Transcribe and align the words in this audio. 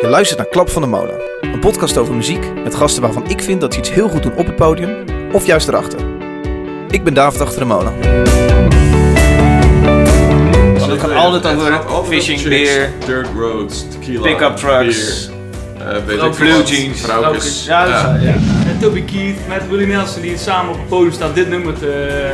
Je 0.00 0.08
luistert 0.08 0.38
naar 0.38 0.48
Klap 0.48 0.70
van 0.70 0.82
de 0.82 0.88
Molen. 0.88 1.20
Een 1.40 1.60
podcast 1.60 1.96
over 1.96 2.14
muziek 2.14 2.54
met 2.64 2.74
gasten 2.74 3.02
waarvan 3.02 3.28
ik 3.28 3.42
vind 3.42 3.60
dat 3.60 3.72
ze 3.72 3.78
iets 3.78 3.90
heel 3.90 4.08
goed 4.08 4.22
doen 4.22 4.36
op 4.36 4.46
het 4.46 4.56
podium 4.56 5.04
of 5.32 5.46
juist 5.46 5.68
erachter. 5.68 6.00
Ik 6.90 7.04
ben 7.04 7.14
David 7.14 7.40
achter 7.40 7.58
de 7.58 7.64
molen. 7.64 7.92
Want 10.78 10.90
het 10.90 11.00
gaat 11.00 11.14
altijd 11.14 11.86
over 11.88 12.12
fishing, 12.12 12.42
beer, 12.42 12.92
dirt 13.06 13.28
roads, 13.36 13.88
tequila, 13.88 14.22
pick-up 14.22 14.56
trucks, 14.56 15.30
beer, 16.06 16.20
eh, 16.20 16.30
blue 16.36 16.62
jeans. 16.62 17.00
vrouwtjes. 17.00 17.64
Ja, 17.64 17.84
ja. 18.20 18.34
En 18.68 18.78
Toby 18.80 19.04
Keith 19.04 19.48
met 19.48 19.68
Willie 19.68 19.86
Nelson 19.86 20.22
die 20.22 20.38
samen 20.38 20.72
op 20.72 20.78
het 20.78 20.88
podium 20.88 21.12
staan 21.12 21.32
dit 21.34 21.48
nummer 21.48 21.78
te, 21.78 22.30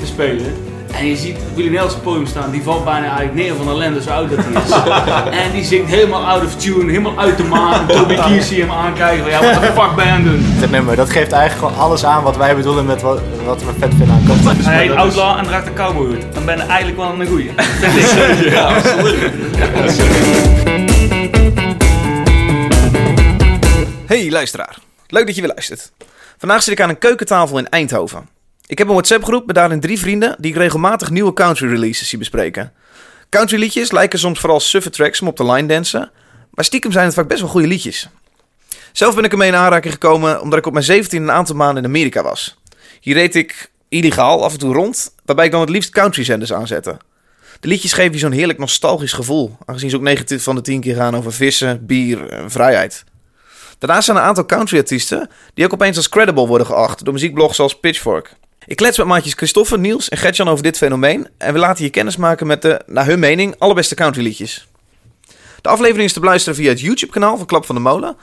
te 0.00 0.06
spelen. 0.06 0.65
En 0.98 1.06
je 1.06 1.16
ziet 1.16 1.36
Willie 1.54 1.70
Nelson 1.70 1.98
op 1.98 2.04
podium 2.04 2.26
staan, 2.26 2.50
die 2.50 2.62
valt 2.62 2.84
bijna 2.84 3.06
eigenlijk 3.06 3.34
neer 3.34 3.54
van 3.54 3.68
ellende 3.68 4.02
zo 4.02 4.10
oud 4.10 4.30
dat 4.30 4.38
hij 4.42 4.62
is. 4.62 4.70
en 5.44 5.52
die 5.52 5.64
zingt 5.64 5.90
helemaal 5.90 6.26
out 6.26 6.44
of 6.44 6.56
tune, 6.56 6.90
helemaal 6.90 7.18
uit 7.18 7.36
de 7.36 7.44
maan. 7.44 7.80
En 7.80 7.96
Toby 7.96 8.14
Keith 8.14 8.44
zie 8.44 8.56
je 8.56 8.62
hem 8.62 8.72
aankijken 8.72 9.22
van 9.22 9.30
ja, 9.30 9.52
wat 9.52 9.60
de 9.60 9.80
fuck 9.80 9.94
ben 9.94 10.06
je 10.06 10.12
aan 10.12 10.24
doen? 10.24 10.54
Dit 10.60 10.70
nummer, 10.70 10.96
dat 10.96 11.10
geeft 11.10 11.32
eigenlijk 11.32 11.68
gewoon 11.68 11.84
alles 11.84 12.04
aan 12.04 12.22
wat 12.22 12.36
wij 12.36 12.56
bedoelen 12.56 12.86
met 12.86 13.02
wat, 13.02 13.20
wat 13.44 13.62
we 13.62 13.72
vet 13.78 13.94
vinden 13.94 14.10
aan 14.10 14.22
content. 14.26 14.64
Hij 14.64 14.86
heet 14.86 14.90
Outlaw 14.96 15.38
en 15.38 15.44
draagt 15.44 15.66
een 15.66 15.74
cowboyhoed. 15.74 16.34
Dan 16.34 16.44
ben 16.44 16.56
je 16.56 16.62
eigenlijk 16.62 16.98
wel 16.98 17.20
een 17.20 17.26
goeie. 17.26 17.50
Ja, 18.50 18.74
absoluut. 18.74 19.32
Hey 24.06 24.30
luisteraar, 24.30 24.76
leuk 25.06 25.26
dat 25.26 25.34
je 25.34 25.40
weer 25.40 25.50
luistert. 25.50 25.92
Vandaag 26.38 26.62
zit 26.62 26.72
ik 26.72 26.80
aan 26.80 26.88
een 26.88 26.98
keukentafel 26.98 27.58
in 27.58 27.68
Eindhoven. 27.68 28.35
Ik 28.66 28.78
heb 28.78 28.86
een 28.86 28.92
WhatsApp 28.92 29.24
groep 29.24 29.46
met 29.46 29.54
daarin 29.54 29.80
drie 29.80 29.98
vrienden 29.98 30.36
die 30.38 30.50
ik 30.50 30.56
regelmatig 30.56 31.10
nieuwe 31.10 31.32
country 31.32 31.68
releases 31.68 32.08
zie 32.08 32.18
bespreken. 32.18 32.72
Country 33.28 33.58
liedjes 33.58 33.90
lijken 33.92 34.18
soms 34.18 34.40
vooral 34.40 34.60
suffe 34.60 34.90
tracks 34.90 35.20
om 35.20 35.28
op 35.28 35.36
de 35.36 35.52
line 35.52 35.68
dansen, 35.68 36.10
maar 36.50 36.64
stiekem 36.64 36.92
zijn 36.92 37.04
het 37.04 37.14
vaak 37.14 37.28
best 37.28 37.40
wel 37.40 37.50
goede 37.50 37.66
liedjes. 37.66 38.08
Zelf 38.92 39.14
ben 39.14 39.24
ik 39.24 39.32
ermee 39.32 39.48
in 39.48 39.54
aanraking 39.54 39.92
gekomen 39.92 40.40
omdat 40.40 40.58
ik 40.58 40.66
op 40.66 40.72
mijn 40.72 40.84
17 40.84 41.22
een 41.22 41.30
aantal 41.30 41.56
maanden 41.56 41.82
in 41.82 41.88
Amerika 41.88 42.22
was. 42.22 42.56
Hier 43.00 43.14
reed 43.14 43.34
ik 43.34 43.70
illegaal 43.88 44.44
af 44.44 44.52
en 44.52 44.58
toe 44.58 44.74
rond, 44.74 45.14
waarbij 45.24 45.44
ik 45.44 45.50
dan 45.50 45.60
het 45.60 45.70
liefst 45.70 45.90
country 45.90 46.24
zenders 46.24 46.52
aanzette. 46.52 46.96
De 47.60 47.68
liedjes 47.68 47.92
geven 47.92 48.12
je 48.12 48.18
zo'n 48.18 48.32
heerlijk 48.32 48.58
nostalgisch 48.58 49.12
gevoel, 49.12 49.56
aangezien 49.64 49.90
ze 49.90 49.96
ook 49.96 50.02
9 50.02 50.40
van 50.40 50.54
de 50.54 50.60
10 50.60 50.80
keer 50.80 50.94
gaan 50.94 51.16
over 51.16 51.32
vissen, 51.32 51.86
bier 51.86 52.28
en 52.28 52.50
vrijheid. 52.50 53.04
Daarnaast 53.78 54.04
zijn 54.04 54.16
er 54.16 54.22
een 54.22 54.28
aantal 54.28 54.46
country-artiesten 54.46 55.30
die 55.54 55.64
ook 55.64 55.72
opeens 55.72 55.96
als 55.96 56.08
credible 56.08 56.46
worden 56.46 56.66
geacht 56.66 57.04
door 57.04 57.12
muziekblogs 57.12 57.60
als 57.60 57.78
Pitchfork. 57.78 58.36
Ik 58.66 58.76
klets 58.76 58.98
met 58.98 59.06
maatjes 59.06 59.34
Christoffer, 59.34 59.78
Niels 59.78 60.08
en 60.08 60.18
Gertjan 60.18 60.48
over 60.48 60.62
dit 60.62 60.76
fenomeen 60.76 61.28
en 61.38 61.52
we 61.52 61.58
laten 61.58 61.84
je 61.84 61.90
kennis 61.90 62.16
maken 62.16 62.46
met 62.46 62.62
de, 62.62 62.80
naar 62.86 63.06
hun 63.06 63.18
mening, 63.18 63.54
allerbeste 63.58 63.94
countryliedjes. 63.94 64.68
De 65.60 65.68
aflevering 65.68 66.04
is 66.04 66.12
te 66.12 66.20
beluisteren 66.20 66.58
via 66.58 66.68
het 66.68 66.80
YouTube-kanaal 66.80 67.36
van 67.36 67.46
Klap 67.46 67.66
van 67.66 67.74
de 67.74 67.80
Molen. 67.80 68.16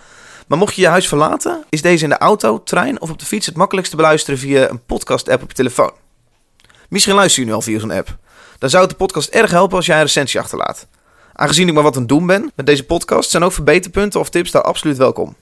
Maar 0.47 0.57
mocht 0.57 0.75
je 0.75 0.81
je 0.81 0.87
huis 0.87 1.07
verlaten, 1.07 1.63
is 1.69 1.81
deze 1.81 2.03
in 2.03 2.09
de 2.09 2.17
auto, 2.17 2.63
trein 2.63 3.01
of 3.01 3.09
op 3.09 3.19
de 3.19 3.25
fiets 3.25 3.45
het 3.45 3.55
makkelijkst 3.55 3.91
te 3.91 3.97
beluisteren 3.97 4.39
via 4.39 4.69
een 4.69 4.85
podcast-app 4.85 5.43
op 5.43 5.49
je 5.49 5.55
telefoon. 5.55 5.91
Misschien 6.89 7.15
luister 7.15 7.41
je 7.41 7.47
nu 7.47 7.53
al 7.53 7.61
via 7.61 7.79
zo'n 7.79 7.91
app. 7.91 8.17
Dan 8.57 8.69
zou 8.69 8.81
het 8.81 8.91
de 8.91 8.97
podcast 8.97 9.29
erg 9.29 9.51
helpen 9.51 9.75
als 9.75 9.85
jij 9.85 9.95
een 9.95 10.01
recensie 10.01 10.39
achterlaat. 10.39 10.87
Aangezien 11.33 11.67
ik 11.67 11.73
maar 11.73 11.83
wat 11.83 11.93
aan 11.95 11.99
het 11.99 12.09
doen 12.09 12.25
ben 12.25 12.51
met 12.55 12.65
deze 12.65 12.83
podcast, 12.83 13.29
zijn 13.29 13.43
ook 13.43 13.53
verbeterpunten 13.53 14.19
of 14.19 14.29
tips 14.29 14.51
daar 14.51 14.61
absoluut 14.61 14.97
welkom. 14.97 15.35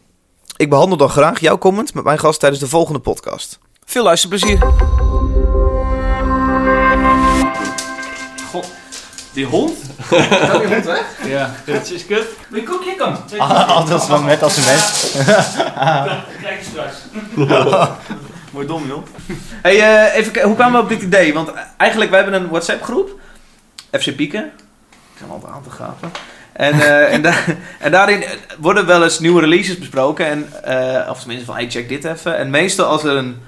Ik 0.58 0.70
behandel 0.70 0.98
dan 0.98 1.10
graag 1.10 1.40
jouw 1.40 1.58
comment 1.58 1.94
met 1.94 2.04
mijn 2.04 2.20
gast 2.20 2.40
tijdens 2.40 2.62
de 2.62 2.68
volgende 2.68 3.00
podcast. 3.00 3.60
Veel 3.86 4.04
luisterplezier. 4.04 4.58
God, 8.52 8.72
die 9.34 9.46
hond? 9.46 9.78
Gaat 10.10 10.60
die 10.62 10.68
hond 10.74 10.86
weg? 10.86 11.04
Ja, 11.28 11.52
dit 11.66 11.92
is 11.92 12.06
kut. 12.06 12.26
Wil 12.48 12.60
je 12.62 12.66
koekje 12.68 12.96
kan? 12.96 13.18
Altijd 13.40 14.02
zo 14.02 14.22
net 14.24 14.44
als 14.44 14.58
een 14.58 14.64
mens. 14.66 15.12
Kijk 16.42 16.60
je 16.60 16.66
straks. 16.72 16.96
Mooi 18.52 18.68
dom, 18.68 18.88
joh. 18.88 19.04
Hey, 19.62 19.80
eh, 19.80 20.16
even 20.18 20.32
kijken, 20.32 20.44
hoe 20.50 20.56
kwamen 20.56 20.78
we 20.78 20.84
op 20.84 20.90
dit 20.90 21.02
idee? 21.02 21.34
Want 21.34 21.52
eigenlijk, 21.78 22.10
we 22.12 22.16
hebben 22.18 22.34
een 22.34 22.50
WhatsApp-groep. 22.50 23.20
FC 23.92 24.16
Pieken. 24.16 24.52
Ik 24.92 25.18
zijn 25.18 25.30
altijd 25.30 25.54
aan 25.54 25.64
te 25.64 25.70
gapen. 25.70 26.12
En, 26.54 26.74
eh, 26.74 27.14
en, 27.14 27.22
da- 27.22 27.44
en 27.80 27.92
daarin 27.92 28.24
worden 28.60 28.86
wel 28.86 29.04
eens 29.04 29.20
nieuwe 29.20 29.42
releases 29.42 29.78
besproken. 29.78 30.26
En, 30.26 30.50
eh, 30.64 31.10
of 31.10 31.20
tenminste 31.20 31.46
van, 31.46 31.56
hey, 31.56 31.70
check 31.70 31.90
dit 31.90 32.06
even. 32.06 32.38
En 32.38 32.50
meestal 32.50 32.86
als 32.86 33.04
er 33.04 33.16
een 33.16 33.42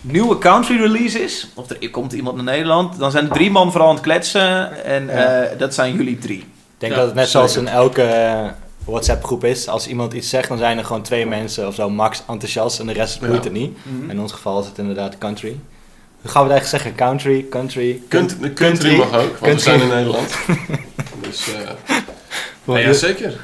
nieuwe 0.00 0.38
country 0.38 0.76
release 0.76 1.22
is, 1.22 1.48
of 1.54 1.70
er 1.70 1.90
komt 1.90 2.12
iemand 2.12 2.36
naar 2.36 2.44
Nederland, 2.44 2.98
dan 2.98 3.10
zijn 3.10 3.24
er 3.24 3.32
drie 3.32 3.50
man 3.50 3.70
vooral 3.70 3.88
aan 3.88 3.94
het 3.94 4.04
kletsen. 4.04 4.84
En 4.84 5.08
eh, 5.08 5.58
dat 5.58 5.74
zijn 5.74 5.94
jullie 5.94 6.18
drie. 6.18 6.38
Ik 6.38 6.46
denk 6.78 6.92
Ja, 6.92 6.98
dat 6.98 7.06
het 7.06 7.16
net 7.16 7.28
zoals 7.28 7.56
in 7.56 7.68
elke 7.68 8.02
eh, 8.02 8.48
WhatsApp 8.84 9.24
groep 9.24 9.44
is. 9.44 9.68
Als 9.68 9.86
iemand 9.86 10.12
iets 10.12 10.28
zegt, 10.28 10.48
dan 10.48 10.58
zijn 10.58 10.78
er 10.78 10.84
gewoon 10.84 11.02
twee 11.02 11.26
mensen 11.26 11.66
of 11.66 11.74
zo 11.74 11.90
max 11.90 12.22
enthousiast 12.28 12.80
en 12.80 12.86
de 12.86 12.92
rest 12.92 13.20
boeit 13.20 13.32
Ja. 13.32 13.40
het 13.42 13.52
niet. 13.52 13.76
In 14.08 14.20
ons 14.20 14.32
geval 14.32 14.60
is 14.60 14.66
het 14.66 14.78
inderdaad 14.78 15.18
country. 15.18 15.56
Hoe 16.20 16.30
gaan 16.30 16.46
we 16.46 16.52
het 16.52 16.60
eigenlijk 16.60 16.82
zeggen? 16.94 17.08
Country, 17.08 17.46
country, 17.50 18.02
Kunt, 18.08 18.36
de 18.40 18.52
country 18.52 18.96
mag 18.96 19.14
ook, 19.14 19.38
want 19.38 19.52
we 19.54 19.58
zijn 19.60 19.80
in 19.80 19.88
Nederland. 19.88 20.34
dus 21.26 21.52
eh 21.54 21.70
ja, 22.64 22.78
ja, 22.78 22.92
zeker. 22.92 23.40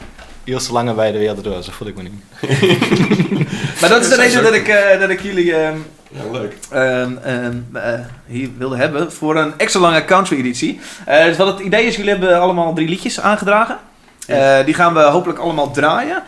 Iels 0.47 0.69
langer 0.69 0.95
bij 0.95 1.13
de 1.13 1.19
wereld 1.19 1.45
door, 1.45 1.63
zo 1.63 1.73
voel 1.73 1.89
ik 1.89 1.97
me 1.97 2.03
niet. 2.03 2.13
Maar 3.81 3.89
dat 3.91 4.03
is 4.03 4.09
de 4.09 4.15
reden 4.17 4.43
dat 4.43 4.55
ik, 4.55 4.69
eh, 4.69 5.01
dat 5.01 5.11
ik 5.11 5.21
jullie 5.21 5.55
ehm, 5.55 5.77
Ja, 6.11 6.31
leuk. 6.33 6.57
ehm, 6.71 7.17
ehm, 7.23 7.57
eh, 7.73 8.01
hier 8.27 8.49
wilde 8.59 8.77
hebben 8.77 9.13
voor 9.13 9.37
een 9.37 9.53
extra 9.57 9.81
lange 9.81 10.05
country 10.05 10.37
editie. 10.39 10.81
Eh, 11.07 11.25
dus 11.25 11.37
wat 11.37 11.47
het 11.47 11.59
idee 11.67 11.87
is, 11.87 11.97
jullie 11.97 12.11
hebben 12.11 12.41
allemaal 12.41 12.75
drie 12.75 12.89
liedjes 12.89 13.21
aangedragen. 13.21 13.79
Eh, 14.27 14.65
die 14.65 14.75
gaan 14.75 14.95
we 14.95 15.01
hopelijk 15.01 15.39
allemaal 15.39 15.71
draaien. 15.71 16.23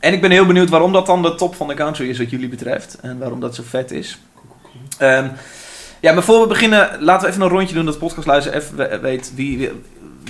En 0.00 0.12
ik 0.12 0.20
ben 0.20 0.30
heel 0.30 0.46
benieuwd 0.46 0.68
waarom 0.70 0.92
dat 0.92 1.06
dan 1.06 1.22
de 1.22 1.34
top 1.34 1.54
van 1.54 1.68
de 1.68 1.74
country 1.74 2.08
is 2.08 2.18
wat 2.18 2.30
jullie 2.30 2.48
betreft. 2.48 2.98
En 3.02 3.18
waarom 3.18 3.40
dat 3.40 3.54
zo 3.54 3.62
vet 3.68 3.90
is. 3.90 4.18
Ehm, 4.98 5.26
ja, 6.00 6.12
maar 6.12 6.22
voor 6.22 6.40
we 6.40 6.46
beginnen, 6.46 6.88
laten 7.00 7.22
we 7.26 7.32
even 7.32 7.42
een 7.44 7.48
rondje 7.56 7.74
doen 7.74 7.84
dat 7.84 7.98
podcastluister 7.98 8.54
even 8.54 8.76
we- 8.76 8.98
weet 9.00 9.32
wie, 9.34 9.70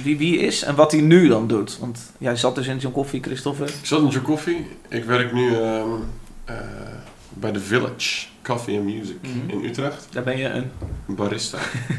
wie, 0.03 0.19
wie 0.19 0.39
is 0.39 0.63
en 0.63 0.75
wat 0.75 0.93
hij 0.93 1.01
nu 1.01 1.29
dan 1.29 1.47
doet. 1.47 1.79
Want 1.79 1.99
jij 2.19 2.37
zat 2.37 2.55
dus 2.55 2.67
in 2.67 2.81
zo'n 2.81 2.93
koffie, 2.93 3.23
Christopher. 3.23 3.67
Ik 3.69 3.75
zat 3.83 4.01
in 4.01 4.09
Joe 4.09 4.23
Coffee. 4.23 4.67
Ik 4.89 5.05
werk 5.05 5.33
nu 5.33 5.55
ehm, 5.57 5.89
eh, 6.45 6.55
bij 7.29 7.51
The 7.53 7.61
Village 7.61 8.27
Coffee 8.43 8.77
and 8.79 8.85
Music 8.85 9.17
Mhm. 9.23 9.51
in 9.59 9.65
Utrecht. 9.65 10.07
Daar 10.11 10.23
ben 10.23 10.37
je 10.39 10.49
een... 10.49 10.71
Barista. 11.07 11.59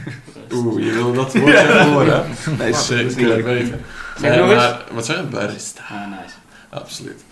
Oeh, 0.54 0.84
je 0.86 0.92
wil 0.92 1.14
dat 1.14 1.34
woordje 1.34 1.60
even 1.62 1.92
horen, 1.92 2.24
hè? 2.26 2.52
Nee, 2.58 2.72
dat 2.72 2.80
is 2.82 2.90
niet 3.04 3.12
Zeker 3.12 3.28
leuk. 3.28 3.44
weten. 3.44 3.82
Maar- 4.22 4.84
Wat 4.92 5.06
zeg 5.06 5.16
je? 5.18 5.24
Barista. 5.24 5.84
Ah, 5.90 6.08
nice. 6.08 6.36
Absoluut. 6.70 7.24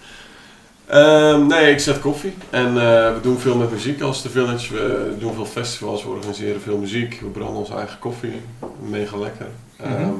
Ehm, 0.85 1.47
nee, 1.47 1.71
ik 1.71 1.79
zet 1.79 1.99
koffie. 1.99 2.33
En 2.49 2.67
eh, 2.67 2.73
we 3.13 3.17
doen 3.21 3.37
veel 3.39 3.55
met 3.57 3.71
muziek 3.71 4.01
als 4.01 4.21
The 4.21 4.29
Village. 4.29 4.73
We 4.73 5.15
doen 5.19 5.33
veel 5.33 5.45
festivals, 5.45 6.03
we 6.03 6.09
organiseren 6.09 6.61
veel 6.61 6.77
muziek. 6.77 7.19
We 7.21 7.27
branden 7.27 7.55
onze 7.57 7.73
eigen 7.75 7.99
koffie. 7.99 8.41
Mega 8.89 9.17
lekker. 9.17 9.47
Ehm, 9.77 10.01
Mhm. 10.01 10.11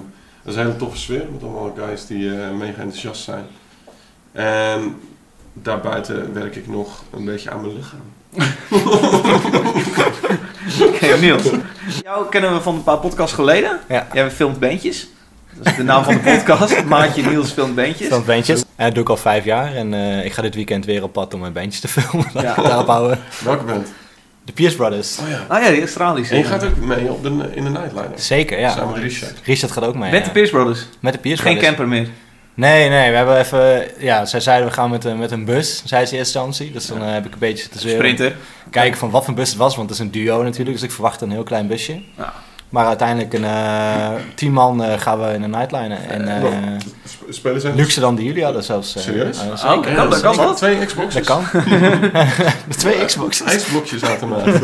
Dat 0.44 0.54
is 0.54 0.59
een 0.59 0.66
hele 0.66 0.78
toffe 0.78 0.98
sfeer 0.98 1.26
met 1.31 1.44
allemaal 1.44 1.74
guys 1.78 2.06
die 2.06 2.42
eh, 2.42 2.52
mega 2.52 2.81
enthousiast 2.81 3.24
zijn. 3.24 3.46
En 4.31 4.96
daarbuiten 5.54 6.34
werk 6.34 6.56
ik 6.56 6.68
nog 6.68 7.04
een 7.12 7.26
beetje 7.26 7.52
aan 7.52 7.62
mijn 7.62 7.76
lichaam. 7.76 8.02
Oké, 10.88 11.18
Niels. 11.18 11.50
Jou 12.04 12.30
kennen 12.30 12.54
we 12.54 12.62
van 12.62 12.76
een 12.76 12.84
paar 12.84 12.98
podcasts 12.98 13.36
geleden. 13.36 13.80
Ja. 13.88 14.08
Jij 14.14 14.31
filmt 14.31 14.59
beentjes. 14.59 15.08
Dat 15.54 15.66
is 15.66 15.76
de 15.76 15.84
naam 15.84 16.04
van 16.04 16.14
de 16.14 16.20
podcast. 16.20 16.84
Maatje 16.86 17.22
Niels 17.22 17.52
filmt 17.52 17.75
beentjes. 17.75 18.08
Van 18.08 18.25
bandjes. 18.25 18.64
En 18.75 18.86
dat 18.86 18.94
doe 18.94 19.04
ik 19.04 19.10
al 19.10 19.18
vijf 19.18 19.46
jaar 19.46 19.75
en 19.75 19.94
eh, 19.94 20.25
ik 20.25 20.34
ga 20.34 20.42
dit 20.42 20.56
weekend 20.56 20.86
weer 20.86 21.04
op 21.04 21.14
pad 21.14 21.34
om 21.34 21.40
mijn 21.40 21.54
bandjes 21.54 21.80
te 21.80 21.88
filmen. 21.88 22.28
Ja. 22.34 22.56
daarop 22.68 22.88
houden. 22.88 23.20
Welke 23.44 23.64
band? 23.64 23.88
De 24.46 24.52
Pierce 24.54 24.76
Brothers. 24.76 25.18
Oh 25.20 25.30
ja. 25.30 25.46
Ah 25.48 25.64
ja, 25.64 25.70
die 25.70 25.80
Australische. 25.80 26.34
En 26.34 26.40
je 26.40 26.46
gaat 26.46 26.64
ook 26.66 26.76
mee 26.78 27.12
op 27.12 27.24
de, 27.24 27.30
in 27.52 27.64
de 27.64 27.70
Nightliner. 27.70 28.12
Zeker, 28.16 28.59
ja. 28.59 28.70
Samen 28.70 28.94
met 28.94 29.02
Richard. 29.02 29.34
Richard 29.44 29.72
gaat 29.72 29.84
ook 29.84 29.96
mee. 29.96 30.12
Met 30.12 30.20
ja. 30.20 30.26
de 30.26 30.31
Pierce 30.31 30.52
Brothers. 30.52 30.86
Met 31.00 31.14
de 31.14 31.20
Pierce 31.20 31.42
Geen 31.44 31.52
Brothers. 31.58 31.76
camper 31.78 31.96
meer. 31.98 32.08
Nee, 32.56 32.90
nee, 32.90 33.10
we 33.12 33.16
hebben 33.18 33.38
even... 33.40 33.86
Ja, 33.98 34.25
zij 34.25 34.40
zeiden 34.40 34.68
we 34.68 34.74
gaan 34.74 34.90
met, 34.90 35.04
een- 35.06 35.18
met 35.19 35.31
een 35.31 35.45
bus, 35.45 35.81
zei 35.86 36.06
ze 36.06 36.12
in 36.13 36.18
eerste 36.19 36.40
instantie. 36.40 36.72
Dus 36.72 36.86
dan 36.88 37.04
eh, 37.04 37.12
heb 37.13 37.25
ik 37.25 37.34
een 37.34 37.40
beetje 37.40 37.69
te 37.69 37.80
zweren. 37.80 38.00
Sprinter. 38.00 38.36
Kijken 38.69 38.98
van 39.00 39.10
wat 39.10 39.25
voor 39.25 39.34
bus 39.34 39.50
het 39.50 39.57
was, 39.57 39.75
want 39.75 39.90
het 39.90 40.00
is 40.00 40.06
een 40.06 40.12
duo 40.12 40.44
natuurlijk. 40.44 40.75
Dus 40.78 40.86
ik 40.86 40.92
verwacht 40.92 41.22
een 41.22 41.31
heel 41.31 41.44
klein 41.44 41.68
busje. 41.68 42.01
Ja. 42.18 42.34
Maar 42.69 42.86
uiteindelijk 42.86 43.34
een 43.34 43.44
eh 43.45 44.10
tien 44.36 44.51
man 44.51 44.84
eh, 44.84 45.00
gaan 45.00 45.19
we 45.22 45.34
in 45.34 45.44
een 45.44 45.50
nightliner. 45.50 45.98
En 46.10 46.28
eh, 46.28 46.44
Spelen 47.33 47.62
zij? 47.62 47.71
luxe 47.75 48.00
dan 48.00 48.15
die 48.15 48.25
jullie 48.25 48.44
hadden 48.44 48.63
zelfs. 48.63 48.95
eh, 48.95 49.01
Serieus? 49.01 49.38
eh, 49.39 49.45
Oh. 49.71 49.81
Kan 49.95 50.09
dat- 50.09 50.21
kan 50.21 50.35
dat? 50.38 50.57
Twee 50.57 50.85
Xboxes. 50.85 51.25
Dat 51.25 51.38
kan. 51.38 51.63
Twee 52.77 53.06
Xboxes. 53.06 53.47
IJsblokjes 53.47 54.01
automaat. 54.01 54.45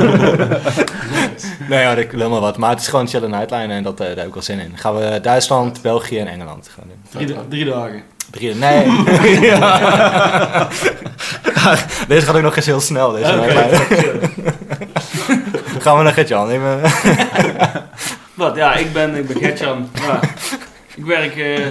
Nee, 1.70 1.80
ja, 1.82 1.96
dat 1.96 2.04
ik 2.04 2.12
helemaal 2.12 2.42
wat. 2.42 2.58
Maar 2.58 2.70
het 2.70 2.80
is 2.80 2.86
gewoon 2.88 3.02
een 3.02 3.08
chille 3.12 3.28
nightliner 3.28 3.76
en 3.78 3.84
dat, 3.84 4.00
eh, 4.00 4.08
daar 4.08 4.16
heb 4.18 4.28
ik 4.28 4.34
wel 4.34 4.44
zin 4.44 4.60
in. 4.60 4.72
Gaan 4.76 4.96
we 4.96 5.20
Duitsland, 5.22 5.82
België 5.82 6.20
en 6.20 6.28
Engeland 6.28 6.70
gaan 6.76 6.84
doen. 6.88 7.26
Drie, 7.28 7.36
drie 7.50 7.66
dagen. 7.66 8.04
Drie, 8.32 8.56
nee. 8.56 8.86
Deze 12.08 12.26
gaat 12.26 12.36
ook 12.36 12.42
nog 12.42 12.56
eens 12.56 12.66
heel 12.66 12.80
snel. 12.80 13.12
Deze. 13.12 13.26
Gaan 15.80 15.98
we 15.98 16.04
naar 16.04 16.14
Gert-Jan. 16.14 16.48
Neem, 16.48 16.62
eh, 16.66 16.92
Wat? 18.34 18.56
Ja, 18.56 18.74
ik 18.76 18.94
ben, 18.94 19.16
ik 19.16 19.28
ben 19.28 19.38
Gertjan. 19.38 19.90
Ja. 19.94 20.20
Ik 20.96 21.06
werk 21.06 21.36
eh, 21.36 21.66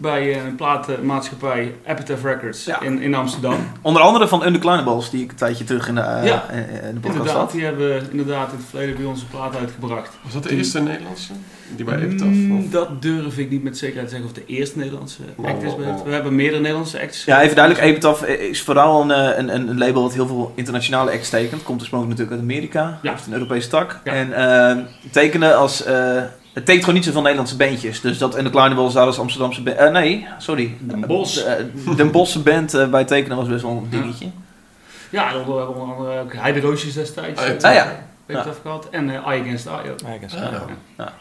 bij 0.00 0.32
eh, 0.34 0.44
een 0.44 0.54
platenmaatschappij 0.54 1.74
Epitaph 1.86 2.22
Records 2.22 2.64
Ja. 2.64 2.80
in, 2.80 3.00
in 3.00 3.14
Amsterdam. 3.14 3.56
Onder 3.82 4.02
andere 4.02 4.28
van 4.28 4.46
Undeclinables, 4.46 5.10
die 5.10 5.22
ik 5.24 5.30
een 5.30 5.36
tijdje 5.36 5.64
terug 5.64 5.88
in 5.88 5.94
de, 5.94 6.00
eh, 6.00 6.26
Ja. 6.26 6.44
eh, 6.50 6.58
in 6.58 6.64
de 6.94 7.00
podcast 7.00 7.04
Inderdaad, 7.04 7.34
had. 7.36 7.50
die 7.52 7.64
hebben 7.64 8.06
inderdaad 8.10 8.50
in 8.52 8.56
het 8.56 8.66
verleden 8.68 8.96
bij 8.96 9.04
ons 9.04 9.20
een 9.22 9.28
plaat 9.28 9.56
uitgebracht. 9.56 10.10
Was 10.22 10.32
dat 10.32 10.42
de 10.42 10.50
eerste 10.56 10.80
Nederlandse? 10.82 11.32
Die 11.76 11.84
bij 11.84 11.98
Epitaph? 11.98 12.30
Mm, 12.30 12.58
of? 12.58 12.70
dat 12.70 13.02
durf 13.02 13.38
ik 13.38 13.50
niet 13.50 13.62
met 13.62 13.78
zekerheid 13.78 14.08
te 14.08 14.14
zeggen 14.16 14.30
of 14.36 14.36
de 14.44 14.52
eerste 14.54 14.78
Nederlandse 14.78 15.22
act 15.44 15.62
is. 15.62 15.72
We 16.04 16.10
hebben 16.12 16.34
meerdere 16.34 16.60
Nederlandse 16.60 17.00
acts. 17.00 17.24
Ja, 17.24 17.42
even 17.42 17.56
duidelijk, 17.56 17.84
Epitaph 17.86 18.22
is 18.26 18.62
vooral 18.62 19.00
een, 19.02 19.10
een, 19.38 19.54
een, 19.54 19.68
een 19.68 19.78
label 19.78 20.02
dat 20.02 20.14
heel 20.14 20.26
veel 20.26 20.52
internationale 20.54 21.10
acts 21.10 21.28
tekent. 21.28 21.62
Komt 21.62 21.80
oorspronkelijk 21.80 22.18
natuurlijk 22.18 22.48
uit 22.48 22.56
Amerika, 22.56 22.98
Ja. 23.02 23.10
heeft 23.10 23.26
een 23.26 23.32
Europese 23.32 23.68
tak. 23.68 24.00
Ja. 24.04 24.12
En 24.12 24.32
eh, 24.32 24.84
tekenen 25.10 25.56
als... 25.56 25.84
eh, 25.84 26.22
het 26.52 26.64
tekent 26.64 26.80
gewoon 26.80 26.94
niet 26.94 27.04
zoveel 27.04 27.20
Nederlandse 27.20 27.56
bandjes. 27.56 28.00
Dus 28.00 28.18
dat 28.18 28.38
Undeclinables 28.38 28.92
daar 28.92 29.06
als 29.06 29.18
Amsterdamse 29.18 29.62
band... 29.62 29.76
eh, 29.76 29.90
nee, 29.90 30.26
sorry. 30.38 30.74
Den 30.80 31.00
Bosch. 31.06 31.44
Eh, 31.44 31.54
Den 31.96 32.10
Bosse 32.10 32.40
band 32.40 32.74
eh, 32.74 32.88
bij 32.88 33.04
tekenen 33.04 33.36
was 33.36 33.48
best 33.48 33.62
wel 33.62 33.70
een 33.70 33.86
dingetje. 33.90 34.26
Ja, 35.10 35.30
we 35.30 35.36
hebben 35.36 35.68
onder 35.74 35.94
andere 35.96 36.20
ook 36.20 36.32
Heide 36.34 36.60
Roosjes 36.60 36.94
destijds. 36.94 37.40
Ah, 37.40 37.46
ja. 37.48 37.54
eh, 37.68 37.74
ja. 37.74 38.04
Epitaph 38.26 38.60
gehad. 38.62 38.88
En 38.90 39.10
eh 39.10 39.26
Eye 39.26 39.40
Against 39.40 39.66
Eye 39.66 39.90
ook. 39.90 40.00
Ja, 40.00 40.08
ik 40.08 40.22
eens- 40.22 40.32
Ja. 40.32 40.64
ja. 40.96 41.12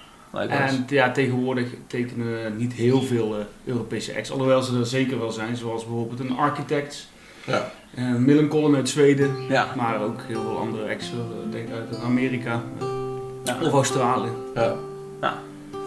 En 0.48 0.86
ja, 0.88 1.12
tegenwoordig 1.12 1.68
tekenen 1.88 2.26
we 2.44 2.50
niet 2.58 2.74
heel 2.74 3.02
veel 3.02 3.36
eh, 3.36 3.46
Europese 3.66 4.16
acts. 4.16 4.32
Alhoewel 4.32 4.62
ze 4.62 4.78
er 4.80 4.86
zeker 4.86 5.20
wel 5.20 5.32
zijn. 5.32 5.56
Zoals 5.56 5.86
bijvoorbeeld 5.86 6.20
een 6.20 6.38
Architects. 6.38 7.08
Ja. 7.46 7.72
eh 7.96 8.04
Millencolin 8.04 8.76
uit 8.76 8.90
Zweden. 8.90 9.36
Ja. 9.50 9.68
Maar 9.76 10.02
ook 10.02 10.20
heel 10.28 10.42
veel 10.42 10.58
andere 10.58 10.90
acts. 10.90 11.06
eh, 11.12 11.46
Ik 11.46 11.52
denk 11.52 11.68
uit 11.72 12.04
Amerika. 12.04 12.62
eh, 12.80 12.86
Ja. 13.44 13.58
Of 13.68 13.74
Australië. 13.74 14.30
Ja. 14.56 14.74
Ja. 15.22 15.34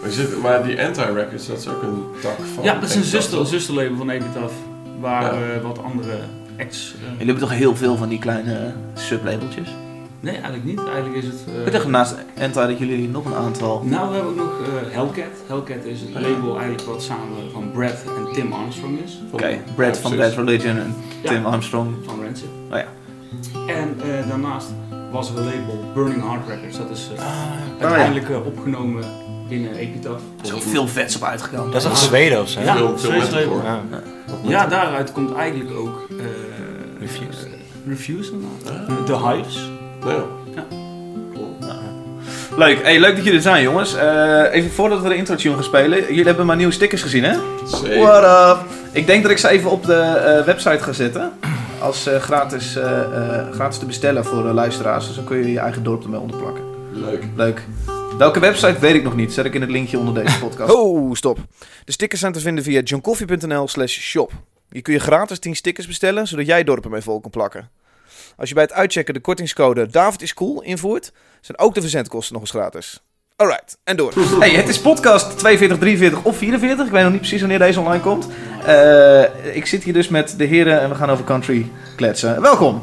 Maar, 0.01 0.09
je 0.11 0.13
zit, 0.13 0.43
maar 0.43 0.63
die 0.65 0.83
Anti-Records, 0.85 1.47
dat 1.47 1.59
is 1.59 1.69
ook 1.69 1.83
een 1.83 2.05
tak 2.23 2.37
van... 2.55 2.65
ja, 2.65 2.75
dat 2.75 2.89
is 2.89 2.95
een 2.95 3.03
zuster, 3.05 3.47
zusterlabel 3.47 3.97
van 3.97 4.11
Epitaph. 4.11 4.53
Waar 5.01 5.23
Ja. 5.23 5.31
eh, 5.55 5.63
wat 5.63 5.83
andere 5.83 6.19
acts... 6.59 6.95
eh, 6.95 7.03
Jullie 7.11 7.17
hebben 7.27 7.39
toch 7.49 7.51
heel 7.59 7.77
veel 7.77 7.97
van 7.97 8.09
die 8.09 8.19
kleine 8.19 8.55
eh, 8.55 8.73
sublabeltjes? 8.95 9.69
nee, 10.21 10.33
eigenlijk 10.35 10.65
niet. 10.65 10.79
Eigenlijk 10.87 11.15
is 11.17 11.25
het... 11.25 11.45
eh, 11.61 11.67
Ik 11.67 11.73
dacht 11.73 11.87
naast 11.87 12.15
Enta 12.35 12.67
dat 12.67 12.79
jullie 12.79 13.09
nog 13.09 13.25
een 13.25 13.35
aantal... 13.35 13.83
Nou, 13.85 14.09
we 14.09 14.15
hebben 14.15 14.33
ook 14.33 14.39
nog 14.39 14.53
eh, 14.61 14.95
Hellcat. 14.95 15.25
Hellcat 15.47 15.85
is 15.85 16.01
het 16.01 16.11
label 16.15 16.59
eigenlijk 16.59 16.89
wat 16.89 17.03
samen 17.03 17.51
van 17.53 17.71
Brad 17.73 18.03
en 18.17 18.33
Tim 18.33 18.53
Armstrong 18.53 18.99
is. 19.05 19.19
Van- 19.31 19.39
Oké, 19.41 19.59
Brad 19.75 19.99
van 19.99 20.17
Bad. 20.17 20.33
Religion 20.35 20.77
en 20.79 20.95
Ja. 21.23 21.29
Tim 21.31 21.47
Armstrong. 21.47 21.95
Van 22.07 22.23
Rancid. 22.25 22.49
Oh 22.71 22.77
ja. 22.79 22.87
En 23.75 23.97
eh, 24.03 24.29
daarnaast 24.29 24.67
was 25.13 25.31
er 25.31 25.39
een 25.39 25.45
label 25.45 25.85
Burning 25.95 26.23
Heart 26.23 26.49
Records. 26.49 26.79
Dat 26.79 26.91
is 26.91 27.11
eh, 27.17 27.25
Ah, 27.25 27.33
uiteindelijk 27.81 28.29
eh, 28.31 28.47
opgenomen 28.47 29.05
in 29.53 29.63
uh, 29.75 29.81
Epitaph. 29.81 30.21
Er 30.41 30.45
is 30.45 30.53
ook 30.53 30.63
veel 30.63 30.89
vets 30.89 31.17
op 31.17 31.23
uitgekomen. 31.23 31.73
Dat 31.73 31.83
is 31.83 31.89
toch 31.89 31.99
Zweden 31.99 32.41
of 32.41 32.49
zo? 32.49 32.61
Ja. 32.61 32.77
Veel, 32.77 32.99
veel. 32.99 33.63
Ja. 34.43 34.67
Daaruit 34.67 35.13
komt 35.13 35.35
eigenlijk 35.35 35.71
ook 35.79 36.07
eh 36.11 36.25
Refused. 37.01 37.45
eh, 37.47 37.89
Refused 37.89 38.33
inderdaad. 38.33 38.89
Ah. 38.89 39.05
The 39.05 39.29
Hives. 39.29 39.71
Nou 40.01 40.15
ja. 40.15 40.25
Leuk, 42.57 42.83
hey, 42.83 43.01
leuk 43.01 43.15
dat 43.15 43.25
jullie 43.25 43.39
er 43.39 43.43
zijn 43.43 43.63
jongens. 43.63 43.95
Eh, 43.95 44.43
even 44.53 44.71
voordat 44.71 45.03
we 45.03 45.09
de 45.09 45.17
intro 45.17 45.35
tune 45.35 45.55
gaan 45.55 45.65
spelen. 45.65 45.99
Jullie 46.09 46.25
hebben 46.25 46.47
mijn 46.47 46.59
nieuwe 46.59 46.73
stickers 46.73 47.03
gezien 47.03 47.25
hè? 47.25 47.37
Zeker. 47.67 47.99
What 48.01 48.57
up? 48.59 48.65
Ik 48.93 49.07
denk 49.07 49.23
dat 49.23 49.31
ik 49.31 49.39
ze 49.39 49.49
even 49.49 49.71
op 49.71 49.85
de 49.87 49.95
eh, 49.95 50.45
website 50.45 50.79
ga 50.83 50.93
zetten. 50.93 51.31
Als 51.81 52.07
eh, 52.07 52.21
gratis, 52.21 52.79
gratis 53.53 53.79
te 53.79 53.87
bestellen 53.87 54.25
voor 54.25 54.47
eh, 54.49 54.55
luisteraars. 54.55 55.07
Dus 55.07 55.17
dan 55.17 55.25
kun 55.25 55.37
je 55.37 55.53
je 55.53 55.59
eigen 55.59 55.83
dorp 55.83 56.03
ermee 56.03 56.21
onderplakken. 56.21 56.63
Leuk. 56.93 57.25
Leuk. 57.37 57.63
Welke 58.19 58.41
website 58.41 58.79
weet 58.79 58.95
ik 58.95 59.03
nog 59.03 59.17
niet. 59.17 59.33
Zet 59.33 59.45
ik 59.45 59.55
in 59.55 59.61
het 59.61 59.71
linkje 59.71 59.99
onder 59.99 60.25
deze 60.25 60.39
podcast. 60.49 60.73
Oh, 60.73 61.15
stop. 61.15 61.39
De 61.85 61.93
stickers 61.93 62.21
zijn 62.21 62.33
te 62.33 62.41
vinden 62.41 62.65
via 62.65 62.81
johncoffee.nl 62.81 63.69
slash 63.69 63.99
shop. 64.01 64.33
Hier 64.71 64.83
kun 64.83 64.93
je 64.93 65.01
gratis 65.01 65.39
10 65.39 65.57
stickers 65.57 65.87
bestellen, 65.87 66.27
zodat 66.27 66.47
jij 66.47 66.65
dorpen 66.65 66.91
mee 66.91 67.01
vol 67.01 67.21
kan 67.21 67.31
plakken. 67.31 67.71
Als 68.37 68.49
je 68.49 68.55
bij 68.55 68.65
het 68.65 68.73
uitchecken 68.73 69.15
de 69.15 69.21
kortingscode 69.21 69.87
David 69.87 70.23
is 70.23 70.35
cool 70.35 70.63
invoert, 70.63 71.13
zijn 71.41 71.59
ook 71.59 71.75
de 71.75 71.81
verzendkosten 71.81 72.33
nog 72.33 72.43
eens 72.43 72.51
gratis. 72.51 73.03
Alright, 73.37 73.79
en 73.85 73.97
door. 73.97 74.13
Hey, 74.39 74.51
het 74.51 74.69
is 74.69 74.81
podcast 74.81 75.39
42, 75.39 75.79
43 75.79 76.23
of 76.25 76.37
44. 76.37 76.87
Ik 76.87 76.93
weet 76.93 77.03
nog 77.03 77.11
niet 77.11 77.21
precies 77.21 77.41
wanneer 77.41 77.59
deze 77.59 77.81
online 77.81 78.03
komt. 78.03 78.29
Eh, 78.67 79.57
ik 79.57 79.67
zit 79.67 79.83
hier 79.85 79.93
dus 79.93 80.09
met 80.09 80.35
de 80.39 80.45
heren 80.45 80.81
en 80.81 80.89
we 80.89 80.95
gaan 80.95 81.11
over 81.11 81.25
country 81.25 81.71
kletsen. 81.97 82.41
Welkom. 82.43 82.83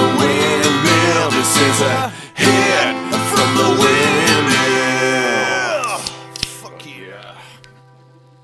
the 0.00 0.08
Windmill. 0.20 1.28
This 1.36 1.52
is 1.68 1.80
a 1.80 2.10
hit 2.34 2.96
from 3.32 3.50
the 3.60 3.68
Windmill. 3.82 5.00
Fuck 6.60 6.80
yeah. 6.80 7.34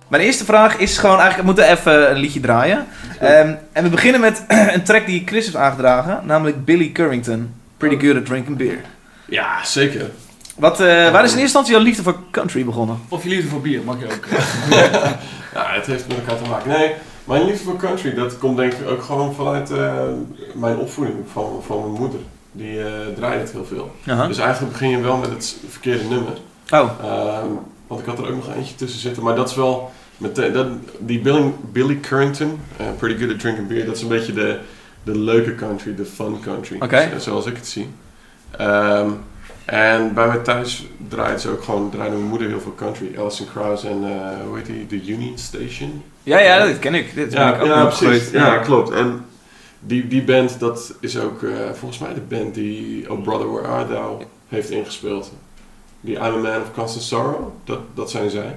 Mijn 0.09 0.23
eerste 0.23 0.45
vraag 0.45 0.77
is 0.77 0.99
gewoon 0.99 1.21
eigenlijk, 1.21 1.49
we 1.49 1.55
moeten 1.55 1.71
even 1.71 2.11
een 2.11 2.17
liedje 2.17 2.41
draaien. 2.41 2.87
Ehm, 3.21 3.55
en 3.73 3.83
we 3.83 3.89
beginnen 3.89 4.21
met 4.21 4.45
een 4.75 4.83
track 4.83 5.07
die 5.07 5.23
Chris 5.27 5.45
heeft 5.45 5.57
aangedragen, 5.57 6.21
namelijk 6.25 6.65
Billy 6.65 6.93
Currington. 6.93 7.55
Pretty 7.77 8.07
good 8.07 8.17
at 8.17 8.27
drinking 8.27 8.57
beer. 8.57 8.81
Ja, 9.29 9.65
zeker. 9.65 10.11
Wat, 10.57 10.81
eh, 10.81 10.87
waar 10.87 11.25
is 11.25 11.33
in 11.33 11.39
eerste 11.39 11.41
instantie 11.41 11.73
jouw 11.73 11.83
liefde 11.83 12.03
voor 12.03 12.17
country 12.31 12.65
begonnen? 12.65 13.01
Of 13.09 13.23
je 13.23 13.29
liefde 13.29 13.49
voor 13.49 13.61
bier, 13.61 13.83
mag 13.85 13.97
je 13.99 14.05
ook. 14.07 14.27
Ja, 15.55 15.73
het 15.73 15.87
heeft 15.87 16.09
met 16.09 16.17
elkaar 16.17 16.43
te 16.43 16.51
maken. 16.51 16.69
Nee, 16.69 16.95
mijn 17.27 17.45
liefde 17.45 17.65
voor 17.65 17.77
country, 17.77 18.15
dat 18.15 18.39
komt 18.39 18.57
denk 18.57 18.73
ik 18.73 18.89
ook 18.89 19.03
gewoon 19.03 19.35
vanuit 19.35 19.71
eh, 19.71 19.95
mijn 20.55 20.77
opvoeding 20.77 21.17
van, 21.33 21.63
van 21.67 21.81
mijn 21.81 22.01
moeder. 22.01 22.21
Die 22.53 22.83
eh 22.83 22.91
draaide 23.17 23.41
het 23.41 23.53
heel 23.53 23.65
veel. 23.65 23.91
Dus 24.29 24.39
eigenlijk 24.39 24.73
begin 24.73 24.89
je 24.91 25.01
wel 25.01 25.17
met 25.17 25.31
het 25.31 25.57
verkeerde 25.69 26.05
nummer. 26.05 26.33
Oh, 26.71 26.91
Ehm, 27.03 27.47
want 27.87 28.01
ik 28.01 28.07
had 28.07 28.19
er 28.19 28.25
ook 28.29 28.35
nog 28.47 28.55
eentje 28.55 28.75
tussen 28.75 29.01
zitten. 29.01 29.23
Maar 29.23 29.35
dat 29.37 29.49
is 29.51 29.55
wel... 29.55 29.91
Meteen, 30.17 30.53
dat, 30.53 30.67
die 30.99 31.21
Billy, 31.21 31.53
Billy 31.73 32.01
Currington, 32.01 32.59
eh, 32.77 32.87
Pretty 32.99 33.21
Good 33.21 33.33
at 33.33 33.41
Drinking 33.41 33.69
Beer, 33.69 33.87
dat 33.87 33.97
is 33.97 34.03
een 34.03 34.09
beetje 34.09 34.33
de, 34.33 34.59
de 35.03 35.19
leuke 35.19 35.55
country, 35.55 35.95
de 35.95 36.05
fun 36.05 36.41
country. 36.41 36.77
Oké. 36.81 37.09
z- 37.19 37.23
Zoals 37.25 37.47
ik 37.47 37.57
het 37.57 37.67
zie. 37.67 37.89
Ehm, 38.51 39.11
en 39.67 40.15
bij 40.15 40.27
mij 40.27 40.39
thuis 40.39 40.87
draaide 41.09 41.41
ze 41.41 41.51
ook 41.51 41.65
gewoon, 41.65 41.91
draaide 41.91 42.17
mijn 42.17 42.29
moeder 42.29 42.49
heel 42.49 42.61
veel 42.61 42.75
country. 42.75 43.19
Alison 43.19 43.47
Krauss 43.47 43.85
en, 43.85 44.05
eh, 44.05 44.47
hoe 44.47 44.57
heet 44.57 44.67
die, 44.67 44.87
The 44.87 45.13
Union 45.13 45.39
Station. 45.39 46.03
ja, 46.23 46.39
ja, 46.39 46.67
dat 46.67 46.79
ken 46.79 46.95
ik. 46.95 47.15
Dit 47.15 47.35
ben 47.35 47.49
ik 47.49 47.63
ook 47.63 47.69
mee 47.69 47.85
opgegroeid. 47.85 48.31
Ja, 48.31 48.59
klopt. 48.59 48.91
En 48.91 49.25
die, 49.81 50.07
die 50.09 50.23
band, 50.23 50.61
dat 50.61 50.95
is 51.01 51.19
ook 51.19 51.43
eh, 51.43 51.51
volgens 51.73 52.01
mij 52.01 52.15
de 52.15 52.21
band 52.21 52.55
die 52.55 53.11
Oh 53.11 53.23
Brother 53.23 53.53
Where 53.53 53.69
Art 53.69 53.89
Thou 53.89 54.23
heeft 54.49 54.71
ingespeeld. 54.71 55.33
Die 56.01 56.15
I'm 56.15 56.23
a 56.23 56.29
Man 56.29 56.61
of 56.61 56.73
Constant 56.75 57.05
Sorrow, 57.05 57.53
dat, 57.65 57.81
dat 57.95 58.11
zijn 58.11 58.31
zij. 58.31 58.57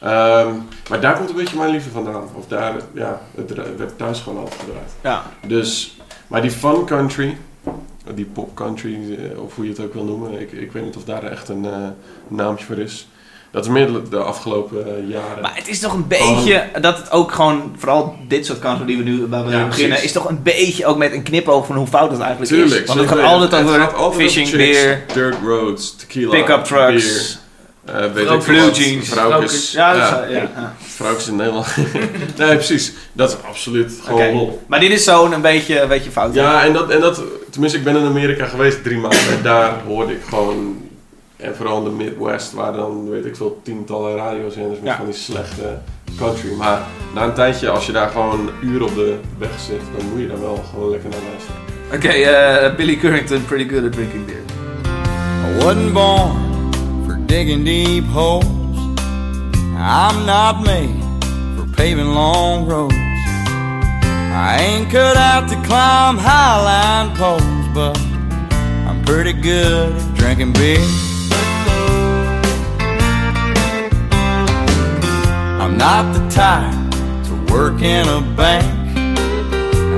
Ehm, 0.00 0.54
maar 0.88 1.00
daar 1.00 1.16
komt 1.16 1.28
een 1.28 1.36
beetje 1.36 1.56
mijn 1.56 1.70
liefde 1.70 1.90
vandaan. 1.90 2.28
Of 2.34 2.46
daar, 2.46 2.74
ja, 2.94 3.20
het 3.34 3.54
werd 3.76 3.98
thuis 3.98 4.20
gewoon 4.20 4.38
altijd 4.38 4.60
gedraaid. 4.60 4.92
Ja. 5.02 5.22
Dus, 5.46 5.96
maar 6.26 6.42
die 6.42 6.50
fun 6.50 6.84
country, 6.84 7.36
die 8.14 8.24
pop 8.24 8.54
country, 8.54 8.94
eh, 8.94 9.42
of 9.42 9.54
hoe 9.54 9.64
je 9.64 9.70
het 9.70 9.80
ook 9.80 9.94
wil 9.94 10.04
noemen, 10.04 10.40
ik, 10.40 10.52
ik 10.52 10.72
weet 10.72 10.84
niet 10.84 10.96
of 10.96 11.04
daar 11.04 11.22
echt 11.24 11.48
een 11.48 11.64
eh, 11.64 11.88
naamje 12.28 12.64
voor 12.64 12.78
is. 12.78 13.08
Dat 13.50 13.64
is 13.64 13.70
meer 13.70 13.90
de, 14.10 14.16
afgelopen 14.16 14.86
eh, 14.86 15.08
jaren. 15.08 15.42
Maar 15.42 15.54
het 15.56 15.68
is 15.68 15.80
toch 15.80 15.92
een 15.94 16.06
beetje 16.06 16.64
dat 16.80 16.98
het 16.98 17.10
ook 17.10 17.32
gewoon, 17.32 17.74
vooral 17.76 18.14
dit 18.28 18.46
soort 18.46 18.58
country 18.58 18.86
die 18.86 18.96
we 18.96 19.02
nu 19.02 19.26
waar 19.26 19.44
we 19.44 19.50
Ja, 19.50 19.66
beginnen, 19.66 19.88
precies. 19.88 20.04
is 20.04 20.12
toch 20.12 20.28
een 20.28 20.42
beetje 20.42 20.86
ook 20.86 20.96
met 20.96 21.12
een 21.12 21.22
knipoog 21.22 21.66
van 21.66 21.76
hoe 21.76 21.86
fout 21.86 22.10
het 22.10 22.20
eigenlijk 22.20 22.50
Tuurlijk. 22.52 22.80
is. 22.80 22.86
Want 22.86 23.00
het 23.00 23.08
gaat 23.08 23.22
altijd 23.22 23.54
over 23.96 24.20
fishing, 24.20 24.46
over 24.46 24.60
chicks, 24.60 24.80
beer, 24.80 25.04
dirt 25.12 25.36
roads, 25.44 25.96
tequila, 25.96 26.30
pick-up 26.30 26.64
trucks, 26.64 27.38
eh, 27.94 28.12
weet 28.12 28.24
Vrouw- 28.26 28.36
ik 28.36 28.42
veel 28.42 28.54
blue 28.54 28.64
wat, 28.66 28.76
jeans, 28.76 29.08
vrouwkes. 29.08 29.72
Ja, 29.72 29.92
dat 29.92 30.00
ja, 30.08 30.22
is- 30.24 30.32
ja. 30.32 30.38
ja. 30.56 30.74
vrouwkes 30.78 31.28
in 31.28 31.36
Nederland. 31.36 31.66
nee, 32.38 32.54
precies. 32.54 32.92
Dat 33.12 33.30
is 33.30 33.36
absoluut 33.48 33.92
gewoon 34.04 34.32
lol. 34.32 34.62
Maar 34.66 34.80
dit 34.80 34.90
is 34.90 35.04
zo'n 35.04 35.32
een 35.32 35.40
beetje, 35.40 35.80
een 35.80 35.88
beetje 35.88 36.10
fout. 36.10 36.34
Ja, 36.34 36.64
en 36.64 36.72
dat, 36.72 36.90
en 36.90 37.00
dat, 37.00 37.22
tenminste, 37.50 37.78
ik 37.78 37.84
ben 37.84 37.96
in 37.96 38.06
Amerika 38.06 38.46
geweest 38.46 38.82
drie 38.84 38.98
maanden 38.98 39.18
en 39.36 39.42
daar 39.42 39.74
hoorde 39.86 40.12
ik 40.12 40.20
gewoon, 40.28 40.82
en 41.36 41.56
vooral 41.56 41.78
in 41.78 41.84
de 41.84 41.90
Midwest, 41.90 42.52
waar 42.52 42.72
dan, 42.72 43.10
weet 43.10 43.24
ik 43.24 43.36
veel, 43.36 43.60
tientallen 43.64 44.16
radiozenders 44.16 44.78
met 44.80 44.88
Ja. 44.88 44.96
van 44.96 45.04
die 45.06 45.14
slechte 45.14 45.78
country. 46.18 46.52
Maar 46.58 46.80
na 47.14 47.22
een 47.22 47.34
tijdje, 47.34 47.68
als 47.68 47.86
je 47.86 47.92
daar 47.92 48.08
gewoon 48.10 48.40
een 48.40 48.68
uur 48.68 48.82
op 48.82 48.94
de 48.94 49.14
weg 49.38 49.50
zit, 49.66 49.80
dan 49.96 50.06
moet 50.10 50.20
je 50.20 50.26
daar 50.28 50.40
wel 50.40 50.64
gewoon 50.70 50.90
lekker 50.90 51.08
naar 51.10 51.18
luisteren. 51.30 51.60
Oké, 51.94 52.08
eh, 52.08 52.76
Billy 52.76 52.96
Currington, 52.96 53.44
pretty 53.44 53.74
good 53.74 53.84
at 53.84 53.92
drinking 53.92 54.26
beer. 54.26 54.36
I 55.60 55.64
wasn't 55.64 55.92
born 55.92 56.47
digging 57.28 57.62
deep 57.62 58.04
holes. 58.04 58.46
I'm 59.76 60.24
not 60.24 60.62
made 60.64 60.98
for 61.56 61.66
paving 61.76 62.06
long 62.14 62.66
roads. 62.66 62.94
I 62.94 64.56
ain't 64.58 64.90
cut 64.90 65.16
out 65.18 65.46
to 65.50 65.56
climb 65.66 66.16
highline 66.16 67.14
poles, 67.16 67.68
but 67.74 67.98
I'm 68.88 69.04
pretty 69.04 69.34
good 69.34 69.94
at 69.94 70.14
drinking 70.16 70.54
beer. 70.54 70.80
I'm 75.60 75.76
not 75.76 76.14
the 76.14 76.26
type 76.30 76.72
to 77.26 77.52
work 77.52 77.82
in 77.82 78.08
a 78.08 78.22
bank. 78.36 78.64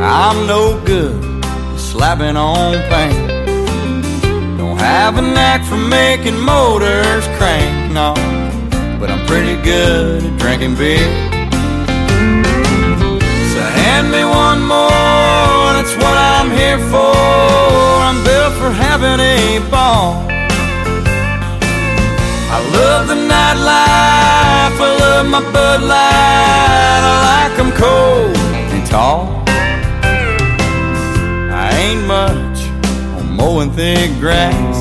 I'm 0.02 0.48
no 0.48 0.84
good 0.84 1.44
at 1.44 1.78
slapping 1.78 2.36
on 2.36 2.72
paint. 2.90 3.29
Have 4.90 5.18
a 5.18 5.22
knack 5.22 5.64
for 5.64 5.76
making 5.76 6.38
motors 6.40 7.24
crank, 7.38 7.92
no. 7.92 8.12
But 8.98 9.08
I'm 9.08 9.24
pretty 9.24 9.56
good 9.62 10.24
at 10.24 10.36
drinking 10.36 10.74
beer. 10.74 11.10
So 13.52 13.60
hand 13.80 14.10
me 14.10 14.22
one 14.24 14.60
more, 14.74 15.66
that's 15.76 15.94
what 16.02 16.16
I'm 16.34 16.50
here 16.50 16.80
for. 16.90 17.14
I'm 18.08 18.18
built 18.24 18.52
for 18.60 18.70
having 18.86 19.20
a 19.20 19.60
ball. 19.70 20.26
I 22.56 22.58
love 22.78 23.06
the 23.06 23.18
nightlife, 23.34 24.76
I 24.86 24.90
love 25.04 25.26
my 25.34 25.42
Bud 25.52 25.80
Light, 25.82 27.02
I 27.10 27.14
like 27.30 27.54
'em 27.62 27.70
cold 27.84 28.36
and 28.74 28.84
tall. 28.90 29.22
I 31.64 31.68
ain't 31.84 32.04
much 32.16 32.58
on 33.16 33.36
mowing 33.36 33.70
thick 33.70 34.10
grass. 34.18 34.79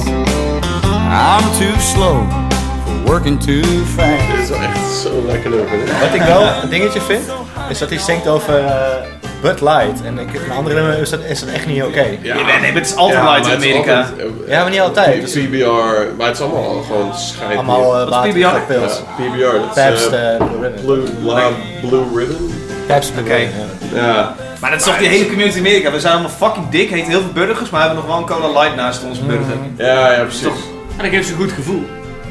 I'm 1.10 1.44
too 1.58 1.80
slow 1.80 2.24
for 2.86 3.12
working 3.12 3.40
too 3.40 3.62
Dit 3.62 3.88
fast. 3.96 4.42
is 4.44 4.50
wel 4.50 4.60
echt 4.60 4.92
zo 5.04 5.24
lekker 5.28 5.52
hè? 5.52 6.00
Wat 6.06 6.14
ik 6.14 6.22
wel 6.22 6.42
een 6.64 6.70
dingetje 6.70 7.02
vind, 7.02 7.22
is 7.70 7.78
dat 7.80 7.90
hij 7.90 7.98
zingt 7.98 8.28
over 8.28 8.66
eh, 8.66 8.74
Bud 9.42 9.62
Light. 9.62 10.02
En 10.04 10.20
ik, 10.20 10.34
een 10.34 10.52
andere 10.58 10.76
nummer 10.76 10.98
is 11.02 11.10
dat, 11.10 11.20
is 11.30 11.40
dat 11.40 11.50
echt 11.50 11.66
niet 11.68 11.84
oké. 11.84 12.06
Ja, 12.22 12.36
nee, 12.36 12.72
het 12.72 12.86
is 12.86 12.96
altijd 12.96 13.24
light 13.24 13.48
in 13.48 13.54
Amerika. 13.54 13.98
altijd, 14.00 14.20
eh, 14.20 14.52
Ja, 14.52 14.62
maar 14.62 14.72
niet 14.72 14.80
altijd. 14.80 15.22
Dus- 15.22 15.32
PBR, 15.46 16.16
maar 16.18 16.28
het 16.28 16.36
is 16.38 16.42
allemaal 16.44 16.82
gewoon 16.88 17.16
schijt. 17.16 17.54
Allemaal 17.56 18.02
uh, 18.02 18.10
water, 18.10 18.30
PBR? 18.32 18.38
ja, 18.40 18.62
pils. 18.68 19.02
PBR, 19.16 19.42
dat 19.42 19.78
is 19.78 19.84
Pabst, 19.84 20.08
eh, 20.08 20.36
eh, 20.36 20.42
Blue 20.86 21.02
Ribbon. 21.22 21.54
Blue, 21.90 22.04
Ribbon. 22.16 22.54
Pabst 22.88 23.14
Blue 23.14 23.24
Oké. 23.24 23.34
Ribbon, 23.34 23.60
ja. 23.94 24.06
Ja, 24.06 24.36
Maar 24.60 24.70
dat 24.72 24.80
is 24.80 24.86
toch 24.86 24.98
die 24.98 25.08
hele 25.08 25.28
community 25.28 25.58
in 25.58 25.66
Amerika. 25.66 25.92
We 25.92 26.00
zijn 26.00 26.14
allemaal 26.14 26.32
fucking 26.32 26.70
dik, 26.70 26.90
heten 26.90 27.10
heel 27.10 27.22
veel 27.22 27.32
burgers, 27.34 27.70
maar 27.70 27.82
we 27.82 27.86
hebben 27.88 28.06
nog 28.06 28.16
wel 28.16 28.18
een 28.18 28.42
cola 28.42 28.60
light 28.62 28.76
naast 28.76 29.04
onze 29.04 29.22
burger. 29.24 29.56
ja, 29.78 30.12
ja, 30.14 30.24
precies. 30.24 30.48
En 31.00 31.06
dat 31.06 31.14
geeft 31.14 31.28
ze 31.28 31.34
een 31.34 31.40
goed 31.40 31.52
gevoel. 31.52 31.84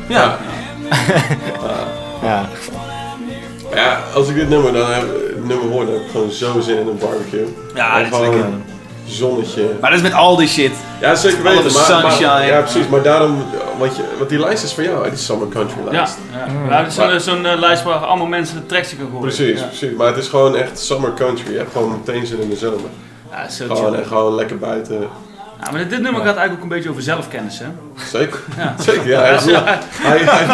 Ja. 0.08 0.38
Ja. 2.22 2.48
Maar 3.70 3.78
ja, 3.78 4.00
als 4.14 4.28
ik 4.28 4.34
dit 4.34 4.48
nummer 4.48 4.72
dan 4.72 4.90
heb, 4.90 5.04
nummer 5.42 5.68
hoor, 5.70 5.84
dan 5.84 5.94
heb 5.94 6.02
ik 6.02 6.10
gewoon 6.10 6.30
zo 6.30 6.60
zin 6.60 6.78
in 6.78 6.86
een 6.86 6.98
barbecue. 6.98 7.46
Ja, 7.74 7.96
En 7.96 8.10
dat 8.10 8.20
is 8.20 8.26
lekker. 8.26 8.40
gewoon 8.44 8.62
zonnetje. 9.06 9.62
Maar 9.80 9.90
dat 9.90 9.98
is 9.98 10.04
met 10.04 10.14
al 10.14 10.36
die 10.36 10.48
shit. 10.48 10.70
Ja, 11.00 11.14
zeker 11.14 11.42
weten. 11.42 11.72
Maar, 11.72 12.02
maar- 12.02 12.12
sunshine. 12.12 12.46
ja, 12.46 12.60
precies. 12.60 12.88
Maar 12.88 13.02
daarom, 13.02 13.44
want, 13.78 13.96
je, 13.96 14.02
want 14.18 14.28
die 14.30 14.38
lijst 14.38 14.64
is 14.64 14.72
voor 14.74 14.82
jou, 14.82 15.04
hè, 15.04 15.08
die 15.10 15.18
Summer 15.18 15.48
Country 15.48 15.76
lijst. 15.90 16.18
ja. 16.32 16.46
ja 16.70 16.78
het 16.78 16.86
is 16.88 16.94
zo'n 16.94 17.20
zo'n, 17.20 17.46
eh, 17.46 17.58
lijst 17.58 17.82
waar 17.82 17.94
allemaal 17.94 18.26
mensen 18.26 18.56
de 18.56 18.66
tracks 18.66 18.88
kunnen 18.88 19.06
gooien. 19.06 19.22
Precies, 19.34 19.60
Ja. 19.60 19.66
precies. 19.66 19.96
Maar 19.96 20.06
het 20.06 20.16
is 20.16 20.28
gewoon 20.28 20.56
echt 20.56 20.78
Summer 20.78 21.12
Country. 21.14 21.52
Je 21.52 21.58
hebt 21.58 21.72
gewoon 21.72 21.90
meteen 21.90 22.26
zin 22.26 22.40
in 22.40 22.48
de 22.50 22.56
zomer. 22.56 22.90
Ja, 23.30 23.48
zo 23.48 23.64
Gewoon, 23.66 23.90
chill. 23.90 24.00
en 24.00 24.06
gewoon 24.06 24.34
lekker 24.34 24.58
buiten. 24.58 25.08
Ja, 25.62 25.70
maar 25.70 25.88
dit 25.88 26.00
nummer 26.00 26.14
gaat 26.14 26.36
eigenlijk 26.36 26.54
ook 26.54 26.62
een 26.62 26.68
beetje 26.68 26.90
over 26.90 27.02
zelfkennis, 27.02 27.58
hè? 27.58 27.66
Zeker. 28.18 28.40
Ja. 28.56 28.74
Zeker, 28.80 29.08
ja. 29.08 29.20
Hij, 29.22 30.18
hij, 30.18 30.44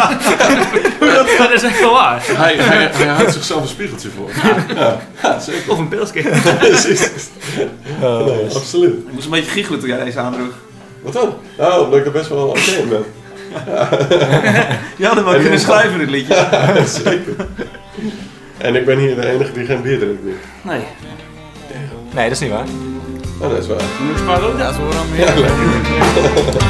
hij, 0.99 1.37
dat 1.37 1.51
is 1.51 1.63
echt 1.63 1.79
wel 1.79 1.93
waar. 1.93 2.23
hij, 2.25 2.55
hij, 2.55 2.89
hij 2.93 3.07
houdt 3.07 3.33
zichzelf 3.33 3.61
een 3.61 3.67
spiegeltje 3.67 4.09
voor. 4.09 4.29
Ja, 4.75 4.97
ja 5.21 5.39
zeker. 5.39 5.71
Of 5.71 5.77
een 5.77 5.87
pilsje. 5.87 6.21
Precies. 6.59 7.09
Nee, 7.99 8.45
absoluut. 8.55 8.93
Ik 9.07 9.13
moest 9.13 9.25
een 9.25 9.31
beetje 9.31 9.51
giechelen 9.51 9.79
toen 9.79 9.89
jij 9.89 10.03
deze 10.03 10.19
aandroeg. 10.19 10.53
Wat 11.01 11.13
dan? 11.13 11.33
Nou, 11.57 11.83
omdat 11.85 11.99
ik 11.99 12.05
er 12.05 12.11
best 12.11 12.29
wel 12.29 12.47
oké 12.47 12.59
in 12.59 12.89
ben. 12.89 13.03
Je 14.97 15.05
had 15.05 15.15
hem 15.15 15.23
wel 15.23 15.33
En 15.33 15.41
kunnen 15.41 15.59
schrijven, 15.59 15.99
dit 15.99 16.09
liedje. 16.09 16.33
Ja, 16.51 16.85
zeker. 16.85 17.35
En 18.57 18.75
ik 18.75 18.85
ben 18.85 18.97
hier 18.97 19.15
de 19.15 19.27
enige 19.27 19.51
die 19.51 19.65
geen 19.65 19.81
bier 19.81 19.99
drinkt 19.99 20.23
nu. 20.23 20.35
Nee. 20.61 20.83
Nee, 22.13 22.23
dat 22.23 22.31
is 22.31 22.39
niet 22.39 22.51
waar. 22.51 22.65
Nou, 23.39 23.53
dat 23.53 23.61
is 23.63 23.67
waar. 23.67 23.77
That's 24.57 24.77
what 24.77 24.93
I'm 24.93 25.13
here 25.13 25.31
for. 25.31 26.65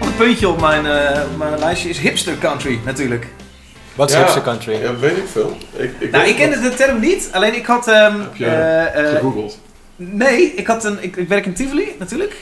Een 0.00 0.16
puntje 0.16 0.48
op 0.48 0.60
mijn, 0.60 0.86
eh, 0.86 1.22
op 1.32 1.38
mijn 1.38 1.58
lijstje 1.58 1.88
is 1.88 1.98
hipster 1.98 2.38
country, 2.38 2.78
natuurlijk. 2.84 3.26
Wat 3.94 4.08
is 4.08 4.14
Ja. 4.14 4.20
hipster 4.20 4.42
country? 4.42 4.72
Ja, 4.82 4.96
weet 4.96 5.16
ik 5.16 5.26
veel. 5.32 5.56
Ik, 5.76 5.90
ik 5.98 6.10
Nou, 6.10 6.28
ik 6.28 6.36
kende 6.36 6.60
de 6.60 6.74
term 6.74 7.00
niet, 7.00 7.28
alleen 7.32 7.54
ik 7.54 7.66
had... 7.66 7.88
ehm, 7.88 8.18
Heb 8.20 8.34
je 8.36 8.46
eh, 8.46 9.04
eh, 9.04 9.14
gegoogeld. 9.14 9.58
nee, 9.96 10.42
ik, 10.42 10.66
had 10.66 10.84
een, 10.84 10.98
ik, 11.00 11.16
ik 11.16 11.28
werk 11.28 11.46
in 11.46 11.54
Tivoli, 11.54 11.94
natuurlijk. 11.98 12.36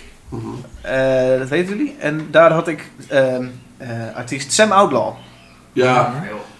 Eh, 0.80 1.38
dat 1.38 1.48
weten 1.48 1.76
jullie. 1.76 1.96
En 1.98 2.28
daar 2.30 2.52
had 2.52 2.68
ik 2.68 2.90
ehm, 3.08 3.46
eh, 3.76 3.88
artiest 4.14 4.52
Sam 4.52 4.72
Outlaw. 4.72 5.14
Ja, 5.72 6.14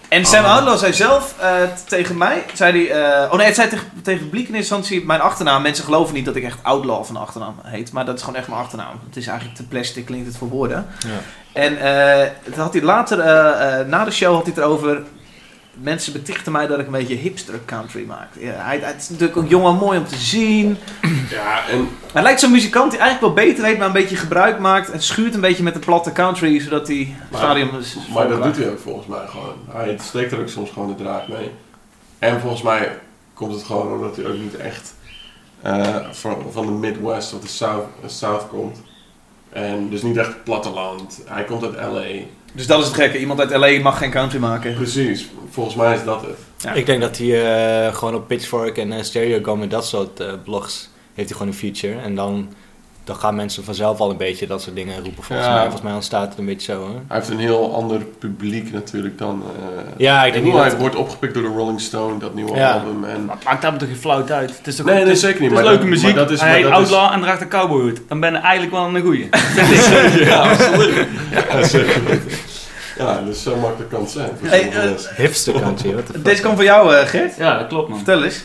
En 0.09 0.25
Sam 0.25 0.43
Oh. 0.43 0.51
Outlaw 0.51 0.77
zei 0.77 0.93
zelf 0.93 1.35
eh, 1.39 1.51
tegen 1.87 2.17
mij, 2.17 2.43
zei 2.53 2.87
hij, 2.87 3.03
eh, 3.23 3.31
oh 3.31 3.37
nee, 3.37 3.45
het 3.45 3.55
zei 3.55 3.69
tegen, 3.69 3.87
tegen 4.03 4.19
het 4.19 4.29
publiek 4.29 4.47
in 4.47 4.55
instantie 4.55 5.05
mijn 5.05 5.21
achternaam. 5.21 5.61
Mensen 5.61 5.83
geloven 5.83 6.13
niet 6.13 6.25
dat 6.25 6.35
ik 6.35 6.43
echt 6.43 6.63
Outlaw 6.63 7.03
van 7.03 7.15
de 7.15 7.21
achternaam 7.21 7.55
heet, 7.63 7.91
maar 7.91 8.05
dat 8.05 8.15
is 8.15 8.21
gewoon 8.21 8.39
echt 8.39 8.47
mijn 8.47 8.61
achternaam. 8.61 8.99
Het 9.07 9.17
is 9.17 9.27
eigenlijk 9.27 9.57
te 9.57 9.67
plastic, 9.67 10.05
klinkt 10.05 10.27
het 10.27 10.37
voor 10.37 10.49
woorden. 10.49 10.85
Ja. 10.99 11.09
En 11.53 11.77
eh 11.77 12.29
toen 12.43 12.63
had 12.63 12.73
hij 12.73 12.81
later, 12.81 13.19
eh, 13.19 13.79
eh, 13.79 13.87
na 13.87 14.03
de 14.03 14.11
show 14.11 14.33
had 14.33 14.43
hij 14.45 14.53
het 14.55 14.63
erover, 14.63 15.03
mensen 15.81 16.13
betichten 16.13 16.51
mij 16.51 16.67
dat 16.67 16.79
ik 16.79 16.85
een 16.85 16.91
beetje 16.91 17.15
hipster 17.15 17.59
country 17.65 18.05
maak. 18.05 18.27
Ja, 18.39 18.51
hij, 18.51 18.79
hij 18.79 18.95
is 18.97 19.09
natuurlijk 19.09 19.37
ook 19.37 19.49
jong 19.49 19.65
en 19.65 19.75
mooi 19.75 19.97
om 19.97 20.05
te 20.05 20.15
zien. 20.15 20.77
ja, 21.29 21.67
en 21.67 21.89
Hij 22.13 22.21
lijkt 22.23 22.39
zo'n 22.39 22.51
muzikant 22.51 22.91
die 22.91 22.99
eigenlijk 22.99 23.35
wel 23.35 23.45
beter 23.45 23.63
weet, 23.63 23.77
maar 23.77 23.87
een 23.87 23.93
beetje 23.93 24.15
gebruik 24.15 24.59
maakt 24.59 24.91
en 24.91 25.01
schuurt 25.01 25.33
een 25.33 25.41
beetje 25.41 25.63
met 25.63 25.73
de 25.73 25.79
platte 25.79 26.11
country, 26.11 26.59
zodat 26.59 26.87
hij 26.87 27.15
stadium 27.33 27.69
is 27.79 27.97
Maar 28.13 28.27
dat 28.27 28.43
doet 28.43 28.57
hij 28.57 28.69
ook 28.69 28.79
volgens 28.79 29.07
mij 29.07 29.27
gewoon. 29.27 29.55
Hij 29.71 29.97
steekt 30.01 30.31
er 30.31 30.39
ook 30.39 30.49
soms 30.49 30.69
gewoon 30.69 30.87
de 30.87 31.03
draad 31.03 31.27
mee. 31.27 31.51
En 32.19 32.39
volgens 32.39 32.61
mij 32.61 32.99
komt 33.33 33.53
het 33.53 33.63
gewoon 33.63 33.91
omdat 33.91 34.15
hij 34.15 34.25
ook 34.25 34.37
niet 34.37 34.55
echt 34.55 34.93
eh, 35.61 35.95
van, 36.11 36.45
van 36.51 36.65
de 36.65 36.71
Midwest 36.71 37.33
of 37.33 37.41
de 37.41 37.47
South, 37.47 37.85
South 38.05 38.47
komt. 38.47 38.77
En 39.49 39.89
dus 39.89 40.01
niet 40.01 40.17
echt 40.17 40.43
platteland. 40.43 41.21
Hij 41.25 41.43
komt 41.43 41.63
uit 41.63 41.91
LA. 41.91 42.05
Dus 42.53 42.67
dat 42.67 42.79
is 42.79 42.85
het 42.85 42.95
gekke. 42.95 43.19
Iemand 43.19 43.39
uit 43.39 43.49
LA 43.49 43.81
mag 43.81 43.97
geen 43.97 44.11
country 44.11 44.39
maken. 44.39 44.73
Precies, 44.73 45.29
volgens 45.49 45.75
mij 45.75 45.95
is 45.95 46.03
dat 46.03 46.21
het. 46.21 46.37
Ja. 46.57 46.73
Ik 46.73 46.85
denk 46.85 47.01
dat 47.01 47.17
hij 47.17 47.85
eh, 47.87 47.95
gewoon 47.95 48.15
op 48.15 48.27
Pitchfork 48.27 48.77
en 48.77 48.91
uh, 48.91 49.01
Stereogum 49.01 49.61
en 49.61 49.69
dat 49.69 49.85
soort 49.85 50.19
eh, 50.19 50.33
blogs 50.43 50.89
heeft 51.13 51.29
hij 51.29 51.37
gewoon 51.37 51.53
een 51.53 51.59
feature. 51.59 52.01
En 52.01 52.15
dan, 52.15 52.53
dan 53.07 53.15
gaan 53.15 53.35
mensen 53.35 53.63
vanzelf 53.63 53.99
al 53.99 54.09
een 54.09 54.17
beetje 54.17 54.47
dat 54.47 54.61
soort 54.61 54.75
dingen 54.75 54.95
roepen. 55.03 55.23
Volgens 55.23 55.47
Ja. 55.47 55.53
mij, 55.53 55.61
volgens 55.61 55.81
mij 55.83 55.93
ontstaat 55.93 56.29
het 56.29 56.37
een 56.37 56.45
beetje 56.45 56.71
zo. 56.73 56.81
Hè? 56.87 56.93
Hij 57.07 57.17
heeft 57.17 57.29
een 57.29 57.39
heel 57.39 57.75
ander 57.75 58.01
publiek 58.19 58.71
natuurlijk 58.73 59.17
dan. 59.17 59.43
eh 59.45 59.83
Ja, 59.97 60.25
ik 60.25 60.33
denk 60.33 60.45
niet 60.45 60.53
hij 60.53 60.69
dat... 60.69 60.77
wordt 60.79 60.95
opgepikt 60.95 61.33
door 61.33 61.43
de 61.43 61.49
Rolling 61.49 61.81
Stone, 61.81 62.17
dat 62.19 62.33
nieuwe 62.33 62.55
Ja. 62.55 62.71
album. 62.71 63.03
En, 63.03 63.25
Maar 63.25 63.37
maakt 63.45 63.61
daar 63.61 63.77
toch 63.77 63.87
geen 63.87 63.97
flauw 63.97 64.27
uit? 64.29 64.57
Het 64.57 64.67
is 64.67 64.75
toch 64.75 64.85
Nee, 64.85 65.03
nee, 65.03 65.11
is- 65.13 65.19
zeker 65.19 65.41
niet, 65.41 65.49
Het 65.49 65.59
is 65.59 65.65
maar 65.65 65.73
leuke 65.73 65.79
dat- 65.89 65.89
muziek. 65.89 66.15
maar 66.15 66.23
dat 66.23 66.31
is- 66.31 66.39
Hij 66.41 66.53
heet 66.53 66.63
dat 66.63 66.71
is- 66.71 66.77
Outlaw 66.77 67.13
en 67.13 67.21
draagt 67.21 67.41
een 67.41 67.49
cowboyhoed. 67.49 68.01
Dan 68.07 68.19
ben 68.19 68.31
je 68.31 68.37
eigenlijk 68.37 68.71
wel 68.75 68.95
een 68.95 69.01
goeie. 69.01 69.29
ja, 70.25 70.49
absoluut. 70.49 71.07
Ja, 71.31 71.63
zeker. 71.63 72.01
Ja, 72.97 73.21
dus 73.21 73.43
zo 73.43 73.55
makkelijk 73.55 73.89
kan 73.91 74.01
het 74.01 74.09
zijn. 74.11 74.29
voor 74.39 74.47
Hey, 74.49 74.59
sommige 74.61 75.09
eh. 75.09 75.15
Hipster 75.17 75.53
de 75.53 76.21
Deze 76.21 76.41
komt 76.41 76.55
van 76.55 76.65
jou, 76.65 76.95
eh, 76.95 77.05
Gert. 77.07 77.35
Ja, 77.37 77.57
dat 77.57 77.67
klopt 77.67 77.89
man. 77.89 77.97
Vertel 77.97 78.23
eens. 78.23 78.43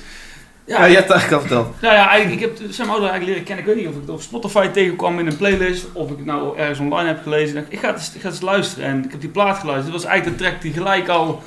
Ja, 0.66 0.78
Ja, 0.78 0.84
je 0.84 0.94
hebt 0.94 1.08
het 1.08 1.16
eigenlijk 1.18 1.42
al 1.42 1.48
verteld. 1.48 1.80
Nou 1.80 1.94
ja, 1.94 2.14
ik 2.14 2.40
heb 2.40 2.58
Sam 2.70 2.88
Outlaw 2.90 3.10
eigenlijk 3.10 3.24
leren 3.26 3.42
kennen. 3.44 3.64
Ik 3.64 3.70
weet 3.74 3.76
niet 3.80 3.86
of 3.88 3.94
ik 3.94 4.00
het 4.00 4.10
op 4.10 4.20
Spotify 4.20 4.68
tegenkwam 4.68 5.18
in 5.18 5.26
een 5.26 5.36
playlist. 5.36 5.86
Of 5.92 6.10
ik 6.10 6.16
het 6.16 6.26
nou 6.26 6.58
ergens 6.58 6.78
online 6.78 7.08
heb 7.08 7.22
gelezen. 7.22 7.48
Ik 7.48 7.54
dacht, 7.54 7.72
ik 7.72 7.78
ga 7.78 7.86
het 7.86 7.96
eens, 7.96 8.14
ik 8.14 8.20
ga 8.20 8.26
het 8.26 8.36
eens 8.36 8.44
luisteren. 8.44 8.88
En 8.88 9.04
ik 9.04 9.10
heb 9.10 9.20
die 9.20 9.30
plaat 9.30 9.58
geluisterd. 9.58 9.92
Het 9.92 10.02
was 10.02 10.10
eigenlijk 10.12 10.38
de 10.38 10.44
track 10.44 10.60
die 10.62 10.72
gelijk 10.72 11.08
al 11.08 11.42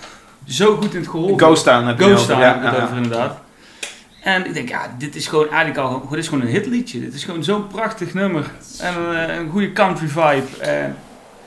zo 0.48 0.76
goed 0.76 0.94
in 0.94 1.00
het 1.00 1.10
gehoor 1.10 1.40
Ghost 1.40 1.64
Town 1.64 1.86
heb 1.86 2.00
je 2.00 2.06
Ghost 2.06 2.28
het 2.28 2.38
Town 2.38 2.42
over. 2.42 2.54
heb 2.54 2.58
ik 2.58 2.64
Ja, 2.64 2.70
het 2.70 2.78
ja, 2.80 2.84
over 2.86 2.98
inderdaad. 3.04 3.38
En 4.22 4.46
ik 4.46 4.54
denk, 4.54 4.70
ja, 4.70 4.96
dit 4.98 5.16
is 5.16 5.28
gewoon 5.28 5.48
eigenlijk 5.50 5.78
al 5.78 6.08
dit 6.10 6.20
is 6.20 6.28
gewoon 6.28 6.44
een 6.44 6.50
hitliedje. 6.52 7.00
Dit 7.00 7.14
is 7.14 7.24
gewoon 7.24 7.44
zo'n 7.44 7.68
prachtig 7.68 8.14
nummer. 8.14 8.52
En 8.80 8.94
eh, 9.28 9.36
een 9.36 9.50
goede 9.50 9.72
country 9.74 10.08
vibe. 10.08 10.58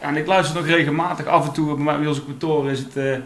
En, 0.00 0.16
ik 0.16 0.26
luister 0.26 0.56
nog 0.56 0.66
regelmatig 0.66 1.26
af 1.26 1.46
en 1.46 1.52
toe. 1.52 1.74
Bij 1.74 1.84
mij 1.84 1.98
bij 1.98 2.06
ons 2.06 2.18
op 2.18 2.26
kantoor 2.26 2.70
is 2.70 2.78
het 2.78 2.96
eh, 2.96 3.16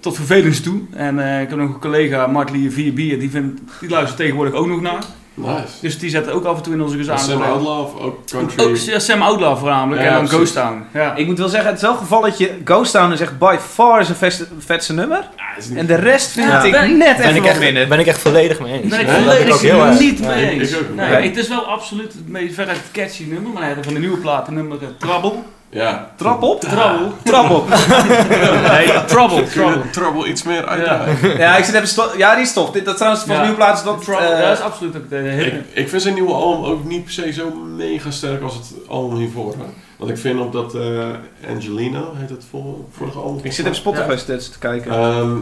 tot 0.00 0.14
vervelens 0.16 0.60
toe. 0.60 0.80
En 0.94 1.18
eh, 1.18 1.40
ik 1.42 1.48
heb 1.48 1.58
nog 1.58 1.68
een 1.74 1.80
collega, 1.80 2.26
Martley 2.26 2.70
4 2.70 2.92
Bier, 2.94 3.18
die, 3.18 3.30
vindt, 3.30 3.60
die 3.80 3.88
luistert 3.88 4.16
tegenwoordig 4.16 4.54
ook 4.54 4.66
nog 4.66 4.80
naar. 4.80 5.02
Nice. 5.36 5.62
Dus 5.80 5.98
die 5.98 6.10
zet 6.10 6.30
ook 6.30 6.44
af 6.44 6.56
en 6.56 6.62
toe 6.62 6.72
in 6.72 6.82
onze 6.82 6.96
gezamenlijke... 6.96 7.42
Sam 7.44 7.52
Outlaw 7.52 7.80
of 7.80 8.00
ook 8.00 8.18
country? 8.30 8.64
Ook 8.64 8.76
ja, 8.76 8.98
Sam 8.98 9.22
Outlaw 9.22 9.58
voornamelijk. 9.58 10.02
Ja, 10.02 10.08
en 10.08 10.14
dan. 10.14 10.28
Ghost 10.28 10.52
Town. 10.54 10.82
Ja. 10.92 11.14
Ik 11.16 11.26
moet 11.26 11.38
wel 11.38 11.48
zeggen, 11.48 11.68
het 11.68 11.76
is 11.76 11.82
wel 11.82 11.92
een 11.92 11.98
gevalletje. 11.98 12.50
Ghost 12.64 12.92
Town 12.92 13.12
is 13.12 13.20
echt 13.20 13.38
by 13.38 13.56
far 13.60 14.04
zijn 14.04 14.16
vetste, 14.16 14.46
vetste 14.58 14.92
nummer. 14.92 15.18
Ja, 15.18 15.42
het 15.54 15.64
is 15.64 15.70
niet- 15.70 15.78
En 15.78 15.86
de 15.86 15.94
rest 15.94 16.30
vind 16.30 16.46
Ja, 16.48 16.62
ik 16.62 16.72
ben- 16.72 16.96
net 16.98 17.16
Ben 17.16 17.24
even 17.26 17.36
ik, 17.36 17.40
wat 17.42 17.50
echt, 17.50 17.60
minder. 17.60 17.88
ben 17.88 17.98
ik 17.98 18.06
echt 18.06 18.18
volledig 18.20 18.60
mee 18.60 18.72
eens. 18.82 18.88
Ben 18.90 19.00
ik 19.00 19.06
Dat 19.06 19.16
volledig 19.16 19.60
heel 19.60 19.84
niet 19.98 20.18
Ja, 20.18 20.26
mee 20.28 20.54
ik 20.54 20.60
eens. 20.60 20.70
Nee, 20.70 21.08
Nee. 21.10 21.28
het 21.28 21.36
is 21.36 21.48
wel 21.48 21.62
absoluut 21.64 22.12
het 22.12 22.28
meest 22.28 22.54
veruit 22.54 22.80
catchy 22.92 23.24
nummer, 23.28 23.52
maar 23.52 23.62
hij 23.62 23.72
heeft 23.72 23.84
van 23.84 23.94
de 23.94 24.00
nieuwe 24.00 24.16
plaat 24.18 24.48
een 24.48 24.54
nummer 24.54 24.78
uh, 24.82 24.88
Trouble. 24.98 25.32
Ja. 25.74 26.10
Trap 26.16 26.42
op? 26.42 26.60
Trouble. 26.60 27.06
Trap 27.22 27.50
op. 27.50 27.68
Nee, 28.70 29.04
Trouble. 29.04 29.44
Trouble. 29.44 29.90
Trouble 29.90 30.28
iets 30.28 30.42
meer 30.42 30.66
uitdraaien. 30.66 31.38
Ja, 31.38 31.56
ik 31.56 31.64
zit 31.64 31.74
even 31.74 32.18
Ja, 32.18 32.34
die 32.34 32.44
is 32.44 32.52
tof. 32.52 32.70
Dit, 32.70 32.84
dat 32.84 32.96
trouwens 32.96 33.24
van 33.24 33.34
Ja. 33.34 33.40
nieuwe 33.40 33.56
plaat 33.56 33.76
is 33.78 33.82
dat... 33.84 34.02
Trouble, 34.02 34.26
eh, 34.26 34.48
dat 34.48 34.58
is 34.58 34.64
absoluut 34.64 34.96
ook 34.96 35.08
de 35.10 35.16
hit. 35.16 35.46
Ik, 35.52 35.62
ik 35.72 35.88
vind 35.88 36.02
zijn 36.02 36.14
nieuwe 36.14 36.32
album 36.32 36.64
ook 36.70 36.84
niet 36.84 37.04
per 37.04 37.12
se 37.12 37.32
zo 37.32 37.50
mega 37.76 38.10
sterk 38.10 38.42
als 38.42 38.54
het 38.54 38.72
album 38.88 39.16
hiervoor. 39.18 39.52
Hè. 39.52 39.64
Want 39.96 40.10
ik 40.10 40.18
vind 40.18 40.40
op 40.40 40.52
dat 40.52 40.74
eh 40.74 41.08
Angelino, 41.48 42.12
heet 42.16 42.30
het 42.30 42.44
vol- 42.50 42.88
vorige 42.90 43.18
album. 43.18 43.40
ik 43.44 43.52
zit 43.52 43.64
even 43.64 43.76
Spotify 43.76 44.16
stats 44.16 44.48
te 44.50 44.58
kijken. 44.58 44.90
Ehm, 44.92 45.36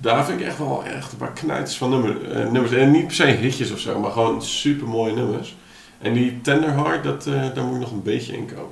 daar 0.00 0.24
vind 0.24 0.40
ik 0.40 0.46
echt 0.46 0.58
wel 0.58 0.82
echt 0.96 1.12
een 1.12 1.18
paar 1.18 1.32
knijters 1.32 1.76
van 1.76 1.90
nummer, 1.90 2.16
eh, 2.32 2.36
nummers. 2.50 2.72
En 2.72 2.90
niet 2.90 3.06
per 3.06 3.14
se 3.16 3.24
hitjes 3.26 3.72
of 3.72 3.78
zo, 3.78 3.98
maar 3.98 4.10
gewoon 4.10 4.42
super 4.42 4.86
mooie 4.88 5.12
nummers. 5.12 5.56
En 6.02 6.12
die 6.12 6.40
Tender 6.40 6.70
Heart, 6.72 7.04
dat, 7.04 7.26
eh, 7.26 7.32
daar 7.54 7.64
moet 7.64 7.74
ik 7.74 7.80
nog 7.80 7.90
een 7.90 8.02
beetje 8.02 8.32
in 8.36 8.46
komen. 8.54 8.70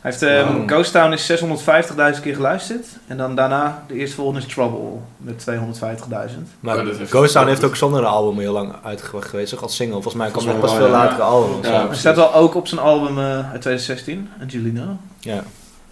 Hij 0.00 0.10
heeft, 0.10 0.22
ehm, 0.22 0.52
Wow. 0.56 0.68
Ghost 0.70 0.92
Town 0.92 1.12
is 1.12 1.26
650.000 1.26 2.22
keer 2.24 2.34
geluisterd. 2.34 2.86
En 3.06 3.16
dan 3.16 3.34
daarna, 3.34 3.82
de 3.88 3.94
eerste 3.94 4.16
volgende 4.16 4.40
is 4.46 4.52
Trouble 4.52 4.98
met 5.16 5.38
250.000. 5.38 6.48
Maar 6.60 6.78
Oh, 6.78 6.84
heeft- 6.98 7.10
Ghost 7.10 7.32
Town 7.32 7.46
heeft 7.48 7.64
ook 7.64 7.76
zonder 7.76 8.00
een 8.00 8.06
album 8.06 8.38
heel 8.38 8.52
lang 8.52 8.74
uitgebracht 8.84 9.28
geweest, 9.28 9.50
toch 9.50 9.62
als 9.62 9.76
single. 9.76 9.92
Volgens 9.94 10.14
mij 10.14 10.30
kwam 10.30 10.44
dat 10.44 10.52
mij 10.52 10.62
pas 10.62 10.74
veel 10.74 10.88
latere 10.88 11.22
album. 11.22 11.70
Ja. 11.70 11.92
staat 11.94 12.16
wel 12.16 12.34
ook 12.34 12.54
op 12.54 12.68
zijn 12.68 12.80
album 12.80 13.18
eh, 13.18 13.24
uit 13.24 13.60
2016, 13.60 14.30
Angelina. 14.42 14.96
Ja. 15.18 15.42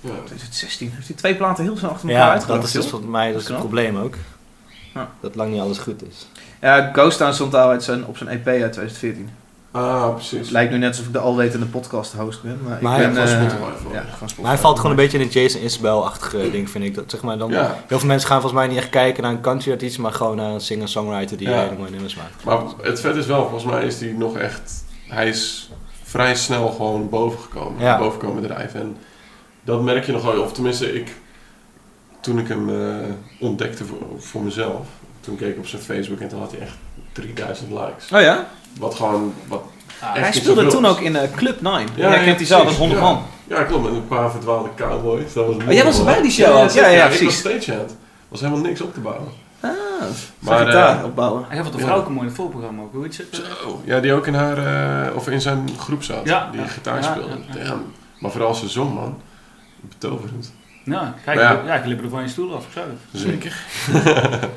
Ja. 0.00 0.10
2016. 0.24 0.90
Heeft 0.94 1.06
hij 1.08 1.16
twee 1.16 1.34
platen 1.34 1.64
heel 1.64 1.76
snel 1.76 1.90
achter 1.90 2.08
elkaar 2.08 2.24
Ja, 2.24 2.30
uitgebracht. 2.32 2.60
dat 2.60 2.70
is 2.70 2.76
dus 2.80 2.86
volgens 2.90 3.10
mij 3.10 3.32
dat 3.32 3.40
is 3.40 3.48
het 3.48 3.56
probleem 3.58 3.96
ook. 3.98 4.14
Ja. 4.94 5.08
Dat 5.20 5.34
lang 5.34 5.52
niet 5.52 5.60
alles 5.60 5.78
goed 5.78 6.02
is. 6.08 6.26
Ja, 6.60 6.90
Ghost 6.92 7.18
Town 7.18 7.32
stond 7.32 7.54
al 7.54 7.68
uit 7.68 7.82
zijn, 7.82 8.06
op 8.06 8.16
zijn 8.16 8.28
EP 8.30 8.46
uit 8.46 8.72
2014. 8.72 9.30
Ah, 9.76 10.14
precies. 10.14 10.38
Het 10.38 10.50
lijkt 10.50 10.72
nu 10.72 10.78
net 10.78 10.88
alsof 10.88 11.06
ik 11.06 11.12
de 11.12 11.18
alwetende 11.18 11.66
podcast 11.66 12.12
host 12.12 12.42
ben. 12.42 12.58
Maar, 12.62 12.78
Maar 12.82 12.96
ik 13.00 13.04
hij- 13.04 13.12
ben... 13.12 13.28
van 13.28 13.50
Spotify 13.50 13.82
voor. 13.82 13.92
Ja, 13.92 14.04
Spotify. 14.16 14.40
Maar 14.40 14.50
hij 14.50 14.60
valt 14.60 14.76
gewoon 14.76 14.90
een 14.90 14.96
beetje 14.96 15.18
in 15.18 15.24
een 15.24 15.30
Jason 15.30 15.60
Isbell-achtige 15.60 16.50
ding, 16.50 16.70
vind 16.70 16.84
ik. 16.84 16.94
Dat, 16.94 17.04
zeg 17.10 17.22
maar, 17.22 17.38
dan, 17.38 17.50
Ja. 17.50 17.76
Heel 17.86 17.98
veel 17.98 18.08
mensen 18.08 18.28
gaan 18.28 18.40
volgens 18.40 18.60
mij 18.60 18.68
niet 18.70 18.78
echt 18.78 18.88
kijken 18.88 19.22
naar 19.22 19.32
een 19.32 19.40
country 19.40 19.70
artiest, 19.72 19.98
maar 19.98 20.12
gewoon 20.12 20.36
naar 20.36 20.50
een 20.50 20.60
singer-songwriter 20.60 21.36
die 21.36 21.48
Ja. 21.48 21.60
hele 21.62 21.76
mooie 21.78 21.90
nummers 21.90 22.14
maakt. 22.16 22.44
Maar 22.44 22.58
het 22.82 23.00
vet 23.00 23.16
is 23.16 23.26
wel, 23.26 23.42
volgens 23.42 23.64
mij 23.64 23.84
is 23.84 24.00
hij 24.00 24.08
nog 24.18 24.36
echt... 24.36 24.84
Hij 25.08 25.28
is 25.28 25.70
vrij 26.02 26.34
snel 26.34 26.68
gewoon 26.68 27.08
boven 27.08 27.38
gekomen. 27.40 27.82
Ja. 27.82 27.98
Boven 27.98 28.18
komen 28.18 28.42
drijven. 28.42 28.80
En 28.80 28.96
dat 29.64 29.82
merk 29.82 30.04
je 30.06 30.12
nog 30.12 30.22
wel. 30.24 30.42
Of 30.42 30.52
tenminste, 30.52 30.94
ik... 30.94 31.12
Toen 32.20 32.38
ik 32.38 32.48
hem 32.48 32.68
eh, 32.70 32.96
ontdekte 33.40 33.84
voor, 33.84 33.98
voor 34.18 34.42
mezelf... 34.42 34.86
Toen 35.20 35.36
keek 35.36 35.48
ik 35.52 35.58
op 35.58 35.66
zijn 35.66 35.82
Facebook 35.82 36.20
en 36.20 36.28
toen 36.28 36.40
had 36.40 36.50
hij 36.50 36.60
echt 36.60 36.74
3000 37.12 37.70
likes. 37.70 38.12
Oh 38.12 38.20
ja? 38.20 38.46
Wat 38.78 38.94
gewoon... 38.94 39.34
Wat 39.48 39.62
Ah, 40.00 40.08
echt 40.16 40.20
Hij 40.20 40.32
speelde 40.32 40.66
toen 40.66 40.86
ook 40.86 41.00
in 41.00 41.16
eh, 41.16 41.32
Club 41.36 41.60
9. 41.60 41.86
Ja, 41.94 42.12
ja, 42.14 42.22
kent 42.24 42.36
hij 42.36 42.46
zelf, 42.46 42.62
dat 42.62 42.70
is 42.70 42.76
precies. 42.76 42.96
100 42.96 43.00
Ja. 43.00 43.06
man. 43.06 43.22
Ja, 43.46 43.62
klopt. 43.64 43.82
Met 43.84 43.92
een 43.92 44.06
paar 44.06 44.30
verdwaalde 44.30 44.68
cowboys. 44.76 45.32
Dat 45.32 45.46
was 45.46 45.56
Oh, 45.56 45.72
jij 45.72 45.84
was 45.84 45.98
erbij 45.98 46.22
die 46.22 46.30
show? 46.30 46.70
Ja, 46.70 46.80
Ja, 46.80 46.86
ja, 46.88 47.04
ik 47.04 47.08
was 47.08 47.18
precies. 47.18 47.38
stagehand. 47.38 47.90
Er 47.90 47.96
was 48.28 48.40
helemaal 48.40 48.62
niks 48.62 48.80
op 48.80 48.94
te 48.94 49.00
bouwen. 49.00 49.28
Ah, 49.60 49.70
Maar, 50.38 50.66
gitaar 50.66 50.98
eh, 50.98 51.04
opbouwen. 51.04 51.44
Hij 51.48 51.56
heeft 51.56 51.64
wat 51.64 51.74
een 51.74 51.80
Ja. 51.80 51.86
vrouw 51.86 51.98
ook 51.98 52.06
een 52.06 52.12
mooi 52.12 52.30
voorprogramma 52.30 52.82
ook. 52.82 52.92
Hoe? 52.92 53.06
Zo, 53.30 53.80
ja, 53.84 54.00
die 54.00 54.12
ook 54.12 54.26
in 54.26 54.34
haar, 54.34 54.58
eh, 55.06 55.16
of 55.16 55.28
in 55.28 55.40
zijn 55.40 55.68
groep 55.78 56.02
zat. 56.02 56.20
Ja, 56.24 56.48
die 56.50 56.60
ja. 56.60 56.66
gitaar 56.66 56.96
Ja, 56.96 57.02
speelde. 57.02 57.38
ja. 57.64 57.74
Maar 58.18 58.30
vooral 58.30 58.54
zijn 58.54 58.70
zong, 58.70 58.94
man. 58.94 59.20
Betoverend. 59.80 60.52
Ja, 60.84 61.14
kijk, 61.24 61.38
ja. 61.38 61.60
ja. 61.66 61.74
ik 61.74 61.84
liep 61.84 62.02
er 62.02 62.08
van 62.10 62.22
je 62.22 62.28
stoel 62.28 62.54
af. 62.54 62.64
Ik 62.64 62.72
zou 62.72 62.86
het. 62.88 63.20
Zeker. 63.20 63.56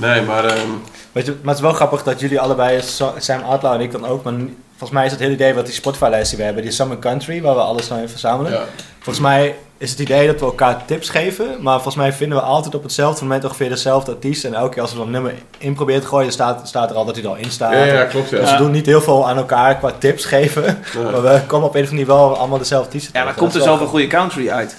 nee, 0.00 0.22
maar 0.22 0.44
ehm, 0.44 0.70
Weet 1.12 1.26
je, 1.26 1.30
maar 1.30 1.48
het 1.54 1.56
is 1.56 1.60
wel 1.70 1.72
grappig 1.72 2.02
dat 2.02 2.20
jullie 2.20 2.40
allebei, 2.40 2.80
Sam 3.18 3.42
Outlaw 3.42 3.72
en 3.74 3.80
ik 3.80 3.92
dan 3.92 4.06
ook, 4.06 4.22
maar 4.22 4.34
volgens 4.70 4.90
mij 4.90 5.04
is 5.04 5.10
het 5.10 5.20
hele 5.20 5.32
idee 5.32 5.54
wat 5.54 5.64
die 5.66 5.74
Spotify-lijst 5.74 6.28
die 6.28 6.38
we 6.38 6.44
hebben, 6.44 6.62
die 6.62 6.72
Summer 6.72 6.98
Country, 6.98 7.42
waar 7.42 7.54
we 7.54 7.60
alles 7.60 7.88
nou 7.88 8.00
in 8.00 8.08
verzamelen. 8.08 8.52
ja. 8.52 8.64
Volgens 9.00 9.24
mij 9.24 9.54
is 9.78 9.90
het 9.90 9.98
idee 9.98 10.26
dat 10.26 10.40
we 10.40 10.44
elkaar 10.46 10.84
tips 10.86 11.08
geven, 11.08 11.56
maar 11.60 11.74
volgens 11.74 11.94
mij 11.94 12.12
vinden 12.12 12.38
we 12.38 12.44
altijd 12.44 12.74
op 12.74 12.82
hetzelfde 12.82 13.22
moment 13.24 13.44
ongeveer 13.44 13.68
dezelfde 13.68 14.12
artiest. 14.12 14.44
En 14.44 14.54
elke 14.54 14.72
keer 14.72 14.82
als 14.82 14.90
we 14.90 14.96
zo'n 14.96 15.10
nummer 15.10 15.34
in 15.58 15.74
proberen 15.74 16.00
te 16.00 16.06
gooien, 16.06 16.32
staat, 16.32 16.68
staat 16.68 16.90
er 16.90 16.96
al 16.96 17.04
dat 17.04 17.14
hij 17.14 17.24
er 17.24 17.30
al 17.30 17.36
in 17.36 17.50
staat. 17.50 17.72
Ja, 17.72 17.84
ja, 17.84 18.04
klopt. 18.04 18.30
Ja. 18.30 18.38
Dus 18.40 18.50
we 18.50 18.56
doen 18.56 18.70
niet 18.70 18.86
heel 18.86 19.00
veel 19.00 19.28
aan 19.28 19.36
elkaar 19.36 19.76
qua 19.76 19.92
tips 19.98 20.24
geven, 20.24 20.78
Ja. 20.94 21.10
maar 21.10 21.22
we 21.22 21.40
komen 21.46 21.68
op 21.68 21.74
een 21.74 21.82
of 21.82 21.88
andere 21.88 21.90
manier 21.90 22.06
wel 22.06 22.36
allemaal 22.36 22.58
dezelfde 22.58 22.86
artiesten 22.86 23.18
Ja, 23.18 23.24
maar 23.24 23.34
komt 23.34 23.54
er 23.54 23.62
zoveel 23.62 23.86
goede 23.86 24.06
country 24.06 24.50
uit? 24.50 24.76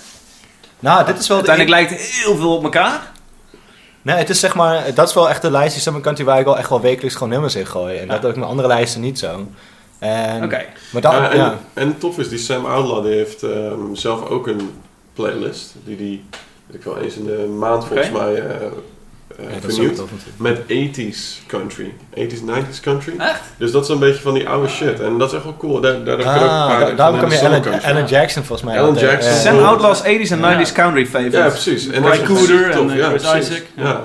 Nou, 0.79 1.05
dit 1.05 1.19
is 1.19 1.27
wel 1.27 1.41
de 1.41 1.47
Uiteindelijk 1.49 1.89
lijkt 1.89 2.03
heel 2.03 2.35
veel 2.35 2.55
op 2.55 2.63
elkaar. 2.63 3.11
Nee, 4.03 4.15
het 4.15 4.29
is 4.29 4.39
zeg 4.39 4.55
maar, 4.55 4.93
dat 4.93 5.07
is 5.07 5.13
wel 5.13 5.29
echt 5.29 5.41
de 5.41 5.51
lijst 5.51 5.73
die 5.73 5.81
Summer 5.81 6.01
Country 6.01 6.25
waar 6.25 6.39
ik 6.39 6.45
wel 6.45 6.57
echt 6.57 6.69
wel 6.69 6.81
wekelijks 6.81 7.15
gewoon 7.15 7.29
nummers 7.29 7.55
in 7.55 7.65
gooi. 7.65 7.97
En 7.97 8.07
dat 8.07 8.21
doe 8.21 8.29
ik 8.29 8.35
met 8.35 8.47
andere 8.47 8.67
lijsten 8.67 9.01
niet 9.01 9.19
zo. 9.19 9.47
En, 9.99 10.43
Oké. 10.43 10.65
Maar 10.91 11.01
dan, 11.01 11.13
Ja, 11.13 11.29
en, 11.31 11.37
ja. 11.37 11.59
en 11.73 11.87
het 11.87 11.99
tof 11.99 12.17
is, 12.17 12.29
die 12.29 12.37
Sam 12.37 12.65
Outlaw 12.65 13.03
die 13.03 13.13
heeft 13.13 13.43
ehm, 13.43 13.93
zelf 13.93 14.29
ook 14.29 14.47
een 14.47 14.71
playlist. 15.13 15.73
Die 15.85 15.97
die, 15.97 16.23
weet 16.65 16.75
ik 16.77 16.83
wel, 16.83 16.97
eens 16.97 17.15
in 17.15 17.25
de 17.25 17.55
maand 17.59 17.85
volgens 17.85 18.11
mij 18.11 18.35
eh 18.35 18.67
Ja, 19.37 19.43
ook 19.55 19.61
natuurlijk. 19.67 19.99
Met 20.37 20.59
80s 20.67 21.45
country. 21.47 21.93
80s, 22.15 22.41
90s 22.45 22.79
country. 22.81 23.13
Echt? 23.17 23.41
Dus 23.57 23.71
dat 23.71 23.83
is 23.83 23.89
een 23.89 23.99
beetje 23.99 24.21
van 24.21 24.33
die 24.33 24.49
oude 24.49 24.67
shit. 24.69 24.99
En 24.99 25.17
dat 25.17 25.29
is 25.29 25.35
echt 25.35 25.43
wel 25.43 25.57
cool. 25.57 25.81
Daar, 25.81 26.03
daar 26.03 26.13
ook 26.15 26.19
een 26.21 26.27
Ah, 26.27 26.79
da- 26.79 26.91
daarom 26.91 27.17
kwam 27.17 27.29
de 27.29 27.35
je 27.35 27.45
Alan. 27.47 27.81
Alan 27.81 28.05
Jackson 28.05 28.43
volgens 28.43 28.69
mij. 28.69 28.79
Alan 28.81 28.95
eh, 28.95 29.01
Jackson. 29.01 29.31
eh, 29.31 29.37
Sam. 29.37 29.57
Outlaw's 29.59 30.01
80s 30.01 30.31
en 30.31 30.39
90s 30.39 30.69
Ja. 30.69 30.75
country 30.83 31.05
favorites. 31.05 31.39
Ja, 31.39 31.47
precies. 31.49 31.87
En 31.87 32.03
is 32.03 32.21
Cooder 32.23 32.71
en, 32.71 32.89
eh, 32.99 33.07
Chris. 33.07 33.21
Isaac. 33.23 33.63
Ja, 33.75 33.83
Ja. 33.83 34.01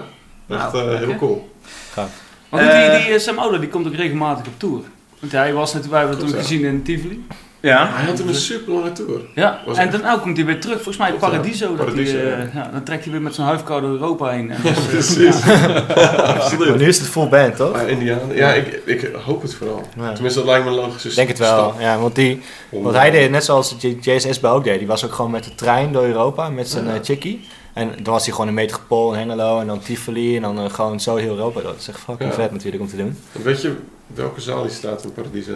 echt 0.57 0.73
Nou, 0.73 0.93
eh, 0.93 0.99
heel 0.99 1.15
cool. 1.17 1.51
Maar 1.95 2.61
goed, 2.63 2.71
Eh, 2.71 2.97
die, 2.99 3.07
die 3.07 3.19
Sam 3.19 3.39
Ouder 3.39 3.61
die 3.61 3.69
komt 3.69 3.87
ook 3.87 3.95
regelmatig 3.95 4.47
op 4.47 4.53
tour. 4.57 4.81
Want 5.21 5.33
hij 5.33 5.53
was 5.53 5.73
natuurlijk, 5.75 5.91
wij 5.93 6.01
hebben 6.01 6.19
het 6.19 6.29
toen 6.35 6.39
gezien 6.43 6.65
in 6.65 6.83
Tivoli. 6.83 7.27
Ja. 7.61 7.89
Hij 7.93 8.05
had 8.07 8.17
toen 8.17 8.29
een 8.29 8.35
super 8.35 8.73
lange 8.73 8.93
tour. 8.93 9.21
Ja, 9.35 9.61
Was 9.67 9.77
en 9.77 9.83
echt- 9.83 9.93
daarna 9.93 10.19
komt 10.19 10.37
hij 10.37 10.47
weer 10.47 10.61
terug. 10.61 10.75
Volgens 10.77 10.97
mij. 10.97 11.13
Paradiso. 11.13 11.67
Dat 11.77 11.87
Paradiso, 11.87 12.17
hij, 12.17 12.33
eh, 12.33 12.39
ja. 12.39 12.49
ja, 12.55 12.69
dan 12.73 12.83
trekt 12.83 13.03
hij 13.05 13.13
weer 13.13 13.23
met 13.23 13.35
zijn 13.35 13.47
huifkou 13.47 13.81
door 13.81 13.91
Europa 13.91 14.29
heen. 14.31 14.51
En, 14.53 14.63
dus, 14.63 14.87
Precies. 14.87 15.45
Maar 15.47 16.39
Absoluut. 16.41 16.77
nu 16.79 16.87
is 16.87 16.99
het 16.99 17.09
full 17.09 17.29
band, 17.29 17.57
toch? 17.57 17.73
Maar 17.73 17.89
Indianen, 17.89 18.37
ja, 18.37 18.53
ik, 18.53 18.83
ik 18.85 19.11
hoop 19.25 19.43
het 19.43 19.55
vooral. 19.55 19.83
Ja. 19.97 20.13
Tenminste, 20.13 20.39
dat 20.41 20.49
lijkt 20.49 20.65
me 20.65 20.71
een 20.71 20.77
logische 20.77 21.09
Ik 21.09 21.15
denk 21.15 21.29
het 21.29 21.39
wel, 21.39 21.69
stap. 21.69 21.81
ja, 21.81 21.99
want, 21.99 22.15
die, 22.15 22.41
Om, 22.71 22.83
want 22.83 22.97
hij 22.97 23.11
deed 23.11 23.31
net 23.31 23.45
zoals 23.45 23.77
J- 23.79 23.97
Jason 24.01 24.31
Isbell 24.31 24.51
ook 24.51 24.65
deed. 24.65 24.79
Die 24.79 24.89
was 24.89 25.05
ook 25.05 25.13
gewoon 25.13 25.31
met 25.31 25.45
de 25.45 25.55
trein 25.55 25.93
door 25.93 26.05
Europa 26.05 26.49
met 26.51 26.69
zijn 26.69 26.85
Ja. 26.87 26.95
eh, 26.95 27.01
chickie. 27.03 27.41
En 27.73 27.91
dan 28.03 28.13
was 28.13 28.25
hij 28.25 28.33
gewoon 28.33 28.49
in 28.49 28.55
Metropool 28.55 29.13
en 29.13 29.19
Hengelo 29.19 29.61
en 29.61 29.67
dan 29.67 29.81
Tivoli 29.81 30.37
en 30.37 30.43
dan 30.43 30.59
eh, 30.59 30.71
gewoon 30.71 31.01
zo 31.01 31.17
heel 31.17 31.29
Europa. 31.37 31.61
Dat 31.61 31.75
is 31.79 31.89
echt 31.89 31.99
fucking 31.99 32.31
Ja. 32.31 32.35
vet 32.37 32.53
natuurlijk 32.53 32.83
om 32.83 32.89
te 32.89 32.97
doen. 32.97 33.19
Weet 33.43 33.63
je 33.63 33.75
welke 34.15 34.41
zaal 34.41 34.63
die 34.63 34.71
staat 34.73 35.05
in 35.05 35.13
Paradiso? 35.13 35.53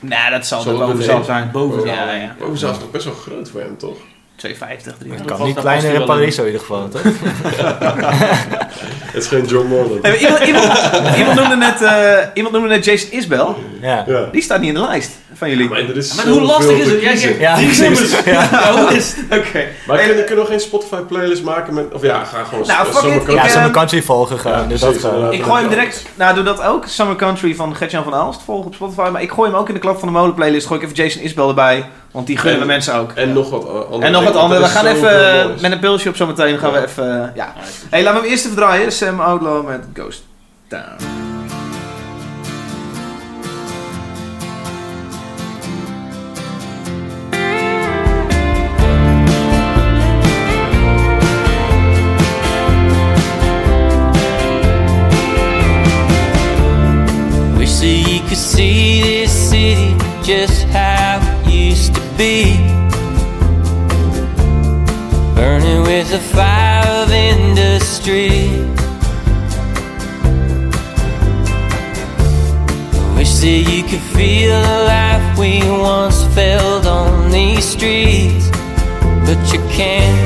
Nou, 0.00 0.30
dat 0.30 0.46
zal 0.46 0.60
Zal 0.60 0.80
er 0.80 0.86
boven 0.86 1.04
zelf 1.04 1.24
zijn. 1.24 1.50
Boven 1.50 1.84
Ja, 1.84 2.12
ja. 2.12 2.36
Boven 2.38 2.58
zaal 2.58 2.70
is 2.70 2.78
toch 2.78 2.90
best 2.90 3.04
wel 3.04 3.14
groot 3.14 3.50
voor 3.50 3.60
hem, 3.60 3.76
toch? 3.76 3.96
250, 4.36 4.96
300. 4.98 5.18
Het 5.18 5.28
dat 5.28 5.38
kan 5.38 5.46
niet 5.46 5.56
kleiner 5.56 5.94
in 5.94 6.00
in. 6.00 6.06
Paradiso 6.06 6.40
in 6.40 6.46
ieder 6.46 6.60
geval, 6.60 6.88
toch? 6.88 7.02
Het 9.12 9.22
is 9.22 9.26
geen 9.26 9.44
John 9.44 9.66
Morland. 9.66 10.06
Iemand, 10.06 10.40
iemand, 10.40 11.16
iemand, 11.16 11.34
noemde 11.34 11.56
net, 11.56 11.82
eh, 11.82 12.18
iemand 12.34 12.54
noemde 12.54 12.68
net 12.68 12.84
Jason 12.84 13.10
Isbell. 13.12 13.46
Ja. 13.80 14.04
Ja. 14.06 14.28
Die 14.32 14.42
staat 14.42 14.60
niet 14.60 14.68
in 14.68 14.74
de 14.74 14.80
lijst 14.80 15.10
van 15.38 15.48
jullie. 15.48 15.68
Maar 15.68 15.78
er 15.78 15.96
is 15.96 16.14
Maar 16.14 16.26
hoe 16.26 16.40
lastig 16.40 16.78
is 16.78 16.90
het? 16.90 17.00
Jij 17.00 17.10
kiezen. 17.10 17.38
Ja, 17.38 17.54
precies. 17.54 17.78
nummers. 17.78 18.24
Ja. 18.24 18.72
hoe 18.72 18.96
is 18.96 19.14
het? 19.16 19.24
Oké. 19.38 19.64
Maar 19.86 19.96
Hey, 19.96 20.06
kunnen, 20.06 20.24
kunnen 20.24 20.44
we 20.44 20.50
geen 20.50 20.60
Spotify 20.60 20.96
playlist 20.96 21.42
maken 21.42 21.74
met... 21.74 21.84
Of 21.92 22.02
ja, 22.02 22.24
ga 22.24 22.44
gewoon 22.44 22.66
Nou, 22.66 22.86
Summer 22.92 23.16
Country. 23.16 23.34
Ja, 23.34 23.44
eh, 23.44 23.50
Summer 23.50 23.70
Country 23.70 24.02
volgen. 24.02 24.50
Ja, 24.50 24.64
dus 24.68 24.80
dat. 24.80 24.94
Ik 25.30 25.42
gooi 25.42 25.60
hem 25.60 25.68
direct, 25.68 26.04
nou 26.14 26.34
doe 26.34 26.44
dat 26.44 26.62
ook, 26.62 26.86
Summer 26.86 27.16
Country 27.16 27.54
van 27.54 27.76
Gertjan 27.76 28.04
van 28.04 28.14
Aalst, 28.14 28.42
volg 28.42 28.64
op 28.64 28.74
Spotify. 28.74 29.08
Maar 29.12 29.22
ik 29.22 29.30
gooi 29.30 29.50
hem 29.50 29.58
ook 29.58 29.68
in 29.68 29.74
de 29.74 29.80
Klap 29.80 29.98
van 29.98 30.08
de 30.08 30.14
Molen 30.14 30.34
playlist, 30.34 30.66
gooi 30.66 30.80
ik 30.80 30.86
even 30.86 31.04
Jason 31.04 31.22
Isbell 31.22 31.48
erbij. 31.48 31.84
Want 32.10 32.26
die 32.26 32.36
gunnen 32.36 32.66
mensen 32.66 32.94
ook. 32.94 33.12
En 33.12 33.32
nog 33.32 33.50
wat 33.50 33.68
andere 33.68 34.04
En 34.04 34.12
nog 34.12 34.24
wat 34.24 34.36
andere. 34.36 34.60
We 34.60 34.66
gaan 34.66 34.86
even 34.86 35.40
eh, 35.40 35.60
met 35.60 35.72
een 35.72 35.78
pilsje 35.78 36.08
op 36.08 36.16
zometeen 36.16 36.58
gaan 36.58 36.72
we 36.72 36.86
even, 36.86 37.22
eh, 37.22 37.28
ja. 37.34 37.52
Hey, 37.90 38.02
laten 38.02 38.14
we 38.14 38.22
hem 38.22 38.30
eerst 38.30 38.44
even 38.44 38.56
draaien. 38.56 38.92
Sam 38.92 39.20
Outlaw 39.20 39.66
met 39.66 39.84
Ghost 39.94 40.22
Town. 40.68 41.35
Just 60.26 60.64
how 60.64 61.20
it 61.22 61.54
used 61.54 61.94
to 61.94 62.00
be. 62.18 62.56
Burning 65.36 65.82
with 65.82 66.10
the 66.10 66.18
fire 66.18 66.84
of 67.04 67.12
industry. 67.12 68.30
Wish 73.14 73.34
that 73.34 73.62
you 73.70 73.84
could 73.84 74.06
feel 74.16 74.60
the 74.62 74.84
life 74.88 75.38
we 75.38 75.60
once 75.60 76.24
felt 76.34 76.86
on 76.86 77.30
these 77.30 77.64
streets, 77.64 78.50
but 79.24 79.38
you 79.52 79.60
can't. 79.70 79.70
You 79.70 79.76
can't. 79.76 80.25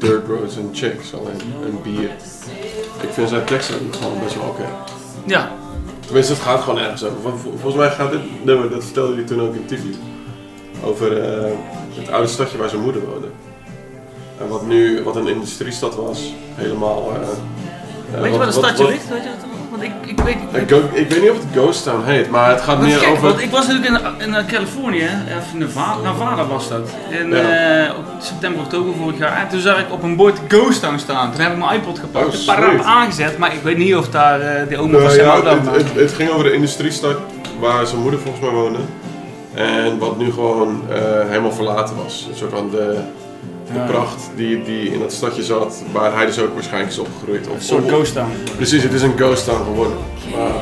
dirt 0.00 0.26
roads 0.28 0.56
en 0.56 0.68
chicks 0.72 1.14
alleen 1.14 1.40
en 1.64 1.78
bier. 1.82 2.10
Ik 3.02 3.08
vind 3.12 3.28
zijn 3.28 3.44
teksten 3.44 3.76
gewoon 3.90 4.18
best 4.22 4.34
wel 4.34 4.44
oké. 4.48 4.64
Ja, 5.26 5.50
Tenminste, 6.04 6.32
het 6.32 6.42
gaat 6.42 6.60
gewoon 6.60 6.78
ergens 6.78 7.04
over. 7.04 7.20
Vol- 7.20 7.36
vol- 7.36 7.50
Volgens 7.60 7.74
mij 7.74 7.90
gaat 7.90 8.10
dit 8.10 8.44
nummer, 8.44 8.70
dat 8.70 8.84
vertelde 8.84 9.14
hij 9.14 9.24
toen 9.24 9.40
ook 9.40 9.54
in 9.54 9.66
TV, 9.66 9.80
over 10.84 11.22
eh, 11.22 11.50
het 11.94 12.10
oude 12.10 12.28
stadje 12.28 12.58
waar 12.58 12.68
zijn 12.68 12.82
moeder 12.82 13.02
woonde. 13.06 13.28
En 14.40 14.48
wat 14.48 14.66
nu, 14.66 15.02
wat 15.02 15.16
een 15.16 15.28
industriestad 15.28 15.94
was, 15.96 16.32
helemaal... 16.54 17.10
eh, 17.10 17.16
eh, 17.16 18.20
weet 18.20 18.32
je 18.32 18.38
wat- 18.38 18.38
waar 18.38 18.46
een 18.48 18.54
wat- 18.54 18.64
stadje 18.64 18.82
wat- 18.82 18.92
ligt? 18.92 19.08
Weet 19.08 19.22
je 19.22 19.28
dat? 19.28 19.49
Want 19.70 19.82
ik, 19.82 19.90
ik 20.06 20.20
weet 20.20 20.36
Eh, 20.52 20.62
Go- 20.68 20.88
ik 20.92 21.08
weet 21.10 21.20
niet 21.20 21.30
of 21.30 21.36
het 21.36 21.46
Ghost 21.52 21.84
Town 21.84 22.04
heet, 22.04 22.30
maar 22.30 22.48
het 22.50 22.60
gaat 22.60 22.76
Dat 22.80 22.86
meer 22.86 23.08
over... 23.10 23.22
want 23.22 23.40
ik 23.40 23.50
was 23.50 23.66
natuurlijk 23.66 24.02
in, 24.18 24.26
in 24.28 24.34
eh, 24.34 24.44
Californië, 24.46 25.08
of 25.38 25.54
Nevada, 25.54 25.96
Nevada 26.12 26.46
was 26.46 26.68
dat. 26.68 26.88
In 27.10 27.30
Ja. 27.30 27.94
op 27.98 28.04
september, 28.18 28.60
oktober 28.62 28.94
vorig 28.94 29.18
jaar. 29.18 29.36
En 29.36 29.48
toen 29.48 29.60
zag 29.60 29.78
ik 29.78 29.92
op 29.92 30.02
een 30.02 30.16
bord 30.16 30.38
Ghost 30.48 30.80
Town 30.80 30.98
staan. 30.98 31.32
Toen 31.32 31.40
heb 31.40 31.52
ik 31.52 31.58
mijn 31.58 31.74
iPod 31.80 31.98
gepakt, 31.98 32.26
Oh, 32.26 32.32
een 32.34 32.44
paar 32.46 32.60
rap 32.60 32.70
sweet. 32.72 32.84
aangezet, 32.84 33.38
maar 33.38 33.54
ik 33.54 33.62
weet 33.62 33.78
niet 33.78 33.94
of 33.96 34.08
daar 34.08 34.40
eh 34.40 34.68
die 34.68 34.78
oma 34.78 34.98
van 34.98 35.16
Nou 35.16 35.44
ja, 35.46 35.54
het, 35.56 35.74
het, 35.76 35.94
het 35.94 36.12
ging 36.12 36.30
over 36.30 36.44
de 36.44 36.52
industriestad 36.52 37.16
waar 37.60 37.86
zijn 37.86 38.00
moeder 38.00 38.20
volgens 38.20 38.44
mij 38.44 38.52
woonde. 38.54 38.78
En 39.54 39.98
wat 39.98 40.18
nu 40.18 40.32
gewoon 40.32 40.82
helemaal 41.28 41.52
verlaten 41.52 41.96
was. 42.04 42.26
Een 42.30 42.36
soort 42.36 42.50
van 42.52 42.70
de, 42.70 42.98
de 43.72 43.78
Ja. 43.78 43.84
pracht 43.84 44.30
die, 44.36 44.62
die 44.62 44.92
in 44.92 44.98
dat 44.98 45.12
stadje 45.12 45.42
zat, 45.42 45.82
waar 45.92 46.14
hij 46.14 46.26
dus 46.26 46.38
ook 46.38 46.54
waarschijnlijk 46.54 46.92
is 46.92 46.98
opgegroeid. 46.98 47.48
Of, 47.48 47.54
Een 47.54 47.62
soort 47.62 47.88
Ghost 47.88 48.14
Town. 48.14 48.30
Precies, 48.56 48.82
het 48.82 48.92
is 48.92 49.02
een 49.02 49.16
ghost 49.16 49.44
town 49.44 49.64
geworden. 49.64 49.96
Maar, 50.30 50.40
ja, 50.40 50.46
ik 50.46 50.52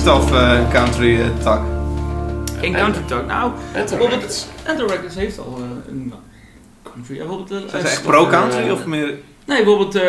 Het 0.00 0.08
Evenstaf 0.08 0.40
eh 0.40 0.70
country 0.70 1.20
eh, 1.20 1.26
tak. 1.42 1.60
Geen 2.60 2.74
country 2.74 3.02
talk. 3.06 3.26
Nou, 3.26 3.52
Enter 3.72 3.98
bijvoorbeeld, 3.98 4.10
Records. 4.10 4.46
Enter 4.62 4.86
Records 4.86 5.14
heeft 5.14 5.38
al 5.38 5.58
eh, 5.58 5.92
een 5.92 6.12
country. 6.82 7.16
Bijvoorbeeld, 7.16 7.48
Zijn 7.70 7.82
ze 7.82 7.88
echt 7.88 8.02
pro-country 8.02 8.70
of 8.70 8.84
meer 8.86 9.14
Nee, 9.46 9.64
bijvoorbeeld... 9.64 9.94
eh 9.94 10.02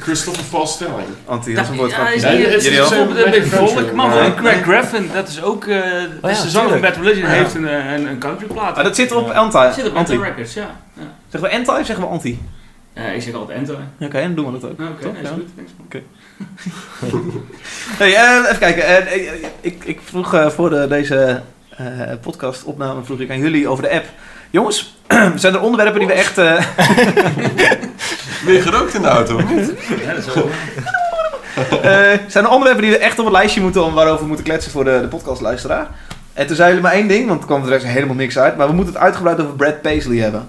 Christopher 0.00 0.44
Falls 0.44 0.72
Stelling. 0.72 1.08
anti? 1.24 1.54
Dat 1.54 1.64
is 1.64 1.70
een 1.70 1.76
woord 1.76 1.92
is 2.14 2.22
Jullie 2.64 2.80
ook? 2.82 2.88
zo'n 2.88 3.06
Bijvoorbeeld 3.06 3.24
een 3.24 3.30
beetje 3.30 3.56
country, 3.56 3.76
volk, 3.76 3.92
maar 3.92 4.34
Craig 4.34 4.62
Graffin, 4.62 5.10
dat 5.12 5.28
is 5.28 5.42
ook, 5.42 5.64
eh 5.64 5.80
dat 6.20 6.30
is 6.30 6.42
de 6.42 6.48
zanger 6.48 6.70
van. 6.70 6.80
Bad 6.80 6.96
Religion, 6.96 7.28
heeft 7.28 7.54
een, 7.54 7.92
een, 7.92 8.06
een 8.06 8.18
countryplaat. 8.18 8.76
Ah, 8.76 8.84
dat 8.84 8.96
zit 8.96 9.12
op 9.12 9.30
anti. 9.30 9.58
Dat 9.58 9.74
zit 9.74 9.88
op 9.88 9.94
anti. 9.96 10.12
Enter 10.12 10.28
Records, 10.28 10.54
ja. 10.54 10.76
ja. 10.94 11.02
Zeggen 11.28 11.50
we 11.50 11.56
anti 11.56 11.80
of 11.80 11.86
zeggen 11.86 12.04
we 12.04 12.10
anti? 12.10 12.40
Eh, 12.92 13.14
ik 13.14 13.22
zeg 13.22 13.34
altijd 13.34 13.58
Enter. 13.58 13.76
Oké, 14.00 14.20
dan 14.20 14.34
doen 14.34 14.52
we 14.52 14.60
dat 14.60 14.70
ook. 14.70 14.78
Nou, 14.78 14.90
Oké, 14.92 15.08
is 15.22 15.28
goed. 15.28 15.56
Man. 15.56 16.02
Hey, 17.98 18.14
eh, 18.14 18.44
even 18.44 18.58
kijken. 18.58 18.84
Eh, 18.84 18.96
eh, 18.96 19.32
ik, 19.60 19.84
ik 19.84 20.00
vroeg 20.04 20.34
eh, 20.34 20.48
voor 20.48 20.70
de, 20.70 20.86
deze 20.88 21.40
eh 21.76 21.86
podcastopname 22.20 23.04
vroeg 23.04 23.20
ik 23.20 23.30
aan 23.30 23.38
jullie 23.38 23.68
over 23.68 23.82
de 23.82 23.90
app. 23.90 24.04
Jongens, 24.50 24.96
zijn 25.34 25.54
er 25.54 25.60
onderwerpen 25.60 25.98
die 25.98 26.08
we 26.08 26.14
echt... 26.14 26.38
eh, 26.38 26.64
Weer 28.46 28.62
gerookt 28.62 28.94
in 28.94 29.02
de 29.02 29.08
auto? 29.08 29.38
Ja, 29.38 30.14
dat 30.14 30.26
is 30.26 30.34
wel... 30.34 30.48
eh, 31.92 32.18
zijn 32.26 32.44
er 32.44 32.50
onderwerpen 32.50 32.82
die 32.82 32.90
we 32.90 32.98
echt 32.98 33.18
op 33.18 33.24
het 33.24 33.34
lijstje 33.34 33.60
moeten 33.60 33.84
om 33.84 33.94
waarover 33.94 34.20
we 34.20 34.26
moeten 34.26 34.44
kletsen 34.44 34.72
voor 34.72 34.84
de, 34.84 34.98
de 35.00 35.08
podcastluisteraar? 35.08 35.86
En 36.32 36.46
toen 36.46 36.56
zeiden 36.56 36.76
jullie 36.76 36.90
maar 36.90 37.00
één 37.00 37.08
ding, 37.08 37.28
want 37.28 37.40
er 37.40 37.46
kwam 37.46 37.72
er 37.72 37.82
helemaal 37.86 38.14
niks 38.14 38.38
uit. 38.38 38.56
Maar 38.56 38.66
we 38.66 38.72
moeten 38.72 38.94
het 38.94 39.02
uitgebreid 39.02 39.40
over 39.40 39.54
Brad 39.54 39.82
Paisley 39.82 40.16
hebben. 40.16 40.48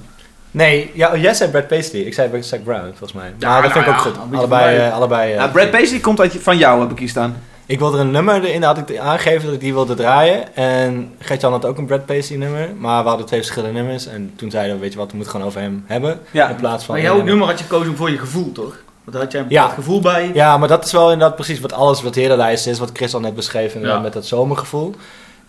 Nee, 0.51 0.91
ja, 0.93 1.15
jij 1.17 1.33
zei 1.33 1.49
Brad 1.51 1.67
Paisley. 1.67 2.01
Ik 2.01 2.13
zei 2.13 2.43
Zac 2.43 2.63
Brown, 2.63 2.87
volgens 2.87 3.13
mij. 3.13 3.33
Ja, 3.39 3.49
maar 3.49 3.61
dat 3.61 3.71
vind 3.71 3.85
ik 3.85 3.91
nou 3.91 4.07
ook 4.07 4.13
ja, 4.15 4.21
goed. 4.21 4.37
Allebei, 4.37 4.77
eh, 4.77 4.93
allebei 4.93 5.35
Nou, 5.35 5.51
Brad 5.51 5.71
Paisley 5.71 5.99
komt 5.99 6.19
uit, 6.19 6.33
je- 6.33 6.39
van 6.39 6.57
jou, 6.57 6.81
heb 6.81 6.91
ik 6.91 6.99
hier 6.99 7.09
staan. 7.09 7.35
Ik 7.65 7.79
wilde 7.79 7.97
er 7.97 8.03
een 8.03 8.11
nummer 8.11 8.43
in, 8.53 8.63
had 8.63 8.77
ik 8.77 8.97
aangegeven 8.97 9.45
dat 9.45 9.53
ik 9.53 9.59
die 9.59 9.73
wilde 9.73 9.93
draaien. 9.93 10.55
En 10.55 11.13
Gert-Jan 11.19 11.51
had 11.51 11.65
ook 11.65 11.77
een 11.77 11.85
Brad 11.85 12.05
Paisley 12.05 12.37
nummer. 12.37 12.69
Maar 12.77 13.01
we 13.03 13.07
hadden 13.09 13.27
twee 13.27 13.39
verschillende 13.39 13.79
nummers. 13.79 14.07
En 14.07 14.33
toen 14.35 14.51
zeiden 14.51 14.75
we, 14.75 14.81
weet 14.81 14.91
je 14.91 14.97
wat, 14.97 15.09
we 15.09 15.15
moeten 15.15 15.31
gewoon 15.33 15.47
over 15.47 15.61
hem 15.61 15.83
hebben. 15.87 16.19
Ja. 16.31 16.49
In 16.49 16.55
plaats 16.55 16.85
van... 16.85 16.95
Maar 16.95 17.03
jouw 17.03 17.21
nummer 17.23 17.47
had 17.47 17.57
je 17.59 17.63
gekozen 17.65 17.95
voor 17.95 18.09
je 18.11 18.17
gevoel, 18.17 18.51
toch? 18.51 18.77
Want 19.03 19.11
daar 19.17 19.21
had 19.21 19.31
jij 19.31 19.41
een 19.41 19.47
Ja. 19.49 19.61
bepaald 19.61 19.79
gevoel 19.79 20.01
bij. 20.01 20.31
Ja, 20.33 20.57
maar 20.57 20.67
dat 20.67 20.85
is 20.85 20.91
wel 20.91 21.11
inderdaad 21.11 21.35
precies 21.35 21.59
wat 21.59 21.73
alles 21.73 22.01
wat 22.01 22.13
de 22.13 22.21
hele 22.21 22.37
lijst 22.37 22.67
is. 22.67 22.79
Wat 22.79 22.89
Chris 22.93 23.13
al 23.13 23.19
net 23.19 23.35
beschreef 23.35 23.75
Ja. 23.81 23.99
met 23.99 24.13
dat 24.13 24.25
zomergevoel. 24.25 24.95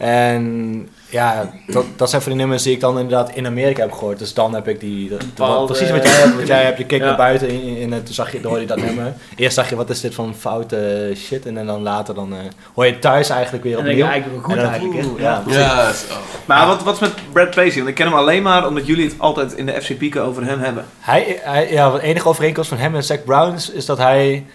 En 0.00 0.88
ja, 1.08 1.50
dat, 1.66 1.84
dat 1.96 2.10
zijn 2.10 2.22
van 2.22 2.30
die 2.32 2.40
nummers 2.40 2.62
die 2.62 2.72
ik 2.74 2.80
dan 2.80 2.98
inderdaad 2.98 3.30
in 3.34 3.46
Amerika 3.46 3.82
heb 3.82 3.92
gehoord. 3.92 4.18
Dus 4.18 4.34
dan 4.34 4.54
heb 4.54 4.68
ik 4.68 4.80
die... 4.80 5.08
dat- 5.08 5.18
Bepaalde- 5.34 5.72
precies 5.72 5.90
wat 5.90 6.02
jij 6.02 6.12
hebt. 6.12 6.36
Wat 6.36 6.46
jij 6.46 6.62
hebt. 6.64 6.78
Je 6.78 6.84
keek 6.86 7.00
Ja. 7.00 7.06
naar 7.06 7.16
buiten 7.16 7.48
in, 7.48 7.76
in, 7.76 7.92
het, 7.92 8.04
toen 8.06 8.14
zag 8.14 8.32
je, 8.32 8.38
hoorde 8.42 8.60
je 8.60 8.66
dat 8.66 8.76
nummer. 8.82 9.12
Eerst 9.36 9.54
zag 9.54 9.68
je, 9.68 9.76
wat 9.76 9.90
is 9.90 10.00
dit 10.00 10.14
van 10.14 10.34
foute 10.34 11.12
shit? 11.16 11.46
En 11.46 11.66
dan 11.66 11.82
later 11.82 12.14
dan 12.14 12.32
eh, 12.32 12.38
hoor 12.74 12.86
je 12.86 12.92
het 12.92 13.00
thuis 13.00 13.28
eigenlijk 13.28 13.64
weer 13.64 13.78
En 13.78 13.84
dan 13.84 13.94
denk 13.94 13.98
je 13.98 14.04
opnieuw. 14.04 14.20
eigenlijk 14.22 14.46
wel 14.46 14.56
goed 14.56 14.64
En 14.64 14.92
dan- 14.92 14.94
eigenlijk, 14.94 15.18
hè? 15.48 15.58
Ja, 15.58 15.90
oh. 16.10 16.16
Maar 16.46 16.66
wat, 16.66 16.82
wat 16.82 16.94
is 16.94 17.00
met 17.00 17.12
Brad 17.32 17.50
Paisley? 17.54 17.76
Want 17.76 17.88
ik 17.88 17.94
ken 17.94 18.06
hem 18.06 18.14
alleen 18.16 18.42
maar 18.42 18.66
omdat 18.66 18.86
jullie 18.86 19.04
het 19.04 19.14
altijd 19.18 19.52
in 19.52 19.66
de 19.66 19.82
FC 19.82 19.98
Pieken 19.98 20.22
over 20.22 20.44
hem 20.44 20.58
hebben. 20.60 20.84
Hij, 21.00 21.40
hij, 21.42 21.72
ja, 21.72 21.90
de 21.90 22.02
enige 22.02 22.28
overeenkomst 22.28 22.68
van 22.68 22.78
hem 22.78 22.94
en 22.94 23.04
Zac 23.04 23.24
Brown 23.24 23.54
is, 23.54 23.70
is 23.70 23.86
dat 23.86 23.98
hij 23.98 24.46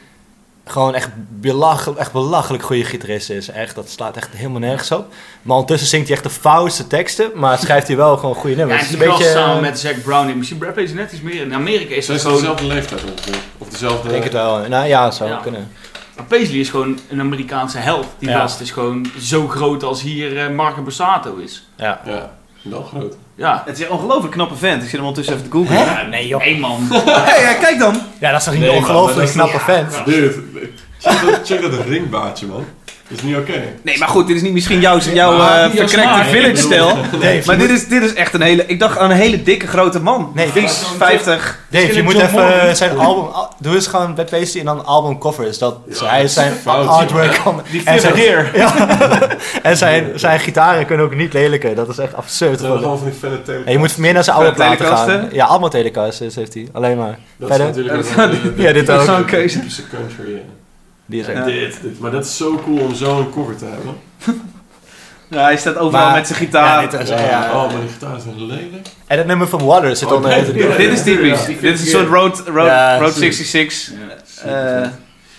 gewoon 0.65 0.93
echt, 0.95 1.10
belachelijk, 1.30 1.99
echt 1.99 2.12
belachelijk 2.12 2.63
goede 2.63 2.84
gitarist 2.84 3.30
is. 3.30 3.49
Echt, 3.49 3.75
dat 3.75 3.89
slaat 3.89 4.17
echt 4.17 4.30
helemaal 4.36 4.60
nergens 4.60 4.91
op. 4.91 5.13
Maar 5.41 5.54
ondertussen 5.56 5.88
zingt 5.89 6.08
hij 6.08 6.15
echt 6.15 6.25
de 6.25 6.32
foutste 6.32 6.88
teksten, 6.88 7.32
maar 7.36 7.58
schrijft 7.58 7.88
hij 7.88 7.97
wel 7.97 8.17
gewoon 8.17 8.36
goede 8.36 8.49
Ja, 8.49 8.56
nummers. 8.58 8.82
het 8.82 8.89
Het 8.89 8.99
is 8.99 9.06
een 9.06 9.12
beetje, 9.17 9.32
samen 9.32 9.62
met 9.62 9.80
Zac 9.80 10.04
Brown. 10.04 10.38
Misschien 10.38 10.58
Brad 10.58 10.73
Paisley 10.73 11.01
net 11.01 11.12
iets 11.12 11.21
meer. 11.21 11.41
In 11.41 11.54
Amerika 11.54 11.95
is 11.95 12.06
ze 12.06 12.19
gewoon... 12.19 12.38
dezelfde 12.38 12.65
leeftijd 12.65 13.04
ongeveer? 13.04 13.36
Of 13.58 13.69
dezelfde... 13.69 14.04
ik 14.08 14.10
denk 14.12 14.23
het 14.23 14.34
wel. 14.34 14.67
Nou 14.67 14.88
ja, 14.88 15.12
zou 15.12 15.30
Ja. 15.30 15.38
kunnen. 15.38 15.71
Maar 16.15 16.25
Paisley 16.25 16.60
is 16.60 16.69
gewoon 16.69 16.99
een 17.10 17.19
Amerikaanse 17.19 17.78
held. 17.78 18.08
Die 18.19 18.30
Ja. 18.30 18.39
gast 18.39 18.60
is 18.62 18.71
gewoon 18.71 19.12
zo 19.19 19.47
groot 19.47 19.84
als 19.84 20.01
hier 20.01 20.38
eh 20.38 20.49
Marco 20.49 20.82
Borsato 20.82 21.36
is. 21.36 21.67
Ja. 21.78 22.01
Ja, 22.06 22.32
wel 22.71 22.84
groot. 22.84 23.17
Ja. 23.36 23.63
Het 23.65 23.80
is 23.80 23.86
een 23.86 23.91
ongelooflijk 23.91 24.34
knappe 24.34 24.56
vent. 24.56 24.75
Ik 24.84 24.89
zit 24.89 24.91
hem 24.91 25.08
ondertussen 25.08 25.34
even 25.34 25.49
te 25.49 25.58
googlen. 25.58 25.78
Ja, 25.78 26.01
nee 26.01 26.28
joh. 26.28 26.41
Hey 26.41 26.58
man. 26.58 26.88
Hey, 27.06 27.41
ja, 27.41 27.54
kijk 27.54 27.80
dan. 27.80 28.01
Ja, 28.19 28.32
dat 28.32 28.39
is 28.39 28.45
toch 28.45 28.54
niet 28.54 28.63
Nee, 28.63 28.71
een 28.71 28.78
ongelooflijk 28.78 29.30
knappe 29.32 29.60
vent. 29.60 30.01
Dude, 30.06 30.43
check 30.99 31.21
dat, 31.25 31.39
check 31.47 31.62
dat 31.62 31.86
ringbaardje, 31.86 32.47
man. 32.47 32.65
Is 33.07 33.21
niet 33.21 33.35
oké. 33.35 33.63
Nee, 33.81 33.97
maar 33.97 34.07
goed, 34.07 34.27
dit 34.27 34.35
is 34.35 34.41
niet 34.41 34.53
misschien 34.53 34.79
jouw, 34.79 34.97
jouw 34.99 35.31
eh, 35.39 35.71
niet 35.71 35.81
als 35.81 35.91
verkrekte 35.91 36.13
smaak. 36.13 36.25
village 36.27 36.55
stijl. 36.55 36.87
Dave, 37.19 37.41
Maar 37.45 37.57
dit 37.57 37.69
is, 37.69 37.87
dit 37.87 38.03
is 38.03 38.13
echt 38.13 38.33
een 38.33 38.41
hele... 38.41 38.65
Ik 38.65 38.79
dacht 38.79 38.97
aan 38.97 39.09
een 39.11 39.17
hele 39.17 39.43
dikke 39.43 39.67
grote 39.67 39.99
man. 40.01 40.31
Nee, 40.35 40.47
Fix, 40.47 40.83
50. 40.97 41.59
Dave, 41.69 41.93
je 41.95 42.03
moet 42.03 42.13
John 42.13 42.25
even 42.25 42.39
Morgan. 42.41 42.59
eh, 42.59 42.73
zijn 42.73 42.97
album... 42.97 43.31
al- 43.33 43.53
Doe 43.59 43.75
eens 43.75 43.87
gewoon 43.87 44.15
Bad 44.15 44.29
Paisley 44.29 44.59
en 44.59 44.65
dan 44.67 44.85
albumcovers. 44.85 45.57
Dat 45.57 45.77
Ja, 45.99 46.05
hij 46.09 46.21
dat 46.21 46.31
zijn 46.31 46.51
is 46.51 46.57
fout, 46.61 46.87
artwork 46.87 47.39
kan... 47.43 47.61
En 47.85 47.99
zijn, 47.99 48.13
fibber 48.15 48.51
ja, 48.57 48.97
en 49.63 49.77
zijn, 49.77 50.11
zijn 50.15 50.39
gitaren 50.39 50.85
kunnen 50.85 51.05
ook 51.05 51.15
niet 51.15 51.33
lelijker. 51.33 51.75
Dat 51.75 51.89
is 51.89 51.97
echt 51.97 52.15
absurd. 52.15 52.51
Dat 52.51 52.59
zijn 52.67 52.77
gewoon 52.79 52.97
van 52.97 53.07
die 53.09 53.19
felle 53.19 53.61
En 53.65 53.71
je 53.71 53.77
moet 53.77 53.97
meer 53.97 54.13
naar 54.13 54.23
zijn 54.23 54.35
oude 54.35 54.51
platen 54.51 54.85
gaan. 54.85 55.29
Ja, 55.31 55.45
allemaal 55.45 55.69
telecasts 55.69 56.35
heeft 56.35 56.53
hij. 56.53 56.67
Alleen 56.73 56.97
maar. 56.97 57.17
Dat 57.37 57.49
is 57.49 57.57
natuurlijk 57.57 57.95
ook 58.19 58.41
Ja, 58.57 58.71
dit 58.73 58.89
ook. 58.91 59.01
Zo'n 59.01 59.25
keuze. 59.25 59.57
typische 59.59 59.81
country, 59.87 60.33
ja. 60.33 60.39
Die 61.05 61.19
is 61.21 61.27
echt... 61.27 61.37
Ja. 61.37 61.43
Dit, 61.45 61.77
dit, 61.81 61.99
maar 61.99 62.11
dat 62.11 62.25
is 62.25 62.37
zo 62.37 62.61
cool 62.65 62.79
om 62.79 62.95
zo'n 62.95 63.29
cover 63.31 63.55
te 63.57 63.65
hebben. 63.65 63.95
Ja, 65.29 65.43
hij 65.43 65.57
staat 65.57 65.77
overal 65.77 66.05
Maar- 66.05 66.15
met 66.15 66.27
zijn 66.27 66.39
gitaar. 66.39 66.83
Ja, 66.83 66.89
dit 66.89 66.99
is- 67.01 67.09
Ja, 67.09 67.19
ja. 67.19 67.51
Oh, 67.53 67.71
maar 67.71 67.79
die 67.81 67.89
gitaar 67.89 68.17
is 68.17 68.23
een 68.23 68.45
lelijk. 68.45 68.87
En 69.07 69.17
het 69.17 69.27
nummer 69.27 69.47
van 69.47 69.65
Water 69.65 69.95
zit 69.95 70.07
Oh, 70.07 70.13
onder... 70.15 70.29
nee, 70.29 70.39
het- 70.39 70.77
Dit 70.77 70.91
is 70.91 71.03
typisch. 71.03 71.45
Dit 71.45 71.63
is 71.63 71.81
een 71.81 71.87
soort 71.87 72.07
Road, 72.07 72.43
road, 72.47 72.65
Ja, 72.67 72.97
road 72.99 73.13
precies. 73.13 73.51
66. 73.51 73.93
eh, 74.45 74.81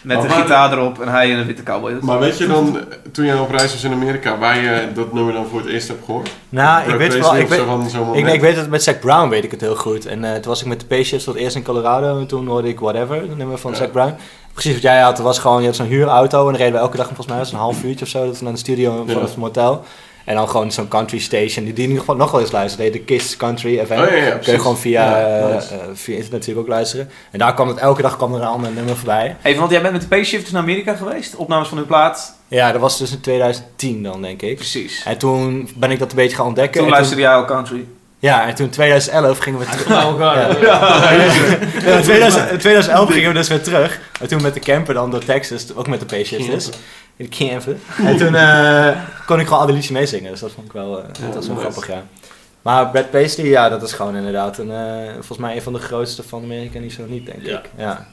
met 0.07 0.17
Maar 0.17 0.25
een 0.27 0.31
waar- 0.33 0.41
gitaar 0.43 0.73
erop 0.73 1.01
en 1.01 1.09
hij 1.09 1.31
in 1.31 1.39
een 1.39 1.47
witte 1.47 1.63
cowboy. 1.63 1.93
Dat 1.93 2.03
Maar 2.03 2.19
weet 2.19 2.39
je 2.39 2.47
dan, 2.47 2.79
toen 3.13 3.25
je 3.25 3.41
op 3.41 3.51
reis 3.51 3.73
was 3.73 3.85
in 3.85 3.93
Amerika, 3.93 4.39
waar 4.39 4.61
je 4.61 4.89
dat 4.95 5.13
nummer 5.13 5.33
dan 5.33 5.47
voor 5.51 5.61
het 5.61 5.69
eerst 5.69 5.89
hebt 5.89 6.05
gehoord? 6.05 6.31
Nou, 6.49 6.91
ik 6.93 6.97
weet 6.99 7.19
wel... 7.19 7.37
Ik 7.37 7.49
weet, 7.49 7.59
zo 7.59 7.65
van 8.05 8.17
ik, 8.17 8.41
weet 8.41 8.57
het 8.57 8.71
met 8.71 8.83
Zac 8.83 9.01
Brown 9.01 9.29
weet 9.29 9.45
ik 9.45 9.51
het 9.51 9.61
heel 9.61 9.77
goed. 9.77 10.07
En 10.07 10.25
eh, 10.25 10.33
toen 10.33 10.49
was 10.51 10.61
ik 10.61 10.67
met 10.67 10.85
de 10.89 10.97
P-Ships 11.01 11.25
tot 11.25 11.35
eerst 11.35 11.57
in 11.57 11.63
Colorado. 11.63 12.19
En 12.19 12.27
toen 12.27 12.47
hoorde 12.47 12.69
ik 12.69 12.81
Whatever, 12.81 13.17
het 13.21 13.37
nummer 13.37 13.59
van 13.59 13.71
Ja. 13.71 13.77
Zac 13.77 13.93
Brown. 13.93 14.15
Precies 14.53 14.73
wat 14.73 14.83
jij 14.83 15.01
had. 15.01 15.19
Was 15.19 15.39
gewoon, 15.39 15.61
je 15.61 15.67
had 15.67 15.77
zo'n 15.77 15.87
huurauto. 15.87 16.39
En 16.39 16.45
dan 16.53 16.57
reden 16.57 16.73
we 16.73 16.79
elke 16.79 16.97
dag 16.97 17.07
volgens 17.07 17.27
mij 17.27 17.37
was 17.39 17.47
het 17.47 17.57
een 17.57 17.63
half 17.63 17.83
uurtje 17.85 18.05
of 18.05 18.11
zo. 18.11 18.27
Dat 18.27 18.39
we 18.39 18.45
naar 18.45 18.53
de 18.53 18.59
studio 18.59 19.05
Ja. 19.07 19.13
vanaf 19.13 19.29
het 19.29 19.37
motel. 19.37 19.85
En 20.27 20.35
dan 20.35 20.49
gewoon 20.49 20.73
zo'n 20.73 20.89
country 20.89 21.19
station, 21.19 21.65
die, 21.65 21.75
die 21.75 21.83
in 21.85 21.91
ieder 21.91 21.99
geval 21.99 22.17
nog 22.17 22.31
wel 22.31 22.41
eens 22.41 22.53
luisteren. 22.53 22.93
De 22.93 22.99
Kiss 23.01 23.37
Country 23.37 23.87
FM. 23.87 23.93
Oh, 23.93 23.99
ja, 24.11 24.15
ja, 24.17 24.31
Kun 24.37 24.53
je 24.53 24.59
gewoon 24.59 24.79
via, 24.79 25.19
Ja, 25.19 25.39
eh, 25.49 25.55
nice. 25.55 25.75
eh, 25.75 25.81
via 25.93 26.15
internet 26.15 26.31
natuurlijk 26.33 26.59
ook 26.59 26.69
luisteren. 26.69 27.11
En 27.31 27.39
daar 27.39 27.55
kwam 27.55 27.69
het, 27.69 27.79
elke 27.79 28.03
dag 28.03 28.17
kwam 28.17 28.35
er 28.35 28.41
een 28.41 28.47
ander 28.47 28.71
nummer 28.71 28.97
voorbij. 28.97 29.37
Even, 29.43 29.59
want 29.59 29.71
jij 29.71 29.81
bent 29.81 29.93
met 29.93 30.09
de 30.09 30.17
P-Shifters 30.21 30.53
naar 30.53 30.63
Amerika 30.63 30.95
geweest. 30.95 31.37
Opnames 31.37 31.69
van 31.69 31.79
uw 31.79 31.87
plaat. 31.87 32.35
Ja, 32.49 32.73
dat 32.73 32.81
was 32.81 32.99
dus 32.99 33.13
in 33.13 33.21
2010 33.21 34.03
dan, 34.03 34.23
denk 34.23 34.43
ik. 34.43 34.57
Precies. 34.57 35.03
En 35.05 35.19
toen 35.19 35.71
ben 35.77 35.91
ik 35.91 35.99
dat 35.99 36.11
een 36.11 36.17
beetje 36.17 36.37
gaan 36.37 36.47
ontdekken. 36.47 36.77
Toen 36.77 36.85
En 36.87 36.93
luisterde 36.95 37.23
jij 37.23 37.35
al 37.35 37.45
country. 37.45 37.85
Ja, 38.19 38.47
en 38.49 38.55
toen 38.55 38.65
in 38.67 38.71
2011 38.73 39.39
gingen 39.39 39.59
we 39.59 39.65
terug. 39.67 39.89
Nou, 39.89 40.19
gaan. 40.19 40.61
Ja, 40.61 41.11
in 41.97 42.03
2000 42.03 42.51
in 42.51 42.59
2011 42.59 43.11
gingen 43.13 43.29
we 43.29 43.35
dus 43.35 43.49
weer 43.49 43.63
terug. 43.63 44.01
En 44.21 44.29
toen 44.29 44.43
met 44.43 44.55
de 44.55 44.61
camper 44.61 44.95
dan 44.95 45.11
door 45.11 45.25
Texas, 45.25 45.75
ook 45.75 45.89
met 45.89 46.01
de 46.01 46.07
P-shifters. 46.21 46.69
In 47.17 47.29
de 47.31 47.37
camper. 47.37 47.77
En 48.05 48.17
toen 48.17 48.35
eh, 48.35 48.89
kon 49.27 49.41
ik 49.41 49.45
gewoon 49.47 49.61
al 49.61 49.67
die 49.67 49.75
liedjes 49.75 49.93
meezingen. 49.93 50.31
Dus 50.31 50.41
dat 50.41 50.51
vond 50.53 50.67
ik 50.67 50.73
wel, 50.73 50.99
eh, 50.99 51.05
dat 51.25 51.35
was 51.35 51.47
wel 51.47 51.57
grappig, 51.57 51.87
ja. 51.87 52.03
Maar 52.63 52.89
Brad 52.91 53.11
Paisley, 53.11 53.47
ja, 53.47 53.69
dat 53.69 53.83
is 53.83 53.93
gewoon 53.93 54.17
inderdaad 54.17 54.59
een, 54.59 54.71
eh, 54.71 55.13
volgens 55.13 55.39
mij 55.39 55.55
een 55.57 55.63
van 55.63 55.73
de 55.73 55.79
grootste 55.79 56.23
van 56.23 56.43
Amerika, 56.43 56.79
niet 56.79 56.93
zo 56.93 57.03
niet, 57.09 57.27
denk 57.27 57.43
Ja. 57.47 57.59
ik. 57.59 57.71
Ja. 57.77 58.07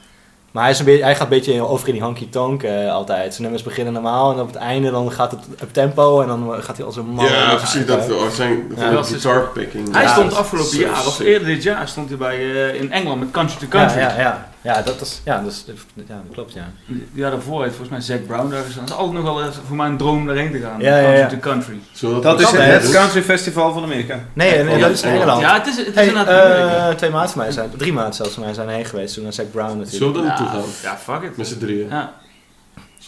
Maar 0.51 0.63
hij, 0.63 0.71
is 0.71 0.79
een 0.79 0.85
beetje, 0.85 1.03
hij 1.03 1.13
gaat 1.13 1.23
een 1.23 1.29
beetje 1.29 1.67
over 1.67 1.87
in 1.87 1.93
die 1.93 2.03
honky 2.03 2.29
tonk 2.29 2.63
eh, 2.63 2.91
altijd. 2.91 3.29
Zijn 3.31 3.41
nummers 3.41 3.63
beginnen 3.63 3.93
normaal 3.93 4.33
en 4.33 4.39
op 4.39 4.47
het 4.47 4.55
einde 4.55 4.91
dan 4.91 5.11
gaat 5.11 5.31
het 5.31 5.39
op 5.61 5.73
tempo 5.73 6.21
en 6.21 6.27
dan 6.27 6.53
gaat 6.63 6.77
hij 6.77 6.85
als 6.85 6.95
een 6.95 7.05
man. 7.05 7.25
Ja, 7.25 7.55
precies. 7.55 7.85
Dat 7.85 8.03
zijn 8.33 8.73
Ja, 8.77 8.91
dat 8.91 9.05
is- 9.09 9.21
guitar 9.23 9.47
picking. 9.47 9.91
Hij 9.93 10.01
Ja, 10.03 10.11
stond 10.11 10.35
afgelopen 10.35 10.77
jaar, 10.77 11.05
of 11.07 11.19
eerder 11.19 11.47
dit 11.47 11.63
jaar, 11.63 11.87
stond 11.87 12.09
hij 12.09 12.17
bij, 12.17 12.37
eh, 12.37 12.81
in 12.81 12.91
Engeland 12.91 13.19
met 13.19 13.31
Country 13.31 13.57
to 13.57 13.65
ja, 13.65 13.69
Country. 13.85 13.99
ja, 13.99 14.19
ja, 14.19 14.47
ja, 14.63 14.81
dat 14.81 15.01
is, 15.01 15.21
ja, 15.25 15.41
dus, 15.41 15.65
ja, 15.93 16.03
dat 16.07 16.33
klopt, 16.33 16.53
ja. 16.53 16.71
Ja, 17.13 17.29
daarvoor 17.29 17.63
heeft 17.63 17.75
volgens 17.75 17.89
mij 17.89 18.17
Zack 18.17 18.27
Brown 18.27 18.49
daar 18.49 18.63
gestaan. 18.63 18.83
Het 18.83 18.91
is 18.91 18.97
altijd 18.97 19.23
nog 19.23 19.33
wel 19.33 19.43
eens 19.43 19.55
voor 19.67 19.75
mij 19.75 19.87
een 19.87 19.97
droom 19.97 20.25
daarheen 20.25 20.51
te 20.51 20.59
gaan. 20.59 20.79
Ja, 20.79 20.97
ja, 20.97 21.03
country 21.03 21.19
ja. 21.21 21.27
to 21.27 21.37
Country. 21.49 21.79
Zullen 21.91 22.15
we 22.15 22.21
Dat 22.21 22.39
is 22.39 22.51
het, 22.51 22.81
het 22.83 22.91
Country 22.91 23.23
Festival 23.23 23.73
van 23.73 23.83
Amerika. 23.83 24.19
Nee, 24.33 24.49
en, 24.55 24.67
en 24.67 24.79
dat 24.79 24.89
is 24.91 25.01
in 25.01 25.09
Engeland. 25.09 25.41
Ja, 25.41 25.53
het 25.57 25.67
is, 25.67 25.77
het 25.77 25.87
is 25.87 25.93
Hey, 25.93 26.07
inderdaad 26.07 26.45
eh, 26.45 26.61
Amerika. 26.61 26.95
twee 26.95 27.09
maanden 27.09 27.29
van 27.31 27.41
mij 27.41 27.51
zijn, 27.51 27.69
drie 27.77 27.93
maanden 27.93 28.13
zelfs 28.13 28.33
van 28.33 28.43
mij 28.43 28.53
zijn 28.53 28.69
heen 28.69 28.85
geweest 28.85 29.13
toen 29.13 29.23
naar 29.23 29.33
Zack 29.33 29.51
Brown 29.51 29.67
Zullen 29.85 30.13
natuurlijk. 30.13 30.13
we 30.13 30.19
er 30.19 30.25
naartoe 30.25 30.45
Ja, 30.45 30.51
gaan? 30.51 30.97
ja, 31.13 31.19
fuck 31.19 31.29
it. 31.29 31.37
Met 31.37 31.47
z'n 31.47 31.57
drieën. 31.59 31.87
Ja, 31.89 32.13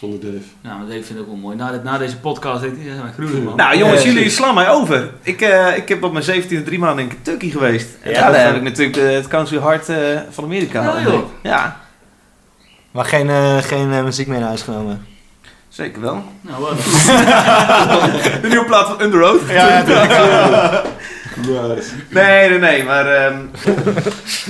Zonder 0.00 0.20
Dave. 0.20 0.44
nou, 0.60 0.78
maar 0.78 0.86
Dave 0.86 1.02
vind 1.02 1.10
ik 1.18 1.20
ook 1.20 1.26
wel 1.26 1.36
mooi. 1.36 1.56
Na, 1.56 1.70
dit, 1.70 1.84
na 1.84 1.98
deze 1.98 2.16
podcast 2.16 2.60
hij 2.60 2.72
ja, 2.78 2.92
gruwelijk 3.14 3.44
man. 3.44 3.56
Nou 3.56 3.76
jongens, 3.76 4.02
Ja, 4.02 4.08
jullie 4.10 4.30
slaan 4.30 4.54
mij 4.54 4.68
over. 4.70 5.10
Ik, 5.22 5.40
eh, 5.40 5.76
ik 5.76 5.88
heb 5.88 6.02
op 6.02 6.12
mijn 6.12 6.24
17e 6.24 6.62
drie 6.62 6.78
maanden 6.78 7.04
in 7.04 7.08
Kentucky 7.22 7.50
geweest. 7.50 7.88
En 8.02 8.10
Ja, 8.10 8.18
ja, 8.18 8.30
daar 8.30 8.46
heb 8.46 8.56
ik 8.56 8.62
natuurlijk 8.62 8.94
de- 8.96 9.00
het 9.00 9.28
country 9.28 9.58
hart 9.58 9.88
eh, 9.88 9.96
van 10.30 10.44
Amerika 10.44 10.82
Ja, 10.82 11.00
joh. 11.02 11.22
Ja, 11.42 11.80
Maar 12.90 13.04
geen, 13.04 13.28
eh, 13.30 13.56
geen 13.58 13.92
eh, 13.92 14.02
muziek 14.04 14.26
meer 14.26 14.38
naar 14.38 14.48
huis 14.48 14.62
genomen. 14.62 15.06
zeker 15.68 16.00
wel. 16.00 16.24
Nou, 16.40 16.60
wat? 16.60 16.78
De 18.42 18.48
nieuwe 18.48 18.64
plaat 18.64 18.86
van 18.86 19.00
Under 19.02 19.22
Oath. 19.22 19.48
Ja, 19.50 19.82
Nice. 21.36 21.88
Nee, 22.08 22.48
nee, 22.48 22.58
nee, 22.58 22.84
maar... 22.84 23.06
ehm 23.06 23.34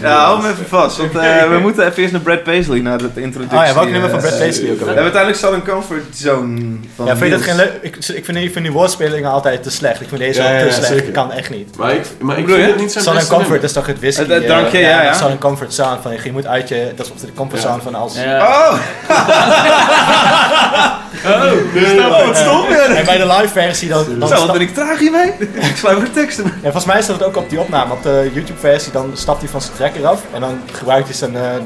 ja, 0.02 0.24
hou 0.24 0.42
hem 0.42 0.50
even 0.50 0.66
vast, 0.68 0.96
want 0.96 1.16
eh, 1.16 1.48
we 1.48 1.58
moeten 1.58 1.86
even 1.86 1.98
eerst 2.00 2.12
naar 2.12 2.20
Brad 2.22 2.42
Paisley, 2.42 2.80
naar 2.80 2.98
de 2.98 3.08
introductie. 3.14 3.58
Oh 3.58 3.64
ja, 3.66 3.74
welk 3.74 3.90
nummer 3.90 4.10
van 4.10 4.18
eh, 4.18 4.24
Brad 4.24 4.38
Paisley 4.38 4.70
ook 4.70 4.78
We 4.78 4.84
alweer? 4.84 4.94
hebben 4.94 5.02
uiteindelijk 5.02 5.42
Southern 5.42 5.64
Comfort 5.64 6.16
Zone 6.16 6.76
van 6.96 7.06
Ja, 7.06 7.16
vind 7.16 7.30
je 7.30 7.36
dat 7.36 7.46
geen 7.46 7.56
leuk? 7.56 7.72
Ik, 7.80 7.96
ik, 7.96 8.24
vind, 8.24 8.38
ik 8.38 8.52
vind 8.52 8.64
die 8.64 8.72
woordspelingen 8.72 9.30
altijd 9.30 9.62
te 9.62 9.70
slecht. 9.70 10.00
Ik 10.00 10.08
vind 10.08 10.20
deze 10.20 10.42
Ja, 10.42 10.48
te 10.64 10.70
slecht. 10.72 10.86
zeker. 10.86 11.06
Ik 11.06 11.12
kan 11.12 11.32
echt 11.32 11.50
niet. 11.50 11.76
Maar 11.76 11.92
ik, 11.94 12.04
maar 12.20 12.38
ik 12.38 12.44
bedoel 12.44 12.56
vind 12.58 12.66
je? 12.68 12.72
het 12.72 12.82
niet 12.82 12.92
zijn 12.92 13.04
Southern 13.04 13.28
Comfort 13.28 13.50
nummer. 13.50 13.68
is 13.68 13.72
toch 13.72 13.86
het 13.86 13.98
whisky? 13.98 14.22
Eh, 14.22 14.40
drankje, 14.46 14.78
ja, 14.78 15.02
ja. 15.02 15.12
Southern 15.12 15.38
Comfort 15.40 15.72
Sound 15.72 16.02
van 16.02 16.12
je 16.24 16.32
moet 16.32 16.46
uit 16.46 16.68
je, 16.68 16.92
dat 16.96 17.06
is 17.14 17.20
de 17.20 17.32
comfort 17.34 17.62
Ja. 17.62 17.68
sound 17.68 17.82
van 17.82 17.94
als. 17.94 18.14
Ja. 18.14 18.46
Oh! 18.46 18.78
oh, 21.26 22.26
wat 22.26 22.36
stom! 22.36 22.66
En 22.72 23.04
bij 23.04 23.18
de 23.18 23.26
live 23.26 23.48
versie 23.48 23.88
dan, 23.88 24.04
dan 24.18 24.28
Zo, 24.28 24.34
wat 24.36 24.52
ben 24.52 24.60
ik 24.60 24.74
traag 24.74 24.98
hiermee? 24.98 25.32
ik 25.54 25.76
schrijf 25.76 25.98
de 25.98 26.10
teksten. 26.10 26.52
ja, 26.62 26.70
volgens 26.82 26.94
mij 26.94 27.02
staat 27.02 27.26
het 27.26 27.36
ook 27.36 27.44
op 27.44 27.50
die 27.50 27.60
opname. 27.60 27.92
Op 27.92 28.02
de 28.02 28.30
YouTube 28.32 28.58
versie 28.58 28.92
dan 28.92 29.10
stapt 29.14 29.40
hij 29.40 29.48
van 29.48 29.60
zijn 29.60 29.74
trekker 29.74 30.06
af 30.06 30.22
en 30.32 30.40
dan 30.40 30.60
gebruikt 30.72 31.06
hij 31.06 31.16
zijn, 31.16 31.36
eh, 31.36 31.54
eh, 31.56 31.62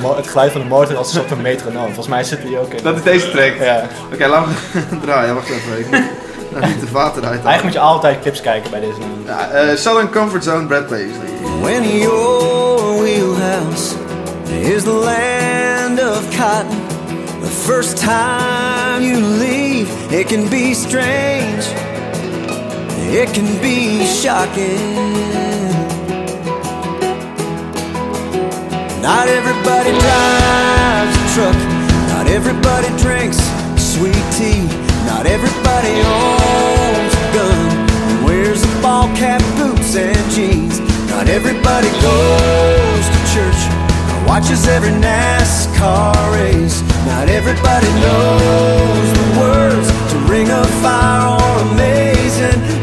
de 0.00 0.12
het 0.16 0.26
geluid 0.26 0.52
van 0.52 0.60
de 0.60 0.66
motor 0.66 0.96
als 0.96 1.06
een 1.06 1.14
soort 1.14 1.28
van 1.28 1.40
metronoom. 1.40 1.84
Volgens 1.84 2.06
mij 2.06 2.24
zit 2.24 2.42
hij 2.42 2.58
ook 2.58 2.72
in. 2.72 2.82
Dat 2.82 2.96
is 2.96 3.02
deze 3.02 3.30
track. 3.30 3.54
Ja. 3.60 3.82
Oké, 4.12 4.26
laten 4.26 4.52
we 4.72 5.00
draaien. 5.06 5.34
Wacht 5.34 5.48
even. 5.50 5.78
Ik 5.78 5.90
moet 5.90 6.00
nou, 6.60 6.66
niet 6.66 6.80
de 6.80 6.86
vaten 6.86 7.22
uit. 7.24 7.44
Eigenlijk 7.44 7.62
moet 7.62 7.72
je 7.72 7.78
altijd 7.78 8.20
clips 8.20 8.40
kijken 8.40 8.70
bij 8.70 8.80
deze. 8.80 8.98
Ja, 9.26 9.50
eh, 9.50 9.76
Southern 9.76 10.10
Comfort 10.10 10.44
Zone, 10.44 10.66
Brad 10.66 10.86
Paisley. 10.86 11.28
When 11.60 11.98
your 11.98 13.02
wheelhouse 13.02 13.94
is 14.60 14.82
the 14.82 14.90
land 14.90 16.00
of 16.00 16.36
cotton, 16.36 16.80
the 17.42 17.72
first 17.72 17.96
time 17.96 19.04
you 19.04 19.20
leave, 19.20 20.18
it 20.20 20.26
can 20.26 20.48
be 20.48 20.74
strange, 20.74 21.91
it 23.14 23.28
can 23.34 23.60
be 23.60 24.06
shocking. 24.06 24.96
Not 29.02 29.28
everybody 29.28 29.92
drives 30.00 31.14
a 31.20 31.24
truck, 31.34 31.58
not 32.08 32.26
everybody 32.26 32.88
drinks 32.96 33.36
sweet 33.76 34.24
tea, 34.32 34.64
not 35.04 35.26
everybody 35.26 35.92
owns 36.00 37.12
a 37.12 37.24
gun 37.36 37.68
and 38.08 38.24
wears 38.24 38.64
a 38.64 38.80
ball 38.80 39.08
cap, 39.20 39.42
boots, 39.58 39.94
and 39.94 40.16
jeans. 40.32 40.80
Not 41.10 41.28
everybody 41.28 41.90
goes 42.00 43.04
to 43.12 43.20
church 43.34 43.60
or 44.08 44.26
watches 44.26 44.66
every 44.66 44.92
NASCAR 45.04 46.16
race. 46.32 46.80
Not 47.04 47.28
everybody 47.28 47.90
knows 48.00 49.08
the 49.20 49.26
words 49.38 49.88
to 50.12 50.18
Ring 50.32 50.50
of 50.50 50.66
Fire 50.80 51.36
or 51.36 51.72
Amazing 51.74 52.81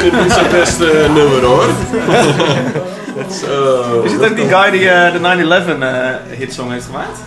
vind 0.00 0.12
het 0.12 0.22
niet 0.22 0.32
zijn 0.32 0.50
beste 0.50 1.06
nummer 1.14 1.42
hoor. 1.44 1.64
Zo. 3.40 4.02
Is 4.04 4.12
het 4.12 4.24
ook 4.24 4.36
die 4.36 4.48
guy 4.48 4.70
die 4.70 4.88
eh, 4.88 5.12
de 5.12 5.18
9-11 5.76 5.80
eh, 5.80 5.88
hitsong 6.38 6.72
heeft 6.72 6.84
gemaakt? 6.86 7.18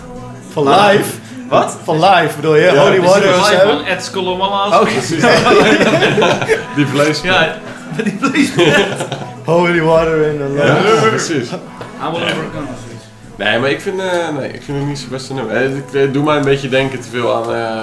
Van 0.52 0.68
live? 0.68 1.10
Wat? 1.48 1.76
Van 1.84 2.04
live 2.04 2.36
bedoel 2.36 2.54
je? 2.56 2.62
Ja, 2.62 2.74
Holy 2.74 3.00
Water 3.00 3.22
Live 3.22 3.38
of 3.38 3.46
zo? 3.46 3.68
van 3.68 3.84
Ed 3.84 4.04
Skolomala's. 4.04 4.80
Oh, 4.80 4.86
Die 6.76 6.86
vlees. 6.86 7.20
Ja, 7.20 7.56
die 8.04 8.18
vlees. 8.20 8.50
Holy 9.44 9.80
Water 9.80 10.22
in 10.26 10.36
the 10.38 10.62
Ja, 10.66 10.74
love. 10.74 11.08
precies. 11.08 11.48
Hij 11.98 12.10
wil 12.10 12.20
overkomen. 12.20 12.68
Nee, 13.36 13.58
maar 13.58 13.70
ik 13.70 13.80
vind, 13.80 14.00
eh, 14.00 14.06
nee, 14.38 14.48
ik 14.52 14.62
vind 14.62 14.78
het 14.78 14.86
niet 14.86 14.98
zijn 14.98 15.10
beste 15.10 15.34
nummer. 15.34 15.54
Eh, 15.56 15.76
Ik 15.76 15.92
eh, 15.94 16.12
doe 16.12 16.24
mij 16.24 16.36
een 16.36 16.44
beetje 16.44 16.68
denken 16.68 17.00
te 17.00 17.08
veel 17.10 17.34
aan 17.34 17.54
eh, 17.54 17.82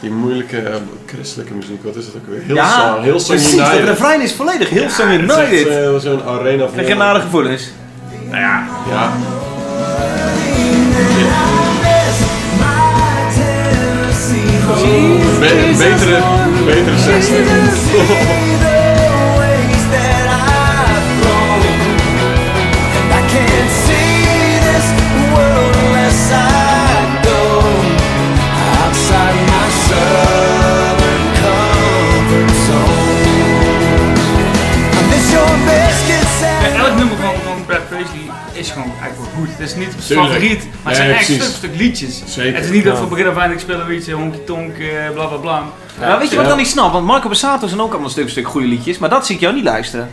die 0.00 0.10
moeilijke 0.10 0.58
eh, 0.58 0.74
christelijke 1.06 1.54
muziek, 1.54 1.82
wat 1.82 1.96
is 1.96 2.04
dat 2.04 2.14
ook 2.14 2.26
weer? 2.26 2.42
Heel 2.42 2.54
ja, 2.54 2.70
song, 2.70 3.02
heel 3.02 3.20
song 3.20 3.36
precies, 3.36 3.52
United. 3.52 3.80
de 3.80 3.84
refrein 3.84 4.20
is 4.20 4.32
volledig 4.32 4.68
heel 4.68 4.82
ja, 4.82 4.88
Song 4.88 5.10
United. 5.10 5.66
Uh, 5.66 5.96
zo'n 5.96 6.22
arena 6.22 6.64
van. 6.64 6.72
Krijg 6.72 6.88
je 6.88 6.94
nare 6.94 7.20
gevoelens? 7.20 7.70
Nou 8.30 8.40
ja. 8.40 8.66
Ja. 8.88 9.12
Be 15.40 15.74
betere, 15.78 16.22
betere 16.64 18.54
is 38.66 38.72
gewoon 38.72 38.92
eigenlijk 39.00 39.16
wel 39.18 39.40
goed. 39.40 39.48
Het 39.56 39.68
is 39.68 39.74
niet 39.74 40.06
Tuurlijk. 40.06 40.28
favoriet, 40.28 40.62
maar 40.82 40.92
het 40.92 40.96
zijn 41.02 41.10
echt 41.10 41.24
stuk, 41.24 41.42
stuk 41.42 41.74
liedjes. 41.76 42.22
Zeker. 42.26 42.54
Het 42.54 42.64
is 42.64 42.70
niet 42.70 42.84
dat 42.84 42.98
van 42.98 43.08
begin 43.08 43.26
af 43.28 43.36
aan 43.36 43.50
ik 43.52 43.58
speel 43.58 43.80
een 43.80 43.86
liedje, 43.88 44.12
honky 44.12 44.38
tonk, 44.46 44.76
eh, 44.78 45.10
bla 45.14 45.24
bla 45.26 45.36
bla. 45.36 45.62
Nou, 46.00 46.18
weet 46.18 46.30
je 46.30 46.36
wat 46.36 46.38
ik 46.38 46.40
Ja. 46.42 46.48
dan 46.48 46.56
niet 46.56 46.66
snap? 46.66 46.92
Want 46.92 47.06
Marco 47.06 47.28
Bassato 47.28 47.66
zijn 47.66 47.80
ook 47.80 47.90
allemaal 47.92 48.10
stuk 48.10 48.22
voor 48.22 48.30
stuk 48.32 48.48
goede 48.48 48.66
liedjes, 48.66 48.98
maar 48.98 49.08
dat 49.10 49.26
zie 49.26 49.34
ik 49.34 49.40
jou 49.40 49.54
niet 49.54 49.64
luisteren. 49.64 50.10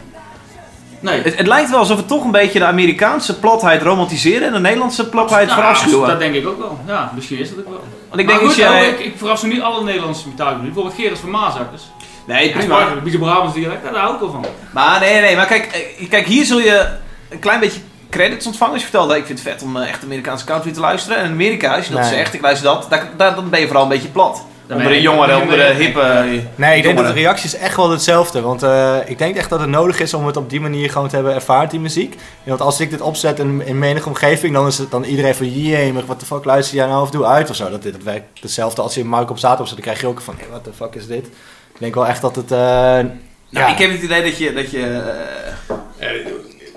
Nee. 1.00 1.22
Het, 1.22 1.38
het 1.38 1.48
lijkt 1.48 1.70
wel 1.70 1.80
alsof 1.80 1.98
we 1.98 2.06
toch 2.06 2.24
een 2.24 2.32
beetje 2.32 2.60
de 2.60 2.66
Amerikaanse 2.66 3.40
platheid 3.40 3.82
romantiseren 3.82 4.48
en 4.48 4.54
de 4.54 4.60
Nederlandse 4.60 5.10
platheid 5.10 5.48
Nou, 5.48 5.60
verafschuwen. 5.60 6.08
Dat 6.10 6.20
denk 6.20 6.36
ik 6.36 6.48
ook 6.48 6.60
wel. 6.60 6.80
Ja, 6.88 7.12
misschien 7.16 7.40
is 7.40 7.50
dat 7.50 7.60
ook 7.60 7.70
wel. 7.70 7.84
Want 8.10 8.22
ik 8.22 8.28
denk 8.28 8.40
maar 8.40 8.48
dat 8.50 8.58
jij... 8.58 8.82
oh, 8.82 8.88
ik, 8.88 9.00
ik 9.00 9.14
verras 9.18 9.42
nu 9.44 9.50
niet 9.54 9.62
alle 9.62 9.84
Nederlandse 9.84 10.28
metaalgroepen. 10.28 10.66
Bijvoorbeeld 10.66 10.96
Gerrit 11.02 11.20
van 11.20 11.30
Maasakkers. 11.30 11.84
Nee, 12.28 12.52
prima. 12.52 12.88
Een 12.92 13.04
beetje 13.04 13.20
Brabants 13.20 13.54
dialect, 13.56 13.84
daar 13.84 13.96
hou 13.96 14.14
ik 14.14 14.20
wel 14.20 14.32
van. 14.32 14.46
Maar 14.72 15.00
nee, 15.00 15.22
nee, 15.22 15.36
maar 15.36 15.46
kijk, 15.46 15.66
eh, 16.00 16.10
kijk, 16.10 16.28
hier 16.28 16.46
zul 16.46 16.60
je 16.60 16.88
een 17.30 17.40
klein 17.40 17.60
beetje 17.60 17.80
credits 18.14 18.46
ontvangen. 18.46 18.74
Als 18.74 18.84
je 18.84 18.90
vertelt, 18.90 19.12
ik 19.16 19.26
vind 19.26 19.40
het 19.44 19.48
vet 19.48 19.62
om 19.64 19.78
eh, 19.78 19.90
echt 19.90 20.04
Amerikaanse 20.04 20.46
country 20.46 20.72
te 20.72 20.80
luisteren. 20.80 21.18
En 21.18 21.26
in 21.26 21.32
Amerika, 21.32 21.76
als 21.76 21.86
je 21.88 21.92
dat 21.94 22.02
Nee. 22.02 22.10
zegt, 22.14 22.34
ik 22.34 22.42
luister 22.42 22.66
dat, 22.68 22.86
daar, 22.90 23.10
daar- 23.18 23.36
dan 23.36 23.50
ben 23.50 23.60
je 23.60 23.66
vooral 23.66 23.84
een 23.84 23.90
beetje 23.90 24.08
plat. 24.08 24.46
Dan 24.68 24.78
onder 24.78 24.92
ben 24.92 25.02
de 25.02 25.04
je- 25.04 25.10
jongeren, 25.16 25.42
onder 25.42 25.58
de 25.58 25.64
hippe... 25.84 26.26
Nee, 26.56 26.78
ik 26.78 26.84
denk 26.84 26.98
dat 26.98 27.08
de 27.08 27.14
reactie 27.14 27.46
is 27.46 27.56
echt 27.56 27.76
wel 27.76 27.90
hetzelfde. 27.90 28.42
Want 28.42 28.64
eh, 28.64 28.96
ik 29.06 29.18
denk 29.18 29.36
echt 29.36 29.50
dat 29.50 29.60
het 29.60 29.70
nodig 29.70 30.00
is 30.00 30.14
om 30.14 30.26
het 30.26 30.38
op 30.38 30.50
die 30.50 30.62
manier 30.62 30.90
gewoon 30.92 31.08
te 31.08 31.16
hebben 31.16 31.34
ervaard, 31.34 31.72
die 31.72 31.80
muziek. 31.80 32.16
Want 32.44 32.62
als 32.62 32.80
ik 32.80 32.90
dit 32.90 33.02
opzet 33.02 33.40
in, 33.40 33.62
in 33.66 33.80
menige 33.80 34.08
omgeving, 34.08 34.54
dan 34.54 34.68
is 34.68 34.78
het 34.78 34.92
dan 34.92 35.04
iedereen 35.04 35.36
van... 35.36 35.50
Jee, 35.62 35.94
wat 36.06 36.20
de 36.20 36.26
fuck 36.26 36.44
luister 36.46 36.76
jij 36.78 36.86
nou 36.88 37.02
of 37.02 37.10
doe 37.12 37.26
uit 37.26 37.50
of 37.50 37.56
zo. 37.56 37.70
Dat, 37.70 37.84
dat 37.84 38.04
werkt 38.04 38.42
hetzelfde 38.42 38.82
als 38.82 38.94
je 38.94 39.00
in 39.00 39.08
Mark 39.08 39.30
op 39.30 39.38
zaterdag 39.38 39.60
opzet. 39.60 39.76
Dan 39.76 39.86
krijg 39.86 40.02
je 40.02 40.08
ook 40.08 40.22
van, 40.22 40.36
hé, 40.38 40.46
wat 40.52 40.66
de 40.66 40.72
fuck 40.76 40.96
is 40.96 41.08
dit? 41.08 41.26
Ik 41.74 41.80
denk 41.80 41.96
wel 41.96 42.08
echt 42.08 42.22
dat 42.22 42.36
het... 42.36 42.52
eh, 42.52 42.58
Nou, 42.58 43.08
ja. 43.50 43.68
ik 43.68 43.78
heb 43.78 43.92
het 43.92 44.02
idee 44.02 44.24
dat 44.24 44.38
je... 44.38 44.54
Dat 44.54 44.72
je 44.72 44.80
eh, 44.80 46.08
Eh, 46.10 46.10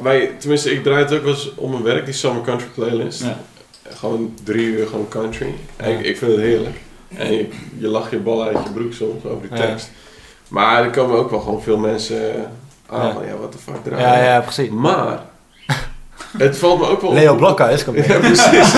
wij, 0.06 0.30
tenminste, 0.38 0.72
ik 0.72 0.82
draai 0.82 1.02
het 1.04 1.12
ook 1.14 1.22
wel 1.22 1.32
eens 1.32 1.54
om 1.54 1.70
mijn 1.70 1.82
werk, 1.82 2.04
die 2.04 2.14
Summer 2.14 2.42
Country 2.42 2.68
Playlist. 2.74 3.22
Ja. 3.22 3.38
Gewoon 3.88 4.34
drie 4.44 4.66
uur 4.66 4.86
gewoon 4.86 5.08
country. 5.08 5.54
En 5.76 5.90
Ja. 5.90 5.98
ik, 5.98 6.04
ik 6.04 6.16
vind 6.16 6.30
het 6.30 6.40
heerlijk. 6.40 6.76
En 7.16 7.32
je, 7.32 7.48
je 7.78 7.88
lacht 7.88 8.10
je 8.10 8.18
bal 8.18 8.42
uit 8.44 8.58
je 8.64 8.70
broek 8.72 8.92
soms 8.92 9.24
over 9.24 9.48
die 9.48 9.58
tekst. 9.58 9.90
Maar 10.48 10.84
er 10.84 10.90
komen 10.90 11.18
ook 11.18 11.30
wel 11.30 11.40
gewoon 11.40 11.62
veel 11.62 11.76
mensen 11.78 12.52
aan 12.86 13.12
van, 13.12 13.26
ja, 13.26 13.36
wat 13.36 13.52
de 13.52 13.58
fuck 13.58 13.84
draai 13.84 14.02
ja, 14.02 14.24
ja, 14.24 14.40
precies. 14.40 14.68
Maar, 14.70 15.20
het 16.38 16.58
valt 16.58 16.80
me 16.80 16.88
ook 16.88 17.00
wel 17.00 17.12
Leo 17.14 17.32
op- 17.32 17.38
Blokhuis 17.38 17.84
komt 17.84 17.96
Ja, 18.06 18.18
precies. 18.18 18.70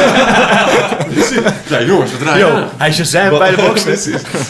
precies. 1.08 1.38
Ja, 1.68 1.82
jongens, 1.82 2.10
wat 2.10 2.20
draai 2.20 2.38
je 2.38 2.50
aan? 2.50 2.68
hij 2.76 2.88
is 2.88 2.96
Shazam 2.96 3.38
bij 3.38 3.50
de 3.50 3.56
box. 3.56 3.84
Nee, 3.84 3.96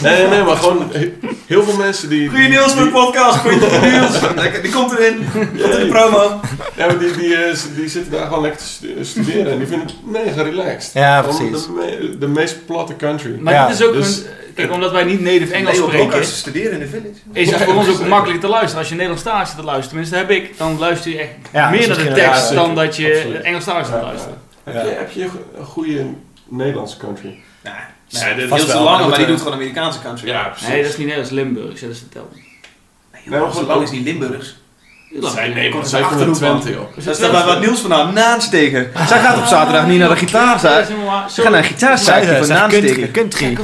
nee, 0.01 0.27
nee, 0.27 0.43
maar 0.43 0.55
gewoon 0.55 0.89
he- 0.91 1.13
heel 1.45 1.63
veel 1.63 1.75
mensen 1.77 2.09
die... 2.09 2.29
Goeie 2.29 2.47
Niels 2.47 2.73
voor 2.73 2.83
de 2.83 2.89
podcast, 2.89 3.37
goeie 3.37 3.57
Niels. 3.91 4.19
Die 4.61 4.71
komt 4.71 4.91
erin. 4.99 5.27
Komt 5.33 5.61
in 5.61 5.79
de 5.79 5.87
promo. 5.89 6.39
Ja, 6.75 6.85
maar 6.85 6.97
die, 6.97 7.11
die, 7.17 7.35
eh, 7.35 7.55
die 7.75 7.89
zitten 7.89 8.11
daar 8.11 8.27
gewoon 8.27 8.41
lekker 8.41 8.59
te 8.61 8.65
stu- 8.67 9.03
studeren 9.05 9.51
en 9.51 9.57
die 9.57 9.67
vinden 9.67 9.87
het 9.87 9.95
mega 10.25 10.41
relaxed. 10.41 10.91
Ja, 10.93 11.21
precies. 11.21 11.51
De, 11.65 11.71
me- 11.75 12.17
de 12.19 12.27
meest 12.27 12.65
platte 12.65 12.95
country. 12.95 13.35
Maar 13.39 13.53
Ja, 13.53 13.67
dit 13.67 13.79
is 13.79 13.85
ook 13.85 13.93
dus- 13.93 14.17
een... 14.17 14.25
Kijk, 14.55 14.71
omdat 14.71 14.91
wij 14.91 15.03
niet 15.03 15.19
native 15.21 15.53
Engels 15.53 15.77
spreken, 15.77 16.25
studeren 16.25 16.71
in 16.71 16.79
de 16.79 16.87
village. 16.87 17.09
is 17.33 17.51
het 17.51 17.61
voor 17.61 17.73
ons 17.75 17.87
ook 17.89 18.07
makkelijk 18.07 18.41
te 18.41 18.47
luisteren. 18.47 18.77
Als 18.77 18.87
je 18.87 18.93
Nederlandstalig 18.93 19.47
zit 19.47 19.57
te 19.57 19.63
luisteren, 19.63 19.89
tenminste 19.89 20.15
heb 20.15 20.29
ik, 20.29 20.57
dan 20.57 20.79
luister 20.79 21.11
je 21.11 21.17
echt 21.19 21.29
Ja, 21.51 21.69
meer 21.69 21.87
dat 21.87 21.97
naar 21.97 21.97
is 21.97 22.03
de 22.03 22.13
tekst 22.13 22.49
ja, 22.49 22.55
dan 22.55 22.75
dat 22.75 22.95
je. 22.95 23.39
Engelstalig 23.43 23.85
zit 23.85 23.93
te 23.95 23.99
Ja, 23.99 24.05
luisteren. 24.05 24.37
Heb, 24.63 24.73
je, 24.83 24.89
heb 24.97 25.11
je 25.11 25.29
een 25.59 25.65
goede 25.65 26.05
Nederlandse 26.47 26.97
country? 26.97 27.39
Nee, 27.63 27.73
Nee, 28.09 28.35
Niels 28.47 28.65
de 28.65 28.73
wel, 28.73 28.83
Lange, 28.83 28.99
maar 28.99 29.07
maar 29.07 29.17
die 29.17 29.17
dat, 29.17 29.27
doet 29.27 29.37
gewoon 29.43 29.53
Amerikaanse 29.53 29.99
country. 30.01 30.27
Ja, 30.27 30.43
precies. 30.43 30.67
Nee, 30.67 30.81
dat 30.81 30.91
is 30.91 30.97
niet 30.97 31.07
Nederlands, 31.07 31.31
Limburgs. 31.35 31.81
Dat 31.81 31.89
is 31.89 31.99
de 31.99 32.09
tel. 32.09 32.29
Nee, 32.33 32.41
Nee, 33.25 33.39
lang 33.39 33.53
ook- 33.69 33.81
is 33.83 33.91
niet 33.91 34.03
Limburgs. 34.03 34.55
Zij, 35.21 35.47
nee, 35.47 35.69
komt 35.69 35.81
maar 35.81 35.89
zij 35.89 36.01
komen 36.01 36.13
Achterhoek, 36.13 36.35
Twente, 36.35 36.71
joh. 36.71 36.95
Dat 36.95 37.07
is 37.07 37.19
dan 37.19 37.31
waar 37.31 37.59
Niels 37.59 37.79
vandaan 37.79 38.13
naansteken. 38.13 38.91
Zij 39.07 39.19
gaat 39.19 39.37
op 39.37 39.45
zaterdag 39.45 39.87
niet 39.87 39.99
naar 39.99 40.09
de 40.09 40.15
gitaar. 40.15 40.59
Zij 40.59 40.83
ze 40.83 41.41
gaat 41.41 41.51
naar 41.51 41.63
een 42.39 42.45
zijn 42.45 42.59
country. 42.59 42.79
naansteken. 42.81 43.11
country. 43.11 43.57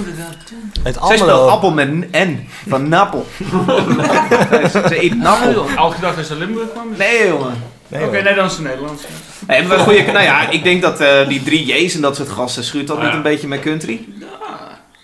Het 0.86 0.98
Zij 1.08 1.15
speelt 1.17 1.32
allemaal... 1.32 1.50
appel 1.50 1.71
met 1.71 1.88
een 1.88 2.08
N 2.12 2.48
van 2.67 2.89
Napel. 2.89 3.26
Ze 4.71 5.04
eet 5.04 5.17
Napel. 5.17 5.65
Al 5.76 5.89
gedacht 5.91 6.15
dat 6.15 6.26
ze 6.26 6.32
uit 6.32 6.39
Limburg 6.41 6.71
kwam. 6.71 6.88
Nee, 6.98 7.28
jongen. 7.28 7.54
Nee, 7.88 8.04
Oké, 8.06 8.21
nee, 8.21 8.36
dan 8.36 8.45
is 8.45 8.52
het 8.52 8.62
Nederlands. 8.62 9.04
Nee, 9.48 9.63
maar 9.63 9.78
goeie, 9.80 10.06
nou 10.06 10.24
ja, 10.24 10.50
ik 10.50 10.63
denk 10.63 10.82
dat 10.82 11.00
eh, 11.00 11.28
die 11.28 11.43
drie 11.43 11.65
J's 11.86 11.95
en 11.95 12.02
dat 12.02 12.15
soort 12.15 12.30
gasten 12.30 12.63
schuurt 12.63 12.88
dat 12.88 12.98
Ja. 12.98 13.04
niet 13.06 13.13
een 13.13 13.21
beetje 13.21 13.48
met 13.48 13.60
country. 13.60 14.06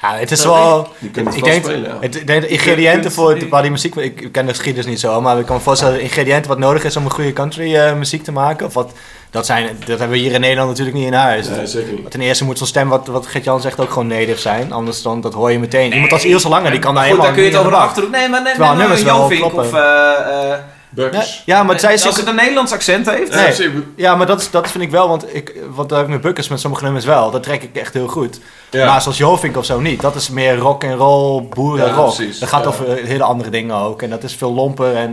Ja, 0.02 0.16
het 0.16 0.32
is 0.32 0.42
Dat 0.42 0.54
wel... 0.54 0.88
Kunnen 1.12 1.34
Ik 1.34 1.40
het 1.40 1.46
denk, 1.46 1.64
wel 1.66 1.74
spelen, 1.74 1.90
ja. 1.90 1.98
het, 2.00 2.14
de, 2.14 2.24
de 2.24 2.48
ingrediënten 2.48 3.12
voor 3.12 3.30
het, 3.34 3.50
waar 3.50 3.62
die 3.62 3.72
muziek... 3.72 3.96
Ik 3.96 4.30
ken 4.32 4.46
de 4.46 4.54
geschiedenis 4.54 4.86
niet 4.86 5.00
zo, 5.00 5.22
maar 5.22 5.40
ik 5.40 5.46
kan 5.46 5.56
me 5.56 5.62
voorstellen... 5.62 5.94
de 5.94 6.02
ingrediënten 6.02 6.50
wat 6.50 6.60
nodig 6.60 6.84
is 6.84 6.96
om 6.96 7.06
een 7.06 7.12
goede 7.12 7.34
country 7.34 7.76
eh, 7.76 7.94
muziek 7.94 8.24
te 8.24 8.32
maken... 8.32 8.66
Of 8.66 8.74
wat, 8.74 8.92
dat, 9.30 9.46
zijn, 9.46 9.68
dat 9.80 10.00
hebben 10.00 10.10
we 10.10 10.18
hier 10.18 10.32
in 10.32 10.42
Nederland 10.42 10.70
natuurlijk 10.70 10.98
niet 10.98 11.06
in 11.06 11.14
huis. 11.14 11.48
Nee, 11.48 11.68
zeker 11.68 11.94
niet. 11.94 12.12
Ten 12.12 12.22
eerste 12.22 12.44
moet 12.44 12.58
zo'n 12.58 12.68
stem, 12.68 12.90
wat, 12.90 13.08
wat 13.08 13.28
Gert-Jan 13.28 13.62
zegt, 13.62 13.80
ook 13.80 13.90
gewoon 13.92 14.08
native 14.08 14.40
zijn. 14.40 14.72
Anders 14.72 15.02
dan, 15.02 15.22
dat 15.22 15.34
hoor 15.34 15.52
je 15.52 15.60
meteen. 15.60 15.94
Iemand 15.94 16.12
als 16.12 16.26
Ilse 16.26 16.50
Lange, 16.50 16.70
die 16.72 16.80
kan 16.80 16.96
daar 16.96 17.04
Goed, 17.04 17.12
helemaal 17.12 17.36
dan 17.36 17.36
kun 17.36 17.52
je 17.52 17.58
het 17.58 17.68
over 17.68 17.76
achterhoek. 17.76 18.12
Nee, 18.12 18.30
maar 18.30 18.42
nee, 18.42 18.54
nee, 18.58 18.68
maar 18.68 18.76
nummers 18.76 19.04
wel 19.04 19.18
Jovink 19.18 19.40
kloppen. 19.40 19.64
of... 19.64 19.74
eh, 19.74 20.52
eh, 20.52 20.58
Buckers. 20.96 21.42
Ja, 21.46 21.64
maar 21.64 21.80
zij 21.80 21.94
is 21.94 22.06
als 22.06 22.18
het 22.18 22.28
een 22.28 22.36
Nederlands 22.36 22.72
accent 22.72 23.10
heeft. 23.10 23.60
Nee. 23.60 23.72
Ja, 23.96 24.16
maar 24.16 24.26
dat, 24.26 24.42
is, 24.42 24.50
dat 24.52 24.72
vind 24.72 24.84
ik 24.84 24.92
wel, 24.92 25.08
want 25.08 25.36
ik, 25.36 25.56
want 25.70 25.90
dat 25.90 25.98
heb 25.98 26.08
ik 26.08 26.14
met 26.14 26.22
Bukkers 26.22 26.48
met 26.48 26.60
sommige 26.60 26.84
nummers 26.84 27.06
wel. 27.06 27.32
Dat 27.32 27.44
trek 27.44 27.64
ik 27.64 27.76
echt 27.76 27.94
heel 27.94 28.08
goed. 28.08 28.40
Ja. 28.70 28.86
Maar 28.86 29.02
zoals 29.02 29.18
Jovink 29.18 29.58
of 29.58 29.66
zo 29.66 29.80
niet. 29.80 30.02
Dat 30.02 30.16
is 30.16 30.30
meer 30.30 30.58
rock 30.58 30.84
and 30.84 30.94
roll, 31.00 31.44
boeren 31.50 31.88
Ja, 31.88 31.94
rock. 31.94 32.16
precies. 32.16 32.40
Dat 32.40 32.50
gaat 32.50 32.64
Ja. 32.64 32.68
over 32.70 32.86
hele 32.96 33.24
andere 33.24 33.50
dingen 33.50 33.76
ook. 33.76 34.02
En 34.02 34.10
dat 34.10 34.24
is 34.24 34.36
veel 34.36 34.54
lomper 34.54 34.96
en... 34.96 35.12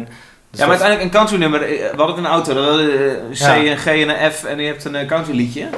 dus 0.50 0.60
Ja, 0.60 0.66
maar 0.66 0.68
uiteindelijk 0.68 1.02
een 1.02 1.18
country 1.18 1.38
nummer. 1.38 1.62
eh, 1.62 1.90
We 1.90 1.96
hadden 1.96 2.18
een 2.18 2.26
auto. 2.26 2.54
hadden, 2.54 2.90
eh, 2.90 3.46
Een 3.46 3.64
C, 3.64 3.66
een 3.70 3.76
G 3.78 3.86
en 3.86 4.08
een 4.24 4.32
F 4.32 4.44
en 4.44 4.58
je 4.58 4.66
hebt 4.66 4.84
een 4.84 4.94
eh, 4.94 5.08
country 5.08 5.36
liedje. 5.36 5.68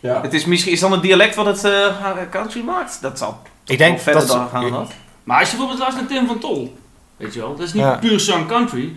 Ja. 0.00 0.20
Het 0.22 0.34
is 0.34 0.44
misschien 0.44 0.72
is 0.72 0.80
dan 0.80 0.92
het 0.92 1.02
dialect 1.02 1.34
wat 1.34 1.46
het 1.46 1.64
eh, 1.64 1.86
country 2.30 2.62
maakt. 2.64 2.98
Dat 3.02 3.18
zal 3.18 3.38
ik 3.66 3.78
denk 3.78 4.00
verder 4.00 4.26
dat... 4.26 4.36
dan 4.36 4.48
gaan. 4.48 4.88
Maar 5.24 5.38
als 5.40 5.50
je 5.50 5.56
bijvoorbeeld 5.56 5.78
luistert 5.82 6.08
naar 6.10 6.18
Tim 6.18 6.26
van 6.26 6.38
Tol, 6.38 6.76
weet 7.16 7.34
je 7.34 7.40
wel, 7.40 7.50
dat 7.56 7.66
is 7.66 7.72
niet 7.72 7.82
Ja. 7.82 7.96
puur 7.96 8.20
song 8.20 8.46
country, 8.46 8.92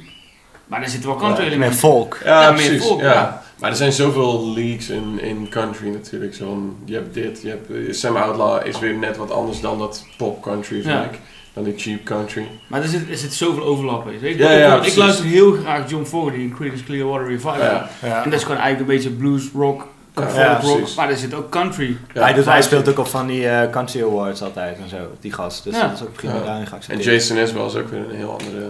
maar 0.68 0.82
er 0.82 0.90
zitten 0.90 1.10
wel 1.10 1.18
country 1.20 1.36
Ja, 1.44 1.50
Meer 1.50 1.52
elementen. 1.58 1.80
folk. 1.80 2.20
Ja, 2.24 2.42
Ja, 2.42 2.52
meer 2.52 2.66
precies. 2.66 2.82
volk, 2.86 3.02
ja. 3.02 3.14
ja. 3.14 3.42
Maar 3.60 3.70
er 3.70 3.76
zijn 3.76 3.92
zoveel 3.92 4.54
leagues 4.56 4.90
in, 4.90 5.20
in 5.22 5.50
country 5.50 5.90
natuurlijk. 5.90 6.36
Zo, 6.36 6.76
je 6.86 6.94
hebt 6.94 7.14
dit, 7.14 7.42
je 7.42 7.50
hebt, 7.50 7.70
eh, 7.72 7.94
Sam 7.94 8.16
Outlaw 8.16 8.68
is 8.68 8.80
weer 8.80 8.94
net 8.98 9.18
wat 9.18 9.32
anders 9.32 9.62
dan 9.62 9.80
dat 9.80 10.06
pop 10.18 10.42
country, 10.42 10.82
vind 10.82 10.94
Ja. 10.94 11.04
ik. 11.04 11.20
Dan 11.54 11.64
die 11.66 11.74
cheap 11.78 12.04
country. 12.04 12.48
Maar 12.68 12.82
er 12.82 12.88
zit, 12.88 13.10
er 13.10 13.18
zit 13.18 13.34
zoveel 13.34 13.64
overlap 13.64 14.10
in. 14.10 14.20
Weet 14.20 14.38
je? 14.38 14.44
Ja, 14.44 14.50
ik, 14.68 14.74
ik 14.74 14.78
precies. 14.80 14.96
luister 14.98 15.26
heel 15.26 15.52
graag 15.52 15.90
John 15.90 16.04
Fogerty 16.06 16.40
in 16.40 16.54
Critics 16.56 16.84
Clearwater 16.84 17.28
Revival. 17.28 17.58
Ja, 17.58 17.90
Ja. 18.02 18.24
En 18.24 18.30
dat 18.30 18.40
is 18.40 18.46
gewoon 18.46 18.62
eigenlijk 18.62 18.90
een 18.90 18.96
beetje 18.96 19.10
blues, 19.10 19.44
rock, 19.54 19.88
Ja, 20.16 20.28
folk 20.30 20.88
ja, 20.88 20.96
maar 20.96 21.10
er 21.10 21.18
zit 21.18 21.34
ook 21.34 21.50
country. 21.50 21.98
ja. 22.14 22.22
hij, 22.22 22.34
doet, 22.34 22.46
hij 22.46 22.62
speelt 22.62 22.90
ook 22.90 23.00
op 23.00 23.08
van 23.08 23.28
die 23.28 23.48
eh, 23.50 23.70
country 23.72 24.04
awards 24.04 24.42
altijd 24.42 24.78
en 24.78 24.90
zo, 24.90 24.98
die 25.20 25.34
gast. 25.34 25.64
Dus 25.64 25.76
Ja. 25.76 25.82
dat 25.88 25.92
is 25.96 26.02
ook 26.02 26.14
prima 26.14 26.34
Ja. 26.34 26.40
daarin 26.44 26.62
En 26.62 26.68
geaccepteerd. 26.68 27.04
Jason 27.04 27.38
Isbell 27.38 27.66
is 27.66 27.76
ook 27.76 27.90
weer 27.90 28.00
een 28.10 28.16
heel 28.16 28.32
andere 28.42 28.68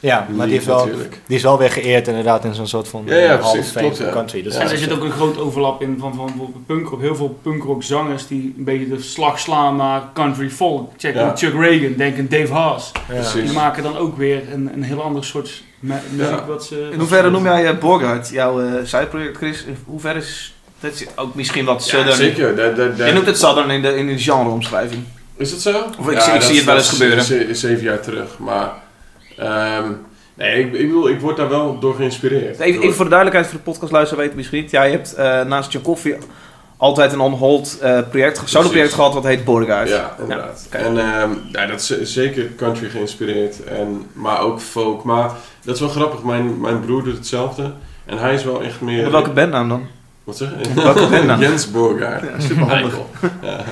ja, 0.00 0.26
maar 0.36 0.46
die, 0.46 0.54
heeft 0.54 0.66
league 0.66 0.84
wel, 0.84 0.94
natuurlijk. 0.94 1.20
die 1.26 1.36
is 1.36 1.42
wel 1.42 1.58
weer 1.58 1.70
geëerd 1.70 2.08
inderdaad 2.08 2.44
in 2.44 2.54
zo'n 2.54 2.66
soort 2.66 2.88
van 2.88 3.02
Ja, 3.06 3.14
ja, 3.16 3.32
eh, 3.38 3.50
precies, 3.50 3.72
klopt, 3.72 3.96
ja. 3.96 4.10
country. 4.10 4.42
Dus 4.42 4.52
Ja, 4.52 4.58
en 4.58 4.64
dat 4.64 4.74
er 4.74 4.78
is- 4.80 4.84
zit 4.88 4.96
ook 4.98 5.04
een 5.04 5.10
groot 5.10 5.38
overlap 5.38 5.82
in 5.82 5.96
van, 5.98 6.14
van 6.14 6.26
bijvoorbeeld 6.26 6.66
punkrock. 6.66 7.00
Heel 7.00 7.16
veel 7.16 7.38
punkrock 7.42 7.82
zangers 7.82 8.26
die 8.26 8.54
een 8.58 8.64
beetje 8.64 8.88
de 8.88 9.00
slag 9.02 9.38
slaan 9.40 9.76
naar 9.76 10.02
country 10.14 10.50
folk. 10.50 10.90
Check 10.96 11.14
Ja. 11.14 11.36
Chuck 11.36 11.54
Reagan, 11.60 11.94
denk 11.96 12.18
aan 12.18 12.26
Dave 12.28 12.52
Haas. 12.52 12.92
ja. 13.12 13.42
Die 13.42 13.52
maken 13.52 13.82
dan 13.82 13.96
ook 13.96 14.16
weer 14.16 14.42
een, 14.52 14.70
een 14.74 14.82
heel 14.82 15.02
ander 15.02 15.24
soort 15.24 15.62
muziek 15.80 16.02
Ja. 16.16 16.44
wat 16.46 16.64
ze... 16.64 16.88
In 16.92 16.98
hoeverre 16.98 17.30
noem 17.30 17.44
jij 17.44 17.72
uh, 17.72 17.78
Borgard, 17.78 18.28
jouw 18.28 18.60
eh 18.60 18.72
zijproject, 18.84 19.36
Chris? 19.36 19.64
In 19.64 19.76
hoeverre 19.86 20.18
is 20.18 20.54
dat 20.80 20.92
is 20.92 21.06
ook 21.16 21.34
misschien 21.34 21.64
wat 21.64 21.84
Ja, 21.84 21.90
southern? 21.90 22.16
zeker. 22.16 22.56
Daar- 22.56 22.74
daar- 22.74 23.06
Je 23.06 23.12
noemt 23.12 23.26
het 23.26 23.38
southern 23.38 23.70
in 23.70 23.82
de, 23.82 23.96
in 23.96 24.06
de 24.06 24.18
genreomschrijving. 24.18 25.02
Is 25.36 25.50
het 25.50 25.60
zo? 25.60 25.84
Of 25.98 26.10
ik 26.10 26.20
zie- 26.20 26.32
ik 26.32 26.42
zie 26.42 26.56
het 26.56 26.64
wel 26.64 26.76
eens 26.76 26.84
dat 26.84 26.92
is 26.92 26.98
gebeuren. 26.98 27.24
ze- 27.24 27.48
zeven 27.54 27.82
jaar 27.84 28.00
terug. 28.00 28.38
Maar 28.38 28.70
ehm, 29.40 29.92
nee, 30.34 30.64
ik, 30.64 30.72
ik 30.72 30.86
bedoel, 30.86 31.08
ik 31.08 31.20
word 31.20 31.36
daar 31.36 31.48
wel 31.48 31.78
door 31.78 31.94
geïnspireerd. 31.94 32.60
Even, 32.60 32.80
even 32.80 32.94
voor 32.94 33.04
de 33.04 33.10
duidelijkheid 33.10 33.50
voor 33.50 33.58
de 33.58 33.70
podcastluisteraar 33.70 34.22
weten 34.22 34.36
misschien 34.36 34.60
niet. 34.60 34.70
Jij 34.70 34.90
hebt 34.90 35.14
eh, 35.14 35.42
naast 35.42 35.72
John 35.72 35.84
Coffee 35.84 36.16
altijd 36.80 37.12
een 37.12 37.20
on-hold 37.20 37.78
eh, 37.80 37.98
project, 38.10 38.42
solo 38.44 38.68
project 38.68 38.92
gehad 38.92 39.14
wat 39.14 39.24
heet 39.24 39.44
Borgard. 39.44 39.88
Ja, 39.88 40.16
inderdaad. 40.20 40.66
En 40.70 40.98
ehm, 40.98 41.30
ja, 41.52 41.66
dat 41.66 41.80
is 42.00 42.12
zeker 42.12 42.54
country 42.56 42.88
geïnspireerd, 42.88 43.64
en, 43.64 44.06
maar 44.12 44.40
ook 44.40 44.60
folk. 44.60 45.04
Maar 45.04 45.30
dat 45.64 45.74
is 45.74 45.80
wel 45.80 45.88
grappig, 45.88 46.22
mijn, 46.22 46.60
mijn 46.60 46.80
broer 46.80 47.04
doet 47.04 47.16
hetzelfde. 47.16 47.72
En 48.06 48.18
hij 48.18 48.34
is 48.34 48.44
wel 48.44 48.62
echt 48.62 48.80
meer... 48.80 49.02
Met 49.02 49.12
welke 49.12 49.30
bandnaam 49.30 49.68
dan? 49.68 49.86
Wat 50.24 50.36
zeg 50.36 50.48
je? 50.62 50.74
Welke 50.74 51.06
bandnaam? 51.06 51.40
Jens 51.50 51.70
Borgaard. 51.70 52.22
Ja, 52.22 52.40
superhandig. 52.40 52.78
Eikel. 52.82 53.06
Ja. 53.48 53.64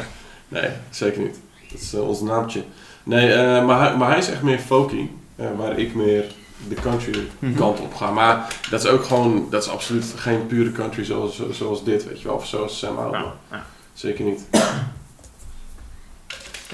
Nee, 0.49 0.71
zeker 0.91 1.21
niet. 1.21 1.37
Dat 1.71 1.81
is 1.81 1.95
eh, 1.95 2.09
ons 2.09 2.21
naamtje. 2.21 2.63
Nee, 3.03 3.63
maar, 3.63 3.81
hij, 3.81 3.97
maar 3.97 4.09
hij 4.09 4.19
is 4.19 4.31
echt 4.31 4.43
meer 4.43 4.59
folky, 4.59 5.09
waar 5.57 5.79
ik 5.79 5.95
meer 5.95 6.25
de 6.69 6.75
country 6.75 7.29
Mhm. 7.39 7.55
kant 7.55 7.81
op 7.81 7.95
ga. 7.95 8.11
Maar 8.11 8.55
dat 8.71 8.85
is 8.85 8.91
ook 8.91 9.05
gewoon, 9.05 9.47
dat 9.51 9.63
is 9.63 9.69
absoluut 9.69 10.13
geen 10.17 10.47
pure 10.47 10.73
country 10.73 11.05
zoals, 11.05 11.43
zoals 11.51 11.85
dit, 11.85 12.05
weet 12.09 12.21
je 12.21 12.27
wel. 12.29 12.37
Of 12.37 12.47
zoals 12.47 12.79
Sam 12.79 12.97
ja. 13.51 13.65
Zeker 13.93 14.25
niet. 14.25 14.41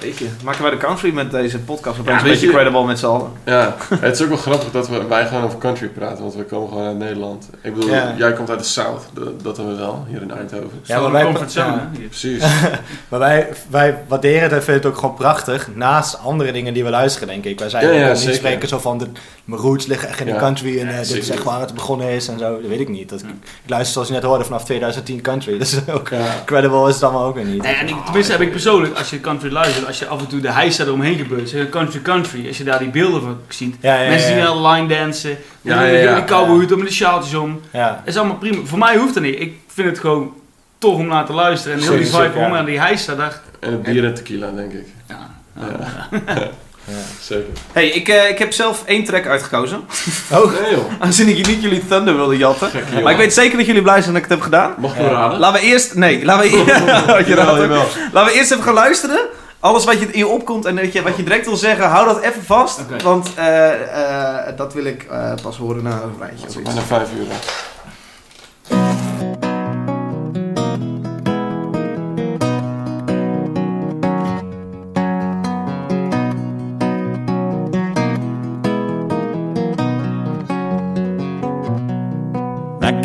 Weet 0.01 0.17
je, 0.17 0.27
maken 0.43 0.61
wij 0.61 0.71
de 0.71 0.77
country 0.77 1.13
met 1.13 1.31
deze 1.31 1.59
podcast 1.59 1.99
opeens 1.99 2.17
Ja, 2.17 2.23
een 2.23 2.29
beetje 2.31 2.45
je- 2.45 2.51
credible 2.53 2.85
met 2.85 2.99
z'n 2.99 3.05
allen. 3.05 3.31
Ja, 3.45 3.75
het 3.99 4.15
is 4.15 4.21
ook 4.21 4.27
wel 4.27 4.37
grappig 4.37 4.71
dat 4.71 4.87
we, 4.87 5.05
wij 5.07 5.27
gaan 5.27 5.43
over 5.43 5.57
country 5.59 5.87
praten, 5.87 6.21
want 6.23 6.35
we 6.35 6.43
komen 6.43 6.69
gewoon 6.69 6.87
uit 6.87 6.97
Nederland. 6.97 7.49
Ik 7.61 7.73
bedoel, 7.73 7.89
Ja. 7.89 8.13
jij 8.17 8.33
komt 8.33 8.49
uit 8.49 8.59
de 8.59 8.65
South, 8.65 9.01
dat, 9.13 9.43
dat 9.43 9.57
hebben 9.57 9.75
we 9.75 9.81
wel, 9.81 10.05
hier 10.09 10.21
in 10.21 10.31
Eindhoven. 10.31 10.69
Ja, 10.83 10.99
maar 10.99 11.11
wij, 11.11 11.23
comfortzone, 11.23 11.71
ja. 11.71 11.89
hè. 11.99 12.07
Precies. 12.07 12.43
maar 13.09 13.19
wij, 13.19 13.49
wij 13.69 13.97
waarderen 14.07 14.41
het 14.43 14.51
en 14.51 14.63
vinden 14.63 14.83
het 14.83 14.85
ook 14.91 14.97
gewoon 14.99 15.15
prachtig. 15.15 15.69
Naast 15.75 16.19
andere 16.19 16.51
dingen 16.51 16.73
die 16.73 16.83
we 16.83 16.89
luisteren, 16.89 17.27
denk 17.27 17.45
ik. 17.45 17.59
Wij 17.59 17.69
zijn 17.69 17.83
Ja, 17.87 17.91
ook 17.91 17.97
ja, 17.99 18.07
niet 18.09 18.17
zeker. 18.17 18.35
spreken 18.35 18.67
zo 18.67 18.79
van, 18.79 18.97
de, 18.97 19.07
mijn 19.45 19.61
roots 19.61 19.85
liggen 19.85 20.07
echt 20.07 20.19
in 20.19 20.25
de 20.25 20.35
country. 20.35 20.79
En 20.79 20.87
eh, 20.89 20.97
dit 20.97 21.11
is 21.11 21.29
echt 21.29 21.43
waar 21.43 21.59
het 21.59 21.73
begonnen 21.73 22.07
is 22.09 22.27
en 22.27 22.39
zo. 22.39 22.61
Dat 22.61 22.69
weet 22.69 22.79
ik 22.79 22.89
niet. 22.89 23.09
Dat, 23.09 23.21
Ik 23.21 23.27
luister 23.69 23.93
zoals 23.93 24.07
je 24.07 24.13
net 24.13 24.23
hoorde 24.23 24.43
vanaf 24.43 24.63
2010 24.63 25.21
country. 25.21 25.57
Dus 25.65 25.77
ook 25.89 26.09
Ja. 26.09 26.41
credible 26.45 26.87
is 26.87 26.93
het 26.93 27.03
allemaal 27.03 27.25
ook 27.25 27.35
weer 27.35 27.45
niet. 27.45 27.61
Nee, 27.61 27.75
en 27.75 27.87
ik, 27.87 27.95
tenminste 28.03 28.31
heb 28.31 28.41
ik 28.41 28.51
persoonlijk, 28.51 28.97
als 28.97 29.09
je 29.09 29.19
country 29.19 29.51
luistert, 29.51 29.84
als 29.85 29.99
je 29.99 30.07
af 30.07 30.19
en 30.19 30.27
toe 30.27 30.39
de 30.39 30.51
hijs 30.51 30.79
er 30.79 30.93
omheen 30.93 31.17
gebeurt, 31.17 31.49
zeg 31.49 31.69
country 31.69 32.01
country, 32.01 32.47
als 32.47 32.57
je 32.57 32.63
daar 32.63 32.79
die 32.79 32.89
beelden 32.89 33.21
van 33.21 33.37
ziet. 33.47 33.75
Ja, 33.79 34.01
ja, 34.01 34.09
Mensen 34.09 34.29
ja, 34.29 34.35
die 34.35 34.43
ja. 34.43 34.53
wel 34.53 34.71
line 34.71 34.87
dansen, 34.87 35.37
Ja, 35.61 35.81
ja, 35.81 35.97
ja, 35.97 36.01
ja. 36.01 36.23
cowboyhoed 36.23 36.71
om 36.71 36.79
met 36.79 36.87
de 36.87 36.93
sjaaltjes 36.93 37.33
om. 37.33 37.61
Ja. 37.71 37.89
Dat 37.89 37.99
is 38.13 38.17
allemaal 38.17 38.37
prima. 38.37 38.65
Voor 38.65 38.77
mij 38.77 38.97
hoeft 38.97 39.13
dat 39.13 39.23
niet. 39.23 39.39
Ik 39.39 39.53
vind 39.67 39.87
het 39.87 39.99
gewoon 39.99 40.33
tof 40.77 40.95
om 40.97 41.07
naar 41.07 41.25
te 41.25 41.33
luisteren. 41.33 41.77
En 41.77 41.83
heel 41.83 41.97
die 41.97 42.05
vibe 42.05 42.39
ja. 42.39 42.47
om 42.47 42.55
en 42.55 42.65
die 42.65 42.79
hijs 42.79 43.05
daar. 43.05 43.41
En 43.59 43.71
het 43.71 43.81
bier 43.83 44.05
en 44.05 44.13
tequila, 44.13 44.51
denk 44.51 44.71
ik. 44.71 44.87
Ja. 45.07 45.33
Ja. 46.87 46.93
Zeker. 47.21 47.49
Hey, 47.71 47.87
ik, 47.87 48.07
eh, 48.07 48.29
ik 48.29 48.37
heb 48.37 48.53
zelf 48.53 48.83
één 48.85 49.03
track 49.03 49.27
uitgekozen. 49.27 49.85
Oh, 50.31 50.61
Nee 50.61 50.71
joh, 50.71 50.91
Aangezien 50.99 51.27
ik 51.27 51.47
niet 51.47 51.61
jullie 51.61 51.87
Thunder 51.87 52.15
wilde 52.15 52.37
jatten. 52.37 52.69
Maar 53.03 53.11
ik 53.11 53.17
weet 53.17 53.33
zeker 53.33 53.57
dat 53.57 53.65
jullie 53.65 53.81
blij 53.81 54.01
zijn 54.01 54.13
dat 54.13 54.23
ik 54.23 54.29
het 54.29 54.37
heb 54.37 54.41
gedaan. 54.41 54.73
Mag 54.77 54.91
ik 54.91 54.97
hem 54.97 55.07
raden? 55.07 55.39
Laten 55.39 55.61
we 55.61 55.67
eerst... 55.67 55.95
Nee, 55.95 56.25
laten 56.25 56.51
we, 56.51 56.57
je 56.57 56.65
Jawel, 57.35 57.61
jawel. 57.61 57.85
laten 58.11 58.33
we 58.33 58.37
eerst 58.37 58.51
even 58.51 58.63
gaan 58.63 58.73
luisteren. 58.73 59.19
Alles 59.65 59.83
wat 59.85 59.99
je 59.99 60.05
in 60.05 60.17
je 60.17 60.27
opkomt 60.27 60.65
en 60.65 60.75
wat 60.75 60.93
je, 60.93 61.01
wat 61.01 61.17
je 61.17 61.23
direct 61.23 61.45
wil 61.45 61.55
zeggen, 61.55 61.89
hou 61.89 62.05
dat 62.05 62.21
even 62.21 62.43
vast. 62.43 63.01
Want 63.03 63.33
eh, 63.35 64.47
eh, 64.47 64.57
dat 64.57 64.73
wil 64.73 64.85
ik 64.85 65.03
eh, 65.03 65.33
pas 65.41 65.57
horen 65.57 65.83
na 65.83 66.01
een 66.01 66.15
rijtje. 66.19 66.61
Bijna 66.61 66.81
vijf 66.81 67.13
uur. 67.13 67.25
hè. 67.27 67.35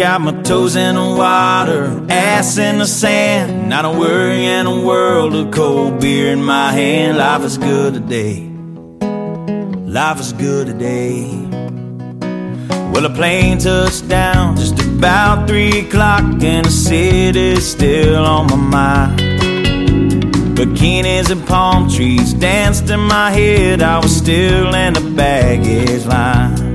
Got 0.00 0.22
my 0.22 0.32
toes 0.40 0.76
in 0.76 0.94
the 0.94 1.14
water, 1.18 2.06
ass 2.08 2.56
in 2.56 2.78
the 2.78 2.86
sand. 2.86 3.68
Not 3.68 3.84
a 3.84 3.90
worry 3.90 4.46
in 4.46 4.64
a 4.66 4.80
world 4.82 5.34
of 5.34 5.50
cold 5.50 6.00
beer 6.00 6.32
in 6.32 6.42
my 6.42 6.72
hand. 6.72 7.18
Life 7.18 7.42
is 7.42 7.58
good 7.58 7.92
today. 7.92 8.48
Life 9.84 10.20
is 10.20 10.32
good 10.32 10.68
today. 10.68 11.28
Well, 12.92 13.04
a 13.04 13.10
plane 13.10 13.58
touched 13.58 14.08
down 14.08 14.56
just 14.56 14.80
about 14.80 15.46
three 15.46 15.80
o'clock, 15.80 16.22
and 16.22 16.64
the 16.64 16.70
city's 16.70 17.70
still 17.70 18.24
on 18.24 18.46
my 18.46 18.56
mind. 18.56 19.20
Bikinis 20.56 21.30
and 21.30 21.46
palm 21.46 21.90
trees 21.90 22.32
danced 22.32 22.88
in 22.88 23.00
my 23.00 23.30
head. 23.32 23.82
I 23.82 23.98
was 23.98 24.16
still 24.16 24.74
in 24.74 24.94
the 24.94 25.12
baggage 25.14 26.06
line. 26.06 26.69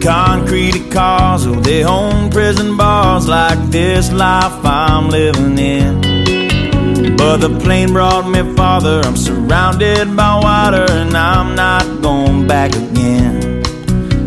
Concrete 0.00 0.90
cars, 0.92 1.46
oh, 1.46 1.54
their 1.60 1.88
own 1.88 2.30
prison 2.30 2.76
bars 2.76 3.26
like 3.26 3.58
this 3.70 4.12
life 4.12 4.64
I'm 4.64 5.08
living 5.08 5.58
in. 5.58 7.16
But 7.16 7.38
the 7.38 7.58
plane 7.60 7.92
brought 7.92 8.28
me 8.28 8.54
farther. 8.54 9.00
I'm 9.04 9.16
surrounded 9.16 10.14
by 10.16 10.40
water, 10.40 10.86
and 10.88 11.16
I'm 11.16 11.56
not 11.56 12.00
going 12.00 12.46
back 12.46 12.74
again. 12.74 13.62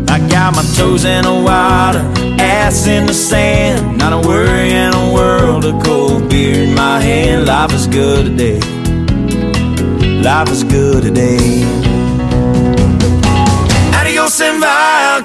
I 0.08 0.18
got 0.28 0.54
my 0.54 0.62
toes 0.76 1.04
in 1.04 1.24
the 1.24 1.32
water, 1.32 2.04
ass 2.40 2.86
in 2.86 3.06
the 3.06 3.14
sand. 3.14 3.96
Not 3.96 4.12
a 4.12 4.28
worry 4.28 4.72
in 4.72 4.92
a 4.92 5.12
world 5.12 5.64
of 5.64 5.82
cold 5.82 6.28
beer 6.28 6.64
in 6.64 6.74
my 6.74 7.00
hand. 7.00 7.46
Life 7.46 7.72
is 7.72 7.86
good 7.86 8.26
today. 8.26 8.60
Life 10.20 10.50
is 10.50 10.64
good 10.64 11.02
today. 11.02 11.81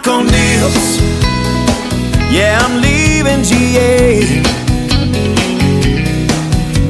Con 0.08 0.26
Dios. 0.26 1.02
Yeah, 2.32 2.58
I'm 2.64 2.82
leaving 2.82 3.44
GA. 3.44 4.24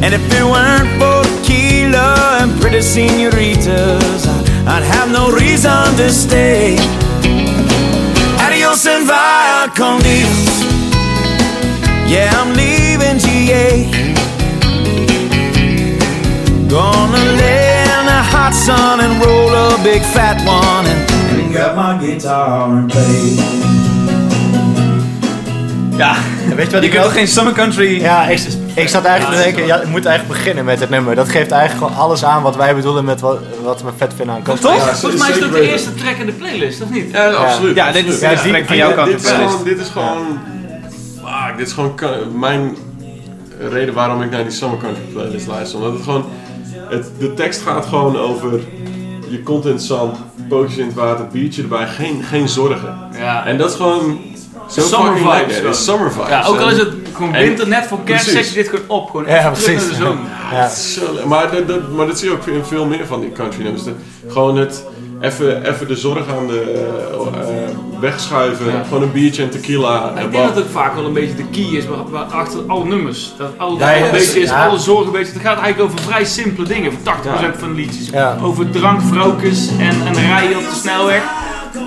And 0.03 0.13
if 0.13 0.23
it 0.37 0.45
weren't 0.53 0.91
for 0.99 1.23
tequila 1.41 2.41
and 2.41 2.51
pretty 2.61 2.81
senoritas, 2.81 4.27
I'd 4.67 4.83
have 4.83 5.09
no 5.11 5.31
reason 5.31 5.95
to 5.97 6.11
stay. 6.11 6.77
Adios 8.45 8.85
and 8.85 9.07
via 9.07 9.67
con 9.75 9.99
Dios. 10.01 10.49
Yeah, 12.13 12.29
I'm 12.39 12.53
leaving 12.53 13.17
GA. 13.17 13.89
Gonna 16.69 17.23
lay 17.41 17.81
in 17.95 18.03
the 18.13 18.21
hot 18.31 18.53
sun 18.53 18.99
and 18.99 19.13
roll 19.25 19.49
a 19.49 19.83
big 19.83 20.03
fat 20.03 20.37
one 20.45 21.06
up 21.59 21.75
my 21.75 22.07
guitar 22.07 22.61
and 22.61 22.87
play. 22.87 23.35
Ja, 25.97 26.15
weet 26.55 26.65
je 26.65 26.71
wat 26.71 26.71
je 26.71 26.77
ik 26.77 26.81
kunt 26.81 26.95
ook... 26.97 27.03
toch 27.03 27.13
geen 27.13 27.27
summer 27.27 27.53
country... 27.53 28.01
Ja, 28.01 28.27
ik, 28.27 28.39
ik 28.73 28.87
zat 28.87 29.05
eigenlijk 29.05 29.37
te 29.37 29.43
denken, 29.43 29.65
ja, 29.65 29.81
ik 29.81 29.87
moet 29.87 30.05
eigenlijk 30.05 30.37
beginnen 30.39 30.65
met 30.65 30.79
het 30.79 30.89
nummer. 30.89 31.15
Dat 31.15 31.29
geeft 31.29 31.51
eigenlijk 31.51 31.85
gewoon 31.87 32.03
alles 32.03 32.23
aan 32.23 32.41
wat 32.41 32.55
wij 32.55 32.75
bedoelen 32.75 33.05
met 33.05 33.21
wat, 33.21 33.39
wat 33.63 33.81
we 33.81 33.89
vet 33.97 34.13
vinden 34.15 34.35
aan 34.35 34.41
country. 34.43 34.69
Toch? 34.69 34.85
Ja, 34.85 34.95
Volgens 34.95 35.21
mij 35.21 35.31
is 35.31 35.39
dat 35.39 35.51
de 35.51 35.69
eerste 35.71 35.95
track 35.95 36.15
in 36.15 36.25
de 36.25 36.31
playlist, 36.31 36.81
of 36.81 36.89
niet? 36.89 37.11
Ja, 37.11 37.29
absoluut. 37.29 37.75
Ja, 37.75 37.91
dit 37.91 38.07
is 38.07 38.19
ja, 38.19 38.29
die, 38.29 38.53
die- 38.53 38.65
van 38.65 38.75
jouw 38.75 38.93
kant. 38.93 39.07
dit, 39.07 39.15
is 39.21 39.27
playlist. 39.27 39.49
gewoon, 39.51 39.63
dit 39.65 39.79
is 39.79 39.87
gewoon... 39.87 40.39
Fuck, 41.23 41.57
dit 41.57 41.67
is 41.67 41.73
gewoon 41.73 41.93
mijn 42.39 42.77
reden 43.69 43.93
waarom 43.93 44.21
ik 44.21 44.31
naar 44.31 44.43
die 44.43 44.51
Summer 44.51 44.77
Country 44.77 45.03
playlist 45.13 45.47
luister. 45.47 45.77
Omdat 45.79 45.93
het 45.93 46.03
gewoon... 46.03 46.25
Het, 46.89 47.11
de 47.19 47.33
tekst 47.33 47.61
gaat 47.61 47.85
gewoon 47.85 48.17
over... 48.17 48.59
Je 49.29 49.43
komt 49.43 49.65
in 49.65 49.71
het 49.71 49.83
zand, 49.83 50.17
pootjes 50.47 50.77
in 50.77 50.85
het 50.85 50.95
water, 50.95 51.27
biertje 51.27 51.61
erbij, 51.61 51.87
geen, 51.87 52.23
geen 52.23 52.49
zorgen. 52.49 52.97
Ja. 53.17 53.45
En 53.45 53.57
dat 53.57 53.69
is 53.69 53.75
gewoon... 53.75 54.19
Zo 54.69 54.81
Summer 54.81 55.17
vibes 55.17 55.35
lekker. 55.35 55.65
Het 55.65 55.75
is 55.75 55.83
summer 55.83 56.11
vibes. 56.11 56.29
Ja, 56.29 56.45
ook 56.45 56.59
al 56.59 56.69
is 56.69 56.77
het 56.77 56.93
gewoon 57.13 57.31
winter, 57.31 57.67
net 57.67 57.85
voor 57.85 57.99
kerst, 58.03 58.29
zet 58.29 58.47
je 58.49 58.53
dit 58.53 58.67
gewoon 58.69 58.85
op. 58.87 59.09
Gewoon 59.09 59.25
Ja, 59.25 59.49
precies. 59.49 59.87
de 59.89 59.95
zomer. 59.95 60.23
Ja. 60.51 60.69
Maar, 61.25 61.51
dat, 61.51 61.67
dat, 61.67 61.91
maar 61.91 62.07
dat 62.07 62.19
zie 62.19 62.29
je 62.29 62.35
ook 62.35 62.45
in 62.45 62.63
veel 62.63 62.85
meer 62.85 63.05
van 63.07 63.19
die 63.19 63.31
country 63.31 63.63
nummers. 63.63 63.83
Gewoon 64.27 64.57
het 64.57 64.83
even, 65.21 65.69
even 65.73 65.87
de 65.87 65.95
zorg 65.95 66.27
aan 66.37 66.47
de 66.47 66.61
eh, 66.61 67.17
wegschuiven. 67.99 68.85
Gewoon 68.87 69.01
een 69.03 69.11
biertje 69.11 69.43
en 69.43 69.49
tequila. 69.49 69.99
Maar 69.99 70.15
en 70.15 70.25
ik 70.25 70.31
denk 70.31 70.47
dat 70.47 70.55
het 70.55 70.65
vaak 70.71 70.95
wel 70.95 71.05
een 71.05 71.13
beetje 71.13 71.35
de 71.35 71.45
key 71.51 71.63
is 71.77 71.85
waar, 71.87 72.09
waar 72.09 72.23
achter 72.23 72.59
alle 72.67 72.85
nummers. 72.85 73.31
Dat 73.37 73.49
alle, 73.57 73.79
Ja, 73.79 73.91
ja, 73.91 74.05
een 74.05 74.11
beetje 74.11 74.39
is, 74.39 74.49
ja. 74.49 74.67
alle 74.67 74.77
zorgen 74.79 75.05
een 75.05 75.11
beetje. 75.11 75.33
Het 75.33 75.41
gaat 75.41 75.59
eigenlijk 75.59 75.91
over 75.93 76.05
vrij 76.05 76.25
simpele 76.25 76.67
dingen, 76.67 76.91
voor 76.91 77.01
80% 77.55 77.57
van 77.59 77.67
de 77.69 77.75
liedjes. 77.75 78.09
Ja. 78.09 78.37
Over 78.41 78.69
drank, 78.69 79.01
vrouwtjes 79.01 79.67
en, 79.79 80.07
en 80.07 80.13
rijden 80.13 80.57
op 80.57 80.63
de 80.69 80.75
snelweg. 80.75 81.21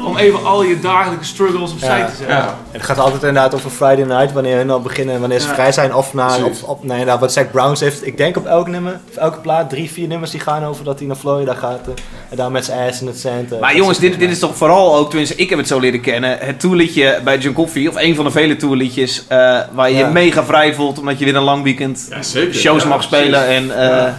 Om 0.06 0.16
even 0.16 0.44
al 0.44 0.62
je 0.62 0.80
dagelijke 0.80 1.24
struggles 1.24 1.72
opzij 1.72 1.98
Ja. 1.98 2.06
te 2.06 2.16
zetten. 2.16 2.36
Ja, 2.36 2.42
En 2.42 2.54
het 2.70 2.82
gaat 2.82 2.98
altijd 2.98 3.22
inderdaad 3.22 3.54
over 3.54 3.70
Friday 3.70 4.04
Night, 4.04 4.32
wanneer 4.32 4.56
hun 4.56 4.70
al 4.70 4.80
beginnen, 4.80 5.20
wanneer 5.20 5.40
ze 5.40 5.46
Ja. 5.48 5.54
vrij 5.54 5.72
zijn. 5.72 5.94
Of 5.94 6.12
op, 6.14 6.52
op, 6.66 6.84
nee, 6.84 7.04
nou, 7.04 7.18
wat 7.20 7.32
Zack 7.32 7.50
Browns 7.50 7.80
heeft, 7.80 8.06
ik 8.06 8.16
denk 8.16 8.36
op 8.36 8.46
elk 8.46 8.66
nummer, 8.68 9.00
of 9.10 9.16
elke 9.16 9.38
plaat, 9.38 9.70
drie, 9.70 9.90
vier 9.90 10.08
nummers 10.08 10.30
die 10.30 10.40
gaan 10.40 10.64
over 10.64 10.84
dat 10.84 10.98
hij 10.98 11.06
naar 11.08 11.16
Florida 11.16 11.54
gaat. 11.54 11.80
eh, 11.88 11.94
en 12.30 12.36
daar 12.36 12.50
met 12.50 12.64
zijn 12.64 12.88
ass 12.88 13.00
in 13.00 13.06
het 13.06 13.18
zand. 13.18 13.52
eh, 13.52 13.60
Maar 13.60 13.76
jongens, 13.76 13.98
dit, 13.98 14.18
dit 14.18 14.30
is 14.30 14.38
toch 14.38 14.56
vooral 14.56 14.96
ook, 14.96 15.08
tenminste 15.08 15.34
ik 15.36 15.48
heb 15.50 15.58
het 15.58 15.68
zo 15.68 15.78
leren 15.78 16.00
kennen, 16.00 16.38
het 16.40 16.60
toerliedje 16.60 17.20
bij 17.24 17.38
John 17.38 17.54
Coffee, 17.54 17.88
of 17.88 17.94
een 17.96 18.14
van 18.14 18.24
de 18.24 18.30
vele 18.30 18.56
toerliedjes, 18.56 19.24
eh, 19.28 19.58
waar 19.72 19.90
je 19.90 19.96
je 19.96 20.06
mega 20.06 20.44
vrij 20.44 20.74
voelt 20.74 20.98
omdat 20.98 21.18
je 21.18 21.24
weer 21.24 21.36
een 21.36 21.42
lang 21.42 21.62
weekend 21.62 22.06
ja 22.10 22.22
zeker. 22.22 22.54
shows 22.54 22.82
Ja, 22.82 22.88
mag 22.88 23.02
spelen. 23.02 23.46
En, 23.46 23.70
eh, 23.78 23.86
Ja. 23.88 24.18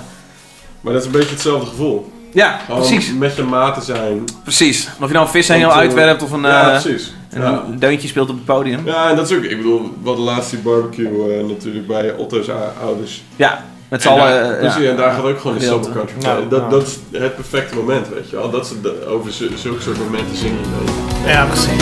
Maar 0.82 0.94
dat 0.94 1.02
is 1.02 1.08
een 1.08 1.14
beetje 1.14 1.30
hetzelfde 1.30 1.66
gevoel. 1.70 2.12
ja, 2.34 2.60
Gewoon 2.66 2.80
precies. 2.82 3.14
met 3.14 3.36
je 3.36 3.44
maten 3.44 3.82
zijn. 3.82 4.24
precies. 4.44 4.90
Of 5.02 5.08
je 5.08 5.14
nou 5.14 5.26
een 5.26 5.32
vishengel 5.32 5.72
uitwerpt 5.72 6.24
of 6.24 6.32
een, 6.32 6.42
ja, 6.42 6.74
eh, 6.74 6.82
precies. 6.82 7.14
Ja. 7.36 7.64
deuntje 7.78 8.08
speelt 8.08 8.30
op 8.30 8.36
het 8.36 8.46
podium. 8.46 8.82
ja, 8.86 9.10
en 9.10 9.16
dat 9.16 9.32
is 9.32 9.38
ook, 9.38 9.44
ik 9.44 9.58
bedoel, 9.58 9.82
we 10.02 10.08
hadden 10.08 10.26
laatst 10.26 10.50
die 10.50 10.60
barbecue 10.60 11.38
eh, 11.38 11.46
natuurlijk 11.48 11.88
bij 11.88 12.14
Otto's 12.14 12.48
ouders. 12.84 13.24
Ja, 13.36 13.66
met 13.92 14.02
z'n 14.02 14.08
En 14.08 14.14
allen. 14.14 14.34
daar- 14.34 14.52
eh, 14.58 14.62
dus 14.64 14.74
ja. 14.76 14.80
ja, 14.82 14.90
en 14.90 14.96
daar 14.96 15.12
gaat 15.12 15.24
ook 15.24 15.40
gewoon 15.40 15.62
summer 15.62 15.92
country 15.92 16.16
Nou, 16.22 16.48
dat, 16.50 16.60
nou. 16.60 16.72
dat 16.72 16.88
is 16.88 17.20
het 17.22 17.36
perfecte 17.36 17.76
moment, 17.76 18.08
weet 18.14 18.30
je 18.30 18.36
wel. 18.36 18.50
Dat 18.50 18.68
ze 18.68 18.82
de- 18.82 19.06
over 19.08 19.32
zu- 19.32 19.52
zulke 19.58 19.82
soort 19.82 19.98
momenten 19.98 20.38
zingen. 20.38 20.58
weet 20.80 20.90
je. 21.24 21.30
Ja, 21.32 21.46
precies. 21.46 21.82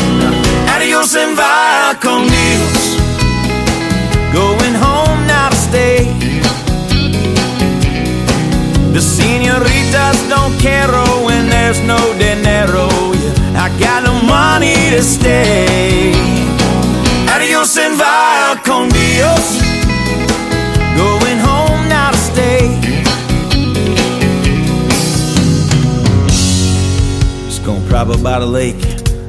Adios 0.75 1.15
and 1.17 1.35
via 1.39 1.95
con 1.99 2.21
Dios. 2.27 2.97
Going 4.33 4.75
home 4.81 5.25
now 5.25 5.49
to 5.49 5.55
stay. 5.69 6.07
The 8.93 9.01
senoritas 9.01 10.17
don't 10.29 10.55
care 10.61 11.23
when 11.25 11.49
there's 11.49 11.79
no 11.85 11.97
dinero. 12.17 12.87
Yeah, 13.13 13.65
I 13.65 13.69
got 13.83 14.03
no 14.03 14.13
money 14.25 14.89
to 14.97 15.01
stay. 15.03 16.13
Adios 17.35 17.77
and 17.77 17.95
via 17.97 18.59
con 18.63 18.89
Dios. 18.89 19.45
Going 20.97 21.28
drop 27.87 28.07
up 28.09 28.23
by 28.23 28.39
the 28.39 28.45
lake 28.45 28.75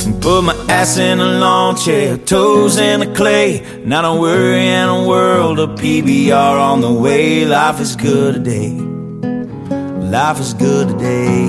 and 0.04 0.20
put 0.22 0.42
my 0.42 0.54
ass 0.68 0.96
in 0.96 1.20
a 1.20 1.38
lawn 1.38 1.76
chair, 1.76 2.16
toes 2.16 2.78
in 2.78 3.00
the 3.00 3.06
clay. 3.06 3.62
Not 3.84 4.04
a 4.04 4.14
worry 4.18 4.66
in 4.66 4.88
a 4.88 5.06
world 5.06 5.58
of 5.58 5.70
PBR 5.78 6.58
on 6.70 6.80
the 6.80 6.92
way. 6.92 7.44
Life 7.44 7.80
is 7.80 7.96
good 7.96 8.34
today. 8.34 8.70
Life 10.10 10.40
is 10.40 10.54
good 10.54 10.88
today. 10.88 11.48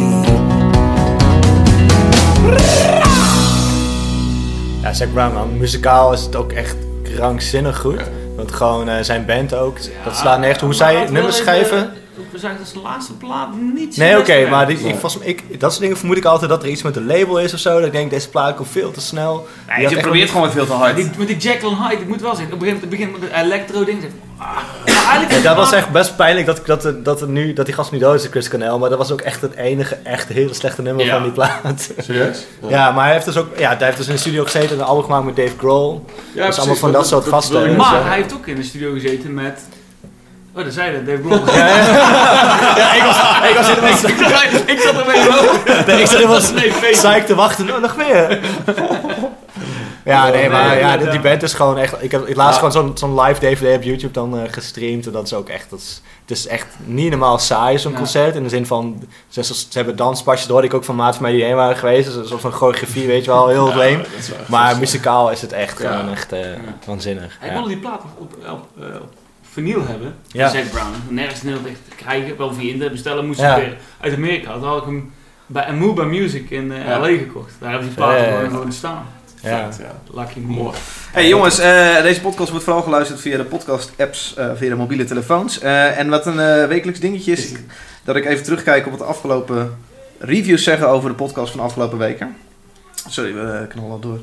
Ja, 4.81 4.93
Zac 4.93 5.13
Brown, 5.13 5.33
man. 5.33 5.57
Muzikaal 5.57 6.13
is 6.13 6.21
het 6.21 6.35
ook 6.35 6.51
echt 6.51 6.75
krankzinnig 7.03 7.79
goed. 7.79 8.01
Want 8.35 8.51
gewoon 8.51 8.89
eh, 8.89 9.03
zijn 9.03 9.25
band 9.25 9.53
ook, 9.53 9.77
dat 10.03 10.15
slaat 10.15 10.39
nergens. 10.39 10.61
Hoe 10.61 10.73
zij 10.73 11.07
nummers 11.09 11.37
schrijven. 11.37 12.00
We 12.31 12.37
zeggen 12.37 12.59
dat 12.59 12.67
zijn 12.67 12.83
laatste 12.83 13.13
plaat 13.13 13.49
niet 13.73 13.95
zo 13.95 14.01
Nee, 14.01 14.17
oké, 14.17 14.49
maar 14.49 14.67
die, 14.67 14.77
ik, 14.77 15.43
ik, 15.49 15.59
dat 15.59 15.69
soort 15.69 15.81
dingen 15.81 15.97
vermoed 15.97 16.17
ik 16.17 16.25
altijd 16.25 16.49
dat 16.49 16.63
er 16.63 16.69
iets 16.69 16.81
met 16.81 16.95
een 16.95 17.05
label 17.05 17.39
is 17.39 17.53
of 17.53 17.59
zo. 17.59 17.77
Dat 17.77 17.85
ik 17.85 17.91
denk, 17.91 18.09
deze 18.09 18.29
plaat 18.29 18.55
komt 18.55 18.67
veel 18.71 18.91
te 18.91 19.01
snel. 19.01 19.47
Nee, 19.77 19.89
je 19.89 19.99
probeert 19.99 20.29
gewoon 20.29 20.51
veel 20.51 20.65
te 20.65 20.71
hard. 20.73 20.95
Die, 20.95 21.09
met 21.17 21.27
die 21.27 21.37
Jacqueline 21.37 21.87
Hyde, 21.87 22.01
ik 22.01 22.07
moet 22.07 22.21
wel 22.21 22.35
zeggen, 22.35 22.53
op 22.53 22.61
een 22.61 22.67
gegeven 22.67 22.89
moment 22.89 22.89
begint 22.89 23.19
met 23.19 23.31
het 23.31 23.45
electro-ding. 23.45 24.01
zeg 24.01 24.09
ik, 24.09 24.15
ah. 24.37 24.55
Maar 24.85 25.05
eigenlijk 25.05 25.31
Ja, 25.31 25.41
dat 25.41 25.55
was 25.55 25.71
echt 25.71 25.89
best 25.89 26.15
pijnlijk 26.15 26.45
dat, 26.45 26.61
dat, 26.65 27.05
dat, 27.05 27.21
er 27.21 27.27
nu, 27.27 27.53
dat 27.53 27.65
die 27.65 27.75
gast 27.75 27.91
nu 27.91 27.97
dood 27.97 28.23
is, 28.23 28.27
Chris 28.29 28.49
Cornell. 28.49 28.77
Maar 28.77 28.89
dat 28.89 28.97
was 28.97 29.11
ook 29.11 29.21
echt 29.21 29.41
het 29.41 29.55
enige 29.55 29.95
echt 29.95 30.27
hele 30.27 30.53
slechte 30.53 30.81
nummer 30.81 31.05
Ja. 31.05 31.13
van 31.13 31.23
die 31.23 31.31
plaat. 31.31 31.91
Serieus? 31.97 32.45
Ja, 32.67 32.91
maar 32.91 33.03
hij 33.03 33.13
heeft 33.13 33.25
dus 33.25 33.37
ook 33.37 33.57
ja, 33.57 33.75
hij 33.77 33.85
heeft 33.85 33.97
dus 33.97 34.07
in 34.07 34.13
de 34.13 34.19
studio 34.19 34.43
gezeten 34.43 34.69
en 34.69 34.77
een 34.79 34.85
album 34.85 35.03
gemaakt 35.03 35.25
met 35.25 35.35
Dave 35.35 35.57
Grohl. 35.57 36.05
Ja, 36.33 36.45
dus 36.47 36.57
allemaal 36.57 36.75
van 36.75 36.91
dat, 36.91 37.07
soort 37.07 37.27
gasten. 37.27 37.63
Dus, 37.63 37.75
Maar 37.77 38.05
hij 38.07 38.15
heeft 38.15 38.33
ook 38.33 38.47
in 38.47 38.55
de 38.55 38.63
studio 38.63 38.93
gezeten 38.93 39.33
met... 39.33 39.61
Oh, 40.55 40.63
dat 40.63 40.73
zei 40.73 40.93
dat, 40.93 41.05
Dave 41.05 41.21
Grohl. 41.29 41.55
ja, 42.77 42.93
ik 42.93 43.03
was, 43.03 43.17
ik 43.49 43.55
was 43.55 43.67
helemaal 43.67 43.89
ik 44.75 44.79
zat 44.79 44.95
er 44.95 45.05
mee 45.05 45.85
nee, 45.85 46.01
ik 46.01 46.07
zat 46.07 46.17
helemaal 46.23 46.39
psyched 46.91 47.25
te 47.25 47.35
wachten. 47.35 47.71
Oh, 47.75 47.81
nog 47.81 47.97
meer. 47.97 48.39
Ja, 50.05 50.29
nee, 50.29 50.49
maar 50.49 50.79
ja, 50.79 50.97
die, 50.97 51.09
die 51.09 51.19
band 51.19 51.43
is 51.43 51.53
gewoon 51.53 51.77
echt... 51.77 51.95
Ik 52.03 52.11
heb 52.11 52.27
ik 52.27 52.35
laatst 52.35 52.57
gewoon 52.57 52.71
zo'n 52.71 52.91
zo'n 52.97 53.19
live 53.21 53.39
DVD 53.39 53.75
op 53.75 53.83
YouTube 53.83 54.13
dan 54.13 54.37
eh, 54.39 54.51
gestreamd. 54.51 55.05
En 55.05 55.11
dat 55.11 55.25
is 55.25 55.33
ook 55.33 55.49
echt... 55.49 55.69
Dat 55.69 55.79
is, 55.79 56.01
het 56.21 56.37
is 56.37 56.47
echt 56.47 56.65
niet 56.83 57.09
normaal 57.09 57.39
saai, 57.39 57.79
zo'n 57.79 57.91
Ja. 57.91 57.97
concert. 57.97 58.35
In 58.35 58.43
de 58.43 58.49
zin 58.49 58.65
van... 58.65 59.03
Ze, 59.27 59.43
ze, 59.43 59.53
ze 59.53 59.65
hebben 59.71 59.95
danspasjes, 59.95 60.41
daar 60.43 60.51
hoorde 60.51 60.67
ik 60.67 60.73
ook 60.73 60.83
van 60.83 60.95
maat 60.95 61.13
van 61.13 61.23
mij 61.23 61.31
die 61.31 61.43
heen 61.43 61.55
waren 61.55 61.77
geweest. 61.77 62.05
Dus 62.05 62.15
een 62.15 62.27
soort 62.27 62.41
van 62.41 62.51
choreografie, 62.51 63.07
weet 63.07 63.25
je 63.25 63.31
wel. 63.31 63.47
Heel 63.47 63.77
Ja, 63.77 63.83
echt 63.83 64.31
Maar 64.47 64.77
muzikaal 64.77 65.31
is 65.31 65.41
het 65.41 65.51
echt 65.53 65.81
Ja. 65.81 65.91
gewoon 65.97 66.11
echt 66.11 66.31
eh, 66.31 66.39
waanzinnig. 66.85 67.37
Hij 67.39 67.47
Ja. 67.47 67.53
wilde 67.53 67.69
die 67.69 67.77
plaat 67.77 68.03
nog 68.03 68.11
op, 68.17 68.33
op, 68.51 68.67
eh, 68.83 68.95
op 69.01 69.09
vinyl 69.51 69.85
hebben. 69.87 70.15
Ja. 70.27 70.49
Zac 70.49 70.69
Brown. 70.71 70.93
Nergens 71.09 71.39
in 71.41 71.45
Nederland 71.45 71.73
echt 71.75 71.89
te 71.89 71.95
krijgen. 71.95 72.37
Wel 72.37 72.53
via 72.53 72.63
internet 72.67 72.91
bestellen. 72.91 73.25
Moest 73.25 73.39
Ja. 73.39 73.55
ik 73.55 73.63
weer 73.65 73.77
uit 73.99 74.13
Amerika. 74.13 74.53
Toen 74.53 74.63
had 74.63 74.77
ik 74.77 74.85
hem 74.85 75.11
bij 75.45 75.65
Amuba 75.65 76.03
Music 76.03 76.49
in 76.49 76.71
eh, 76.71 76.85
Ja. 76.85 76.99
LA 76.99 77.07
gekocht. 77.07 77.53
Daar 77.59 77.69
hebben 77.69 77.87
die 77.87 77.97
platen 77.97 78.25
Ja. 78.27 78.35
gewoon 78.35 78.49
gewoon 78.49 78.71
staan. 78.71 79.05
Ja. 79.43 79.69
Lucky 80.13 80.39
me. 80.39 80.53
Mooi. 80.53 80.75
Hey 81.11 81.27
jongens, 81.27 81.59
eh, 81.59 82.01
deze 82.01 82.21
podcast 82.21 82.49
wordt 82.49 82.63
vooral 82.65 82.81
geluisterd 82.83 83.19
via 83.19 83.37
de 83.37 83.43
podcast-apps, 83.43 84.33
eh, 84.35 84.49
via 84.55 84.69
de 84.69 84.75
mobiele 84.75 85.03
telefoons. 85.03 85.59
Eh, 85.59 85.99
en 85.99 86.09
wat 86.09 86.25
een 86.25 86.39
eh, 86.39 86.67
wekelijks 86.67 86.99
dingetje 86.99 87.31
is, 87.31 87.51
dat 88.03 88.15
ik 88.15 88.25
even 88.25 88.43
terugkijk 88.43 88.85
op 88.85 88.91
wat 88.91 88.99
de 88.99 89.05
afgelopen 89.05 89.77
reviews 90.19 90.63
zeggen 90.63 90.87
over 90.89 91.09
de 91.09 91.15
podcast 91.15 91.51
van 91.51 91.59
de 91.59 91.65
afgelopen 91.65 91.97
weken. 91.97 92.35
Sorry, 93.09 93.33
we 93.33 93.65
knallen 93.69 93.91
al 93.91 93.99
door. 93.99 94.19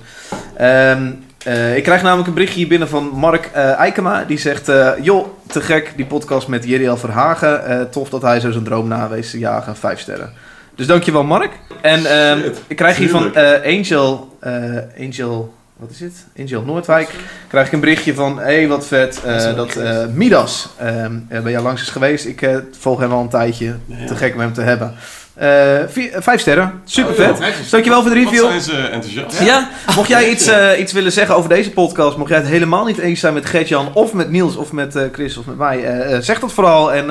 Ehm, 0.57 1.11
eh, 1.49 1.77
ik 1.77 1.83
krijg 1.83 2.03
namelijk 2.03 2.29
een 2.29 2.35
berichtje 2.35 2.59
hier 2.59 2.69
binnen 2.69 2.89
van 2.89 3.11
Mark 3.15 3.51
eh 3.53 3.79
Eikema. 3.79 4.25
Die 4.25 4.39
zegt, 4.39 4.69
eh, 4.69 4.91
joh, 5.01 5.27
te 5.47 5.61
gek 5.61 5.93
die 5.97 6.07
podcast 6.07 6.49
met 6.49 6.65
Jeriel 6.65 6.97
Verhagen. 6.97 7.89
Tof 7.91 8.09
dat 8.09 8.23
hij 8.23 8.41
zo 8.41 8.51
zijn 8.51 8.65
droom 8.65 8.89
nawees 8.89 9.31
te 9.31 9.39
jagen. 9.39 9.77
Vijf 9.77 10.01
sterren. 10.01 10.33
Dus 10.75 10.87
dankjewel 10.87 11.25
Mark. 11.25 11.53
En 11.81 12.07
ehm, 12.07 12.39
ik 12.67 12.77
krijg 12.77 12.97
hier 12.97 13.11
van 13.11 13.35
Angel, 13.65 14.39
Angel, 14.99 15.55
wat 15.77 15.91
is 15.91 16.01
het? 16.01 16.27
Angel 16.39 16.63
Noordwijk. 16.63 17.11
Krijg 17.49 17.67
ik 17.67 17.73
een 17.73 17.81
berichtje 17.81 18.15
van, 18.15 18.39
hé 18.39 18.45
hey, 18.45 18.69
wat 18.69 18.87
vet, 18.87 19.23
dat 19.57 19.79
Midas 20.15 20.69
ehm, 20.77 21.19
eh, 21.29 21.41
bij 21.41 21.53
jou 21.53 21.65
langs 21.65 21.83
is 21.83 21.89
geweest. 21.89 22.27
Ik 22.27 22.51
volg 22.79 23.01
hem 23.01 23.13
al 23.13 23.21
een 23.21 23.29
tijdje. 23.29 23.75
Ja. 23.85 24.07
Te 24.07 24.17
gek 24.17 24.35
om 24.35 24.41
hem 24.41 24.53
te 24.53 24.63
hebben. 24.63 24.95
Eh, 25.39 25.49
vier- 25.89 26.13
eh, 26.13 26.23
vijf 26.23 26.41
sterren, 26.41 26.81
super 26.85 27.15
vet. 27.15 27.31
Oh, 27.31 27.39
Netjes. 27.39 27.71
Dankjewel 27.71 28.03
voor 28.03 28.11
de 28.15 28.23
Wat 28.25 28.33
review. 28.33 28.49
zijn 28.49 28.61
ze 28.61 28.77
enthousiast? 28.77 29.41
Ja, 29.43 29.69
mocht 29.97 30.09
jij 30.09 30.31
iets, 30.31 30.47
eh, 30.47 30.79
iets 30.81 30.93
willen 30.93 31.13
zeggen 31.13 31.35
over 31.37 31.49
deze 31.49 31.71
podcast, 31.71 32.17
mocht 32.17 32.29
jij 32.31 32.39
het 32.39 32.49
helemaal 32.49 32.85
niet 32.85 32.99
eens 32.99 33.21
zijn 33.21 33.35
met 33.35 33.47
Gert-Jan 33.47 33.91
of 33.95 34.13
met 34.13 34.31
Niels 34.31 34.57
of 34.57 34.73
met 34.73 34.97
eh, 34.97 35.03
Chris 35.13 35.37
of 35.37 35.47
met 35.47 35.57
mij, 35.57 35.81
zeg 36.23 36.41
dat 36.41 36.53
vooral 36.53 36.93
en 36.93 37.07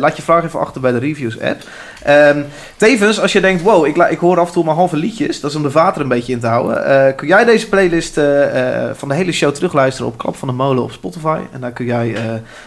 laat 0.00 0.16
je 0.16 0.22
vraag 0.22 0.44
even 0.44 0.60
achter 0.60 0.80
bij 0.80 0.92
de 0.92 0.98
reviews 0.98 1.40
app. 1.40 1.62
Ehm, 2.06 2.42
tevens, 2.76 3.20
als 3.20 3.32
je 3.32 3.40
denkt, 3.40 3.62
wow, 3.62 3.86
ik, 3.86 3.96
ik 3.96 4.18
hoor 4.18 4.40
af 4.40 4.46
en 4.46 4.52
toe 4.52 4.64
maar 4.64 4.74
halve 4.74 4.96
liedjes, 4.96 5.40
dat 5.40 5.50
is 5.50 5.56
om 5.56 5.62
de 5.62 5.70
vater 5.70 6.02
een 6.02 6.08
beetje 6.08 6.32
in 6.32 6.40
te 6.40 6.46
houden, 6.46 6.86
eh, 6.86 7.16
kun 7.16 7.28
jij 7.28 7.44
deze 7.44 7.68
playlist 7.68 8.18
eh, 8.18 8.88
eh, 8.88 8.94
van 8.94 9.08
de 9.08 9.14
hele 9.14 9.32
show 9.32 9.54
terugluisteren 9.54 10.12
op 10.12 10.18
Klap 10.18 10.36
van 10.36 10.48
de 10.48 10.54
Molen 10.54 10.82
op 10.82 10.92
Spotify. 10.92 11.38
En 11.52 11.60
daar 11.60 11.72
kun 11.72 11.84
jij 11.84 12.16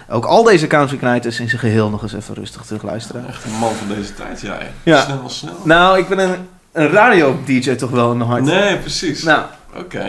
ook 0.10 0.26
al 0.26 0.44
deze 0.44 0.68
country 0.68 0.98
knijters 0.98 1.40
in 1.40 1.50
zijn 1.50 1.62
geheel 1.62 1.90
nog 1.90 2.02
eens 2.02 2.14
even 2.14 2.36
rustig 2.36 2.62
terugluisteren. 2.62 3.28
Echt 3.28 3.44
een 3.44 3.52
man 3.52 3.74
van 3.74 3.96
deze 3.96 4.14
tijd, 4.14 4.42
jij. 4.42 4.72
Ja. 4.84 5.02
Snel, 5.02 5.30
snel. 5.30 5.54
Nou, 5.64 5.98
ik 5.98 6.08
ben 6.08 6.20
een, 6.20 6.36
een 6.72 6.90
radio-dj 6.90 7.76
toch 7.76 7.90
wel 7.90 8.12
in 8.12 8.18
mijn 8.18 8.30
hart. 8.30 8.44
Nee, 8.44 8.78
precies. 8.78 9.24
Nou, 9.24 9.42
Oké. 9.78 10.05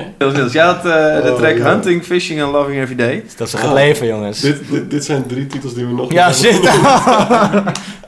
Jij 0.51 0.65
had 0.65 0.77
eh, 0.77 0.83
de 1.23 1.31
Oh, 1.31 1.37
track 1.39 1.57
ja. 1.57 1.65
Hunting, 1.65 2.05
Fishing 2.05 2.43
and 2.43 2.53
Loving 2.53 2.81
Every 2.81 2.95
Day. 2.97 3.25
Dat 3.37 3.47
is 3.47 3.53
toch 3.53 3.63
het 3.63 3.73
leven, 3.73 4.07
jongens. 4.07 4.41
Dit, 4.41 4.61
dit, 4.71 4.91
dit 4.91 5.05
zijn 5.05 5.27
drie 5.27 5.47
titels 5.47 5.75
die 5.75 5.87
we 5.87 5.93
nog 5.93 6.13
Ja, 6.13 6.27
niet 6.27 6.37
shit. 6.37 6.69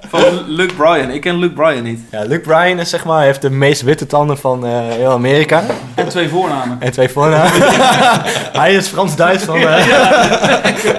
Van 0.09 0.23
Luke 0.47 0.75
Bryan. 0.75 1.11
Ik 1.11 1.21
ken 1.21 1.39
Luke 1.39 1.53
Bryan 1.55 1.83
niet. 1.83 2.01
Ja, 2.11 2.23
Luke 2.23 2.41
Bryan 2.41 2.79
is 2.79 2.91
zeg 2.91 3.05
maar, 3.05 3.23
heeft 3.25 3.43
de 3.43 3.51
meest 3.51 3.83
witte 3.83 4.07
tanden 4.07 4.39
van 4.39 4.67
eh, 4.67 4.71
heel 4.89 5.11
Amerika. 5.11 5.63
En 5.95 6.09
twee 6.09 6.29
voornamen. 6.29 6.77
En 6.81 6.93
twee 6.93 7.09
voornamen. 7.09 7.51
Hij 8.61 8.75
is 8.75 8.89
Frans-Duits 8.89 9.45
van... 9.45 9.57
eh, 9.57 9.87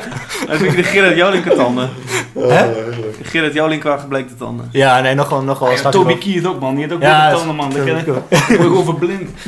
Dat 0.47 0.57
vind 0.57 0.71
ik 0.71 0.75
de 0.75 0.83
Gerard 0.83 1.15
Joling 1.15 1.45
tanden. 1.45 1.89
Oh, 2.33 2.49
Hè? 2.49 2.73
Gerard 3.21 3.53
Joling 3.53 3.81
qua 3.81 3.97
gebleekte 3.97 4.35
tanden. 4.35 4.69
ja, 4.71 4.99
nee, 5.01 5.15
nog 5.15 5.29
wel, 5.29 5.41
nog 5.41 5.59
wel 5.59 5.71
Ja. 5.71 6.15
Keith 6.19 6.45
ook 6.45 6.59
man, 6.59 6.71
die 6.75 6.79
heeft 6.83 6.93
ook 6.95 7.01
Ja, 7.01 7.31
tanden 7.31 7.55
man. 7.55 7.69
Dat 7.69 7.83
ken 7.83 7.97
ik. 7.97 8.05
gewoon 8.47 8.85
verblind. 8.85 9.29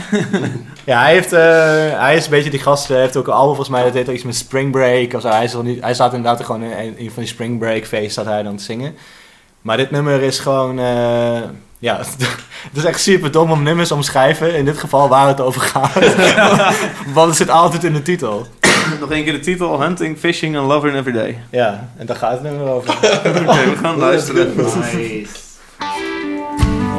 Ja, 0.83 1.01
hij, 1.01 1.13
heeft, 1.13 1.33
eh, 1.33 1.39
hij 1.99 2.15
is 2.15 2.25
een 2.25 2.29
beetje 2.31 2.49
die 2.49 2.59
gast, 2.59 2.87
hij 2.87 2.99
heeft 2.99 3.17
ook 3.17 3.27
een 3.27 3.33
album 3.33 3.47
volgens 3.55 3.69
mij, 3.69 3.83
dat 3.83 3.93
heet 3.93 4.07
ook 4.09 4.15
iets 4.15 4.23
met 4.23 4.35
Spring 4.35 4.71
Break 4.71 5.13
of 5.13 5.21
zo. 5.21 5.27
Hij, 5.27 5.43
is 5.43 5.53
niet, 5.63 5.81
hij 5.83 5.93
staat 5.93 6.13
inderdaad 6.13 6.45
gewoon 6.45 6.63
in 6.63 6.95
een, 6.97 7.11
van 7.11 7.23
die 7.23 7.31
Spring 7.31 7.59
Break 7.59 7.85
feesten 7.85 8.11
staat 8.11 8.25
hij 8.25 8.43
dan 8.43 8.55
te 8.55 8.63
zingen. 8.63 8.95
Maar 9.61 9.77
dit 9.77 9.91
nummer 9.91 10.21
is 10.21 10.39
gewoon, 10.39 10.79
eh, 10.79 11.39
ja, 11.79 11.97
het 12.69 12.73
is 12.77 12.83
echt 12.83 12.99
super 13.01 13.31
dom 13.31 13.51
om 13.51 13.63
nummers 13.63 13.91
omschrijven. 13.91 14.55
In 14.55 14.65
dit 14.65 14.77
geval 14.77 15.07
waar 15.07 15.27
het 15.27 15.41
over 15.41 15.61
gaat. 15.61 15.93
Want 17.13 17.27
het 17.27 17.35
zit 17.37 17.49
altijd 17.49 17.83
in 17.83 17.93
de 17.93 18.01
titel. 18.01 18.45
Nog 19.05 19.13
één 19.13 19.23
keer 19.23 19.33
de 19.33 19.39
titel. 19.39 19.81
Hunting, 19.81 20.17
Fishing 20.17 20.57
and 20.57 20.67
Loving 20.67 20.95
Every 20.95 21.11
Day. 21.11 21.37
Ja, 21.49 21.87
en 21.97 22.05
daar 22.05 22.15
gaat 22.15 22.31
het 22.31 22.41
nummer 22.43 22.67
over. 22.69 22.93
Oké, 23.47 23.69
we 23.69 23.75
gaan 23.81 23.97
luisteren. 23.97 24.53
Nice. 24.55 25.27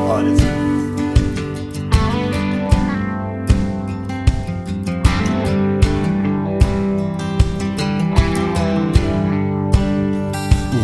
Oh, 0.09 0.19
dit- 0.25 0.45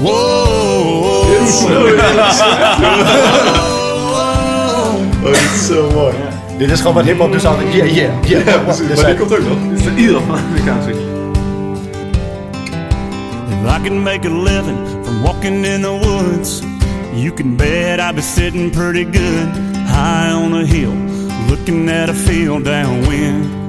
Oh, 0.05 1.27
dit 5.25 5.41
is 5.55 5.67
zo 5.67 5.91
mooi. 5.95 6.15
Dit 6.59 6.71
is 6.71 6.79
gewoon 6.81 6.95
wat 6.95 7.05
hip-hop 7.05 7.33
dus 7.33 7.45
altijd. 7.45 7.73
Yeah, 7.75 7.95
yeah, 7.95 8.13
yeah. 8.25 8.47
Ja, 8.47 8.59
precies. 8.59 8.87
Dus 8.87 8.97
Maar 9.03 9.07
die 9.11 9.17
komt 9.19 9.33
ook 9.33 9.49
nog. 9.49 9.59
Dit 9.69 9.79
is 9.79 9.85
de 9.85 9.95
ieder 10.01 10.21
van. 10.27 10.39
If 10.89 11.12
I 13.67 13.79
can 13.83 14.03
make 14.03 14.25
a 14.25 14.29
living 14.29 15.05
from 15.05 15.23
walking 15.23 15.65
in 15.65 15.83
the 15.83 15.95
woods, 15.95 16.63
you 17.15 17.33
can 17.33 17.57
bet 17.57 18.01
I'd 18.01 18.17
be 18.17 18.23
sitting 18.23 18.71
pretty 18.71 19.05
good 19.05 19.49
high 19.87 20.31
on 20.31 20.53
a 20.55 20.67
hill, 20.67 20.95
looking 21.49 21.89
at 21.89 22.09
a 22.09 22.15
field 22.15 22.65
downwind. 22.65 23.63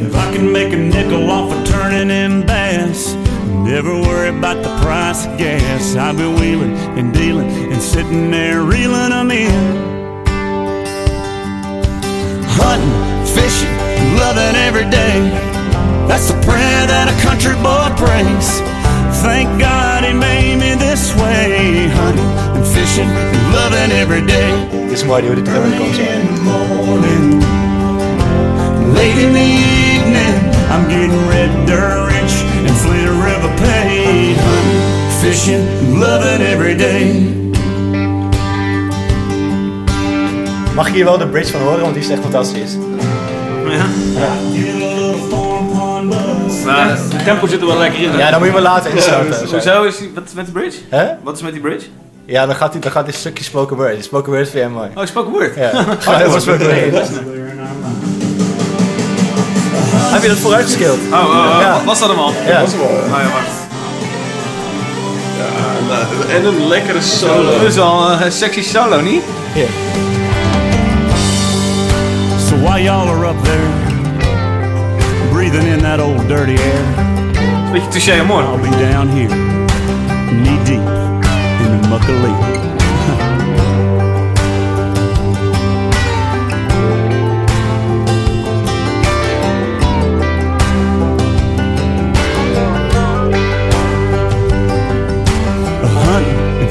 If 0.00 0.14
I 0.14 0.32
can 0.32 0.50
make 0.52 0.72
a 0.72 0.76
nickel 0.76 1.30
off 1.30 1.52
of 1.52 1.66
turning 1.66 2.10
in 2.10 2.46
bass, 2.46 3.14
never 3.68 3.92
worry 4.00 4.30
about 4.30 4.62
the 4.62 4.74
price 4.82 5.26
of 5.26 5.36
gas. 5.36 5.96
I'll 5.96 6.16
be 6.16 6.24
wheeling 6.24 6.74
and 6.98 7.12
dealing 7.12 7.50
and 7.72 7.82
sitting 7.82 8.30
there 8.30 8.62
reeling 8.62 9.10
them 9.10 9.30
in. 9.30 9.76
Hunting, 12.56 13.26
fishing, 13.34 13.74
loving 14.16 14.56
every 14.56 14.88
day. 14.90 15.49
That's 16.10 16.26
the 16.26 16.34
prayer 16.42 16.82
that 16.90 17.06
a 17.06 17.14
country 17.22 17.54
boy 17.62 17.86
prays. 17.94 18.58
Thank 19.22 19.46
God 19.62 20.02
he 20.02 20.12
made 20.12 20.58
me 20.58 20.74
this 20.74 21.14
way. 21.14 21.86
Hunting 21.86 22.26
and 22.58 22.66
fishing 22.66 23.06
and 23.06 23.54
loving 23.54 23.92
every 23.94 24.26
day. 24.26 24.50
Dit 24.90 24.90
is 24.90 25.04
mooi, 25.04 25.20
die 25.22 25.30
hoe 25.30 25.38
dit 25.38 25.46
erin 25.46 25.76
komt 25.78 25.94
zo. 25.94 26.02
In 26.02 26.26
the 26.26 26.42
morning, 26.42 27.26
late 28.90 29.18
in 29.22 29.32
the 29.38 29.48
evening, 29.94 30.34
I'm 30.72 30.88
getting 30.90 31.14
red 31.30 31.50
dirt 31.70 32.10
rich 32.10 32.34
and 32.66 32.76
Fleet 32.82 33.06
River 33.06 33.52
paid. 33.62 34.34
Hunting, 34.34 34.82
fishing, 35.22 35.62
loving 35.94 36.42
every 36.42 36.74
day. 36.74 37.06
Mag 40.74 40.86
ik 40.88 40.94
hier 40.94 41.04
wel 41.04 41.18
de 41.18 41.26
bridge 41.26 41.52
van 41.52 41.60
horen, 41.60 41.80
want 41.80 41.94
die 41.94 42.02
is 42.02 42.10
echt 42.10 42.20
fantastisch. 42.20 42.74
Maar 46.64 46.88
het 46.88 47.24
tempo 47.24 47.46
zit 47.46 47.60
er 47.60 47.66
wel 47.66 47.78
lekker 47.78 48.02
in. 48.02 48.10
hè? 48.10 48.18
Ja, 48.18 48.30
dan 48.30 48.38
moet 48.38 48.48
je 48.48 48.54
maar 48.54 48.62
later 48.62 48.90
instarten. 48.94 49.34
Zo. 49.48 49.54
Hoezo 49.54 49.82
is 49.82 49.98
die, 49.98 50.10
wat 50.14 50.24
is 50.26 50.32
met 50.32 50.46
de 50.46 50.52
bridge? 50.52 50.78
Hè? 50.88 51.06
Wat 51.22 51.36
is 51.36 51.42
met 51.42 51.52
die 51.52 51.60
bridge? 51.60 51.86
Ja, 52.24 52.46
dan 52.46 52.54
gaat, 52.56 52.72
die, 52.72 52.80
dan 52.80 52.90
gaat 52.90 53.04
die 53.04 53.14
stukje 53.14 53.44
spoken 53.44 53.76
word. 53.76 53.92
Die 53.94 54.02
spoken 54.02 54.32
word 54.32 54.48
vind 54.48 54.62
jij 54.62 54.68
mooi. 54.68 54.88
Oh, 54.94 55.06
spoken 55.06 55.32
word. 55.32 55.54
Ja, 55.56 55.70
ga 55.98 56.16
heel 56.16 56.30
veel 56.30 56.40
spoken 56.40 56.66
word. 56.90 57.08
Heb 60.12 60.22
je 60.22 60.28
dat 60.28 60.36
vooruit 60.38 60.64
geskild? 60.64 60.98
Oh, 61.12 61.18
oh, 61.18 61.28
oh, 61.54 61.56
Ja. 61.60 61.84
was 61.84 61.98
dat 61.98 62.08
hem 62.08 62.18
al? 62.18 62.32
Ja. 62.46 62.60
Dat 62.60 62.74
wel, 62.76 62.86
Oh 62.86 63.06
ja, 63.08 63.22
wacht. 63.22 63.56
ja, 65.38 65.48
nou, 65.88 66.30
en 66.30 66.44
een 66.44 66.68
lekkere 66.68 67.00
solo. 67.00 67.50
Dat 67.58 67.62
is 67.62 67.78
al 67.78 68.10
een 68.22 68.32
sexy 68.32 68.62
solo, 68.62 69.00
niet? 69.00 69.22
Hier. 69.54 69.66
So 72.48 72.56
while 72.56 72.82
y'all 72.82 73.08
are 73.08 73.28
up 73.28 73.44
there, 73.44 73.58
breathing 75.50 75.72
in 75.72 75.80
that 75.80 76.00
old 76.00 76.28
dirty 76.28 76.54
air, 76.54 76.84
Beetje 77.72 77.88
touché 77.90 78.20
amor. 78.20 78.42
I'll 78.42 78.58
be 78.58 78.70
down 78.70 79.08
here, 79.08 79.28
knee 80.32 80.58
deep 80.64 80.80
in 81.60 81.70
the 81.82 81.98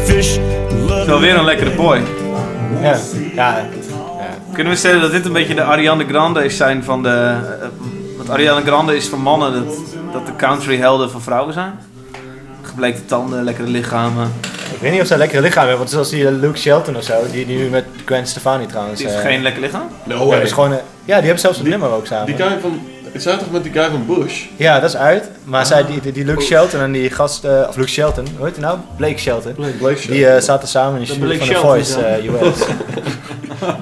is 0.20 0.40
wel 1.06 1.20
weer 1.20 1.36
een 1.36 1.46
lekkere 1.46 1.76
boy. 1.76 2.02
Ja. 2.82 2.98
ja. 3.36 3.70
Kunnen 4.54 4.74
we 4.74 4.80
stellen 4.80 5.02
dat 5.02 5.12
dit 5.12 5.26
een 5.26 5.34
beetje 5.34 5.56
de 5.56 5.64
Ariana 5.64 6.04
Grande 6.08 6.46
is 6.46 6.58
zijn 6.58 6.84
van 6.84 7.04
de... 7.04 7.38
Ariana 8.30 8.62
Grande 8.62 8.96
is 8.96 9.08
van 9.08 9.22
mannen 9.22 9.54
dat, 9.54 9.76
dat 10.12 10.26
de 10.26 10.36
country 10.36 10.78
helden 10.78 11.12
van 11.12 11.22
vrouwen 11.22 11.54
zijn? 11.54 11.80
Gebleekte 12.62 13.06
tanden, 13.06 13.44
lekkere 13.44 13.68
lichamen. 13.68 14.32
Ik 14.74 14.80
weet 14.80 14.92
niet 14.92 15.02
of 15.02 15.08
zij 15.08 15.18
lekkere 15.18 15.42
lichaam 15.42 15.60
hebben, 15.60 15.78
want 15.78 15.90
zoals 15.90 16.10
die 16.10 16.32
Luke 16.32 16.58
Shelton 16.58 16.96
of 16.96 17.04
zo, 17.04 17.14
die, 17.32 17.46
die 17.46 17.58
nu 17.58 17.70
met 17.70 17.86
Gwen 18.06 18.28
Stefani 18.28 18.66
trouwens. 18.66 18.98
Die 18.98 19.08
heeft 19.08 19.20
eh, 19.20 19.26
geen 19.26 19.42
lekker 19.42 19.62
lichaam? 19.62 19.88
No 20.04 20.16
ja, 20.16 20.26
way. 20.26 20.42
is 20.42 20.52
gewoon, 20.52 20.72
eh, 20.72 20.78
ja, 21.06 21.16
die 21.16 21.24
hebben 21.24 21.40
zelfs 21.40 21.60
een 21.60 21.70
nummer 21.70 21.92
ook 21.92 22.06
samen. 22.06 22.26
Die 22.26 22.36
guy 22.36 22.60
van... 22.60 22.80
Het 23.12 23.22
zijn 23.22 23.40
toch 23.40 23.52
met 23.52 23.64
die 23.64 23.72
guy 23.72 23.90
van 23.90 24.06
Bush? 24.06 24.46
Ja, 24.56 24.80
dat 24.80 24.90
is 24.90 24.96
uit. 24.96 25.30
Maar 25.44 25.66
zij, 25.66 25.86
die, 25.86 26.02
die, 26.02 26.12
die 26.12 26.26
Luke 26.26 26.42
Shelton 26.42 26.80
en 26.80 26.92
die 26.92 27.10
gast, 27.10 27.44
eh, 27.44 27.66
of 27.70 27.76
Luke 27.76 27.90
Shelton, 27.90 28.28
hoe 28.38 28.46
heet 28.46 28.56
hij 28.56 28.66
nou? 28.66 28.78
Blake 28.98 29.18
Shelton. 29.18 29.54
Blake 29.54 29.78
Shelton. 29.80 30.12
Die 30.12 30.28
eh, 30.28 30.42
zaten 30.42 30.68
samen 30.68 31.02
in 31.02 31.06
de 31.06 31.08
Dat 31.08 31.18
jury 31.18 31.38
Blake 31.38 31.54
van 31.54 31.64
The 31.64 31.70
Shelton 31.70 31.70
Voice 31.70 32.06
eh, 32.06 32.48
US. 32.48 32.58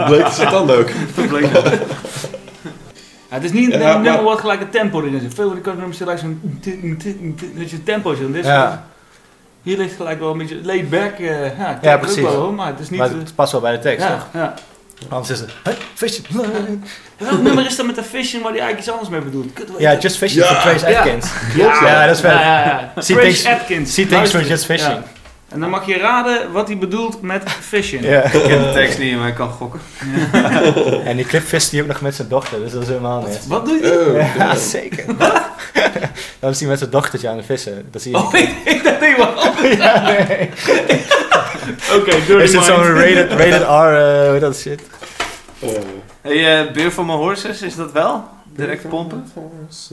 Blake 0.10 0.32
zit 0.32 0.50
dan 0.50 0.72
ook. 0.72 0.90
Ja, 3.30 3.36
het 3.36 3.44
is 3.44 3.52
niet 3.52 3.74
een 3.74 3.80
Ja, 3.80 3.94
nummer 3.94 4.14
maar- 4.14 4.24
wat 4.24 4.40
gelijk 4.40 4.62
een 4.62 4.70
tempo 4.70 5.02
erin 5.02 5.20
zit. 5.20 5.34
Veel 5.34 5.46
van 5.46 5.54
die 5.54 5.64
countrynummers 5.64 5.98
zitten 5.98 6.18
gelijk 6.20 6.40
zo'n... 7.22 7.58
Dat 7.58 7.70
je 7.70 7.84
tempo 7.84 8.16
zit. 8.16 8.28
Dit 8.34 8.36
is 8.44 8.46
Ja. 8.46 8.86
Hier 9.62 9.78
ligt 9.78 9.96
gelijk 9.96 10.20
wel 10.20 10.32
een 10.32 10.38
beetje 10.38 10.60
laid 10.64 10.90
back. 10.90 11.20
eh 11.20 11.58
ja, 11.60 11.80
Ja, 11.82 11.98
precies. 11.98 12.22
Wel, 12.24 12.34
hoor, 12.36 12.54
maar 12.54 12.68
het 12.68 12.80
is 12.80 12.90
niet... 12.90 13.00
Maar 13.00 13.10
eh, 13.10 13.18
het 13.18 13.36
past 13.36 13.52
wel 13.52 13.62
bij 13.62 13.72
de 13.72 13.80
tekst, 13.80 14.06
ja, 14.08 14.12
toch? 14.14 14.28
ja. 14.34 14.54
Anders 15.10 15.30
is 15.30 15.40
het, 15.40 15.50
hey, 15.64 15.76
fishing. 15.94 16.28
Welk 17.18 17.42
nummer 17.42 17.66
is 17.66 17.76
dat 17.76 17.86
met 17.86 17.96
de 17.96 18.04
fishing 18.04 18.44
waar 18.44 18.52
hij 18.52 18.62
eigenlijk 18.62 18.80
iets 18.80 18.90
anders 18.90 19.10
mee 19.10 19.22
bedoelt? 19.22 19.60
Ja, 19.78 19.98
Just 19.98 20.18
Fishing 20.18 20.46
van 20.46 20.56
Trace. 20.62 20.98
Atkins. 20.98 21.32
Ja, 21.56 21.84
Ja, 21.86 22.06
dat 22.06 22.16
is 22.16 22.22
vet. 22.22 22.32
Ja, 22.32 22.42
ja, 22.42 22.92
ja. 22.96 23.02
See 23.02 23.16
Trace 23.16 23.50
Atkins. 23.50 23.94
See 23.94 24.06
things 24.08 24.32
for 24.32 24.42
just 24.44 24.66
fishing. 24.66 24.98
Ja. 25.48 25.54
En 25.54 25.60
dan 25.60 25.70
mag 25.70 25.86
je 25.86 25.98
raden 25.98 26.52
wat 26.52 26.68
hij 26.68 26.78
bedoelt 26.78 27.22
met 27.22 27.44
fishing. 27.50 28.04
Ja. 28.06 28.24
Ik 28.24 28.32
ken 28.44 28.62
de 28.64 28.72
tekst 28.74 29.00
niet, 29.00 29.18
maar 29.18 29.28
ik 29.28 29.36
kan 29.36 29.50
gokken. 29.50 29.80
En 31.06 31.16
die 31.16 31.26
clip 31.26 31.44
vist 31.48 31.72
hij 31.72 31.82
ook 31.82 31.88
nog 31.88 32.02
met 32.02 32.16
zijn 32.16 32.28
dochter, 32.28 32.60
dus 32.60 32.72
dat 32.72 32.82
is 32.82 32.88
helemaal 32.88 33.22
niet. 33.28 33.48
Wat 33.48 33.66
doe 33.66 33.78
je? 33.82 34.14
Oh, 34.16 34.36
Ja, 34.38 34.56
zeker. 34.56 35.06
Dan 36.40 36.50
is 36.50 36.60
hij 36.60 36.70
met 36.70 36.78
zijn 36.80 36.90
dochtertje 36.90 37.30
aan 37.30 37.38
het 37.38 37.46
vissen. 37.46 37.88
Dat 37.92 38.02
zie 38.02 38.12
je 38.12 38.18
Oh, 38.18 38.34
ik, 38.34 38.50
ik 38.66 38.84
dacht 38.84 39.02
niet 39.02 39.18
wat. 39.18 39.54
Ja, 39.78 40.02
nee. 40.02 40.50
Oké, 41.96 42.34
Is 42.34 42.52
dit 42.52 42.64
zo'n 42.64 42.84
rated, 42.84 43.32
rated 43.32 43.62
R, 43.62 43.66
hoe 43.66 44.30
heet 44.32 44.42
dat 44.42 44.58
shit? 44.58 44.82
oh. 45.60 45.70
Hey, 46.22 46.60
eh 46.66 46.72
Beer 46.74 46.92
for 46.92 47.06
my 47.06 47.14
horses, 47.14 47.62
is 47.62 47.76
dat 47.76 47.92
wel? 47.92 48.24
Direct 48.58 48.90
pompen? 48.90 49.26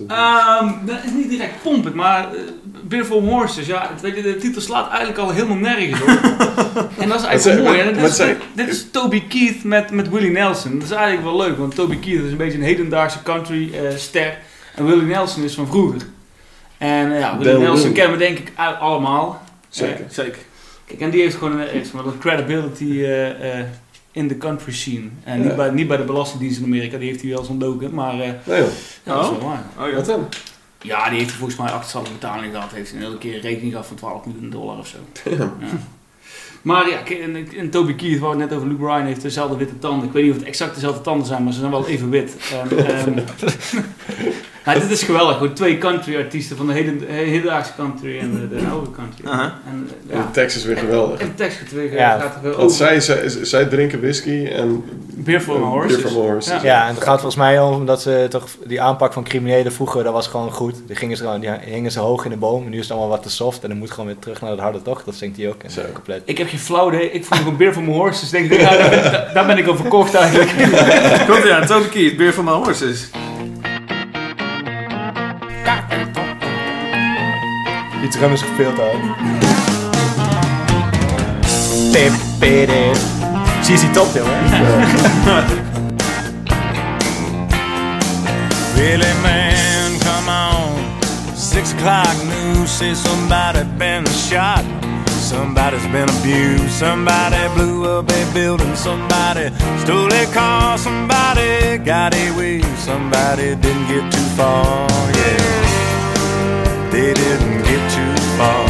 Ehm, 0.09 0.69
dat 0.87 1.05
is 1.05 1.11
niet 1.13 1.31
direct 1.31 1.63
pompen, 1.63 1.95
maar 1.95 2.35
uh, 2.35 2.41
Beer 2.83 3.05
for 3.05 3.23
Horses, 3.23 3.67
ja, 3.67 3.91
weet 4.01 4.17
je, 4.17 4.23
de 4.23 4.37
titel 4.37 4.61
slaat 4.61 4.89
eigenlijk 4.89 5.19
al 5.19 5.31
helemaal 5.31 5.57
nergens 5.57 6.01
op. 6.01 6.09
en 7.03 7.09
dat 7.09 7.21
is 7.21 7.27
eigenlijk 7.27 7.63
wel 7.63 7.73
mooi. 7.73 7.79
hè. 7.79 7.93
Dit, 7.93 8.01
met 8.01 8.19
is, 8.19 8.37
dit 8.55 8.69
is 8.69 8.91
Toby 8.91 9.27
Keith 9.29 9.65
met, 9.65 9.91
met 9.91 10.09
Willie 10.09 10.31
Nelson. 10.31 10.73
Dat 10.73 10.83
is 10.83 10.91
eigenlijk 10.91 11.25
wel 11.25 11.37
leuk, 11.37 11.59
want 11.59 11.75
Toby 11.75 11.99
Keith 11.99 12.25
is 12.25 12.31
een 12.31 12.37
beetje 12.37 12.59
een 12.59 12.65
hedendaagse 12.65 13.23
country 13.23 13.75
eh, 13.75 13.97
ster. 13.97 14.39
En 14.75 14.87
Willie 14.87 15.07
Nelson 15.07 15.43
is 15.43 15.55
van 15.55 15.67
vroeger. 15.67 16.01
En 16.79 17.13
eh, 17.13 17.21
ja, 17.21 17.39
Willie 17.39 17.53
Del 17.53 17.61
Nelson 17.61 17.83
Will. 17.83 17.93
kennen 17.93 18.19
we 18.19 18.25
denk 18.25 18.39
ik 18.39 18.53
allemaal. 18.81 19.43
Zeker. 19.69 20.05
Zeker. 20.09 20.39
Kijk, 20.85 21.01
en 21.01 21.11
die 21.11 21.21
heeft 21.21 21.37
gewoon 21.37 21.61
een, 21.61 21.69
heeft 21.69 21.93
credibility 22.19 23.03
eh, 23.03 23.59
eh, 23.59 23.67
in 24.15 24.29
de 24.29 24.37
country 24.39 24.73
scene. 24.73 25.09
En 25.25 25.39
niet, 25.41 25.49
Ja. 25.51 25.55
bij, 25.55 25.71
niet 25.71 25.89
bij 25.89 25.97
de 25.97 26.03
Belastingdienst 26.05 26.59
in 26.59 26.65
Amerika, 26.65 26.99
die 26.99 27.09
heeft 27.09 27.21
hij 27.21 27.31
wel 27.31 27.39
eens 27.39 27.49
ontdoken, 27.49 27.95
maar 27.95 28.13
eh, 28.21 28.31
Nee 28.45 28.59
joh. 28.61 28.69
ja, 29.05 29.15
dat 29.15 29.25
is 29.25 29.31
wel 29.31 29.49
waar. 29.49 29.89
Oh 29.89 29.95
Wat 29.95 30.07
dan? 30.07 30.29
Ja, 30.83 31.09
die 31.11 31.19
heeft 31.19 31.33
volgens 31.33 31.59
mij 31.59 31.71
achterstallige 31.71 32.13
betaling 32.13 32.53
gehad. 32.53 32.73
Heeft 32.73 32.91
hij 32.91 32.99
een 33.01 33.05
hele 33.07 33.19
keer 33.19 33.35
een 33.35 33.41
rekening 33.41 33.71
gehad 33.71 33.87
van 33.87 33.97
12 33.97 34.27
miljoen 34.27 34.51
dollar 34.51 34.79
of 34.79 34.87
zo. 34.87 34.97
Ja. 35.31 35.53
Maar 36.63 36.89
ja, 36.89 37.05
en, 37.05 37.49
en 37.59 37.71
Toby 37.71 37.95
Keith, 37.95 38.19
waar 38.21 38.31
we 38.35 38.41
het 38.41 38.49
net 38.49 38.59
over 38.59 38.69
Luke 38.71 38.83
Bryan, 38.83 39.07
heeft 39.07 39.23
dezelfde 39.23 39.57
witte 39.57 39.79
tanden. 39.79 40.07
Ik 40.07 40.13
weet 40.13 40.23
niet 40.23 40.33
of 40.33 40.39
het 40.39 40.47
exact 40.47 40.75
dezelfde 40.75 41.01
tanden 41.01 41.27
zijn, 41.27 41.45
maar 41.45 41.53
ze 41.53 41.59
zijn 41.59 41.71
wel 41.71 41.87
even 41.89 42.11
wit. 42.11 42.37
En, 42.71 42.87
ehm, 42.87 43.19
maar 44.65 44.81
dit 44.81 44.91
is 44.91 45.03
geweldig. 45.03 45.37
Gewoon 45.37 45.53
twee 45.53 45.79
country 45.79 46.17
artiesten 46.17 46.57
van 46.57 46.67
de 46.67 46.73
hele, 46.73 46.93
hedendaagse 47.07 47.73
country 47.77 48.19
en 48.19 48.49
de, 48.51 48.57
de 48.59 48.67
oude 48.71 48.91
country. 48.91 49.25
En, 49.25 49.31
eh, 49.39 49.45
En 49.45 49.91
ja. 50.11 50.17
de 50.17 50.31
tekst 50.33 50.57
is 50.57 50.65
weer 50.65 50.77
geweldig. 50.77 51.21
En 51.21 51.27
de 51.27 51.35
tekst 51.35 51.59
gaat 51.59 51.73
weer, 51.73 51.93
Ja. 51.93 52.19
gaat 52.19 52.35
er 52.35 52.43
weer 52.43 52.57
Want 52.57 52.73
zij, 52.73 53.01
zij, 53.01 53.29
zij 53.43 53.65
drinken 53.65 54.01
whisky 54.01 54.47
en... 54.47 54.85
Beer 55.17 55.41
for 55.41 55.59
my 55.61 55.67
horses. 55.67 56.03
Beer 56.03 56.11
for 56.11 56.23
my 56.23 56.29
horses. 56.31 56.53
Ja. 56.53 56.61
Ja, 56.63 56.89
en 56.89 56.95
het 56.95 57.03
gaat 57.03 57.15
volgens 57.21 57.37
mij 57.37 57.61
om 57.61 57.87
dat 57.87 58.03
ze 58.03 58.27
toch 58.31 58.47
die 58.67 58.81
aanpak 58.81 59.13
van 59.13 59.25
criminelen 59.25 59.73
vroeger, 59.73 60.05
dat 60.05 60.13
was 60.13 60.27
gewoon 60.27 60.53
goed. 60.53 60.75
Die, 60.87 60.97
gingen 60.97 61.17
ze 61.17 61.23
gewoon, 61.23 61.41
die 61.41 61.51
hingen 61.65 61.91
ze 61.93 62.01
hoog 62.01 62.25
in 62.25 62.31
de 62.31 62.37
boom 62.37 62.65
en 62.65 62.71
nu 62.71 62.77
is 62.77 62.83
het 62.83 62.91
allemaal 62.91 63.09
wat 63.11 63.23
te 63.23 63.31
soft 63.31 63.63
en 63.63 63.69
dan 63.69 63.79
moet 63.79 63.91
gewoon 63.91 64.07
weer 64.07 64.19
terug 64.19 64.41
naar 64.41 64.51
het 64.51 64.61
harde 64.61 64.83
tocht. 64.83 65.05
Dat 65.05 65.15
zingt 65.15 65.37
hij 65.37 65.49
ook 65.49 65.63
en 65.63 65.71
Zo. 65.71 65.81
compleet. 65.93 66.23
Ik 66.25 66.39
heb 66.39 66.49
geen 66.49 66.59
flauw 66.59 66.89
idee. 66.93 67.11
Ik 67.11 67.25
vond 67.25 67.41
gewoon 67.41 67.57
Beer 67.57 67.73
for 67.73 67.83
my 67.83 67.93
horses. 67.93 68.31
Denk 68.31 68.51
ik, 68.53 68.61
ja, 68.61 68.71
daar, 68.77 68.91
ben, 68.91 69.03
daar- 69.03 69.31
daar 69.35 69.47
ben 69.47 69.59
ik 69.59 69.67
al 69.67 69.77
verkocht 69.77 70.15
eigenlijk. 70.15 70.51
Komt 71.31 71.45
ja, 71.45 71.65
Toby 71.67 71.89
Keith, 71.89 72.17
Beer 72.17 72.33
for 72.33 72.45
my 72.45 72.51
horses. 72.53 73.11
Die 78.05 78.13
drum 78.13 78.33
is 78.33 78.43
gefilmd 78.43 78.81
ook. 78.81 79.01
Pip, 81.93 82.13
pip, 82.39 82.67
pip. 82.67 82.97
ZZ 83.63 83.85
Top, 83.93 84.15
jongen. 84.15 84.33
Really, 88.77 89.13
man, 89.23 89.99
come 90.01 90.29
on. 90.29 90.75
Six 91.35 91.73
o'clock 91.73 92.15
news 92.25 92.71
says 92.71 93.03
somebody 93.03 93.65
been 93.79 94.05
shot. 94.07 94.65
Somebody's 95.07 95.87
been 95.87 96.09
abused. 96.19 96.71
Somebody 96.71 97.49
blew 97.55 97.99
up 97.99 98.11
a 98.11 98.25
building. 98.35 98.77
Somebody 98.77 99.51
stole 99.79 100.13
a 100.13 100.27
car. 100.35 100.77
Somebody 100.77 101.79
got 101.79 102.15
away. 102.15 102.61
Somebody 102.77 103.55
didn't 103.55 103.87
get 103.89 104.13
too 104.13 104.29
far. 104.37 104.89
Yeah, 104.91 105.84
they 106.95 107.13
didn't 107.13 107.63
get 107.65 107.83
too 107.91 108.15
far. 108.39 108.67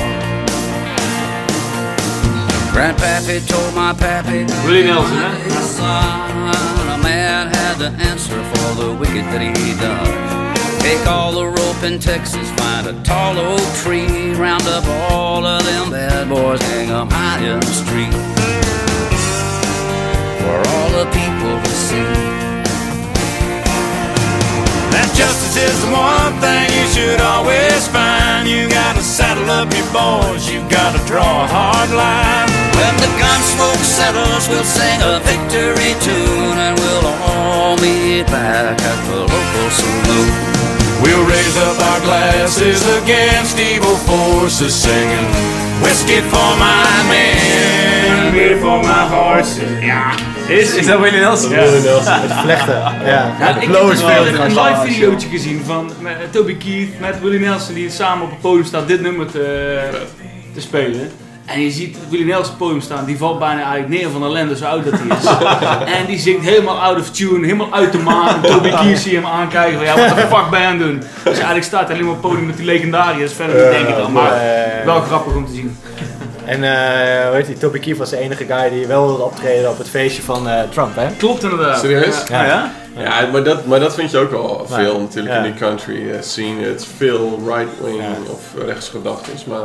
Grandpappy 2.72 3.46
told 3.46 3.74
my 3.74 3.92
pappy 3.92 4.44
Willie 4.64 4.84
Nelson, 4.84 5.18
hè? 5.18 5.60
son, 5.76 6.54
a 6.96 6.98
man 7.02 7.48
had 7.48 7.76
to 7.84 7.90
answer 8.10 8.40
for 8.50 8.68
the 8.80 8.90
wicked 8.98 9.24
that 9.32 9.42
he 9.42 9.68
done. 9.78 10.12
Take 10.80 11.06
all 11.06 11.32
the 11.32 11.46
rope 11.58 11.82
in 11.84 11.98
Texas, 11.98 12.48
find 12.62 12.86
a 12.86 12.94
tall 13.02 13.38
oak 13.38 13.68
tree, 13.82 14.32
round 14.32 14.66
up 14.68 14.84
all 15.10 15.44
of 15.44 15.62
them 15.64 15.90
bad 15.90 16.28
boys, 16.28 16.62
hang 16.62 16.88
'em 16.90 17.10
high 17.10 17.40
in 17.50 17.60
the 17.60 17.74
street. 17.82 18.16
For 20.40 20.56
all 20.72 20.88
the 20.98 21.06
people 21.18 21.54
to 21.66 21.72
see. 21.86 22.43
That 24.94 25.10
justice 25.18 25.58
is 25.58 25.74
the 25.82 25.90
one 25.90 26.38
thing 26.38 26.70
you 26.70 26.86
should 26.94 27.18
always 27.18 27.82
find. 27.90 28.46
You 28.46 28.70
gotta 28.70 29.02
saddle 29.02 29.50
up 29.50 29.66
your 29.74 29.90
boys, 29.90 30.46
you 30.46 30.62
gotta 30.70 31.02
draw 31.10 31.42
a 31.42 31.48
hard 31.50 31.90
line. 31.90 32.46
When 32.78 32.94
the 33.02 33.10
gun 33.18 33.40
smoke 33.42 33.82
settles, 33.82 34.46
we'll 34.46 34.62
sing 34.62 35.02
a 35.02 35.18
victory 35.26 35.98
tune, 35.98 36.58
and 36.62 36.78
we'll 36.78 37.10
all 37.26 37.74
meet 37.82 38.30
back 38.30 38.78
at 38.78 39.00
the 39.10 39.26
local 39.26 39.68
saloon. 39.74 40.30
We'll 41.02 41.26
raise 41.26 41.56
up 41.58 41.76
our 41.90 42.00
glasses 42.06 42.86
against 43.02 43.58
evil 43.58 43.98
forces, 44.06 44.74
singing 44.78 45.26
whiskey 45.82 46.22
for 46.30 46.50
my 46.62 46.86
men. 47.10 48.03
Beer 48.34 48.56
for 48.58 48.78
my 48.80 49.02
horses. 49.16 49.80
Ja, 49.80 50.12
is, 50.48 50.74
Is 50.74 50.86
dat 50.86 51.00
Willie 51.00 51.20
Nelson? 51.20 51.50
Ja. 51.50 51.62
Willie 51.62 51.82
Nelson. 51.82 52.12
Het 52.12 52.32
vlechten. 52.32 52.74
Ja. 52.74 53.34
Ja, 53.38 53.56
ik 53.56 53.60
heb 53.60 54.38
een 54.38 54.48
live 54.48 54.80
videootje 54.84 55.28
gezien 55.28 55.62
van 55.64 55.90
met, 56.00 56.12
eh, 56.12 56.18
Toby 56.30 56.56
Keith 56.56 57.00
met 57.00 57.20
Willie 57.20 57.40
Nelson 57.40 57.74
die 57.74 57.90
samen 57.90 58.24
op 58.24 58.30
het 58.30 58.40
podium 58.40 58.64
staat 58.64 58.88
dit 58.88 59.00
nummer 59.00 59.30
te, 59.30 59.78
te 60.54 60.60
spelen. 60.60 61.10
En 61.44 61.60
je 61.60 61.70
ziet 61.70 61.96
Willie 62.08 62.26
Nelson 62.26 62.44
op 62.44 62.48
het 62.50 62.58
podium 62.58 62.80
staan, 62.80 63.04
die 63.04 63.16
valt 63.16 63.38
bijna 63.38 63.62
eigenlijk 63.62 63.88
neer 63.88 64.10
van 64.10 64.24
ellende, 64.24 64.56
zo 64.56 64.64
oud 64.64 64.84
dat 64.84 64.92
hij 64.96 65.16
is. 65.16 65.26
en 65.98 66.06
die 66.06 66.18
zingt 66.18 66.44
helemaal 66.44 66.80
out 66.80 67.00
of 67.00 67.10
tune, 67.10 67.46
helemaal 67.46 67.72
uit 67.72 67.92
de 67.92 67.98
maan. 67.98 68.34
En 68.34 68.50
Toby 68.50 68.70
Keith 68.70 68.98
zie 68.98 69.10
je 69.10 69.16
hem 69.16 69.26
aankijken 69.26 69.76
van 69.76 69.86
ja, 69.86 70.08
wat 70.08 70.16
de 70.16 70.36
fuck 70.36 70.50
ben 70.50 70.60
je 70.60 70.66
aan 70.66 70.78
doen? 70.78 70.98
Dus 70.98 71.34
eigenlijk 71.34 71.64
staat 71.64 71.86
hij 71.86 71.92
alleen 71.92 72.06
maar 72.06 72.14
op 72.14 72.22
het 72.22 72.30
podium 72.30 72.46
met 72.46 72.56
die 72.56 72.66
legendariërs, 72.66 73.32
verder 73.32 73.56
niet 73.56 73.76
denk 73.76 73.88
ik 73.88 73.96
dan, 73.96 74.12
maar 74.12 74.40
wel 74.84 75.00
grappig 75.00 75.34
om 75.34 75.46
te 75.46 75.52
zien. 75.52 75.76
En 76.46 76.64
eh 76.64 77.26
hoe 77.26 77.36
heet 77.36 77.46
die? 77.46 77.58
Toby 77.58 77.78
Keith 77.78 77.98
was 77.98 78.10
de 78.10 78.18
enige 78.18 78.44
guy 78.44 78.68
die 78.70 78.86
wel 78.86 79.06
wilde 79.06 79.22
optreden 79.22 79.70
op 79.70 79.78
het 79.78 79.88
feestje 79.88 80.22
van 80.22 80.48
eh, 80.48 80.62
Trump, 80.70 80.96
hè? 80.96 81.06
Klopt 81.18 81.42
inderdaad. 81.42 81.80
Serieus? 81.80 82.22
Ja. 82.28 82.44
Ja? 82.46 82.72
Ja, 82.96 83.26
maar 83.32 83.42
dat, 83.44 83.66
maar 83.66 83.80
dat 83.80 83.94
vind 83.94 84.10
je 84.10 84.18
ook 84.18 84.32
al 84.32 84.66
Ja. 84.68 84.74
veel 84.74 85.00
natuurlijk 85.00 85.34
Ja. 85.34 85.44
in 85.44 85.50
die 85.52 85.60
country 85.60 86.10
eh, 86.10 86.20
scene. 86.22 86.64
Het 86.66 86.80
is 86.80 86.86
veel 86.96 87.38
right-wing 87.46 87.96
Ja. 87.96 88.32
of 88.32 88.64
rechtsgedachtes, 88.66 89.44
maar 89.44 89.58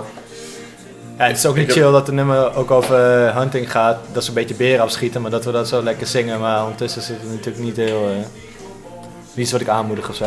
Ja, 1.18 1.26
het 1.26 1.38
is 1.38 1.46
ook 1.46 1.56
niet 1.56 1.72
chill 1.72 1.92
dat 1.92 2.06
de 2.06 2.12
nummer 2.12 2.56
ook 2.56 2.72
over 2.72 2.98
hunting 3.36 3.72
gaat. 3.72 3.98
Dat 4.12 4.24
ze 4.24 4.30
een 4.30 4.36
beetje 4.36 4.56
beren 4.56 4.84
afschieten, 4.84 5.22
maar 5.22 5.32
dat 5.32 5.46
we 5.46 5.52
dat 5.52 5.68
zo 5.68 5.84
lekker 5.84 6.08
zingen. 6.08 6.40
Maar 6.40 6.62
ondertussen 6.64 7.02
zit 7.02 7.16
het 7.22 7.30
natuurlijk 7.32 7.64
niet 7.64 7.76
heel... 7.76 8.10
eh 8.10 8.26
niet 9.34 9.46
iets 9.48 9.52
wat 9.52 9.62
ik 9.62 9.68
aanmoedig 9.68 10.10
of 10.10 10.16
zo. 10.16 10.26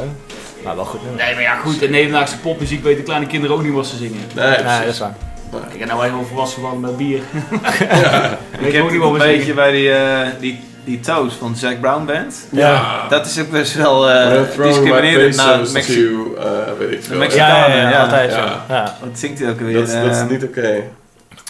Maar 0.65 0.77
wel 0.77 0.85
goed 0.85 1.03
nummer. 1.03 1.25
Nee, 1.25 1.35
maar 1.35 1.43
ja 1.43 1.55
goed, 1.57 1.83
in 1.83 1.91
Nederlandse 1.91 2.39
popmuziek 2.39 2.83
weten 2.83 3.05
kleine 3.05 3.27
kinderen 3.27 3.57
ook 3.57 3.63
niet 3.63 3.73
wat 3.73 3.87
ze 3.87 3.97
zingen. 3.97 4.21
nee, 4.35 4.47
Nee, 4.47 4.55
precies. 4.63 4.79
dat 4.79 4.87
is 4.89 4.99
waar. 4.99 5.15
Kijk, 5.61 5.81
en 5.81 5.87
nou 5.87 5.99
wij 6.01 6.09
gewoon 6.09 6.27
volwassen 6.27 6.55
geworden 6.55 6.81
met 6.81 6.97
bier. 6.97 7.21
Ik 8.59 8.73
heb 8.73 8.85
ook 8.85 9.13
een 9.13 9.19
beetje 9.19 9.55
bij 9.55 9.71
die, 9.71 9.93
eh, 9.93 10.27
die, 10.41 10.61
die 10.85 11.01
Toast 11.01 11.37
van 11.37 11.57
Zac 11.57 11.81
Brown 11.81 12.05
Band. 12.05 12.47
Ja. 12.51 13.07
Dat 13.09 13.27
is 13.27 13.41
ook 13.41 13.51
best 13.51 13.75
wel 13.75 14.11
eh 14.11 14.41
my 14.55 14.67
discriminerend 14.67 15.37
naar 15.37 15.59
pesos 15.59 15.73
Mexi 15.73 15.95
to, 16.13 16.35
eh, 16.35 16.49
weet 16.79 16.91
ik 16.93 17.03
veel. 17.05 17.17
Mexicanen. 17.19 17.77
Ja, 17.77 17.77
ja, 17.77 17.83
ja, 17.83 17.91
ja. 17.91 18.03
altijd 18.03 18.31
Ja. 18.33 18.37
zo. 18.47 18.75
Ja. 18.75 18.97
Wat 19.01 19.19
zingt 19.19 19.39
hij 19.39 19.51
ook 19.51 19.59
alweer? 19.59 19.75
Dat, 19.79 19.89
is- 19.89 19.95
dat 19.95 20.11
is 20.11 20.19
Eh, 20.19 20.27
niet 20.27 20.45
oké. 20.45 20.83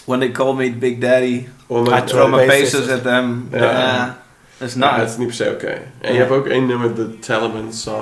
When 0.04 0.18
they 0.20 0.30
call 0.30 0.54
me 0.54 0.72
Big 0.72 0.98
Daddy, 0.98 1.46
I 1.70 2.02
throw 2.04 2.34
my 2.34 2.46
pesos. 2.46 2.88
at 2.88 3.02
them. 3.02 3.48
Ja. 3.52 4.16
Dat 4.58 4.68
is 4.68 4.74
nice. 4.74 5.02
is 5.10 5.16
niet 5.16 5.26
per 5.26 5.36
se 5.36 5.50
oké. 5.52 5.72
En 6.00 6.12
je 6.12 6.18
hebt 6.18 6.30
ook 6.30 6.46
één 6.46 6.66
nummer, 6.66 6.94
de 6.94 7.18
Taliban 7.18 7.72
song. 7.72 7.94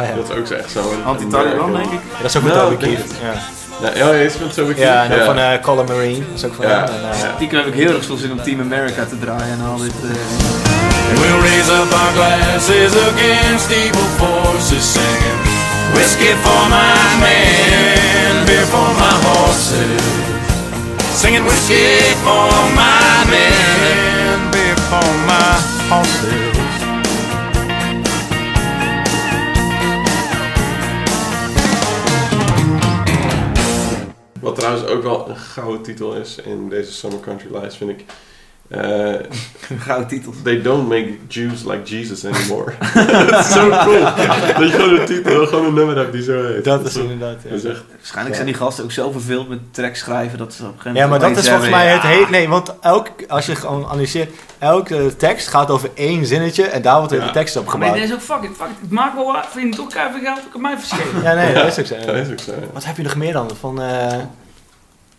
Oh, 0.00 0.06
ja. 0.06 0.14
Dat 0.16 0.30
is 0.30 0.36
ook 0.36 0.46
zo 0.46 0.54
echt 0.54 0.70
zo'n... 0.70 1.04
Anti-Taliban, 1.04 1.72
denk 1.72 1.90
ik. 1.92 2.00
Dat 2.22 2.30
is 2.30 2.36
ook 2.36 2.42
Nou, 2.44 2.72
ik 2.72 2.80
denk 2.80 2.94
Keith. 2.96 3.10
Ja, 3.22 3.32
Ja, 3.82 3.90
ja, 3.94 4.10
is 4.12 4.38
met 4.38 4.54
Toby 4.54 4.74
ja 4.76 5.04
en 5.04 5.12
ook 5.18 5.24
van 5.24 5.38
eh 5.38 5.60
Colin 5.62 5.84
Marine. 5.84 6.18
Dat 6.18 6.36
is 6.36 6.44
ook 6.44 6.54
van 6.54 6.66
Ja. 6.68 6.70
hem. 6.84 6.84
Eh, 7.12 7.20
Ja. 7.20 7.34
Die 7.38 7.48
heb 7.48 7.66
ik 7.66 7.74
heel 7.74 7.94
erg 7.94 8.04
veel 8.04 8.16
zin 8.16 8.32
om 8.32 8.42
Team 8.42 8.60
America 8.60 9.04
te 9.04 9.18
draaien 9.18 9.52
en 9.58 9.64
al 9.70 9.76
dit. 9.76 9.92
eh, 10.02 11.18
We'll 11.20 11.40
raise 11.40 11.72
up 11.72 11.92
our 11.92 12.12
glasses 12.18 12.92
against 13.12 13.70
evil 13.70 14.08
forces, 14.20 14.92
singing 14.92 15.40
whiskey 15.92 16.34
for 16.42 16.62
my 16.68 17.20
men, 17.24 18.44
beer 18.46 18.64
for 18.74 18.88
my 19.02 19.14
horses. 19.26 20.02
Singing 21.20 21.44
whiskey 21.44 22.14
for 22.24 22.48
my 22.74 23.30
men, 23.32 24.38
beer 24.50 24.76
for 24.90 25.08
my 25.26 25.50
horses. 25.88 26.69
Wat 34.50 34.58
trouwens 34.58 34.86
ook 34.86 35.02
wel 35.02 35.28
een 35.28 35.36
gouden 35.36 35.82
titel 35.82 36.14
is 36.14 36.36
in 36.44 36.68
deze 36.68 36.92
Summer 36.92 37.20
Country 37.20 37.48
lijst, 37.52 37.76
vind 37.76 37.90
ik. 37.90 38.04
Eh, 38.68 39.14
Gouden 39.86 40.08
titels. 40.08 40.36
They 40.42 40.62
don't 40.62 40.88
make 40.88 41.08
Jews 41.28 41.64
like 41.64 41.82
Jesus 41.96 42.24
anymore. 42.26 42.72
dat 43.30 43.38
is 43.46 43.52
zo 43.52 43.68
cool. 43.68 44.00
dat 44.00 44.16
je 44.58 44.70
gewoon 44.70 44.98
een 44.98 45.06
titel, 45.06 45.46
gewoon 45.46 45.64
een 45.64 45.74
nummer 45.74 45.96
hebt 45.96 46.12
die 46.12 46.22
zo 46.22 46.44
heet. 46.46 46.64
dat 46.64 46.84
is 46.86 46.96
inderdaad. 46.96 47.36
ja. 47.42 47.48
dat 47.50 47.58
is 47.58 47.64
echt... 47.64 47.82
Waarschijnlijk 47.96 48.34
zijn 48.34 48.46
die 48.46 48.56
gasten 48.56 48.84
ook 48.84 48.92
zo 48.92 49.10
verveeld 49.10 49.48
met 49.48 49.58
tracks 49.70 49.98
schrijven 49.98 50.38
dat 50.38 50.54
ze 50.54 50.62
op 50.62 50.68
een 50.68 50.74
gegeven 50.74 50.94
Ja, 51.00 51.06
maar 51.06 51.18
moment 51.18 51.34
dat 51.34 51.44
is 51.44 51.50
volgens 51.50 51.70
mij 51.70 51.86
het 51.86 52.02
hele... 52.02 52.26
Nee, 52.30 52.48
want 52.48 52.74
elk, 52.80 53.08
als 53.28 53.46
je 53.46 53.54
gewoon 53.54 53.84
analyseert... 53.86 54.30
Elke 54.58 55.16
tekst 55.16 55.48
gaat 55.48 55.70
over 55.70 55.90
één 55.94 56.26
zinnetje 56.26 56.64
en 56.64 56.82
daar 56.82 56.96
wordt 56.96 57.10
weer 57.12 57.20
Ja. 57.20 57.26
de 57.26 57.32
tekst 57.32 57.56
op 57.56 57.64
Maar 57.64 57.72
gebouwd. 57.72 57.94
dit 57.94 58.04
is 58.04 58.12
ook 58.12 58.20
fuck 58.20 58.42
it, 58.42 58.56
fuck 58.56 58.66
it. 58.66 58.76
Ik 58.82 58.90
maak 58.90 59.14
wel 59.14 59.32
wat, 59.32 59.46
vind 59.50 59.74
je 59.74 59.80
toch 59.80 59.92
keihard 59.92 60.22
geld, 60.24 60.38
ook 60.48 60.54
op 60.54 60.60
mij 60.60 60.78
verschenen. 60.78 61.22
Ja, 61.22 61.34
nee, 61.34 61.54
dat 61.54 61.66
is 61.66 61.78
ook 61.78 61.86
zo. 61.86 62.06
Dat 62.06 62.16
is 62.16 62.30
ook 62.30 62.38
zo. 62.38 62.52
Wat 62.72 62.84
heb 62.84 62.96
je 62.96 63.02
nog 63.02 63.16
meer 63.16 63.32
dan? 63.32 63.50
Van 63.60 63.82
eh, 63.82 64.18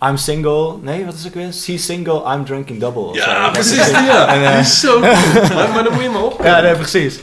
I'm 0.03 0.17
single. 0.17 0.75
Nee, 0.81 1.05
wat 1.05 1.13
is 1.13 1.27
ook 1.27 1.33
weer? 1.33 1.53
See 1.53 1.77
single, 1.77 2.33
I'm 2.33 2.45
drinking 2.45 2.79
double. 2.79 3.13
Ja, 3.13 3.43
Dat 3.43 3.51
precies. 3.51 3.89
ja. 3.89 4.27
En, 4.27 4.43
eh, 4.43 4.49
die 4.51 4.59
is 4.59 4.79
zo 4.79 4.99
cool. 4.99 5.11
maar, 5.53 5.69
maar 5.69 5.83
dan 5.83 5.93
moet 5.93 6.03
je 6.03 6.09
maar 6.09 6.23
op. 6.23 6.43
Ja, 6.43 6.59
nee, 6.61 6.75
precies. 6.75 7.19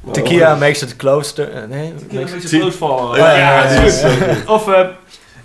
Maar 0.00 0.14
Tequila 0.14 0.54
makes 0.54 0.82
it 0.82 0.96
closer. 0.96 1.52
eh, 1.52 1.62
nee, 1.68 1.92
heb 2.10 2.12
makes 2.12 2.32
it... 2.52 2.76
close. 2.76 3.18
Ja, 3.18 3.36
ja, 3.36 3.68
die 3.68 3.78
ja, 3.78 3.84
is 3.84 4.00
zo 4.00 4.08
ja. 4.08 4.14
goed. 4.14 4.46
Of 4.46 4.68
eh 4.68 4.86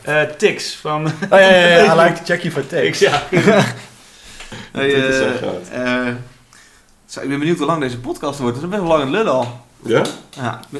eh, 0.01 0.29
Tix 0.37 0.75
van 0.81 1.05
Oh 1.05 1.11
ja, 1.29 1.39
ja, 1.39 1.67
ja, 1.67 1.93
I 1.93 1.99
like 2.07 2.13
to 2.13 2.21
check 2.25 2.41
you 2.41 2.53
for 2.53 2.67
Tix. 2.67 2.99
takes. 2.99 2.99
Ja. 2.99 3.23
Hey, 4.71 4.87
Dit 4.87 5.03
is 5.03 5.19
eh, 5.19 6.07
eh, 6.07 6.15
zo, 7.05 7.21
ik 7.21 7.29
ben 7.29 7.39
benieuwd 7.39 7.57
hoe 7.57 7.67
lang 7.67 7.81
deze 7.81 7.99
podcast 7.99 8.39
wordt. 8.39 8.55
Dat 8.55 8.63
is 8.63 8.69
best 8.69 8.81
wel 8.81 8.91
lang 8.91 9.01
het 9.03 9.11
lullen 9.11 9.33
al. 9.33 9.59
Ja? 9.83 10.01
Ja, 10.29 10.59
eh, 10.73 10.79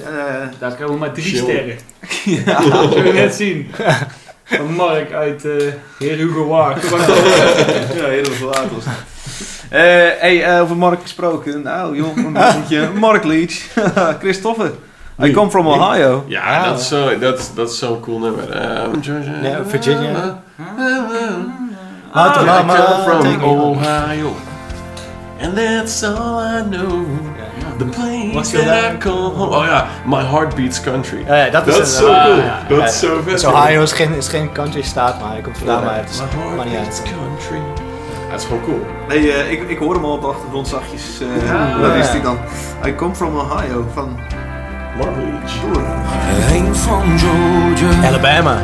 Daar 0.60 0.74
krijgen 0.74 0.88
we 0.88 0.96
maar 0.98 1.12
drie 1.14 1.26
Chill. 1.26 1.42
sterren. 1.42 1.78
Ja, 2.46 2.60
dat 2.70 2.92
zullen 2.94 3.04
we 3.04 3.12
net 3.12 3.36
zien. 3.36 3.72
Van 4.46 4.74
Mark 4.74 5.12
uit 5.12 5.46
eh 5.46 5.52
Heer 6.00 6.16
Hugo 6.16 6.48
Waard. 6.48 6.84
ja, 7.96 8.06
heel 8.08 8.26
veel 8.26 8.48
later 8.48 8.70
was. 8.76 8.84
Eh, 9.70 9.82
hey, 10.20 10.44
eh, 10.44 10.62
over 10.62 10.78
Mark 10.78 11.02
gesproken. 11.02 11.62
Nou, 11.62 11.96
joh, 11.96 12.18
een 12.18 12.34
beetje. 12.54 12.90
Mark 13.00 13.24
Leach. 13.24 13.54
Christopher. 14.22 14.72
I 15.24 15.32
come 15.32 15.50
from? 15.50 15.68
Ohio. 15.68 16.24
Ja, 16.28 16.66
dat 16.66 16.80
is 16.80 16.88
zo- 16.88 17.18
dat, 17.20 17.52
dat 17.56 17.70
is 17.70 17.78
zo'n 17.78 18.00
cool 18.00 18.20
nummer. 18.20 18.50
Ehm, 18.52 19.02
Georgia. 19.02 19.34
Ja, 19.44 19.64
Virginia. 19.66 20.44
Ah, 22.12 22.42
I 22.42 22.46
mama 22.46 22.76
come 22.76 23.04
from. 23.04 23.44
Ohio. 23.44 24.36
And 25.42 25.56
that's 25.56 26.04
all 26.04 26.40
I 26.44 26.62
know. 26.70 27.06
The 27.78 27.86
place 27.86 28.34
What's 28.34 28.52
that 28.52 28.64
your 28.64 28.74
I 28.78 28.82
name? 28.82 28.98
call 28.98 29.34
home. 29.36 29.56
Oh 29.56 29.66
ja, 29.66 29.86
My 30.06 30.24
Heart 30.24 30.56
Beats 30.56 30.82
Country. 30.82 31.24
Ja, 31.28 31.36
ja, 31.36 31.50
dat 31.50 31.68
is, 31.68 31.76
Dat 31.78 31.86
is 31.88 31.98
zo 31.98 32.06
cool. 32.06 32.78
Dat 32.80 32.90
is 32.90 33.00
zo 33.00 33.20
vet. 33.28 33.46
Ohio 33.46 33.82
is 33.82 33.92
geen, 33.92 34.14
is 34.16 34.28
geen 34.28 34.52
country 34.52 34.82
staat, 34.82 35.20
maar 35.22 35.32
hij 35.32 35.42
komt 35.42 35.58
vandaan, 35.58 35.84
maar 35.84 35.96
het 35.98 36.10
is 36.10 36.20
My 36.20 36.26
Heart 36.42 36.56
maar 36.56 36.66
niet 36.66 36.74
Beats 36.76 37.00
uit. 37.02 37.10
Country. 37.10 37.60
Dat 38.32 38.40
is 38.40 38.46
gewoon 38.46 38.62
cool. 38.64 38.86
Nee, 39.08 39.32
eh, 39.32 39.52
ik, 39.52 39.70
ik 39.70 39.78
hoor 39.78 39.94
hem 39.94 40.04
al 40.06 40.12
op 40.12 40.22
de 40.22 40.28
achtergrond 40.28 40.68
zachtjes. 40.68 41.20
eh 41.22 41.48
Ja. 41.48 41.80
Waar 41.80 41.98
is 41.98 42.08
hij 42.08 42.22
dan? 42.22 42.38
I 42.86 42.96
come 42.96 43.16
from 43.16 43.36
Ohio. 43.38 43.88
Van. 43.94 44.18
I 45.00 45.04
ain't 46.54 46.78
from 46.78 47.18
Georgia 47.18 48.08
Alabama. 48.08 48.58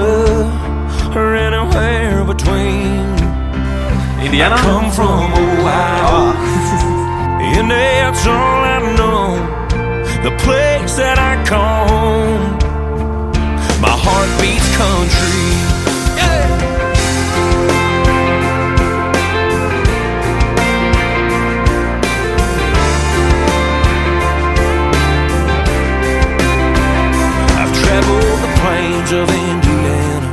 or 1.16 1.38
anywhere 1.38 2.24
between. 2.26 3.19
Indiana? 4.22 4.58
Come 4.58 4.92
from 4.92 5.32
Ohio, 5.34 6.34
and 7.58 7.72
that's 7.72 8.28
all 8.28 8.64
I 8.76 8.80
know. 8.98 9.60
The 10.24 10.36
place 10.44 10.96
that 10.98 11.18
I 11.18 11.42
call 11.48 11.88
home. 11.88 12.60
My 13.82 13.96
heart 13.96 14.30
beats 14.42 14.70
country. 14.76 15.70
I've 27.56 27.74
traveled 27.82 28.40
the 28.44 28.52
plains 28.60 29.12
of 29.14 29.30
Indiana 29.30 30.30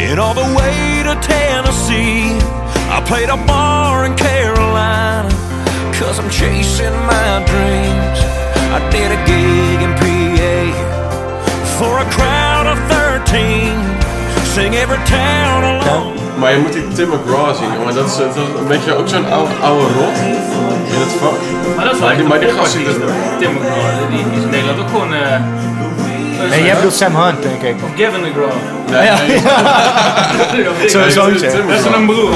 and 0.00 0.18
all 0.18 0.34
the 0.34 0.48
way 0.56 1.02
to 1.04 1.14
Tennessee. 1.20 2.59
I 2.96 3.00
played 3.10 3.28
a 3.30 3.36
bar 3.46 4.04
in 4.06 4.14
Carolina 4.16 5.28
cause 5.98 6.18
I'm 6.18 6.30
chasing 6.30 6.94
my 7.06 7.42
dreams. 7.50 8.18
I 8.76 8.78
did 8.90 9.10
a 9.10 9.20
gig 9.30 9.78
in 9.86 9.92
PA 10.00 10.58
for 11.78 11.92
a 12.04 12.06
crowd 12.16 12.66
of 12.72 12.78
13. 12.88 13.76
Sing 14.54 14.74
every 14.74 14.98
town 15.06 15.62
along. 15.64 16.14
Maar 16.38 16.52
je 16.52 16.58
moet 16.58 16.72
die 16.72 16.88
Tim 16.88 17.08
McGraw 17.08 17.54
zien, 17.56 17.72
jongen. 17.72 17.94
Dat 17.94 18.06
is, 18.06 18.16
dat 18.16 18.36
is 18.36 18.42
een 18.60 18.66
beetje 18.66 18.94
ook 18.94 19.08
zo'n 19.08 19.30
oude, 19.30 19.52
oude 19.62 19.84
rot 19.98 20.16
in 20.94 21.00
het 21.04 21.12
vak. 21.20 21.38
Maar 21.76 21.84
dat 21.84 21.94
is 21.94 22.00
wel 22.00 22.08
Maar 22.08 22.16
die- 22.16 22.26
maar 22.52 22.54
gast. 22.58 22.72
Tim 23.38 23.52
McGraw, 23.52 24.10
die, 24.10 24.20
is 24.38 24.42
in 24.42 24.50
Nederland 24.50 24.78
ook 24.80 24.88
gewoon... 24.88 25.14
eh 25.14 25.40
Nee, 26.48 26.64
jij 26.64 26.74
bedoelt 26.74 26.94
Sam 26.94 27.16
Hunt, 27.16 27.42
denk 27.42 27.62
ik. 27.62 27.74
Gavin 27.96 28.20
McGraw. 28.20 28.50
Nee, 28.90 29.10
nee. 29.28 30.88
Zo'n 30.90 31.00
Nee, 31.00 31.10
zoontje. 31.10 31.46
Dat 31.46 31.78
is 31.78 31.84
een 31.84 32.06
broer. 32.06 32.32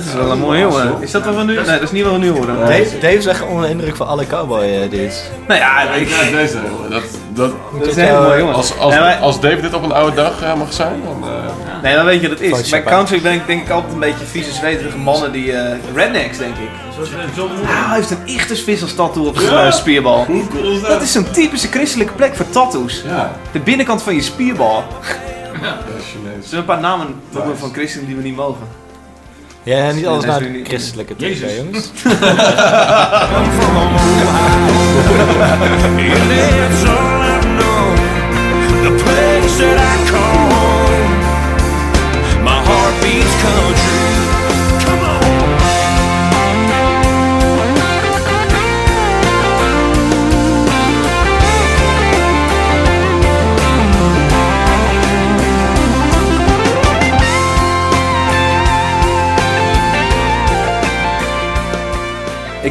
Wel 0.00 0.30
een 0.30 0.38
mooie 0.38 0.60
jongen. 0.60 0.96
Is 1.00 1.10
dat 1.10 1.24
wat 1.24 1.34
we 1.34 1.42
nu... 1.42 1.54
Nee, 1.54 1.64
dat 1.64 1.82
is 1.82 1.90
niet 1.90 2.02
wat 2.04 2.12
we 2.12 2.18
nu 2.18 2.30
horen. 2.30 2.58
Dave, 2.58 2.98
Dave 3.00 3.16
is 3.16 3.26
echt 3.26 3.42
onder 3.46 3.62
de 3.62 3.68
indruk 3.70 3.96
van 3.96 4.06
alle 4.06 4.26
cowboy 4.26 4.62
eh, 4.62 4.90
dit. 4.90 5.30
Nou 5.48 5.60
ja, 5.60 5.82
Ja, 5.82 5.90
ik, 5.92 6.08
ja, 6.08 6.36
deze. 6.36 6.56
Dat, 6.90 7.02
dat, 7.34 7.52
dat 7.78 7.86
is 7.88 7.96
een 7.96 8.04
hele 8.04 8.20
mooie 8.20 8.38
jongen. 8.38 8.54
als, 8.54 8.78
als, 8.78 8.94
Ja, 8.94 9.00
maar- 9.00 9.16
als 9.16 9.40
Dave 9.40 9.60
dit 9.60 9.74
op 9.74 9.82
een 9.82 9.92
oude 9.92 10.16
dag 10.16 10.42
eh, 10.42 10.54
mag 10.54 10.72
zijn, 10.72 11.02
dan... 11.04 11.28
eh, 11.30 11.50
Nee, 11.82 11.94
dan 11.94 12.04
weet 12.04 12.20
je 12.20 12.28
wat 12.28 12.38
het 12.38 12.58
is. 12.58 12.70
Bij 12.70 12.82
country 12.82 13.20
ben 13.20 13.32
ik 13.32 13.46
denk 13.46 13.62
ik 13.62 13.70
altijd 13.70 13.92
een 13.92 13.98
beetje 13.98 14.24
vieze, 14.24 14.52
zweterige 14.52 14.98
mannen 14.98 15.32
die... 15.32 15.52
eh, 15.52 15.76
rednecks, 15.94 16.38
denk 16.38 16.56
ik. 16.56 16.68
Zoals 16.94 17.10
eh, 17.10 17.16
John. 17.36 17.50
Ah, 17.66 17.86
hij 17.88 17.96
heeft 17.96 18.10
een 18.10 18.22
Ichthusvis 18.24 18.82
als 18.82 18.94
tattoo 18.94 19.26
op 19.26 19.36
zijn 19.38 19.66
eh, 19.66 19.72
spierbal. 19.72 20.24
Hoe 20.24 20.46
cool 20.48 20.72
is 20.72 20.80
dat? 20.80 20.90
Dat 20.90 21.02
is 21.02 21.12
zo'n 21.12 21.30
typische 21.30 21.68
christelijke 21.68 22.12
plek 22.12 22.34
voor 22.36 22.50
tattoos. 22.50 23.02
Ja, 23.06 23.32
De 23.52 23.58
binnenkant 23.60 24.02
van 24.02 24.14
je 24.14 24.22
spierbal. 24.22 24.84
dat 25.62 25.94
is 25.98 26.04
Er 26.42 26.48
zijn 26.48 26.60
een 26.60 26.66
paar 26.66 26.80
namen 26.80 27.06
van 27.58 27.72
christenen 27.72 28.06
die 28.06 28.16
we 28.16 28.22
niet 28.22 28.36
mogen. 28.36 28.80
Ja, 29.64 29.92
niet 29.92 30.06
alles 30.06 30.24
naar 30.24 30.40
de 30.40 30.60
christelijke 30.64 31.14
Jezus. 31.16 31.38
trekken, 31.38 31.64
jongens. 31.64 31.90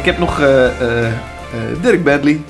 Ik 0.02 0.08
heb 0.08 0.18
nog 0.18 0.40
eh, 0.40 0.64
eh, 0.66 1.06
eh, 1.06 1.12
Dirk 1.80 2.04
Bentley. 2.04 2.42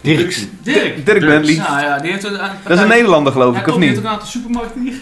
Dirks. 0.00 0.46
Dirk. 0.62 1.06
Dirk 1.06 1.20
Bentley. 1.26 1.56
Nou 1.56 1.80
ja, 1.80 1.98
die 1.98 2.10
heeft 2.10 2.24
een, 2.24 2.38
Dat 2.66 2.76
is 2.76 2.80
een 2.80 2.88
Nederlander 2.88 3.32
geloof 3.32 3.52
Hij 3.52 3.60
ik, 3.60 3.66
of 3.66 3.72
komt 3.72 3.84
hier 3.84 3.92
niet? 3.94 4.02
toch 4.02 4.12
aan 4.12 4.18
de 4.18 4.26
supermarkt 4.26 4.74
hier? 4.74 4.94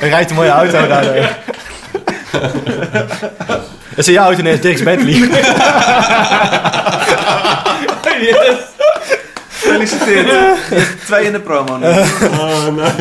Hij 0.00 0.08
rijdt 0.08 0.30
een 0.30 0.36
mooie 0.36 0.50
auto 0.50 0.86
daar. 0.86 1.04
Dat 3.88 4.06
is 4.06 4.06
jouw 4.06 4.24
auto 4.24 4.42
net 4.42 4.62
Dirks 4.62 4.82
Bentley. 4.82 5.14
yes. 8.20 8.56
Gefeliciteerd. 9.48 10.26
Je 10.26 10.56
hebt 10.68 11.04
twee 11.04 11.24
in 11.24 11.32
de 11.32 11.40
promo 11.40 11.76
nu. 11.76 11.86
Oh, 11.86 12.66
nee. 12.66 12.92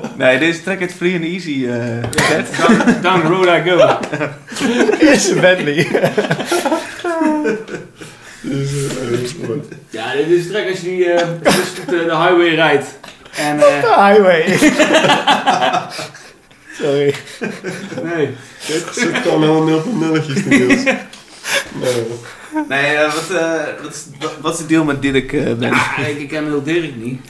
Nee, 0.18 0.38
deze 0.38 0.62
track 0.62 0.78
heet 0.78 0.92
Free 0.94 1.14
and 1.14 1.24
Easy. 1.24 1.66
eh, 1.66 2.24
set. 2.28 2.46
Down, 2.58 3.00
down 3.02 3.20
the 3.20 3.26
road 3.28 3.46
I 3.46 3.70
go. 3.70 3.98
is 5.12 5.28
een 5.28 5.40
Bentley. 5.40 5.86
Ja, 9.90 10.12
dit 10.12 10.26
is 10.26 10.46
trek 10.46 10.68
als 10.70 10.80
je 10.80 10.84
die 10.86 11.04
eh, 11.10 11.26
dus 11.42 11.54
op 11.80 11.86
de, 11.88 11.96
de 11.96 12.16
highway 12.16 12.54
rijdt. 12.54 12.86
En, 13.36 13.58
eh, 13.60 14.08
Highway. 14.08 14.58
Sorry. 16.80 17.14
nee. 18.02 18.30
Dit 18.66 18.84
zit 18.92 19.16
gewoon 19.22 19.40
helemaal 19.40 19.62
nul 19.62 19.80
van 19.80 19.98
nulletjes 19.98 20.44
Niels. 20.44 20.82
Nee. 20.84 22.06
Nee, 22.68 22.94
eh, 22.96 23.14
wat, 23.14 23.30
eh, 23.40 23.52
wat, 23.82 23.92
is, 23.94 24.04
wat- 24.20 24.36
wat 24.40 24.52
is 24.52 24.58
de 24.58 24.66
deal 24.66 24.84
met 24.84 25.02
Dirk 25.02 25.32
eh 25.32 25.42
Bentley? 25.44 25.68
Ja, 25.96 26.06
ik, 26.06 26.18
ik 26.18 26.28
ken 26.28 26.44
heel 26.44 26.62
Dirk 26.62 26.96
niet. 26.96 27.20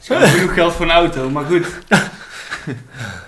Zo, 0.00 0.14
genoeg 0.18 0.54
geld 0.54 0.72
voor 0.72 0.84
een 0.84 0.90
auto, 0.90 1.30
maar 1.30 1.44
goed. 1.44 1.66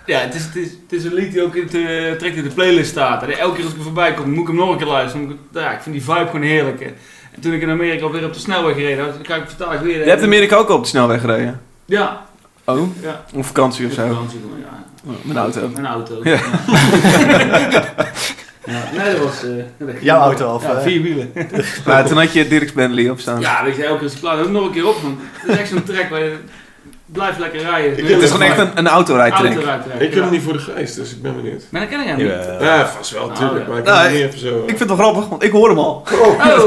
Ja, 0.06 0.18
het 0.18 0.34
is, 0.34 0.44
het 0.44 0.56
is, 0.56 0.68
het 0.70 0.92
is 0.92 1.04
een 1.04 1.14
lied 1.14 1.32
die 1.32 1.42
ook 1.42 1.54
in 1.54 1.66
de, 1.70 2.14
direct 2.18 2.36
in 2.36 2.42
de 2.42 2.48
playlist 2.54 2.90
staat. 2.90 3.22
En 3.22 3.38
elke 3.38 3.54
keer 3.54 3.64
als 3.64 3.72
ik 3.72 3.78
er 3.78 3.84
voorbij 3.84 4.14
kom, 4.14 4.30
moet 4.30 4.40
ik 4.40 4.46
hem 4.46 4.56
nog 4.56 4.70
een 4.70 4.76
keer 4.78 4.86
luisteren. 4.86 5.30
Ik- 5.30 5.36
ja, 5.52 5.72
ik 5.72 5.80
vind 5.80 5.94
die 5.94 6.04
vibe 6.04 6.26
gewoon 6.26 6.42
heerlijk. 6.42 6.80
En 6.80 7.40
toen 7.40 7.52
ik 7.52 7.62
in 7.62 7.70
Amerika 7.70 8.08
weer 8.10 8.24
op 8.24 8.32
de 8.32 8.38
snelweg 8.38 8.74
gereden 8.74 9.22
kijk 9.22 9.42
ik 9.42 9.48
vandaag 9.56 9.80
weer... 9.80 9.98
Je 10.04 10.10
hebt 10.10 10.22
Amerika 10.22 10.56
ook 10.56 10.68
op 10.68 10.82
de 10.82 10.88
snelweg 10.88 11.20
gereden? 11.20 11.60
Ja. 11.84 12.24
Oh? 12.64 12.88
Ja. 13.02 13.24
Op 13.34 13.44
vakantie 13.44 13.86
of 13.86 13.92
zo? 13.92 14.06
Vakantie, 14.08 14.40
ja. 14.60 14.84
Oh, 15.10 15.14
Mijn 15.22 15.38
auto. 15.38 15.68
Mijn 15.72 15.86
auto. 15.86 16.20
Ja. 16.22 16.32
Ja, 16.32 17.94
nee, 18.66 19.10
dat 19.14 19.18
was... 19.24 19.44
eh, 19.44 19.50
dat 19.78 19.88
Jouw 20.00 20.20
auto 20.20 20.54
of, 20.54 20.62
Ja, 20.62 20.74
eh? 20.74 20.82
vier 20.82 21.02
wielen. 21.02 21.32
Maar 21.86 22.06
toen 22.06 22.18
had 22.18 22.32
je 22.32 22.48
Dirks 22.48 22.72
Bentley 22.72 23.10
op 23.10 23.20
staan. 23.20 23.40
Ja, 23.40 23.64
weet 23.64 23.76
je, 23.76 23.82
elke 23.84 23.94
keer 23.96 24.04
als 24.04 24.14
ik 24.14 24.20
klaar 24.20 24.36
ben, 24.36 24.44
ook 24.44 24.50
nog 24.50 24.64
een 24.64 24.70
keer 24.72 24.86
op. 24.88 24.96
Want 25.02 25.18
het 25.32 25.50
is 25.52 25.56
echt 25.58 25.68
zo'n 25.68 25.82
track 25.84 26.08
waar 26.10 26.24
je 26.24 26.36
blijft 27.12 27.38
lekker 27.38 27.60
rijden. 27.60 28.06
het 28.06 28.22
is 28.22 28.30
gewoon 28.30 28.46
echt 28.46 28.58
een, 28.58 28.70
een 28.74 28.88
autorijtrack. 28.88 29.44
Autorijtrack, 29.46 29.92
Ik 29.94 30.00
heb 30.00 30.12
ja. 30.12 30.20
hem 30.20 30.30
niet 30.30 30.42
voor 30.42 30.52
de 30.52 30.58
geest, 30.58 30.94
dus 30.96 31.10
ik 31.12 31.22
ben 31.22 31.36
benieuwd. 31.36 31.62
Maar 31.70 31.80
dat 31.80 31.90
ken 31.90 32.00
ik 32.00 32.06
hem 32.06 32.16
niet. 32.16 32.26
Ja, 32.60 32.86
vast 32.86 33.10
wel, 33.10 33.32
tuurlijk. 33.32 33.64
ja. 33.64 33.70
Maar 33.70 33.78
ik 33.78 33.84
Nou, 33.84 33.98
heb 33.98 34.06
hem 34.06 34.16
ik- 34.16 34.24
niet 34.24 34.34
even 34.34 34.48
zo... 34.48 34.58
Ik 34.58 34.66
vind 34.66 34.78
het 34.78 34.88
wel 34.88 34.96
grappig, 34.96 35.28
want 35.28 35.42
ik 35.42 35.50
hoor 35.52 35.68
hem 35.68 35.78
al. 35.78 36.02
Oh! 36.12 36.40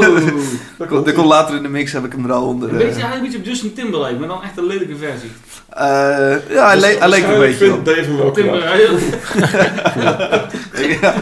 Dat 0.78 0.88
komt, 0.88 1.04
dat 1.04 1.14
komt 1.14 1.26
later 1.26 1.56
in 1.56 1.62
de 1.62 1.68
mix, 1.68 1.92
heb 1.92 2.04
ik 2.04 2.12
hem 2.12 2.24
er 2.24 2.32
al 2.32 2.46
onder. 2.46 2.68
Een 2.68 2.80
eh. 2.80 2.86
beetje, 2.86 3.02
hij 3.02 3.16
een 3.16 3.22
beetje 3.22 3.38
op 3.38 3.44
Justin 3.44 3.72
Timberlake, 3.74 4.14
maar 4.14 4.28
dan 4.28 4.42
echt 4.42 4.56
een 4.56 4.66
lelijke 4.66 4.96
versie. 4.96 5.30
Eh, 5.70 6.34
ja, 6.48 6.66
hij, 6.66 6.76
le- 6.80 6.96
hij 6.98 7.08
leek 7.08 7.22
een 7.24 7.38
beetje 7.38 7.72
op. 7.72 7.88
Ik 7.88 7.94
vind 7.94 8.06
Dave 8.06 8.42
hem. 8.42 8.54
Ja. 11.00 11.14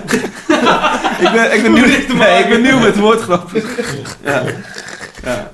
ik, 1.21 1.33
ben, 1.33 1.55
ik, 1.55 1.63
ben 1.63 1.73
nieuw, 1.73 1.87
nee, 2.17 2.43
ik 2.43 2.49
ben 2.49 2.61
nieuw 2.63 2.79
met 2.79 2.99
woordgrappen. 2.99 3.63
ja. 4.25 4.43
Ja. 5.25 5.51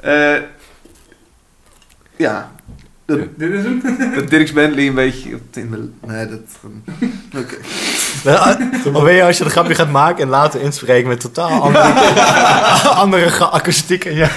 Eh, 0.00 0.40
ja. 2.16 2.50
Dat, 3.06 3.18
Dit 3.36 3.50
is 3.52 3.62
hem. 3.62 3.82
dat 4.14 4.30
Dirks 4.30 4.52
Bentley 4.52 4.86
een 4.86 4.94
beetje 4.94 5.34
op 5.34 5.40
Tinder... 5.50 5.78
Nee, 6.06 6.26
dat... 6.26 6.38
Oké. 7.36 7.54
Of 8.92 9.02
weet 9.02 9.16
je, 9.16 9.24
als 9.24 9.38
je 9.38 9.44
de 9.44 9.50
grapje 9.50 9.74
gaat 9.74 9.90
maken 9.90 10.22
en 10.22 10.28
later 10.28 10.60
inspreken 10.60 11.08
met 11.08 11.20
totaal 11.20 11.62
andere, 11.62 11.84
andere 13.04 13.30
ge- 13.30 13.44
akoestiek. 13.50 14.04
En 14.04 14.14
ja. 14.14 14.28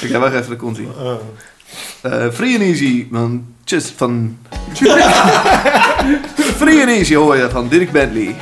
Ik 0.00 0.10
ga 0.10 0.18
wacht 0.18 0.34
even, 0.34 0.48
daar 0.48 0.56
komt 0.56 0.76
hij. 0.76 0.86
Eh, 2.02 2.26
free 2.32 2.54
and 2.54 2.62
Easy 2.62 3.06
van... 3.10 3.44
Just 3.64 3.92
van... 3.96 4.38
free 6.56 6.80
and 6.80 6.88
Easy 6.88 7.14
hoor 7.14 7.36
je 7.36 7.48
van 7.50 7.68
Dirk 7.68 7.92
Bentley. 7.92 8.36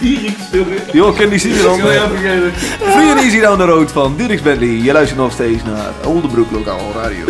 Dierik, 0.00 0.36
jongen. 0.52 0.78
Joh, 0.92 1.16
ken 1.16 1.28
die 1.30 1.38
zin 1.38 1.62
dan? 1.62 1.78
Free 1.78 3.10
and 3.10 3.20
Easy 3.20 3.40
down 3.40 3.58
the 3.58 3.64
road 3.66 3.92
van 3.92 4.16
Dirk 4.16 4.42
Bentley. 4.42 4.68
Je 4.82 4.92
luistert 4.92 5.18
nog 5.18 5.32
steeds 5.32 5.62
naar 5.62 5.92
Oldenbroek 6.04 6.50
Lokaal 6.50 6.92
Radio. 6.94 7.24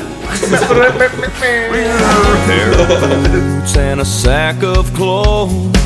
boots 3.30 3.76
and 3.76 4.00
a 4.00 4.04
sack 4.04 4.62
of 4.62 4.92
clothes. 4.92 5.80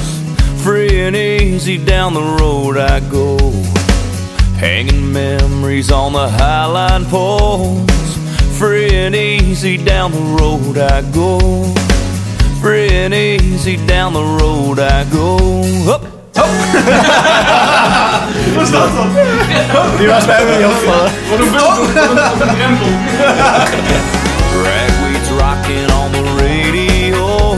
Free 0.63 1.07
and 1.07 1.15
easy 1.15 1.85
down 1.85 2.15
the 2.15 2.37
road 2.39 2.77
I 2.77 3.01
go. 3.11 3.76
Hanging 4.59 5.13
memories 5.13 5.93
on 5.93 6.13
the 6.15 6.29
highline 6.29 7.05
poles. 7.11 8.17
Free 8.59 8.95
and 8.95 9.15
easy 9.15 9.77
down 9.77 10.13
the 10.13 10.23
road 10.41 10.79
I 10.79 11.03
go. 11.13 11.39
Free 12.63 12.89
and 12.89 13.13
easy 13.13 13.77
down 13.87 14.15
the 14.15 14.25
road 14.25 14.79
I 14.79 15.05
go. 15.11 15.37
Up, 15.93 16.03
Die 19.99 20.07
was 20.09 20.25
bij 20.25 20.45
me 20.45 20.57
niet 20.57 20.67
opgevallen. 20.67 21.11
Wat 21.31 21.39
een 21.39 21.51
beeld, 21.51 21.77
wat 22.39 22.49
een 22.49 22.55
drempel. 22.55 22.87
Ragweed's 24.65 25.29
rocking 25.39 25.91
on 25.93 26.11
the 26.13 26.23
radio. 26.39 27.57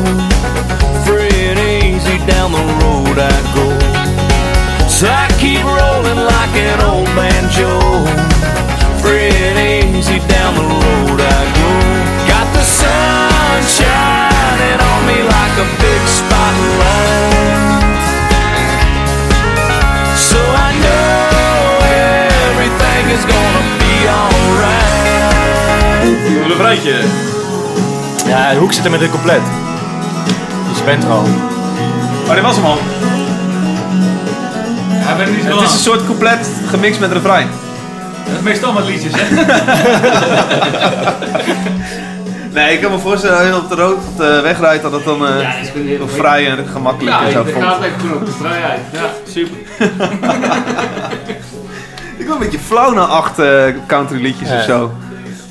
Free 1.05 1.49
and 1.51 1.59
easy 1.59 2.18
down 2.26 2.53
the 2.53 2.64
road 2.80 3.18
I 3.18 3.20
go. 3.55 3.66
So 4.88 5.07
Like 6.09 6.56
an 6.56 6.80
old 6.80 7.06
banjo. 7.14 7.68
Free 9.02 9.28
and 9.28 9.59
easy 9.94 10.18
down 10.26 10.54
the 10.54 10.62
road 10.62 11.20
I 11.20 11.42
go. 11.59 11.70
Got 12.26 12.46
the 12.56 12.64
sun 12.64 13.62
shining 13.76 14.80
on 14.90 15.00
me 15.06 15.18
like 15.36 15.56
a 15.64 15.68
big 15.84 16.02
spotlight. 16.18 17.92
So 20.16 20.40
I 20.66 20.68
know 20.84 21.78
everything 22.48 23.04
is 23.16 23.24
gonna 23.34 23.64
be 23.82 23.94
alright. 24.18 25.28
Een 26.42 26.48
refreintje. 26.48 26.96
Ja, 28.26 28.52
de 28.52 28.59
hoek 28.59 28.72
zit 28.72 28.84
er 28.84 28.90
met 28.90 29.00
een 29.00 29.11
compleet. 29.11 29.42
Dus 30.68 30.78
je 30.78 30.84
bent 30.84 31.04
er 31.04 31.11
al. 31.11 31.24
Oh, 32.28 32.34
dit 32.34 32.42
was 32.42 32.56
hem 32.56 32.64
al. 32.64 32.97
Niet 35.26 35.44
zo 35.44 35.50
Het 35.58 35.60
is 35.68 35.72
een 35.72 35.78
soort 35.78 36.06
compleet 36.06 36.48
gemixt 36.66 37.00
met 37.00 37.12
refrein. 37.12 37.48
Dat 38.24 38.34
is 38.36 38.42
meestal 38.42 38.72
met 38.72 38.84
liedjes, 38.86 39.12
hè? 39.16 39.26
Nee, 42.52 42.74
ik 42.74 42.80
kan 42.80 42.90
me 42.90 42.98
voorstellen 42.98 43.38
als 43.38 43.46
je 43.46 43.56
op 43.56 43.68
de 43.68 43.74
rood 43.74 43.96
op 43.96 44.16
de 44.16 44.40
weg 44.42 44.60
rijdt 44.60 44.82
dat 44.82 44.92
het 44.92 45.04
dan 45.04 45.26
eh 45.26 45.40
Ja, 45.42 45.54
is 45.54 45.68
heel 45.74 46.08
vrij 46.08 46.50
en 46.50 46.66
gemakkelijk 46.66 47.16
Ja, 47.16 47.24
en 47.26 47.32
zo 47.32 47.42
ik 47.42 47.54
gaat 47.62 47.82
echt 47.82 48.00
gewoon 48.00 48.16
op 48.16 48.26
de 48.26 48.32
vrijheid. 48.32 48.80
Ja, 48.92 49.00
super. 49.32 49.56
Ik 52.18 52.26
wel 52.26 52.34
een 52.34 52.42
beetje 52.42 52.58
flauw 52.58 52.92
na 52.92 53.00
acht 53.04 53.38
eh, 53.38 53.62
country 53.86 54.22
liedjes 54.22 54.48
Ja. 54.48 54.56
of 54.58 54.62
zo. 54.64 54.92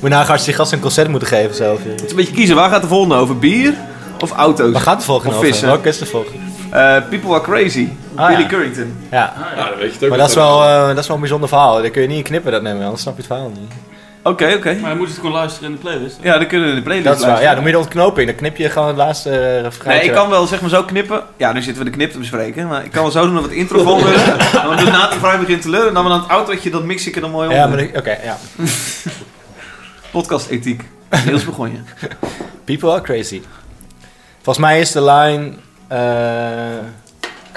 je 0.00 0.08
nagaan 0.08 0.30
als 0.32 0.40
je 0.40 0.46
die 0.46 0.54
gast 0.54 0.72
een 0.72 0.80
concert 0.80 1.08
moeten 1.08 1.28
geven 1.28 1.54
zelf. 1.54 1.78
Het 1.84 2.04
is 2.04 2.10
een 2.10 2.16
beetje 2.16 2.32
kiezen. 2.34 2.56
Waar 2.56 2.70
gaat 2.70 2.82
de 2.82 2.88
volgende 2.88 3.14
over? 3.14 3.38
Bier 3.38 3.74
of 4.20 4.30
auto's? 4.32 4.72
Waar 4.72 4.80
gaat 4.80 4.98
de 4.98 5.04
volgende 5.04 5.30
Of 5.30 5.36
over? 5.36 5.48
vissen? 5.48 5.68
Welke 5.68 5.88
is 5.88 5.98
de 5.98 6.06
volgende? 6.06 6.38
Eh, 6.70 6.96
People 7.08 7.30
Are 7.34 7.40
Crazy. 7.40 7.88
Ah, 8.18 8.26
Billy 8.28 8.40
ja. 8.40 8.46
Currington. 8.48 8.96
Ja. 9.10 9.32
Ja, 9.56 9.64
dan 9.68 9.78
weet 9.78 9.86
je 9.88 9.92
het 9.94 10.02
ook. 10.02 10.08
Maar 10.08 10.18
dat 10.18 10.28
is, 10.28 10.34
wel, 10.34 10.62
eh, 10.64 10.86
dat 10.88 10.98
is 10.98 11.06
wel 11.06 11.14
een 11.16 11.22
bijzonder 11.22 11.48
verhaal. 11.48 11.82
Dat 11.82 11.90
kun 11.90 12.02
je 12.02 12.08
niet 12.08 12.24
knippen, 12.24 12.52
dat 12.52 12.62
nummer, 12.62 12.84
anders 12.84 13.02
snap 13.02 13.14
je 13.16 13.22
het 13.22 13.30
verhaal 13.32 13.48
niet. 13.48 13.72
Oké, 14.22 14.52
oké. 14.56 14.74
Maar 14.80 14.88
dan 14.88 14.96
moet 14.98 15.06
je 15.06 15.12
het 15.12 15.22
gewoon 15.22 15.36
luisteren 15.36 15.68
in 15.68 15.74
de 15.74 15.80
playlist. 15.80 16.16
Ja, 16.20 16.38
dan 16.38 16.46
kunnen 16.46 16.66
we 16.66 16.72
in 16.72 16.78
de 16.78 16.84
playlist 16.84 17.08
Dat 17.08 17.18
is 17.18 17.24
waar. 17.24 17.30
Ja, 17.30 17.34
luisteren. 17.42 17.54
dan 17.64 17.72
moet 17.72 17.72
je 17.72 17.78
de 17.92 17.98
ontknoping. 17.98 18.26
Dan 18.26 18.36
knip 18.36 18.56
je 18.56 18.70
gewoon 18.70 18.88
het 18.88 18.96
laatste 18.96 19.30
uh, 19.30 19.60
refrein. 19.60 19.96
Nee, 19.98 20.06
ik 20.06 20.12
kan 20.12 20.28
wel 20.28 20.46
zeg 20.46 20.60
maar 20.60 20.70
zo 20.70 20.82
knippen. 20.84 21.22
Ja, 21.36 21.52
nu 21.52 21.62
zitten 21.62 21.84
we 21.84 21.90
de 21.90 21.96
knip 21.96 22.10
te 22.12 22.18
bespreken. 22.18 22.66
Maar 22.68 22.84
ik 22.84 22.90
kan 22.90 23.02
wel 23.02 23.10
zo 23.10 23.24
doen 23.24 23.34
dat 23.34 23.42
we 23.42 23.48
het 23.48 23.58
intro 23.58 23.82
volgen. 23.82 24.12
dan 24.52 24.76
doen 24.76 24.84
we 24.84 24.90
na 24.90 25.08
het 25.08 25.18
vrij 25.18 25.38
begint 25.38 25.62
te 25.62 25.70
leuren. 25.70 25.88
En 25.88 25.94
dan 25.94 26.04
we 26.04 26.10
dan 26.10 26.20
het 26.20 26.30
autootje, 26.30 26.70
dat 26.70 26.84
mix 26.84 27.06
ik 27.06 27.14
er 27.14 27.20
dan 27.20 27.30
mooi 27.30 27.48
Ja, 27.50 27.64
onder. 27.64 27.78
maar 27.78 27.86
ik- 27.88 27.96
oké, 27.96 28.16
ja. 28.24 28.36
Podcast 30.10 30.48
ethiek. 30.48 30.82
Niels 31.26 31.44
begon 31.44 31.70
je. 31.72 32.08
People 32.64 32.90
are 32.92 33.00
crazy. 33.00 33.42
Volgens 34.42 34.66
mij 34.66 34.80
is 34.80 34.92
de 34.92 35.02
line... 35.04 35.52
eh, 35.88 35.98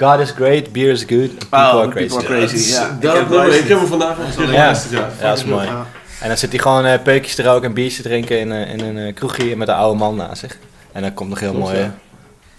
God 0.02 0.18
is 0.20 0.30
great, 0.30 0.72
beer 0.72 0.90
is 0.90 1.00
good, 1.08 1.28
people 1.38 1.58
Oh, 1.58 1.58
are 1.80 1.88
people 1.88 2.06
crazy. 2.06 2.16
are 2.16 2.46
crazy. 2.46 2.72
Ja, 2.72 2.98
Dat, 3.00 3.16
ik 3.16 3.52
ik 3.62 3.68
heb 3.68 3.78
hem 3.78 3.86
vandaag 3.86 4.16
nog 4.18 4.26
een 4.26 4.34
keer 4.34 4.42
Ja, 4.44 4.50
geluisterd, 4.50 4.92
ja. 4.92 5.08
ja, 5.20 5.28
dat 5.28 5.38
is 5.38 5.44
mooi. 5.44 5.66
Ja. 5.66 5.86
En 6.20 6.28
dan 6.28 6.36
zit 6.36 6.50
hij 6.50 6.58
gewoon 6.60 6.84
eh 6.84 7.02
peukjes 7.02 7.34
te 7.34 7.42
roken 7.42 7.68
en 7.68 7.74
biertje 7.74 8.02
te 8.02 8.08
drinken 8.08 8.38
in, 8.40 8.52
eh, 8.52 8.72
in 8.72 8.80
een 8.80 8.98
eh, 8.98 9.14
kroegje 9.14 9.56
met 9.56 9.68
een 9.68 9.74
oude 9.74 9.98
man 9.98 10.16
naast 10.16 10.40
zich. 10.40 10.58
En 10.92 11.02
dan 11.02 11.14
komt 11.14 11.28
nog 11.28 11.40
heel 11.40 11.54
mooi. 11.54 11.76
ja. 11.78 11.94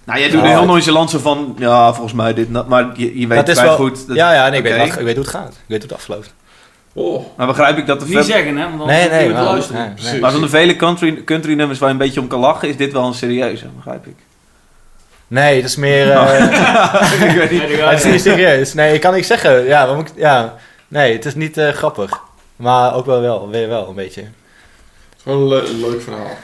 Nou, 0.05 0.19
jij 0.19 0.29
doet 0.29 0.41
nu 0.41 0.47
Ja. 0.47 0.57
heel 0.57 0.65
nonchalant 0.67 1.09
zo 1.09 1.19
van... 1.19 1.55
Ja, 1.57 1.93
volgens 1.93 2.13
mij 2.13 2.33
dit. 2.33 2.67
Maar 2.67 2.89
je, 2.95 3.19
je 3.19 3.27
weet 3.27 3.37
dat 3.45 3.47
is 3.55 3.61
wel 3.61 3.75
goed. 3.75 4.07
dat- 4.07 4.15
ja, 4.15 4.33
ja, 4.33 4.49
nee, 4.49 4.57
ik, 4.61 4.63
weet, 4.63 4.77
wat- 4.77 4.87
ik 4.99 5.05
weet 5.05 5.15
hoe 5.15 5.23
het 5.25 5.33
gaat. 5.33 5.49
Ik 5.51 5.57
weet 5.67 5.81
hoe 5.81 5.91
het 5.91 5.97
afloopt. 5.99 6.33
Oh, 6.93 7.23
Maar 7.37 7.47
begrijp 7.47 7.77
ik 7.77 7.85
dat 7.85 7.99
de 7.99 8.05
Niet 8.05 8.23
zeggen, 8.25 8.57
hè? 8.57 8.63
Want 8.63 8.77
dan 8.77 8.87
Nee, 8.87 9.09
nee, 9.09 9.23
het 9.23 9.33
maar- 9.33 9.43
luisteren. 9.43 9.95
nee. 10.03 10.19
Maar 10.19 10.31
van 10.31 10.41
de 10.41 10.49
vele 10.49 10.75
country, 10.75 11.23
country 11.23 11.53
nummers 11.53 11.79
waar 11.79 11.87
je 11.89 11.93
een 11.95 12.01
beetje 12.01 12.19
om 12.19 12.27
kan 12.27 12.39
lachen, 12.39 12.67
is 12.69 12.77
dit 12.77 12.93
wel 12.93 13.05
een 13.05 13.13
serieuze, 13.13 13.65
begrijp 13.75 14.05
ik. 14.07 14.15
Nee, 15.27 15.55
het 15.55 15.65
is 15.65 15.75
meer... 15.75 16.11
eh, 16.11 16.43
ik 17.29 17.35
weet 17.35 17.51
niet. 17.51 17.59
Nee, 17.61 17.67
die 17.67 17.81
het 17.85 18.05
is 18.05 18.11
niet 18.11 18.21
serieus. 18.21 18.73
Nee, 18.73 18.93
ik 18.93 19.01
kan 19.01 19.13
niet 19.13 19.25
zeggen. 19.25 19.63
Ja, 19.65 19.87
ik, 19.97 20.07
ja. 20.15 20.55
Nee, 20.87 21.13
het 21.13 21.25
is 21.25 21.35
niet 21.35 21.57
eh, 21.57 21.69
grappig. 21.69 22.19
Maar 22.55 22.95
ook 22.95 23.05
wel 23.05 23.21
wel, 23.21 23.49
weer 23.49 23.67
wel 23.67 23.87
een 23.87 23.95
beetje. 23.95 24.23
gewoon 25.23 25.41
een 25.41 25.47
le- 25.47 25.87
leuk 25.87 26.01
verhaal. 26.01 26.37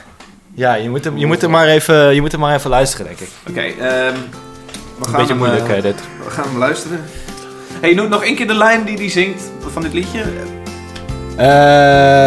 Ja, 0.56 0.74
je 0.74 0.90
moet, 0.90 1.04
hem, 1.04 1.18
je, 1.18 1.26
moet 1.26 1.42
hem 1.42 1.52
maar 1.52 1.68
even, 1.68 2.14
je 2.16 2.22
moet 2.22 2.32
hem 2.32 2.42
maar 2.42 2.56
even 2.56 2.70
luisteren, 2.70 3.06
denk 3.06 3.20
ik. 3.20 3.30
Oké, 3.50 3.60
ehm, 3.62 3.74
we 3.78 3.86
Een 3.86 5.04
gaan 5.06 5.12
beetje 5.12 5.28
hem, 5.28 5.38
moeilijk, 5.38 5.68
eh, 5.70 5.78
eh, 5.78 5.84
dit. 5.84 5.96
we 6.26 6.30
gaan 6.30 6.44
hem 6.48 6.58
luisteren. 6.58 7.00
Hey, 7.82 7.94
noem 7.94 8.10
nog 8.10 8.24
één 8.24 8.36
keer 8.36 8.48
de 8.48 8.56
lijn 8.56 8.84
die 8.84 8.98
hij 8.98 9.10
zingt 9.10 9.44
van 9.74 9.82
dit 9.82 9.94
liedje. 9.94 10.20
Eh, 11.38 11.46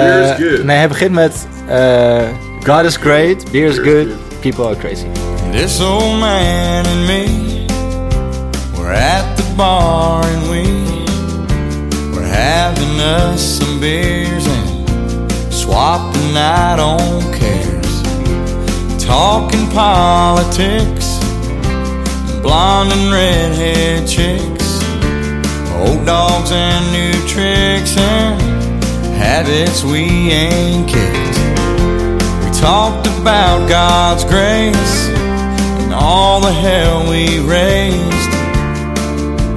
Beer 0.00 0.20
is 0.22 0.30
good. 0.54 0.64
Nee, 0.64 0.76
hij 0.76 0.88
begint 0.88 1.12
met... 1.12 1.46
eh, 1.68 2.22
God 2.66 2.84
is 2.84 2.96
great, 2.96 3.50
beer 3.50 3.66
is 3.68 3.78
good, 3.78 4.06
people 4.42 4.66
are 4.66 4.74
crazy. 4.74 5.06
This 5.52 5.80
old 5.80 6.18
man 6.18 6.84
and 6.86 7.06
me 7.06 7.66
We're 8.76 8.92
at 8.92 9.36
the 9.36 9.54
bar 9.56 10.24
and 10.24 10.50
we 10.50 10.64
We're 12.12 12.26
having 12.26 12.98
us 12.98 13.58
some 13.58 13.78
beers 13.78 14.44
and 14.46 15.52
Swapping 15.52 16.36
out 16.36 16.80
on 16.80 17.32
cares 17.32 18.02
Talking 19.00 19.68
politics 19.70 21.20
Blonde 22.42 22.92
and 22.92 23.12
redhead 23.12 24.08
chicks 24.08 24.82
Old 25.76 26.04
dogs 26.04 26.50
and 26.50 26.84
new 26.92 27.28
tricks 27.28 27.96
And 27.96 28.40
habits 29.14 29.84
we 29.84 30.32
ain't 30.32 30.88
kicked 30.88 31.61
talked 32.62 33.08
about 33.08 33.68
God's 33.68 34.24
grace 34.24 35.08
and 35.82 35.92
all 35.92 36.40
the 36.40 36.52
hell 36.52 37.10
we 37.10 37.40
raised. 37.40 38.32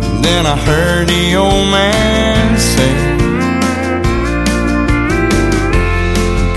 And 0.09 0.25
then 0.25 0.47
I 0.47 0.57
heard 0.57 1.07
the 1.07 1.35
old 1.35 1.69
man 1.69 2.57
say, 2.57 2.95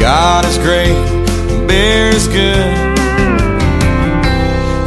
God 0.01 0.46
is 0.46 0.57
great, 0.57 0.96
beer 1.68 2.09
is 2.16 2.26
good, 2.28 2.72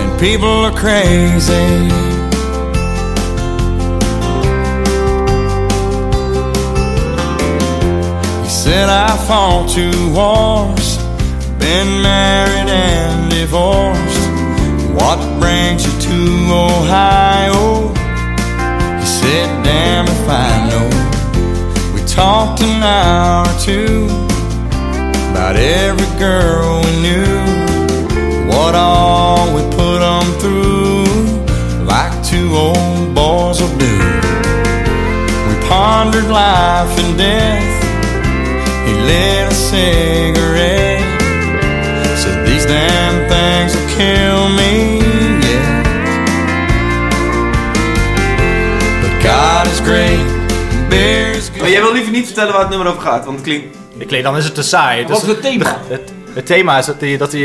and 0.02 0.20
people 0.20 0.66
are 0.66 0.76
crazy. 0.76 1.92
He 8.42 8.50
said, 8.50 8.90
I 8.90 9.16
fought 9.28 9.70
two 9.70 10.12
wars, 10.12 10.91
been 11.72 12.02
married 12.02 12.70
and 12.70 13.32
divorced. 13.32 14.24
What 15.00 15.20
brings 15.40 15.82
you 15.88 15.94
to 16.08 16.18
Ohio? 16.68 17.88
He 19.00 19.08
said, 19.20 19.50
damn 19.64 20.06
if 20.16 20.26
I 20.28 20.52
know. 20.70 20.90
We 21.94 22.02
talked 22.06 22.60
an 22.62 22.84
hour 22.84 23.48
or 23.48 23.60
two 23.68 24.04
about 25.32 25.56
every 25.56 26.12
girl 26.20 26.82
we 26.86 26.94
knew. 27.06 27.40
What 28.52 28.76
all 28.76 29.46
we 29.56 29.62
put 29.80 30.00
them 30.08 30.28
through, 30.42 31.06
like 31.94 32.14
two 32.32 32.48
old 32.66 33.16
boys 33.16 33.62
will 33.62 33.78
do. 33.88 33.98
We 35.48 35.56
pondered 35.70 36.30
life 36.30 36.94
and 37.04 37.18
death. 37.18 37.74
He 38.86 38.94
lit 39.10 39.54
a 39.54 39.56
cigarette. 39.56 41.01
Damn 42.72 43.28
things 43.28 43.74
will 43.76 43.90
kill 43.98 44.50
me, 44.60 45.00
yeah. 45.44 45.84
But 49.02 49.14
God 49.26 49.66
is 49.68 49.80
great, 49.80 50.26
Maar 51.60 51.70
jij 51.70 51.82
wil 51.82 51.94
liever 51.94 52.12
niet 52.12 52.26
vertellen 52.26 52.52
waar 52.52 52.62
het 52.62 52.70
nummer 52.70 52.88
over 52.88 53.02
gaat, 53.02 53.26
want 53.26 53.38
het 53.38 53.46
klinkt... 53.46 53.78
Ik 53.98 54.10
weet, 54.10 54.24
dan 54.24 54.38
is 54.38 54.44
het 54.44 54.56
te 54.56 54.64
saai. 54.64 55.08
Wat 55.08 55.22
is 55.22 55.28
het 55.28 55.42
thema? 55.42 55.78
Het, 55.88 56.12
het 56.34 56.46
thema 56.46 56.78
is 56.78 56.86
dat 56.86 56.96
hij, 57.00 57.18
dat 57.18 57.32
hij 57.32 57.42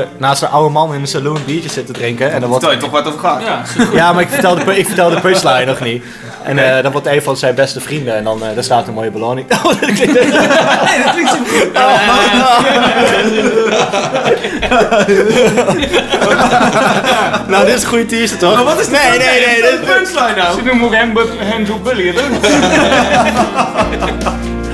eh, 0.00 0.06
naast 0.18 0.42
een 0.42 0.48
oude 0.48 0.72
man 0.72 0.94
in 0.94 1.00
een 1.00 1.06
saloon 1.06 1.38
biertjes 1.46 1.72
zit 1.72 1.86
te 1.86 1.92
drinken. 1.92 2.32
En 2.32 2.40
dan 2.40 2.48
wordt, 2.48 2.64
Vertel 2.64 2.80
je 2.80 2.90
toch 2.90 2.90
waar 2.90 3.04
het 3.04 3.12
over 3.12 3.28
gaat? 3.28 3.42
Ja, 3.42 3.84
ja, 4.00 4.12
maar 4.12 4.22
ik 4.22 4.28
vertel 4.28 4.54
de, 4.54 4.78
ik 4.78 4.86
vertel 4.86 5.10
de 5.10 5.20
punchline 5.20 5.64
nog 5.64 5.80
niet. 5.80 6.04
En 6.44 6.76
eh, 6.76 6.82
dan 6.82 6.92
wordt 6.92 7.06
een 7.06 7.22
van 7.22 7.36
zijn 7.36 7.54
beste 7.54 7.80
vrienden 7.80 8.16
en 8.16 8.24
dan 8.24 8.42
eh, 8.44 8.54
daar 8.54 8.64
staat 8.64 8.86
een 8.88 8.94
mooie 8.94 9.10
beloning. 9.10 9.46
nou, 17.48 17.66
dit 17.66 17.74
is 17.76 17.82
een 17.82 17.88
goede 17.88 18.06
teaser 18.06 18.38
toch? 18.38 18.54
Maar 18.54 18.64
wat 18.64 18.80
is 18.80 18.88
Nee, 18.88 19.08
nee, 19.10 19.18
nee. 19.18 19.62
dit- 19.62 19.70
de 19.70 19.78
punchline 19.86 20.34
nou? 20.36 20.58
Ze 20.58 20.64
noemen 20.64 20.84
ook 20.86 20.94
hem, 20.94 21.12
hem 21.38 21.66
zo 21.66 21.78
Billy, 21.78 22.06
het 22.06 22.16
ook. 22.20 22.44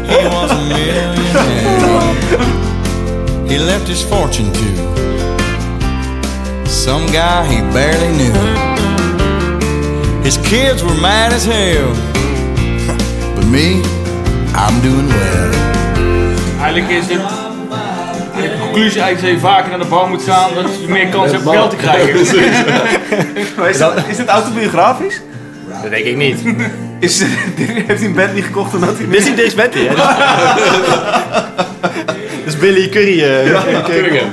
He 0.06 0.28
was 0.28 0.50
a 0.50 0.54
millionaire. 0.54 1.16
He 3.48 3.56
left 3.58 3.86
his 3.88 4.02
fortune 4.02 4.50
to 4.50 4.60
some 6.68 7.06
guy 7.08 7.44
he 7.54 7.62
barely 7.72 8.06
knew. 8.16 8.32
His 10.28 10.36
kids 10.46 10.82
were 10.82 10.94
mad 11.00 11.32
as 11.32 11.46
hell. 11.46 11.86
But 13.34 13.46
me, 13.46 13.80
I'm 14.54 14.78
doing 14.82 15.08
well. 15.08 15.52
Eigenlijk 16.60 16.88
is 16.90 17.06
het... 17.06 17.20
De 18.42 18.56
conclusie 18.60 19.00
eigenlijk 19.00 19.20
dat 19.20 19.30
je 19.30 19.38
vaker 19.38 19.70
naar 19.70 19.78
de 19.78 19.84
bar 19.84 20.08
moet 20.08 20.22
gaan, 20.22 20.54
dat 20.54 20.80
je 20.80 20.88
meer 20.88 21.08
kans 21.08 21.32
hebt 21.32 21.46
om 21.46 21.52
geld 21.52 21.70
te 21.70 21.76
krijgen. 21.76 22.14
Maar 23.56 23.70
is, 23.70 23.78
dit, 23.78 23.88
is 24.08 24.16
dit 24.16 24.28
autobiografisch? 24.28 25.20
Dat 25.82 25.90
denk 25.90 26.04
ik 26.04 26.16
niet. 26.16 26.40
Is, 27.00 27.22
heeft 27.86 28.00
hij 28.00 28.26
een 28.28 28.34
niet 28.34 28.44
gekocht 28.44 28.74
omdat 28.74 28.96
hij... 28.98 29.06
Dit 29.06 29.18
is 29.18 29.24
niet 29.24 29.36
Dave 29.36 29.56
Bentley, 29.56 29.86
hè? 29.86 29.94
Dat 32.44 32.46
is 32.46 32.56
Billy 32.56 32.88
Curry. 32.88 33.22
eh. 33.22 33.84
Cunningham. 33.84 34.32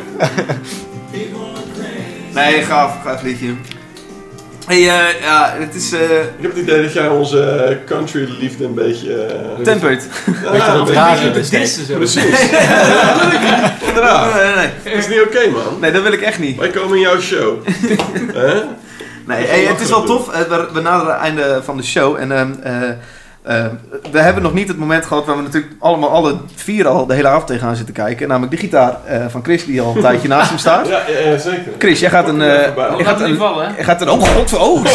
Nee, 2.34 2.62
gaaf, 2.62 2.91
gaaf 3.04 3.22
liedje. 3.22 3.54
Hey, 4.66 4.78
eh, 4.78 5.22
ja, 5.22 5.53
het 5.59 5.76
is... 5.76 5.91
eh 5.91 6.01
Ik 6.01 6.41
heb 6.41 6.51
het 6.51 6.61
idee 6.61 6.82
dat 6.82 6.93
jij 6.93 7.07
onze 7.07 7.41
eh, 7.41 7.76
country 7.86 8.36
liefde 8.39 8.66
een 8.66 8.74
beetje... 8.74 9.09
je 10.53 10.78
wat 10.78 10.89
vragen 10.89 11.34
Beetje. 11.34 11.95
Precies. 11.95 12.24
Inderdaad. 13.88 14.34
Nee, 14.34 14.43
nee, 14.43 14.55
nee. 14.55 14.93
Dat 14.93 15.03
is 15.03 15.07
niet 15.07 15.22
oké, 15.22 15.49
man. 15.49 15.80
Nee, 15.80 15.91
dat 15.91 16.03
wil 16.03 16.11
ik 16.11 16.22
echt 16.22 16.39
niet. 16.39 16.57
Wij 16.57 16.70
komen 16.70 16.95
in 16.95 17.01
jouw 17.01 17.20
show. 17.20 17.66
Hè? 18.34 18.61
Nee, 19.26 19.45
hey, 19.45 19.63
het 19.63 19.82
is 19.82 19.89
wel 19.89 20.03
tof. 20.03 20.47
We, 20.47 20.68
we 20.74 20.82
naderen 20.82 21.13
het 21.13 21.22
einde 21.22 21.61
van 21.63 21.78
de 21.78 21.84
show. 21.84 22.16
En 22.16 22.59
ehm, 23.46 23.56
eh, 23.56 23.66
Eh, 23.66 23.66
we 24.12 24.20
hebben 24.20 24.43
nog 24.43 24.54
niet 24.54 24.68
het 24.68 24.78
moment 24.78 25.06
gehad 25.06 25.26
waar 25.26 25.36
we 25.36 25.41
natuurlijk 25.41 25.74
allemaal 25.80 26.10
alle 26.10 26.38
vier 26.56 26.88
al 26.88 27.06
de 27.06 27.14
hele 27.14 27.28
avond 27.28 27.48
tegenaan 27.48 27.76
zitten 27.76 27.93
kijken. 27.93 28.28
Namelijk 28.28 28.52
de 28.52 28.58
gitaar 28.60 28.98
eh, 29.06 29.26
van 29.30 29.43
Chris 29.43 29.66
die 29.66 29.82
al 29.82 29.96
een 29.96 30.02
tijdje 30.02 30.28
naast 30.28 30.50
hem 30.50 30.58
staat. 30.58 30.88
Ja, 30.96 31.02
ja, 31.08 31.30
ja, 31.30 31.38
zeker. 31.38 31.72
Chris, 31.78 32.00
jij 32.00 32.10
gaat 32.10 32.28
een... 32.28 32.41
eh, 32.41 32.74
bij. 32.74 32.89
jij 32.96 33.06
gaat 33.06 33.22
een, 33.22 33.38
vallen, 33.38 33.68
hè? 33.68 33.76
jij 33.76 33.84
gaat 33.84 34.02
een... 34.02 34.10
Oh 34.10 34.22
god, 34.24 34.54
oh! 34.58 34.86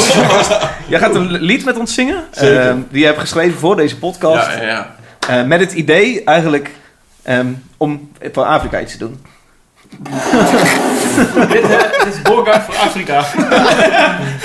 jij 0.89 0.99
gaat 0.99 1.15
een 1.15 1.31
lied 1.31 1.65
met 1.65 1.79
ons 1.79 1.95
zingen. 1.95 2.25
Zeker. 2.31 2.69
eh, 2.69 2.75
die 2.91 3.01
je 3.01 3.07
hebt 3.07 3.19
geschreven 3.21 3.59
voor 3.59 3.77
deze 3.77 3.99
podcast. 3.99 4.47
Ja, 4.47 4.63
ja, 4.63 4.67
ja. 4.69 4.95
Eh, 5.41 5.45
met 5.47 5.61
het 5.61 5.73
idee 5.73 6.25
eigenlijk 6.25 6.71
ehm, 7.23 7.47
om 7.77 8.11
voor 8.33 8.45
Afrika 8.45 8.81
iets 8.81 8.93
te 8.93 8.99
doen. 8.99 9.21
dit, 11.49 11.63
dit 11.63 12.07
is 12.15 12.23
Borga 12.23 12.61
voor 12.63 12.75
Afrika. 12.77 13.25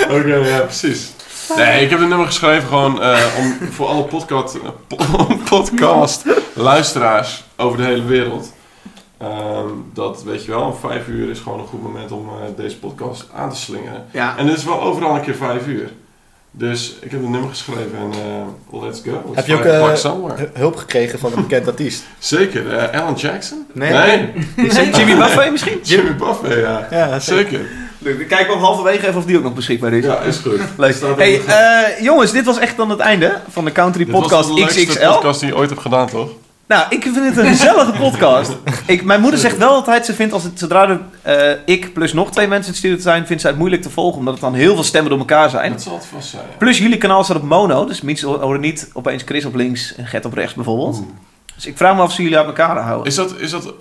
Oké, 0.09 0.35
ja, 0.35 0.59
precies. 0.59 1.11
Nee, 1.55 1.81
ik 1.83 1.89
heb 1.89 1.99
het 1.99 2.07
nummer 2.09 2.25
geschreven 2.27 2.67
gewoon 2.67 3.01
eh, 3.01 3.17
om 3.39 3.57
voor 3.75 3.87
alle 3.87 4.03
podcast, 4.03 4.55
eh, 4.55 4.61
po- 4.87 5.35
podcast 5.57 6.23
luisteraars 6.53 7.43
over 7.55 7.77
de 7.77 7.83
hele 7.83 8.03
wereld. 8.05 8.53
ehm, 9.17 9.67
dat, 9.93 10.23
weet 10.23 10.45
je 10.45 10.51
wel, 10.51 10.61
om 10.61 10.75
vijf 10.89 11.07
uur 11.07 11.29
is 11.29 11.39
gewoon 11.39 11.59
een 11.59 11.67
goed 11.67 11.83
moment 11.83 12.11
om 12.11 12.27
eh, 12.29 12.35
deze 12.57 12.77
podcast 12.79 13.25
aan 13.35 13.49
te 13.49 13.55
slingeren. 13.55 14.05
Ja. 14.11 14.37
En 14.37 14.47
het 14.47 14.57
is 14.57 14.63
wel 14.63 14.81
overal 14.81 15.15
een 15.15 15.21
keer 15.21 15.35
vijf 15.35 15.67
uur. 15.67 15.89
Dus 16.57 16.95
ik 17.01 17.11
heb 17.11 17.23
een 17.23 17.31
nummer 17.31 17.49
geschreven 17.49 17.97
en 17.97 18.11
eh, 18.11 18.81
let's 18.83 19.01
go. 19.05 19.31
Heb 19.33 19.47
je 19.47 19.53
ook 19.55 19.63
eh, 19.65 19.79
hulp 20.53 20.75
gekregen 20.75 21.19
van 21.19 21.31
een 21.35 21.41
bekend 21.41 21.67
artiest? 21.67 22.03
Zeker, 22.19 22.77
eh, 22.77 23.01
Alan 23.01 23.13
Jackson? 23.13 23.65
Nee. 23.73 23.91
Jimmy 24.93 25.15
Buffett 25.17 25.51
misschien? 25.51 25.79
Jimmy 25.83 26.15
Buffett, 26.15 26.53
ja. 26.59 26.87
Ja, 26.91 27.19
Zeker. 27.19 27.61
Leuk, 28.05 28.19
ik 28.19 28.27
kijk 28.27 28.47
wel 28.47 28.57
halverwege 28.57 29.07
even 29.07 29.19
of 29.19 29.25
die 29.25 29.37
ook 29.37 29.43
nog 29.43 29.53
beschikbaar 29.53 29.93
is. 29.93 30.03
Ja, 30.03 30.19
is 30.19 30.37
goed. 30.37 30.59
Leuk. 30.77 30.95
Hey, 31.17 31.45
eh, 31.45 32.03
jongens, 32.03 32.31
dit 32.31 32.45
was 32.45 32.59
echt 32.59 32.77
dan 32.77 32.89
het 32.89 32.99
einde 32.99 33.41
van 33.49 33.65
de 33.65 33.71
Country 33.71 34.03
Dit 34.03 34.13
was 34.13 34.21
Podcast 34.21 34.47
de 34.47 34.53
leukste 34.53 34.85
XXL. 34.85 35.07
podcast 35.07 35.39
die 35.39 35.49
je 35.49 35.55
ooit 35.55 35.69
hebt 35.69 35.81
gedaan, 35.81 36.07
toch? 36.07 36.29
Nou, 36.67 36.85
ik 36.89 37.03
vind 37.03 37.15
het 37.15 37.37
een 37.37 37.45
gezellige 37.45 37.91
podcast. 37.91 38.57
Ik, 38.85 39.03
mijn 39.03 39.21
moeder 39.21 39.39
zegt 39.39 39.57
wel 39.57 39.69
altijd, 39.69 40.05
ze 40.05 40.13
vindt 40.13 40.33
als 40.33 40.43
het, 40.43 40.59
zodra 40.59 40.89
er 40.89 41.01
eh, 41.21 41.59
ik 41.65 41.93
plus 41.93 42.13
nog 42.13 42.31
twee 42.31 42.47
mensen 42.47 42.65
in 42.65 42.69
het 42.69 42.77
studio 42.77 42.97
zijn, 42.99 43.25
vindt 43.25 43.41
zij 43.41 43.51
het 43.51 43.59
moeilijk 43.59 43.81
te 43.81 43.89
volgen, 43.89 44.19
omdat 44.19 44.33
het 44.33 44.43
dan 44.43 44.53
heel 44.53 44.73
veel 44.73 44.83
stemmen 44.83 45.09
door 45.09 45.19
elkaar 45.19 45.49
zijn. 45.49 45.71
Dat 45.71 45.81
zal 45.81 45.95
het 45.95 46.05
vast 46.05 46.29
zijn. 46.29 46.43
ja. 46.49 46.57
Plus 46.57 46.77
jullie 46.77 46.97
kanaal 46.97 47.23
staat 47.23 47.37
op 47.37 47.43
mono, 47.43 47.85
dus 47.85 48.01
mensen 48.01 48.27
horen 48.27 48.59
niet 48.59 48.89
opeens 48.93 49.23
Chris 49.25 49.45
op 49.45 49.55
links 49.55 49.95
en 49.95 50.07
Gert 50.07 50.25
op 50.25 50.33
rechts 50.33 50.53
bijvoorbeeld. 50.53 50.97
Oeh. 50.97 51.07
Dus 51.55 51.65
ik 51.65 51.77
vraag 51.77 51.95
me 51.95 52.01
af 52.01 52.07
of 52.07 52.13
ze 52.13 52.21
jullie 52.21 52.37
uit 52.37 52.47
elkaar 52.47 52.77
houden. 52.77 53.07
Is 53.07 53.15
dat, 53.15 53.39
is 53.39 53.51
dat 53.51 53.73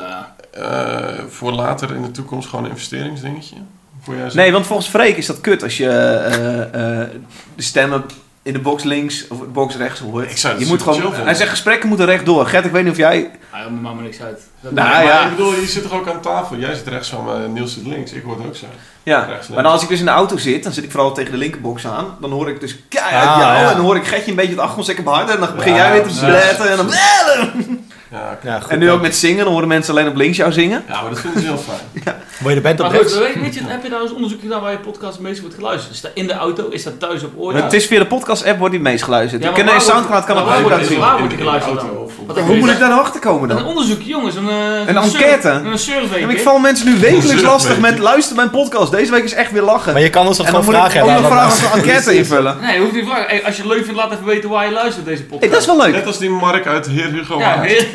eh, 0.53 1.09
voor 1.29 1.53
later 1.53 1.95
in 1.95 2.03
de 2.03 2.11
toekomst 2.11 2.49
gewoon 2.49 2.65
een 2.65 2.71
investeringsdingetje? 2.71 3.57
Voor 4.05 4.15
Nee, 4.33 4.53
want 4.53 4.67
volgens 4.67 4.89
Freek 4.89 5.17
is 5.17 5.27
dat 5.27 5.41
kut 5.41 5.63
als 5.63 5.77
je 5.77 5.89
eh, 5.89 6.63
eh, 6.63 7.09
de 7.55 7.63
stemmen 7.63 8.05
in 8.43 8.53
de 8.53 8.59
box 8.59 8.83
links 8.83 9.29
of 9.29 9.39
de 9.39 9.45
box 9.45 9.77
rechts 9.77 10.01
hoort. 10.01 10.31
Ik 10.31 10.37
zou 10.37 10.55
het 10.55 10.63
je 10.63 10.69
moet 10.69 10.83
gewoon, 10.83 11.15
hij 11.15 11.35
zegt 11.35 11.51
gesprekken 11.51 11.89
moeten 11.89 12.07
rechtdoor. 12.07 12.47
Gert, 12.47 12.65
ik 12.65 12.73
weet 12.73 12.83
niet 12.83 12.93
of 12.93 12.99
jij... 12.99 13.31
Ah, 13.51 13.61
joh, 13.61 13.81
maakt 13.81 13.97
me 13.97 14.03
niks 14.03 14.21
uit. 14.21 14.41
Dat 14.61 14.73
Nou, 14.73 14.89
maar 14.89 15.05
ja. 15.05 15.25
ik 15.25 15.31
bedoel, 15.31 15.55
je 15.55 15.67
zit 15.67 15.83
toch 15.83 15.93
ook 15.93 16.09
aan 16.09 16.21
tafel? 16.21 16.57
Jij 16.57 16.75
zit 16.75 16.87
rechts 16.87 17.09
van 17.09 17.25
me, 17.25 17.49
Niels 17.49 17.75
zit 17.75 17.87
links. 17.87 18.13
Ik 18.13 18.23
hoor 18.23 18.37
het 18.37 18.47
ook 18.47 18.57
zo. 18.57 18.67
Ja, 19.03 19.27
maar 19.55 19.63
dan 19.63 19.73
als 19.73 19.83
ik 19.83 19.89
dus 19.89 19.99
in 19.99 20.05
de 20.05 20.11
auto 20.11 20.37
zit, 20.37 20.63
dan 20.63 20.73
zit 20.73 20.85
ik 20.85 20.91
vooral 20.91 21.15
tegen 21.15 21.33
de 21.33 21.39
linkerbox 21.39 21.87
aan. 21.87 22.17
Dan 22.21 22.31
hoor 22.31 22.49
ik 22.49 22.61
dus 22.61 22.79
keihard 22.89 23.29
Ah, 23.29 23.39
jou 23.39 23.55
ja. 23.55 23.71
en 23.71 23.77
dan 23.77 23.85
hoor 23.85 23.97
ik 23.97 24.07
Gertje 24.07 24.31
een 24.31 24.37
beetje 24.37 24.51
het 24.51 24.61
achtergrondstekken 24.61 25.07
harder. 25.13 25.35
En 25.35 25.41
dan 25.41 25.55
begin 25.55 25.75
Ja, 25.75 25.79
jij 25.79 25.93
weer 25.93 26.13
te 26.13 26.25
bletten 26.25 26.71
en 26.71 26.77
dan... 26.77 26.89
Ja. 28.15 28.39
Ja, 28.43 28.61
goed, 28.61 28.71
En 28.71 28.79
nu 28.79 28.91
ook 28.91 29.01
met 29.01 29.17
zingen, 29.17 29.45
dan 29.45 29.53
horen 29.53 29.69
mensen 29.69 29.95
alleen 29.95 30.09
op 30.09 30.17
links 30.17 30.37
jou 30.37 30.53
zingen. 30.53 30.85
ja, 30.89 31.01
maar 31.01 31.11
dat 31.11 31.21
vinden 31.21 31.41
ze 31.41 31.47
heel 31.47 31.57
fijn. 31.57 32.15
Wil 32.39 32.49
je 32.49 32.55
de 32.57 32.63
band 32.63 32.81
op 32.81 32.87
Maar 32.87 32.97
goed, 32.99 33.13
rechts? 33.13 33.19
weet, 33.19 33.41
weet 33.43 33.55
je, 33.55 33.61
heb 33.65 33.83
je 33.83 33.89
nou 33.89 34.03
eens 34.03 34.13
onderzoek 34.13 34.41
gedaan 34.41 34.61
waar 34.61 34.71
je 34.73 34.79
podcast 34.79 35.13
het 35.13 35.23
meest 35.23 35.41
wordt 35.41 35.55
geluisterd? 35.55 35.95
Is 35.95 36.01
dat 36.01 36.11
in 36.15 36.27
de 36.27 36.33
auto? 36.33 36.69
Is 36.69 36.83
dat 36.83 37.01
thuis 37.01 37.23
op 37.23 37.33
oor? 37.37 37.55
Het 37.55 37.73
is 37.73 37.87
via 37.87 37.99
de 37.99 38.07
podcast-app 38.07 38.59
wordt 38.59 38.75
die 38.75 38.83
het 38.83 38.91
meest 38.93 39.05
geluisterd. 39.05 39.43
Ja, 39.43 39.49
je 39.49 39.55
maar 39.55 39.65
kan 39.65 39.75
in 39.75 39.79
waar 39.81 39.91
Soundcloud 39.95 40.25
kan 40.25 40.37
het 40.37 40.45
ook 40.45 40.51
laten 40.51 40.69
wordt- 40.69 40.87
zien. 40.87 40.99
waar 40.99 41.17
wordt 41.19 41.29
die 41.31 41.39
geluisterd 41.39 41.83
een 41.83 42.45
Hoe 42.45 42.57
moet 42.57 42.71
ik 42.71 42.79
daar 42.79 42.89
nou 42.89 43.01
achter 43.01 43.21
komen 43.21 43.51
Een 43.51 43.57
dan? 43.57 43.67
onderzoek, 43.67 44.01
jongens. 44.03 44.35
Een, 44.35 44.49
eh, 44.49 44.55
Een 44.57 44.89
een 44.89 44.97
enquête. 44.97 45.49
survey- 45.49 45.71
Een 45.73 45.79
survey. 45.79 46.23
En 46.23 46.31
ik 46.31 46.41
val 46.41 46.59
mensen 46.59 46.87
nu 46.87 46.99
wekelijks 46.99 47.43
lastig 47.43 47.79
met 47.81 47.99
luister 47.99 48.37
mijn 48.37 48.51
podcast. 48.51 48.91
Deze 48.93 49.11
week 49.11 49.25
is 49.25 49.33
echt 49.35 49.53
weer 49.53 49.63
lachen. 49.63 49.93
Maar 49.93 50.03
je 50.03 50.11
kan 50.11 50.27
ons 50.27 50.37
dat 50.37 50.47
en 50.47 50.53
dan 50.53 50.63
gewoon 50.63 50.81
moet 50.81 50.85
ik 50.87 50.91
vragen 50.93 51.13
ook 51.15 51.21
nog 51.21 51.31
hebben. 51.31 51.51
vragen 51.51 51.65
als 51.65 51.73
een 51.73 51.79
enquête 51.91 52.17
invullen. 52.21 52.57
Nee, 52.61 52.79
hoeft 52.81 52.93
niet 52.93 53.05
te 53.05 53.11
vragen. 53.11 53.45
Als 53.45 53.57
je 53.57 53.63
het 53.63 53.71
leuk 53.71 53.85
vindt, 53.85 53.99
laat 54.01 54.13
even 54.13 54.25
weten 54.25 54.49
waar 54.51 54.65
je 54.67 54.73
luistert 54.73 55.05
deze 55.07 55.25
podcast. 55.25 55.53
Dat 55.53 55.61
is 55.61 55.67
wel 55.67 55.77
leuk. 55.77 55.93
Net 55.93 56.07
als 56.07 56.19
die 56.19 56.31
Mark 56.31 56.67
uit 56.67 56.87
Heer 56.87 57.11
Hugo 57.13 57.39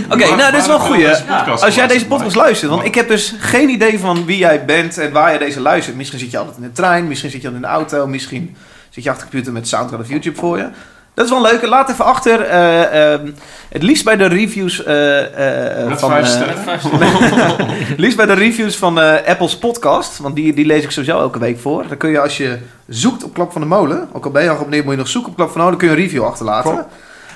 Oké, 0.10 0.36
nou, 0.36 0.52
dit 0.52 0.62
is 0.62 0.68
wel 0.68 0.76
een 0.76 0.82
goeie. 0.82 1.08
podcast 1.28 1.64
Als 1.64 1.76
jij 1.76 1.88
deze 1.88 2.06
podcast 2.06 2.36
luistert, 2.36 2.72
want 2.72 2.86
ik 2.86 2.96
heb 2.96 3.08
dus 3.08 3.36
geen 3.40 3.70
idee 3.70 4.00
van 4.00 4.26
wie 4.26 4.38
jij 4.38 4.66
bent 4.66 4.98
en 4.98 5.12
waar 5.12 5.34
je 5.34 5.40
deze 5.40 5.62
luistert. 5.62 5.96
Misschien 5.98 6.20
zit 6.20 6.32
je 6.32 6.38
altijd 6.38 6.58
in 6.58 6.64
de 6.64 6.72
trein, 6.72 7.08
misschien 7.08 7.30
zit 7.30 7.42
je 7.42 7.48
al 7.48 7.54
in 7.54 7.62
de 7.62 7.68
auto, 7.68 8.08
misschien 8.08 8.56
zit 8.90 9.04
je 9.04 9.10
achter 9.10 9.26
de 9.26 9.32
computer 9.32 9.54
met 9.54 9.68
Soundcloud 9.68 10.04
of 10.04 10.10
YouTube 10.10 10.38
voor 10.38 10.58
je. 10.58 10.68
Dat 11.14 11.26
is 11.26 11.32
wel 11.32 11.42
leuk. 11.42 11.68
Laat 11.68 11.90
even 11.90 12.06
achter, 12.06 12.42
eh, 12.42 13.14
ehm, 13.14 13.32
het 13.70 13.84
liefst 13.84 14.04
bij 14.04 14.18
de 14.18 14.26
reviews 14.26 14.84
eh, 14.84 15.82
eh, 15.86 15.98
van... 15.98 16.10
vijf 16.10 16.42
eh, 16.42 17.60
liefst 17.98 18.18
bij 18.18 18.26
de 18.26 18.34
reviews 18.34 18.78
van 18.78 19.00
eh, 19.00 19.28
Apple's 19.28 19.58
podcast, 19.58 20.18
want 20.18 20.36
die, 20.36 20.54
die 20.54 20.66
lees 20.66 20.84
ik 20.84 20.92
sowieso 20.92 21.20
elke 21.20 21.40
week 21.40 21.60
voor. 21.60 21.88
Dan 21.88 21.98
kun 21.98 22.10
je 22.10 22.20
als 22.20 22.38
je 22.38 22.58
zoekt 22.88 23.24
op 23.24 23.34
Klap 23.34 23.52
van 23.52 23.62
de 23.62 23.68
Molen, 23.68 24.10
ook 24.14 24.26
al 24.26 24.32
ben 24.32 24.44
je 24.44 24.48
al 24.50 24.54
geabonneerd, 24.56 24.84
moet 24.84 24.94
je 24.94 25.00
nog 25.00 25.10
zoeken 25.10 25.32
op 25.32 25.38
Klap 25.38 25.52
van 25.52 25.58
de 25.58 25.64
Molen, 25.64 25.80
dan 25.80 25.88
kun 25.88 25.98
je 25.98 26.04
een 26.04 26.10
review 26.10 26.26
achterlaten. 26.26 26.86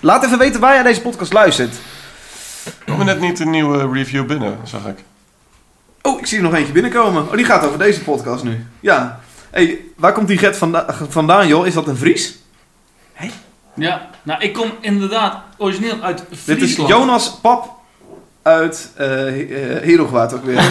Laat 0.02 0.24
even 0.24 0.38
weten 0.38 0.60
waar 0.62 0.74
jij 0.74 0.84
deze 0.84 1.02
podcast 1.02 1.34
luistert. 1.34 1.76
Kwam 2.86 3.06
net 3.06 3.20
niet 3.20 3.40
een 3.40 3.50
nieuwe 3.50 3.90
review 3.94 4.26
binnen, 4.26 4.58
zag 4.64 4.86
ik. 4.86 4.98
Oh, 6.02 6.20
ik 6.20 6.26
zie 6.26 6.38
er 6.38 6.44
nog 6.44 6.54
eentje 6.54 6.74
binnenkomen. 6.74 7.24
Oh, 7.30 7.34
die 7.36 7.46
gaat 7.46 7.66
over 7.66 7.78
deze 7.78 8.04
podcast 8.04 8.44
nu. 8.44 8.66
Ja. 8.80 9.20
hey, 9.52 9.80
waar 9.98 10.12
komt 10.14 10.28
die 10.28 10.38
Gert 10.38 10.58
vanda- 10.58 10.86
vandaan, 11.10 11.48
joh? 11.48 11.68
Is 11.68 11.74
dat 11.74 11.88
een 11.88 11.98
Fries? 11.98 12.36
Ja, 13.76 14.10
nou 14.24 14.42
ik 14.42 14.54
kom 14.54 14.72
inderdaad 14.82 15.38
origineel 15.58 15.96
uit 16.02 16.18
Dit 16.18 16.28
is 16.32 16.40
Friesland. 16.44 16.90
Jonas 16.90 17.38
Pap 17.42 17.70
uit 18.42 18.92
eh 18.96 19.88
uh, 19.88 20.02
ook 20.02 20.10
weer. 20.46 20.56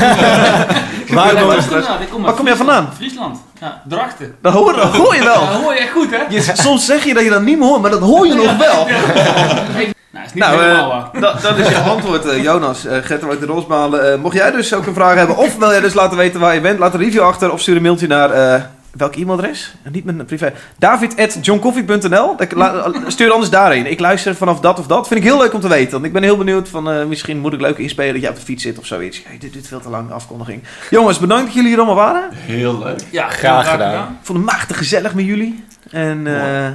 Waar 1.15 1.33
ik 1.33 2.09
kom 2.11 2.23
Waar 2.23 2.35
kom 2.35 2.47
jij 2.47 2.57
Friesland. 2.57 2.57
vandaan? 2.57 2.89
Friesland. 2.97 3.39
Ja, 3.61 3.83
Drachten. 3.89 4.37
Dat 4.43 4.53
hoor, 4.53 4.73
dat 4.73 4.97
hoor 4.97 5.15
je 5.15 5.23
Ja, 5.23 5.27
wel. 5.27 5.47
dat 5.47 5.63
hoor 5.63 5.73
je 5.75 5.79
echt 5.81 5.93
goed, 5.93 6.11
hè? 6.11 6.23
Je, 6.29 6.41
soms 6.55 6.85
zeg 6.87 7.05
je 7.05 7.15
dat 7.15 7.23
je 7.25 7.31
dat 7.31 7.43
niet 7.43 7.59
meer 7.59 7.69
hoort, 7.69 7.83
maar 7.83 7.91
dat 7.91 8.01
hoor 8.01 8.27
je 8.27 8.35
nog 8.35 8.57
wel. 8.57 8.87
Nou, 10.35 10.51
niet 10.53 10.61
Nou, 10.61 10.77
helemaal 10.77 10.91
eh, 11.05 11.13
waar. 11.13 11.21
dat, 11.21 11.43
dat 11.43 11.59
is 11.59 11.69
je 11.69 11.79
antwoord, 11.95 12.27
eh, 12.27 12.43
Jonas. 12.43 12.85
eh 12.85 12.99
Gert 13.03 13.25
uit 13.25 13.41
de 13.41 13.47
Rosmalen. 13.47 14.13
Eh, 14.13 14.19
mocht 14.19 14.37
jij 14.37 14.51
dus 14.51 14.75
ook 14.75 14.87
een 14.87 14.95
vraag 14.95 15.15
hebben, 15.15 15.37
of 15.37 15.57
wil 15.57 15.71
jij 15.71 15.81
dus 15.81 15.95
laten 15.95 16.17
weten 16.17 16.41
waar 16.41 16.55
je 16.55 16.61
bent, 16.61 16.79
laat 16.79 16.95
een 16.95 17.01
review 17.01 17.23
achter 17.23 17.53
of 17.53 17.61
stuur 17.61 17.77
een 17.77 17.83
mailtje 17.83 18.07
naar... 18.07 18.31
eh, 18.31 18.63
welk 18.97 19.15
e-mailadres? 19.17 19.75
Niet 19.91 20.05
mijn 20.05 20.25
privé. 20.25 20.53
David.johncoffee.nl 20.79 22.37
Stuur 23.07 23.31
anders 23.31 23.51
daarheen. 23.51 23.87
Ik 23.91 24.01
luister 24.01 24.35
vanaf 24.35 24.61
dat 24.61 24.79
of 24.79 24.87
dat. 24.87 25.09
Vind 25.09 25.21
ik 25.21 25.27
heel 25.27 25.39
leuk 25.39 25.53
om 25.55 25.61
te 25.61 25.69
weten. 25.69 25.93
Want 25.93 26.05
ik 26.05 26.13
ben 26.13 26.23
heel 26.23 26.37
benieuwd 26.37 26.69
van... 26.69 26.91
eh, 26.91 27.05
misschien 27.05 27.39
moet 27.39 27.53
ik 27.53 27.61
leuk 27.61 27.79
inspelen 27.79 28.13
dat 28.13 28.23
je 28.23 28.29
op 28.29 28.35
de 28.35 28.41
fiets 28.41 28.63
zit 28.63 28.79
of 28.79 28.87
zoiets. 28.87 29.23
Hey, 29.27 29.39
dit 29.39 29.53
duurt 29.53 29.67
veel 29.67 29.81
te 29.81 29.89
lang, 29.89 30.11
afkondiging. 30.13 30.63
Jongens, 30.91 31.19
bedankt 31.19 31.45
dat 31.45 31.55
jullie 31.55 31.69
hier 31.69 31.79
allemaal 31.79 31.95
waren. 32.05 32.29
Heel 32.33 32.79
leuk. 32.79 33.01
Ja, 33.11 33.29
Graag 33.29 33.71
gedaan. 33.71 34.03
Ik 34.03 34.09
vond 34.27 34.39
het 34.39 34.47
machtig 34.47 34.77
gezellig 34.77 35.15
met 35.15 35.25
jullie. 35.25 35.65
En 35.91 36.27
eh, 36.27 36.67
Is 36.67 36.73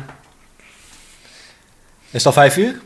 het 2.11 2.25
al 2.25 2.31
vijf 2.31 2.57
uur? 2.57 2.79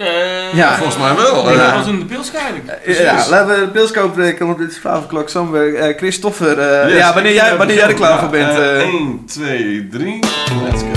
Eh, 0.00 0.54
Ja. 0.54 0.74
Volgens 0.76 0.96
mij 0.98 1.14
wel. 1.16 1.50
Ja. 1.52 1.74
was 1.76 1.86
in 1.86 1.98
de 1.98 2.04
pils 2.04 2.30
eigenlijk. 2.34 2.68
eh, 2.84 3.00
ja, 3.04 3.24
laten 3.28 3.54
we 3.54 3.60
de 3.60 3.68
pilscoop 3.70 4.12
breken, 4.14 4.46
want 4.46 4.58
dit 4.58 4.70
is 4.70 4.76
12 4.76 5.04
o'clock 5.04 5.28
somewhere. 5.28 5.76
Eh 5.76 5.96
Christopher, 5.96 6.58
eh, 6.58 6.88
Yes, 6.88 6.98
ja, 6.98 7.14
wanneer 7.14 7.32
jij, 7.34 7.50
eh, 7.50 7.56
wanneer 7.56 7.76
jij 7.76 7.86
er 7.88 7.94
klaar 7.94 8.18
voor 8.18 8.28
bent. 8.28 8.52
Ja, 8.52 8.58
eh. 8.62 8.78
1, 8.82 9.24
2, 9.26 9.88
3. 9.90 10.18
Let's 10.64 10.82
go. 10.82 10.88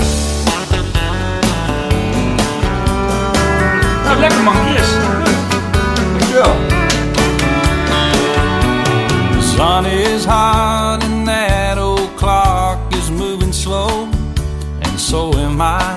Nou, 4.04 4.18
lekker 4.20 4.42
man, 4.42 4.54
Chris. 4.66 4.88
Dankjewel. 6.18 6.54
The 9.38 9.46
sun 9.56 9.84
is 9.86 10.24
hot 10.24 11.02
and 11.04 11.26
that 11.26 11.78
old 11.78 12.14
clock 12.16 12.78
is 12.90 13.10
moving 13.10 13.54
slow, 13.54 13.90
and 14.82 15.00
so 15.00 15.32
am 15.38 15.60
I. 15.60 15.93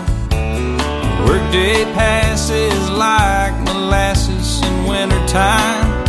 Workday 1.47 1.85
passes 1.93 2.89
like 2.89 3.53
molasses 3.61 4.61
in 4.63 4.83
wintertime, 4.83 6.03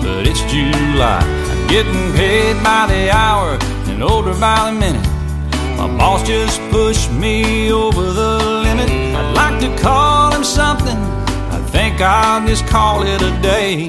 but 0.00 0.28
it's 0.28 0.42
July. 0.42 1.18
I'm 1.50 1.66
getting 1.66 2.12
paid 2.12 2.54
by 2.62 2.86
the 2.86 3.10
hour 3.10 3.58
and 3.90 4.00
older 4.00 4.32
by 4.38 4.70
the 4.70 4.78
minute. 4.78 5.04
My 5.76 5.88
boss 5.98 6.22
just 6.22 6.60
pushed 6.70 7.10
me 7.10 7.72
over 7.72 8.12
the 8.12 8.38
limit. 8.62 8.88
I'd 8.88 9.34
like 9.34 9.58
to 9.60 9.82
call 9.82 10.32
him 10.32 10.44
something. 10.44 10.98
I 11.50 11.58
think 11.72 12.00
I'll 12.00 12.46
just 12.46 12.64
call 12.68 13.02
it 13.02 13.20
a 13.22 13.42
day. 13.42 13.88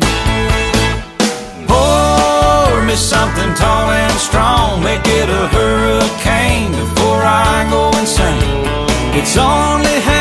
Pour 1.67 2.83
me 2.85 2.95
something 2.95 3.53
tall 3.53 3.91
and 3.91 4.13
strong. 4.13 4.81
Make 4.83 5.05
it 5.05 5.29
a 5.29 5.47
hurricane 5.47 6.71
before 6.71 7.21
I 7.21 7.67
go 7.69 7.95
insane. 7.99 8.65
It's 9.13 9.37
only 9.37 9.99
half 9.99 10.20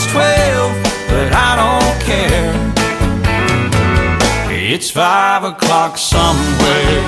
past 0.00 0.10
twelve, 0.10 0.72
but 1.08 1.32
I 1.32 1.56
don't 1.62 2.02
care. 2.04 2.54
It's 4.72 4.90
five 4.90 5.44
o'clock 5.44 5.98
somewhere. 5.98 7.04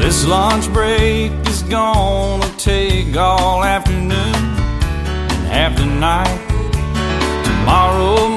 This 0.00 0.26
lunch 0.26 0.72
break 0.72 1.32
is 1.48 1.62
gonna 1.62 2.48
take 2.58 3.16
all 3.16 3.64
afternoon 3.64 4.34
and 4.34 5.46
half 5.48 5.76
the 5.76 5.86
night. 5.86 6.40
Tomorrow 7.44 8.28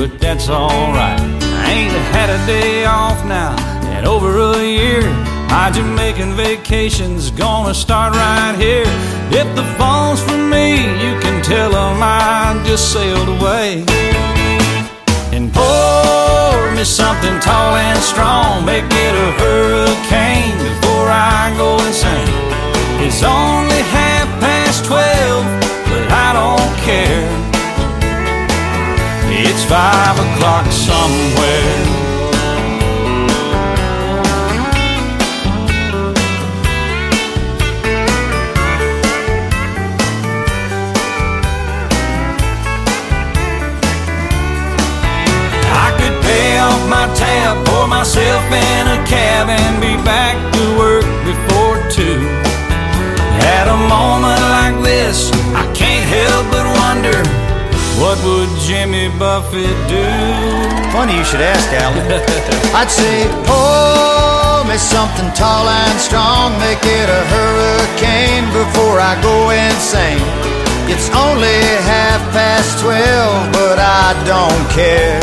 but 0.00 0.18
that's 0.18 0.48
alright. 0.48 1.20
I 1.20 1.72
ain't 1.76 1.92
had 2.16 2.30
a 2.30 2.40
day 2.46 2.86
off 2.86 3.22
now 3.26 3.52
in 3.98 4.06
over 4.06 4.30
a 4.38 4.64
year. 4.64 5.02
My 5.52 5.70
Jamaican 5.70 6.32
vacation's 6.36 7.30
gonna 7.30 7.74
start 7.74 8.14
right 8.14 8.56
here. 8.56 8.88
If 9.40 9.48
the 9.54 9.66
phone's 9.76 10.22
for 10.22 10.38
me, 10.54 10.68
you 11.04 11.12
can 11.20 11.42
tell 11.42 11.70
'em 11.76 12.02
I 12.02 12.58
just 12.64 12.84
sailed 12.94 13.28
away. 13.36 13.84
And 15.36 15.52
pour 15.52 16.60
me 16.76 16.84
something 16.84 17.36
tall 17.40 17.72
and 17.88 18.00
strong, 18.12 18.64
make 18.64 18.88
it 19.06 19.14
a 19.26 19.30
hurricane 19.40 20.56
before 20.68 21.08
I 21.10 21.52
go 21.62 21.70
insane. 21.88 22.32
It's 23.04 23.22
only 23.22 23.82
half 23.96 24.19
five 29.70 30.18
o'clock 30.18 30.66
somewhere. 30.72 31.76
I 45.70 45.94
could 45.98 46.20
pay 46.24 46.58
off 46.58 46.82
my 46.90 47.06
tab, 47.14 47.64
pour 47.64 47.86
myself 47.86 48.42
in 48.50 48.88
a 48.88 49.06
cab, 49.06 49.48
and 49.48 49.80
be 49.80 49.94
back 50.02 50.34
to 50.54 50.62
work 50.76 51.06
before 51.22 51.78
two. 51.88 52.26
At 53.56 53.68
a 53.68 53.78
moment 53.86 54.42
like 54.50 54.82
this, 54.82 55.30
I 55.54 55.62
can't 55.74 56.04
help 56.10 56.50
but 56.50 56.66
wonder 56.82 57.39
what 58.00 58.16
would 58.24 58.48
Jimmy 58.64 59.08
Buffett 59.20 59.76
do? 59.86 60.04
Funny 60.90 61.14
you 61.20 61.24
should 61.24 61.44
ask, 61.44 61.68
Alan. 61.76 62.00
I'd 62.80 62.90
say, 62.90 63.28
pour 63.44 64.64
me 64.64 64.76
something 64.80 65.30
tall 65.36 65.68
and 65.68 65.98
strong, 66.00 66.56
make 66.58 66.80
it 66.82 67.08
a 67.08 67.22
hurricane 67.34 68.46
before 68.56 68.98
I 68.98 69.20
go 69.22 69.50
insane. 69.52 70.24
It's 70.90 71.08
only 71.14 71.60
half 71.86 72.20
past 72.32 72.80
twelve, 72.82 73.52
but 73.52 73.78
I 73.78 74.16
don't 74.26 74.64
care. 74.74 75.20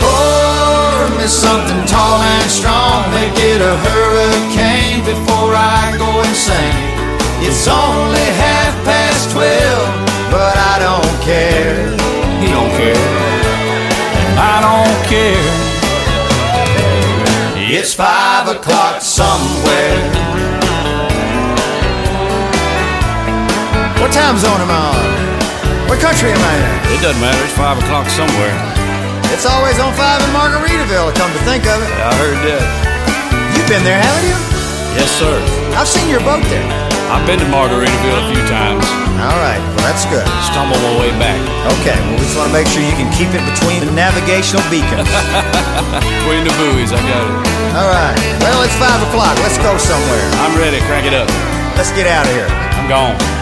Pour 0.00 0.96
me 1.18 1.26
something 1.28 1.82
tall 1.86 2.18
and 2.18 2.50
strong, 2.50 3.04
make 3.14 3.36
it 3.38 3.60
a 3.62 3.76
hurricane 3.86 5.04
before 5.04 5.54
I 5.54 5.94
go 6.02 6.08
insane. 6.26 6.78
It's 7.46 7.68
only 7.68 8.26
half 8.42 8.74
past 8.84 9.30
twelve, 9.30 9.86
but 10.34 10.58
I 10.58 10.82
don't 10.82 11.14
care. 11.22 11.94
He 12.42 12.50
don't 12.50 12.72
care. 12.74 13.06
And 14.26 14.34
I 14.34 14.58
don't 14.66 14.98
care. 15.06 15.46
It's 17.70 17.94
five 17.94 18.50
o'clock 18.50 18.98
somewhere. 19.00 19.98
What 24.02 24.10
time 24.10 24.36
zone 24.42 24.58
am 24.58 24.74
I 24.74 24.80
on? 24.90 25.06
What 25.88 26.02
country 26.02 26.34
am 26.34 26.42
I 26.42 26.54
in? 26.58 26.98
It 26.98 27.00
doesn't 27.00 27.22
matter. 27.22 27.44
It's 27.46 27.54
five 27.54 27.78
o'clock 27.78 28.10
somewhere. 28.10 28.54
It's 29.30 29.46
always 29.46 29.78
on 29.78 29.94
five 29.94 30.18
in 30.18 30.30
Margaritaville, 30.34 31.14
come 31.14 31.30
to 31.30 31.42
think 31.46 31.62
of 31.70 31.78
it. 31.78 31.90
I 32.02 32.10
heard 32.18 32.38
that. 32.42 32.62
You've 33.54 33.70
been 33.70 33.84
there, 33.86 34.02
haven't 34.02 34.26
you? 34.26 34.38
Yes, 34.98 35.10
sir. 35.14 35.34
I've 35.78 35.86
seen 35.88 36.10
your 36.10 36.20
boat 36.20 36.42
there. 36.50 36.83
I've 37.12 37.26
been 37.28 37.40
to 37.40 37.48
Margaritaville 37.52 38.20
a 38.20 38.26
few 38.32 38.42
times. 38.48 38.84
All 39.20 39.38
right, 39.40 39.60
well, 39.76 39.84
that's 39.88 40.04
good. 40.08 40.24
Stumbled 40.48 40.80
my 40.80 40.94
way 41.00 41.10
back. 41.20 41.40
Okay, 41.80 41.96
well, 41.96 42.16
we 42.16 42.24
just 42.24 42.36
want 42.36 42.52
to 42.52 42.56
make 42.56 42.68
sure 42.68 42.84
you 42.84 42.96
can 42.96 43.08
keep 43.16 43.32
it 43.32 43.44
between 43.56 43.84
the 43.84 43.92
navigational 43.92 44.64
beacons. 44.68 45.08
Between 46.24 46.42
the 46.44 46.54
buoys, 46.56 46.90
I 46.90 47.00
got 47.04 47.22
it. 47.22 47.36
All 47.76 47.88
right, 47.88 48.16
well, 48.40 48.64
it's 48.64 48.76
five 48.80 49.00
o'clock. 49.08 49.36
Let's 49.44 49.58
go 49.58 49.76
somewhere. 49.76 50.24
I'm 50.42 50.56
ready. 50.58 50.80
Crank 50.88 51.06
it 51.06 51.14
up. 51.14 51.28
Let's 51.76 51.92
get 51.92 52.06
out 52.06 52.26
of 52.26 52.32
here. 52.32 52.48
I'm 52.48 52.88
gone. 52.88 53.33